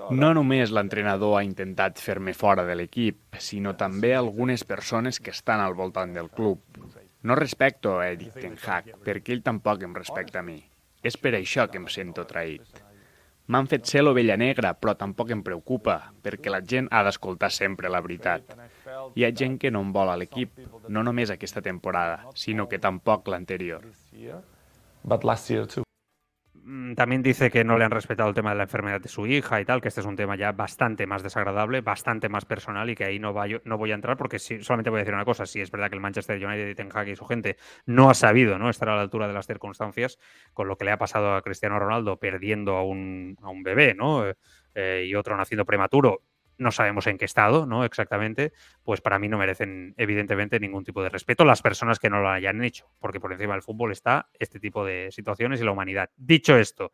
No 0.09 0.33
només 0.33 0.73
l'entrenador 0.73 1.37
ha 1.37 1.45
intentat 1.45 2.01
fer-me 2.01 2.33
fora 2.33 2.65
de 2.65 2.75
l'equip, 2.75 3.37
sinó 3.39 3.75
també 3.77 4.15
algunes 4.15 4.65
persones 4.67 5.19
que 5.19 5.31
estan 5.31 5.61
al 5.61 5.77
voltant 5.77 6.15
del 6.17 6.29
club. 6.29 6.59
No 7.23 7.35
respecto 7.35 7.99
a 7.99 8.09
Eric 8.09 8.33
Ten 8.33 8.57
Hag, 8.57 8.95
perquè 9.05 9.35
ell 9.35 9.43
tampoc 9.45 9.83
em 9.85 9.93
respecta 9.93 10.41
a 10.41 10.45
mi. 10.45 10.57
És 11.03 11.17
per 11.17 11.35
això 11.37 11.67
que 11.69 11.77
em 11.77 11.87
sento 11.89 12.25
traït. 12.29 12.81
M'han 13.51 13.67
fet 13.67 13.89
ser 13.89 14.03
l'ovella 14.03 14.37
negra, 14.37 14.71
però 14.79 14.93
tampoc 14.95 15.31
em 15.35 15.41
preocupa, 15.43 15.97
perquè 16.23 16.53
la 16.53 16.61
gent 16.73 16.87
ha 16.91 17.01
d'escoltar 17.03 17.51
sempre 17.51 17.89
la 17.89 18.01
veritat. 18.05 18.55
Hi 19.15 19.25
ha 19.25 19.33
gent 19.35 19.57
que 19.59 19.73
no 19.73 19.81
em 19.85 19.91
vol 19.91 20.13
a 20.13 20.17
l'equip, 20.17 20.61
no 20.87 21.03
només 21.03 21.33
aquesta 21.33 21.61
temporada, 21.61 22.31
sinó 22.45 22.69
que 22.71 22.79
tampoc 22.79 23.27
l'anterior. 23.27 23.85
Mm, 23.85 24.41
También 26.95 27.23
dice 27.23 27.49
que 27.49 27.63
no 27.63 27.77
le 27.77 27.85
han 27.85 27.91
respetado 27.91 28.29
el 28.29 28.35
tema 28.35 28.51
de 28.51 28.57
la 28.57 28.63
enfermedad 28.63 29.01
de 29.01 29.09
su 29.09 29.25
hija 29.25 29.59
y 29.59 29.65
tal, 29.65 29.81
que 29.81 29.87
este 29.87 30.01
es 30.01 30.05
un 30.05 30.15
tema 30.15 30.35
ya 30.35 30.51
bastante 30.51 31.07
más 31.07 31.23
desagradable, 31.23 31.81
bastante 31.81 32.29
más 32.29 32.45
personal 32.45 32.89
y 32.89 32.95
que 32.95 33.03
ahí 33.05 33.17
no, 33.19 33.33
va 33.33 33.47
yo- 33.47 33.61
no 33.65 33.77
voy 33.77 33.91
a 33.91 33.95
entrar 33.95 34.15
porque 34.15 34.37
sí, 34.37 34.61
solamente 34.63 34.89
voy 34.91 34.97
a 34.99 35.01
decir 35.03 35.15
una 35.15 35.25
cosa, 35.25 35.45
si 35.47 35.59
es 35.59 35.71
verdad 35.71 35.89
que 35.89 35.95
el 35.95 36.01
Manchester 36.01 36.37
United 36.45 36.75
y 36.77 37.11
y 37.11 37.15
su 37.15 37.25
gente 37.25 37.57
no 37.87 38.09
ha 38.09 38.13
sabido 38.13 38.59
¿no? 38.59 38.69
estar 38.69 38.89
a 38.89 38.95
la 38.95 39.01
altura 39.01 39.27
de 39.27 39.33
las 39.33 39.47
circunstancias 39.47 40.19
con 40.53 40.67
lo 40.67 40.77
que 40.77 40.85
le 40.85 40.91
ha 40.91 40.97
pasado 40.97 41.33
a 41.35 41.41
Cristiano 41.41 41.79
Ronaldo 41.79 42.17
perdiendo 42.19 42.75
a 42.77 42.83
un, 42.83 43.37
a 43.41 43.49
un 43.49 43.63
bebé 43.63 43.95
¿no? 43.95 44.23
Eh, 44.75 45.05
y 45.07 45.15
otro 45.15 45.35
naciendo 45.35 45.65
prematuro, 45.65 46.21
no 46.61 46.71
sabemos 46.71 47.07
en 47.07 47.17
qué 47.17 47.25
estado, 47.25 47.65
¿no? 47.65 47.83
Exactamente, 47.85 48.53
pues 48.83 49.01
para 49.01 49.19
mí 49.19 49.27
no 49.29 49.37
merecen 49.37 49.93
evidentemente 49.97 50.59
ningún 50.59 50.83
tipo 50.83 51.03
de 51.03 51.09
respeto 51.09 51.45
las 51.45 51.61
personas 51.61 51.99
que 51.99 52.09
no 52.09 52.21
lo 52.21 52.29
hayan 52.29 52.63
hecho, 52.63 52.89
porque 52.99 53.19
por 53.19 53.33
encima 53.33 53.53
del 53.53 53.63
fútbol 53.63 53.91
está 53.91 54.29
este 54.39 54.59
tipo 54.59 54.85
de 54.85 55.11
situaciones 55.11 55.61
y 55.61 55.65
la 55.65 55.71
humanidad. 55.71 56.09
Dicho 56.17 56.57
esto, 56.57 56.91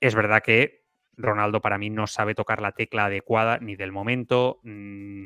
es 0.00 0.14
verdad 0.14 0.42
que 0.42 0.84
Ronaldo 1.16 1.60
para 1.60 1.78
mí 1.78 1.90
no 1.90 2.06
sabe 2.06 2.34
tocar 2.34 2.62
la 2.62 2.72
tecla 2.72 3.06
adecuada 3.06 3.58
ni 3.58 3.76
del 3.76 3.92
momento, 3.92 4.60
mm, 4.64 5.24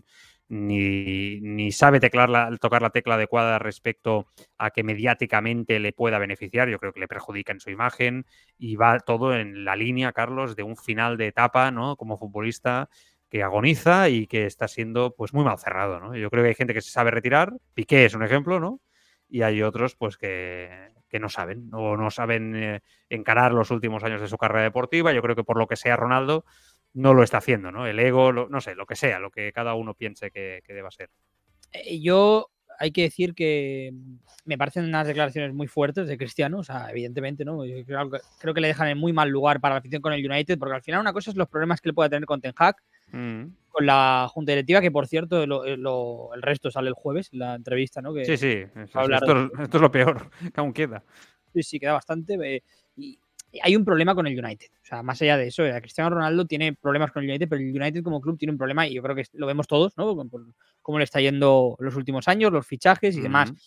ni, 0.49 1.41
ni 1.41 1.73
sabe 1.73 2.01
teclar 2.01 2.29
la- 2.29 2.55
tocar 2.59 2.83
la 2.83 2.91
tecla 2.91 3.15
adecuada 3.15 3.59
respecto 3.59 4.27
a 4.59 4.71
que 4.71 4.83
mediáticamente 4.83 5.79
le 5.81 5.93
pueda 5.93 6.19
beneficiar. 6.19 6.69
Yo 6.69 6.79
creo 6.79 6.93
que 6.93 7.01
le 7.01 7.09
perjudica 7.09 7.53
en 7.53 7.61
su 7.61 7.71
imagen 7.71 8.27
y 8.59 8.77
va 8.77 8.99
todo 9.01 9.35
en 9.37 9.65
la 9.65 9.77
línea, 9.77 10.12
Carlos, 10.12 10.57
de 10.57 10.62
un 10.62 10.77
final 10.77 11.17
de 11.17 11.29
etapa, 11.29 11.71
¿no? 11.71 11.97
Como 11.97 12.19
futbolista 12.19 12.89
que 13.35 13.43
agoniza 13.43 14.09
y 14.11 14.28
que 14.28 14.47
está 14.47 14.68
siendo 14.68 15.12
pues 15.16 15.35
muy 15.35 15.43
mal 15.45 15.59
cerrado, 15.59 15.99
¿no? 15.99 16.14
Yo 16.14 16.30
creo 16.30 16.45
que 16.45 16.51
hay 16.51 16.55
gente 16.55 16.72
que 16.72 16.80
se 16.80 16.93
sabe 16.93 17.11
retirar, 17.11 17.53
Piqué 17.74 18.05
es 18.05 18.14
un 18.14 18.22
ejemplo, 18.22 18.61
¿no? 18.61 18.80
Y 19.28 19.43
hay 19.43 19.61
otros 19.61 19.97
pues 19.97 20.16
que, 20.16 20.93
que 21.09 21.18
no 21.18 21.28
saben 21.28 21.68
o 21.72 21.97
no 21.97 22.12
saben 22.12 22.55
eh, 22.55 22.80
encarar 23.09 23.51
los 23.51 23.72
últimos 23.72 24.05
años 24.05 24.20
de 24.20 24.28
su 24.28 24.39
carrera 24.39 24.62
deportiva. 24.62 25.12
Yo 25.12 25.20
creo 25.20 25.35
que 25.35 25.43
por 25.43 25.59
lo 25.59 25.66
que 25.66 25.74
sea 25.74 25.97
Ronaldo 25.97 26.45
no 26.93 27.12
lo 27.12 27.24
está 27.24 27.39
haciendo, 27.39 27.72
¿no? 27.72 27.89
El 27.89 27.99
ego, 27.99 28.32
no 28.32 28.61
sé, 28.61 28.76
lo 28.76 28.87
que 28.87 28.95
sea, 28.95 29.18
lo 29.18 29.32
que 29.32 29.51
cada 29.53 29.74
uno 29.74 29.95
piense 29.95 30.30
que, 30.30 30.62
que 30.64 30.72
deba 30.72 30.93
ser. 30.93 31.11
Eh, 31.72 32.01
yo 32.01 32.51
hay 32.78 32.93
que 32.93 33.03
decir 33.03 33.35
que 33.35 33.91
mm, 33.93 34.14
me 34.45 34.59
parecen 34.59 34.85
unas 34.85 35.09
declaraciones 35.09 35.53
muy 35.55 35.66
fuertes 35.66 36.07
de 36.07 36.16
Cristiano, 36.16 36.59
o 36.59 36.62
sea, 36.62 36.89
evidentemente, 36.89 37.45
¿no? 37.45 37.64
Yo 37.64 37.85
creo, 37.85 38.11
que- 38.12 38.20
creo 38.39 38.55
que 38.55 38.61
le 38.61 38.68
dejan 38.68 38.87
en 38.87 38.99
muy 38.99 39.12
mal 39.12 39.28
lugar 39.28 39.61
para 39.61 39.74
la 39.74 39.78
afición 39.80 40.03
con 40.03 40.12
el 40.12 40.24
United, 40.24 40.57
porque 40.57 40.76
al 40.76 40.82
final 40.82 41.01
una 41.01 41.12
cosa 41.12 41.30
es 41.32 41.37
los 41.37 41.49
problemas 41.49 41.80
que 41.80 41.89
le 41.89 41.95
pueda 41.95 42.09
tener 42.09 42.26
con 42.26 42.41
Ten 42.41 42.55
Hag, 42.57 42.76
Mm. 43.15 43.55
con 43.69 43.87
la 43.87 44.27
junta 44.31 44.53
directiva, 44.53 44.81
que 44.81 44.91
por 44.91 45.07
cierto, 45.07 45.47
lo- 45.47 45.65
eh, 45.65 45.77
lo- 45.77 46.35
el 46.35 46.43
resto 46.43 46.71
sale 46.71 46.89
el 46.89 46.95
jueves, 46.95 47.29
la 47.33 47.55
entrevista, 47.55 48.03
¿no? 48.03 48.12
Que 48.15 48.25
Sí, 48.25 48.37
sí, 48.37 48.65
eso 48.77 48.99
hablar 49.01 49.23
esto, 49.23 49.35
de- 49.35 49.45
es- 49.55 49.61
esto 49.61 49.77
es 49.79 49.81
lo 49.83 49.91
peor 49.91 50.31
que 50.55 50.61
aún 50.61 50.73
queda. 50.73 51.03
Sí, 51.53 51.62
sí, 51.62 51.79
queda 51.81 51.93
bastante. 51.95 52.35
eh, 52.57 52.62
y 52.97 53.19
hay 53.62 53.77
un 53.77 53.85
problema 53.85 54.15
con 54.17 54.27
el 54.27 54.37
United. 54.37 54.67
O 54.83 54.85
sea, 54.85 55.03
más 55.05 55.23
allá 55.23 55.37
de 55.37 55.47
eso, 55.47 55.65
eh, 55.65 55.81
Cristiano 55.81 56.11
Ronaldo 56.11 56.45
tiene 56.45 56.73
problemas 56.75 57.12
con 57.12 57.23
el 57.23 57.31
United, 57.31 57.49
pero 57.49 57.61
el 57.62 57.71
United 57.71 58.03
como 58.03 58.21
club 58.21 58.37
tiene 58.37 58.51
un 58.53 58.59
problema 58.59 58.87
y 58.89 58.95
yo 58.95 59.03
creo 59.03 59.15
que 59.15 59.25
lo 59.35 59.47
vemos 59.47 59.69
todos, 59.69 59.97
¿no? 59.97 60.17
Cómo 60.83 60.99
le 60.99 61.05
está 61.05 61.21
yendo 61.21 61.77
los 61.79 61.95
últimos 61.95 62.27
años, 62.27 62.53
los 62.53 62.67
fichajes 62.67 63.17
y 63.17 63.21
demás. 63.21 63.51
Ujú. 63.51 63.59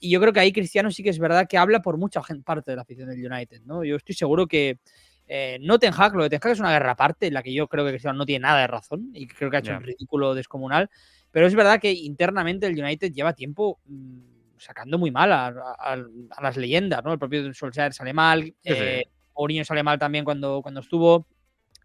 Y 0.00 0.10
yo 0.10 0.20
creo 0.20 0.32
que 0.32 0.38
ahí 0.40 0.52
Cristiano 0.52 0.90
sí 0.92 1.02
que 1.02 1.10
es 1.10 1.18
verdad 1.18 1.46
que 1.48 1.58
habla 1.58 1.82
por 1.82 1.96
mucha 1.98 2.22
gen- 2.22 2.42
parte 2.44 2.70
de 2.70 2.76
la 2.76 2.82
afición 2.82 3.08
del 3.08 3.24
United, 3.32 3.62
¿no? 3.64 3.82
Yo 3.84 3.96
estoy 3.96 4.14
seguro 4.14 4.46
que 4.46 4.78
eh, 5.26 5.58
no 5.60 5.78
Ten 5.78 5.92
Hag, 5.96 6.14
lo 6.14 6.22
de 6.24 6.30
Ten 6.30 6.40
Hag 6.42 6.52
es 6.52 6.60
una 6.60 6.70
guerra 6.72 6.92
aparte 6.92 7.26
en 7.26 7.34
la 7.34 7.42
que 7.42 7.52
yo 7.52 7.66
creo 7.68 7.84
que 7.84 7.90
Cristiano 7.92 8.18
no 8.18 8.26
tiene 8.26 8.42
nada 8.42 8.60
de 8.60 8.66
razón 8.66 9.10
y 9.14 9.26
creo 9.26 9.50
que 9.50 9.56
ha 9.56 9.60
hecho 9.60 9.70
Ya. 9.72 9.78
un 9.78 9.82
ridículo 9.84 10.34
descomunal, 10.34 10.90
pero 11.30 11.46
es 11.46 11.54
verdad 11.54 11.80
que 11.80 11.92
internamente 11.92 12.66
el 12.66 12.78
United 12.82 13.12
lleva 13.12 13.32
tiempo 13.32 13.80
mm, 13.86 14.18
sacando 14.58 14.98
muy 14.98 15.10
mal 15.10 15.32
a, 15.32 15.46
a- 15.46 15.92
a 16.30 16.42
las 16.42 16.56
leyendas, 16.56 17.02
¿no? 17.04 17.12
El 17.12 17.18
propio 17.18 17.52
Solskjaer 17.52 17.92
sale 17.92 18.12
mal, 18.12 18.42
sí. 18.44 18.52
eh, 18.64 19.04
Mourinho 19.36 19.64
sale 19.64 19.82
mal 19.82 19.98
también 19.98 20.24
cuando, 20.24 20.60
cuando 20.62 20.80
estuvo. 20.80 21.26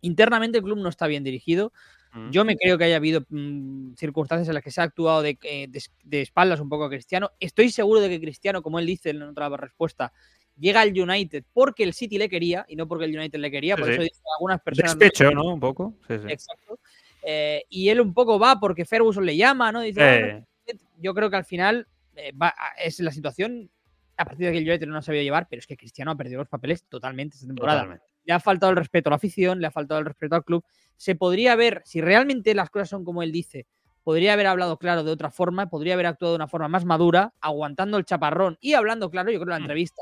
Internamente 0.02 0.60
el 0.60 0.64
club 0.64 0.78
no 0.78 0.88
está 0.90 1.08
bien 1.08 1.24
dirigido. 1.24 1.74
Mm. 2.14 2.30
Yo 2.32 2.46
me 2.46 2.56
creo 2.56 2.78
que 2.78 2.86
haya 2.86 2.96
habido 2.96 3.26
mm, 3.30 3.94
circunstancias 3.96 4.48
en 4.48 4.54
las 4.54 4.64
que 4.64 4.72
se 4.72 4.82
ha 4.82 4.86
actuado 4.86 5.22
de, 5.22 5.38
eh, 5.44 5.68
de, 5.68 5.84
de 6.04 6.22
espaldas 6.22 6.60
un 6.60 6.70
poco 6.70 6.86
a 6.86 6.90
Cristiano. 6.90 7.32
Estoy 7.40 7.70
seguro 7.70 8.00
de 8.02 8.10
que 8.10 8.22
Cristiano, 8.22 8.62
como 8.62 8.80
él 8.80 8.86
dice 8.86 9.10
en 9.10 9.22
otra 9.24 9.50
respuesta, 9.50 10.14
llega 10.60 10.82
al 10.82 10.90
United 11.00 11.44
porque 11.54 11.84
el 11.84 11.94
City 11.94 12.18
le 12.18 12.30
quería 12.30 12.66
y 12.68 12.76
no 12.76 12.88
porque 12.88 13.06
el 13.06 13.18
United 13.18 13.40
le 13.40 13.50
quería. 13.52 13.76
Sí, 13.76 13.82
Por 13.82 13.88
sí. 13.90 13.94
eso 13.94 14.02
dicen 14.04 14.24
algunas 14.38 14.62
personas. 14.62 14.98
Despecho, 14.98 15.32
¿no? 15.32 15.46
Un 15.54 15.60
poco. 15.60 15.96
Sí, 16.08 16.16
sí. 16.20 16.26
Exacto. 16.28 16.80
Eh, 17.24 17.64
y 17.70 17.90
él 17.90 18.00
un 18.02 18.14
poco 18.14 18.40
va 18.40 18.60
porque 18.60 18.86
Ferguson 18.86 19.26
le 19.26 19.36
llama, 19.36 19.72
¿no? 19.72 19.82
Dice, 19.82 20.02
Eh, 20.02 20.46
"Ah, 20.72 20.74
yo 21.00 21.14
creo 21.14 21.30
que 21.30 21.36
al 21.38 21.46
final 21.46 21.88
eh, 22.16 22.34
va- 22.34 22.54
es 22.84 23.00
la 23.00 23.12
situación 23.12 23.70
a 24.18 24.26
partir 24.26 24.48
de 24.48 24.52
que 24.52 24.58
el 24.58 24.68
United 24.68 24.88
no 24.88 24.96
lo 24.96 25.02
sabía 25.02 25.24
llevar, 25.24 25.48
pero 25.50 25.60
es 25.62 25.68
que 25.68 25.78
Cristiano 25.78 26.12
ha 26.12 26.16
perdido 26.18 26.40
los 26.40 26.50
papeles 26.50 26.84
totalmente 26.90 27.36
esta 27.36 27.48
temporada. 27.48 27.80
totalmente. 27.80 28.06
Le 28.26 28.34
ha 28.34 28.40
faltado 28.42 28.72
el 28.72 28.78
respeto 28.78 29.08
a 29.08 29.12
la 29.12 29.16
afición, 29.16 29.62
le 29.62 29.68
ha 29.68 29.72
faltado 29.72 30.00
el 30.02 30.06
respeto 30.06 30.36
al 30.36 30.44
club. 30.44 30.66
Se 30.98 31.16
podría 31.16 31.54
haber, 31.54 31.82
si 31.86 32.02
realmente 32.02 32.54
las 32.54 32.70
cosas 32.70 32.90
son 32.90 33.06
como 33.06 33.24
él 33.24 33.32
dice, 33.32 33.66
podría 34.04 34.34
haber 34.34 34.48
hablado 34.48 34.78
claro 34.78 35.04
de 35.06 35.12
otra 35.12 35.32
forma, 35.32 35.70
podría 35.70 35.94
haber 35.94 36.08
actuado 36.08 36.34
de 36.34 36.38
una 36.38 36.48
forma 36.50 36.68
más 36.68 36.84
madura, 36.84 37.34
aguantando 37.40 37.98
el 37.98 38.04
chaparrón 38.04 38.58
y 38.60 38.74
hablando 38.74 39.10
claro, 39.10 39.32
yo 39.32 39.40
creo, 39.40 39.44
en 39.48 39.50
la 39.52 39.60
Mm. 39.60 39.64
entrevista, 39.64 40.02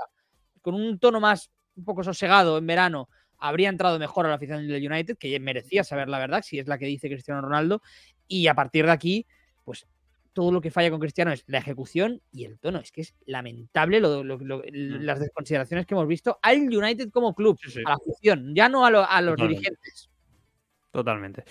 con 0.68 0.76
un 0.76 1.00
tono 1.00 1.22
más, 1.22 1.50
un 1.78 1.86
poco 1.86 2.04
sosegado 2.04 2.58
en 2.58 2.68
verano, 2.68 3.08
habría 3.38 3.70
entrado 3.70 3.98
mejor 4.00 4.26
a 4.26 4.30
la 4.30 4.36
afición 4.36 4.68
del 4.68 4.92
United, 4.92 5.18
que 5.18 5.40
merecía 5.40 5.86
saber 5.86 6.10
la 6.10 6.20
verdad, 6.20 6.44
si 6.44 6.60
es 6.60 6.68
la 6.68 6.78
que 6.78 6.88
dice 6.88 7.08
Cristiano 7.08 7.40
Ronaldo, 7.40 7.82
y 8.28 8.48
a 8.48 8.54
partir 8.54 8.86
de 8.86 8.92
aquí, 8.92 9.26
pues 9.64 9.88
todo 10.34 10.52
lo 10.52 10.60
que 10.60 10.70
falla 10.70 10.92
con 10.92 11.00
Cristiano 11.00 11.32
es 11.32 11.46
la 11.48 11.60
ejecución 11.60 12.22
y 12.34 12.44
el 12.44 12.60
tono. 12.60 12.80
Es 12.80 12.92
que 12.92 13.00
es 13.00 13.16
lamentable 13.26 14.02
lo- 14.02 14.26
lo- 14.26 14.38
lo- 14.40 14.62
las 14.70 15.22
desconsideraciones 15.22 15.86
que 15.86 15.94
hemos 15.94 16.06
visto 16.08 16.38
al 16.42 16.58
United 16.58 17.12
como 17.12 17.34
club, 17.34 17.58
Sí, 17.64 17.72
sí. 17.72 17.80
a 17.86 17.92
la 17.92 17.96
afición, 17.96 18.54
ya 18.54 18.68
no 18.68 18.86
a, 18.86 18.92
lo- 18.92 19.10
a 19.10 19.22
los 19.22 19.36
Totalmente. 19.36 19.48
dirigentes. 19.62 20.10
Totalmente. 20.92 21.44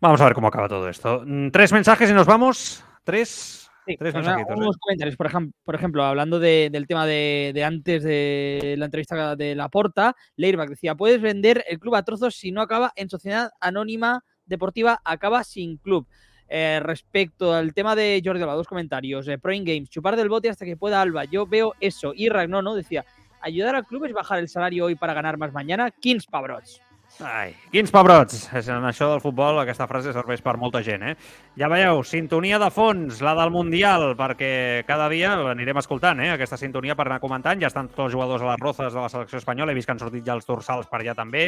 Vamos 0.00 0.20
a 0.22 0.24
ver 0.24 0.32
cómo 0.32 0.48
acaba 0.48 0.68
todo 0.68 0.88
esto. 0.88 1.22
Mm, 1.26 1.50
Tres 1.50 1.70
mensajes 1.72 2.08
y 2.08 2.14
nos 2.14 2.26
vamos. 2.26 2.82
Tres. 3.04 3.63
Sí, 3.86 3.96
Tres 3.98 4.14
mensajitos. 4.14 4.56
unos 4.56 4.76
comentarios, 4.78 5.16
por, 5.16 5.28
ejem- 5.30 5.52
por 5.62 5.74
ejemplo, 5.74 6.04
hablando 6.04 6.38
de- 6.38 6.70
del 6.72 6.86
tema 6.86 7.04
de, 7.06 7.52
de 7.54 7.64
antes 7.64 8.02
de 8.02 8.74
la 8.78 8.86
entrevista 8.86 9.36
de 9.36 9.54
la 9.54 9.68
Porta, 9.68 10.16
Leirbach 10.36 10.68
decía, 10.70 10.94
puedes 10.94 11.20
vender 11.20 11.64
el 11.68 11.78
club 11.78 11.94
a 11.94 12.02
trozos 12.02 12.34
si 12.34 12.50
no 12.50 12.62
acaba 12.62 12.92
en 12.96 13.10
sociedad 13.10 13.50
anónima 13.60 14.24
deportiva, 14.46 15.00
acaba 15.04 15.44
sin 15.44 15.76
club. 15.76 16.06
Eh, 16.48 16.78
respecto 16.82 17.52
al 17.54 17.72
tema 17.74 17.96
de 17.96 18.20
Jordi 18.24 18.40
Alba, 18.42 18.54
dos 18.54 18.68
comentarios. 18.68 19.26
Eh, 19.28 19.38
Pro 19.38 19.52
In 19.52 19.64
Games, 19.64 19.88
chupar 19.90 20.14
del 20.16 20.28
bote 20.28 20.48
hasta 20.50 20.64
que 20.64 20.76
pueda 20.76 21.00
Alba. 21.00 21.24
Yo 21.24 21.46
veo 21.46 21.72
eso. 21.80 22.12
Y 22.14 22.28
Ragnono 22.28 22.74
decía, 22.74 23.04
ayudar 23.40 23.74
al 23.74 23.86
club 23.86 24.04
es 24.04 24.12
bajar 24.12 24.38
el 24.38 24.48
salario 24.48 24.84
hoy 24.84 24.94
para 24.94 25.14
ganar 25.14 25.38
más 25.38 25.52
mañana. 25.52 25.90
15 25.90 26.26
pebrots. 26.30 26.80
Ai, 27.22 27.52
quins 27.70 27.92
pebrots! 27.94 28.48
En 28.58 28.84
això 28.88 29.06
del 29.06 29.20
futbol 29.22 29.60
aquesta 29.60 29.86
frase 29.86 30.10
serveix 30.10 30.40
per 30.42 30.56
molta 30.58 30.80
gent, 30.82 31.04
eh? 31.06 31.12
Ja 31.60 31.68
veieu, 31.70 32.00
sintonia 32.02 32.58
de 32.58 32.66
fons, 32.74 33.20
la 33.22 33.36
del 33.38 33.52
Mundial, 33.54 34.16
perquè 34.18 34.82
cada 34.88 35.06
dia 35.12 35.36
anirem 35.52 35.78
escoltant, 35.78 36.18
eh? 36.24 36.32
Aquesta 36.34 36.58
sintonia 36.58 36.96
per 36.98 37.06
anar 37.06 37.20
comentant. 37.22 37.60
Ja 37.62 37.70
estan 37.70 37.86
tots 37.92 38.08
els 38.08 38.16
jugadors 38.16 38.42
a 38.42 38.48
les 38.48 38.62
rozes 38.64 38.90
de 38.90 38.98
la 38.98 39.12
selecció 39.12 39.38
espanyola. 39.38 39.70
He 39.70 39.78
vist 39.78 39.86
que 39.86 39.94
han 39.94 40.02
sortit 40.02 40.26
ja 40.26 40.34
els 40.34 40.48
dorsals 40.48 40.88
per 40.90 41.04
allà 41.04 41.14
també. 41.14 41.44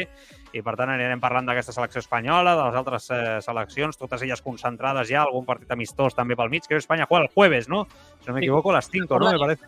I, 0.53 0.61
per 0.63 0.77
tant, 0.79 0.93
anirem 0.93 1.19
parlant 1.19 1.51
d'aquesta 1.51 1.75
selecció 1.75 1.99
espanyola, 2.05 2.55
de 2.55 2.69
les 2.69 2.79
altres 2.79 3.09
eh, 3.11 3.19
seleccions, 3.43 3.99
totes 3.99 4.23
elles 4.23 4.43
concentrades 4.45 5.11
ja, 5.11 5.25
algun 5.25 5.43
partit 5.49 5.75
amistós 5.75 6.15
també 6.15 6.39
pel 6.39 6.53
mig. 6.53 6.63
Creo 6.63 6.77
que 6.77 6.85
Espanya 6.85 7.09
juega 7.11 7.25
el 7.25 7.33
jueves, 7.35 7.67
¿no? 7.67 7.83
Si 8.21 8.29
no 8.31 8.37
me 8.37 8.39
equivoco, 8.39 8.71
a 8.71 8.79
las 8.79 8.87
5, 8.89 9.19
¿no? 9.19 9.33
Me 9.33 9.43
parece. 9.43 9.67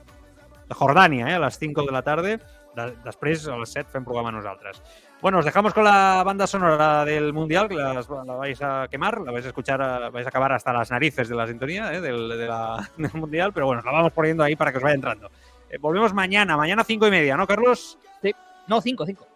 Jordània, 0.80 1.28
eh? 1.28 1.36
A 1.36 1.44
les 1.44 1.60
5 1.60 1.84
de 1.84 1.92
la 1.92 2.04
tarda. 2.08 2.38
De 2.76 2.84
després, 3.04 3.48
a 3.50 3.56
les 3.58 3.72
7, 3.74 3.90
fem 3.92 4.04
programa 4.06 4.32
nosaltres. 4.32 4.82
Bueno, 5.22 5.40
os 5.40 5.46
dejamos 5.46 5.74
con 5.74 5.84
la 5.84 6.22
banda 6.24 6.46
sonora 6.48 7.04
del 7.04 7.34
Mundial, 7.34 7.68
que 7.68 7.76
la, 7.76 7.94
la 7.94 8.36
vais 8.36 8.62
a 8.62 8.88
quemar, 8.90 9.20
la 9.22 9.32
vais 9.32 9.44
a 9.46 9.50
escuchar, 9.50 10.12
vais 10.12 10.26
a 10.26 10.30
acabar 10.30 10.52
hasta 10.54 10.72
las 10.72 10.92
narices 10.92 11.28
de 11.28 11.36
la 11.36 11.48
sintonía 11.48 11.92
¿eh? 11.94 12.00
del, 12.00 12.30
de 12.30 12.48
la- 12.48 12.88
del 12.98 13.12
Mundial, 13.14 13.52
pero 13.54 13.66
bueno, 13.66 13.82
la 13.84 13.92
vamos 13.92 14.14
poniendo 14.14 14.44
ahí 14.44 14.56
para 14.56 14.72
que 14.72 14.78
os 14.78 14.84
vaya 14.84 14.96
entrando. 14.96 15.30
Eh, 15.70 15.78
volvemos 15.80 16.14
mañana, 16.14 16.56
mañana 16.56 16.84
cinco 16.84 17.08
y 17.08 17.12
media, 17.12 17.36
¿no, 17.36 17.46
Carlos? 17.48 17.98
Sí. 18.22 18.34
No, 18.68 18.80
5, 18.82 19.06
5. 19.06 19.28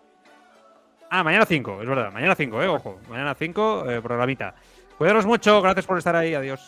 Ah, 1.09 1.23
mañana 1.23 1.45
5, 1.45 1.81
es 1.81 1.87
verdad, 1.89 2.11
mañana 2.11 2.35
5, 2.35 2.61
eh, 2.63 2.67
ojo, 2.67 2.99
mañana 3.09 3.33
5, 3.35 3.89
eh, 3.89 4.01
programita. 4.01 4.55
Cuidaros 4.97 5.25
mucho, 5.25 5.61
gracias 5.61 5.85
por 5.87 5.97
estar 5.97 6.15
ahí, 6.15 6.33
adiós. 6.35 6.61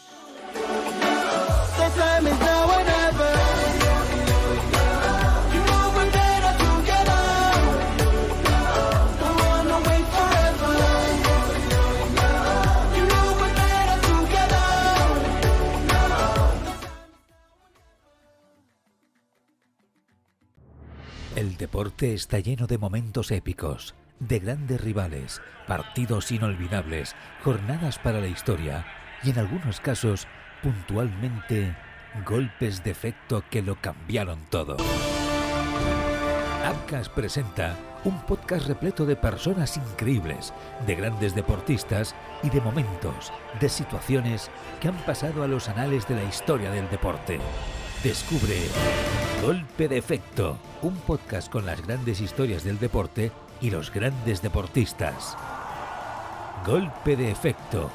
El 21.36 21.58
deporte 21.58 22.14
está 22.14 22.40
lleno 22.40 22.66
de 22.66 22.78
momentos 22.78 23.30
épicos, 23.30 23.94
de 24.20 24.40
grandes 24.40 24.80
rivales, 24.80 25.42
partidos 25.68 26.32
inolvidables, 26.32 27.14
jornadas 27.44 28.00
para 28.00 28.22
la 28.22 28.28
historia 28.28 28.86
y 29.22 29.32
en 29.32 29.40
algunos 29.40 29.82
casos, 29.82 30.28
puntualmente, 30.64 31.76
golpes 32.26 32.86
de 32.86 32.92
efecto 32.92 33.44
que 33.50 33.62
lo 33.62 33.76
cambiaron 33.82 34.40
todo. 34.50 34.78
Abcas 36.64 37.10
presenta 37.10 37.76
un 38.06 38.18
podcast 38.22 38.68
repleto 38.68 39.06
de 39.06 39.18
personas 39.18 39.76
increíbles, 39.76 40.54
de 40.88 40.96
grandes 40.96 41.36
deportistas 41.36 42.16
y 42.44 42.50
de 42.50 42.62
momentos, 42.62 43.34
de 43.60 43.68
situaciones 43.68 44.50
que 44.80 44.88
han 44.88 44.98
pasado 45.04 45.44
a 45.44 45.48
los 45.48 45.68
anales 45.68 46.08
de 46.08 46.16
la 46.16 46.24
historia 46.24 46.72
del 46.72 46.90
deporte. 46.90 47.42
Descubre 48.06 48.56
Golpe 49.42 49.88
de 49.88 49.98
Efecto, 49.98 50.60
un 50.84 50.96
podcast 50.96 51.52
con 51.52 51.66
las 51.66 51.82
grandes 51.82 52.22
historias 52.22 52.64
del 52.64 52.78
deporte 52.78 53.32
y 53.62 53.72
los 53.72 53.92
grandes 53.92 54.44
deportistas. 54.44 55.36
Golpe 56.68 57.16
de 57.16 57.32
Efecto, 57.32 57.90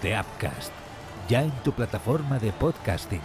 de 0.00 0.16
Upcast, 0.16 0.70
ya 1.28 1.42
en 1.42 1.50
tu 1.64 1.72
plataforma 1.72 2.38
de 2.38 2.52
podcasting. 2.52 3.20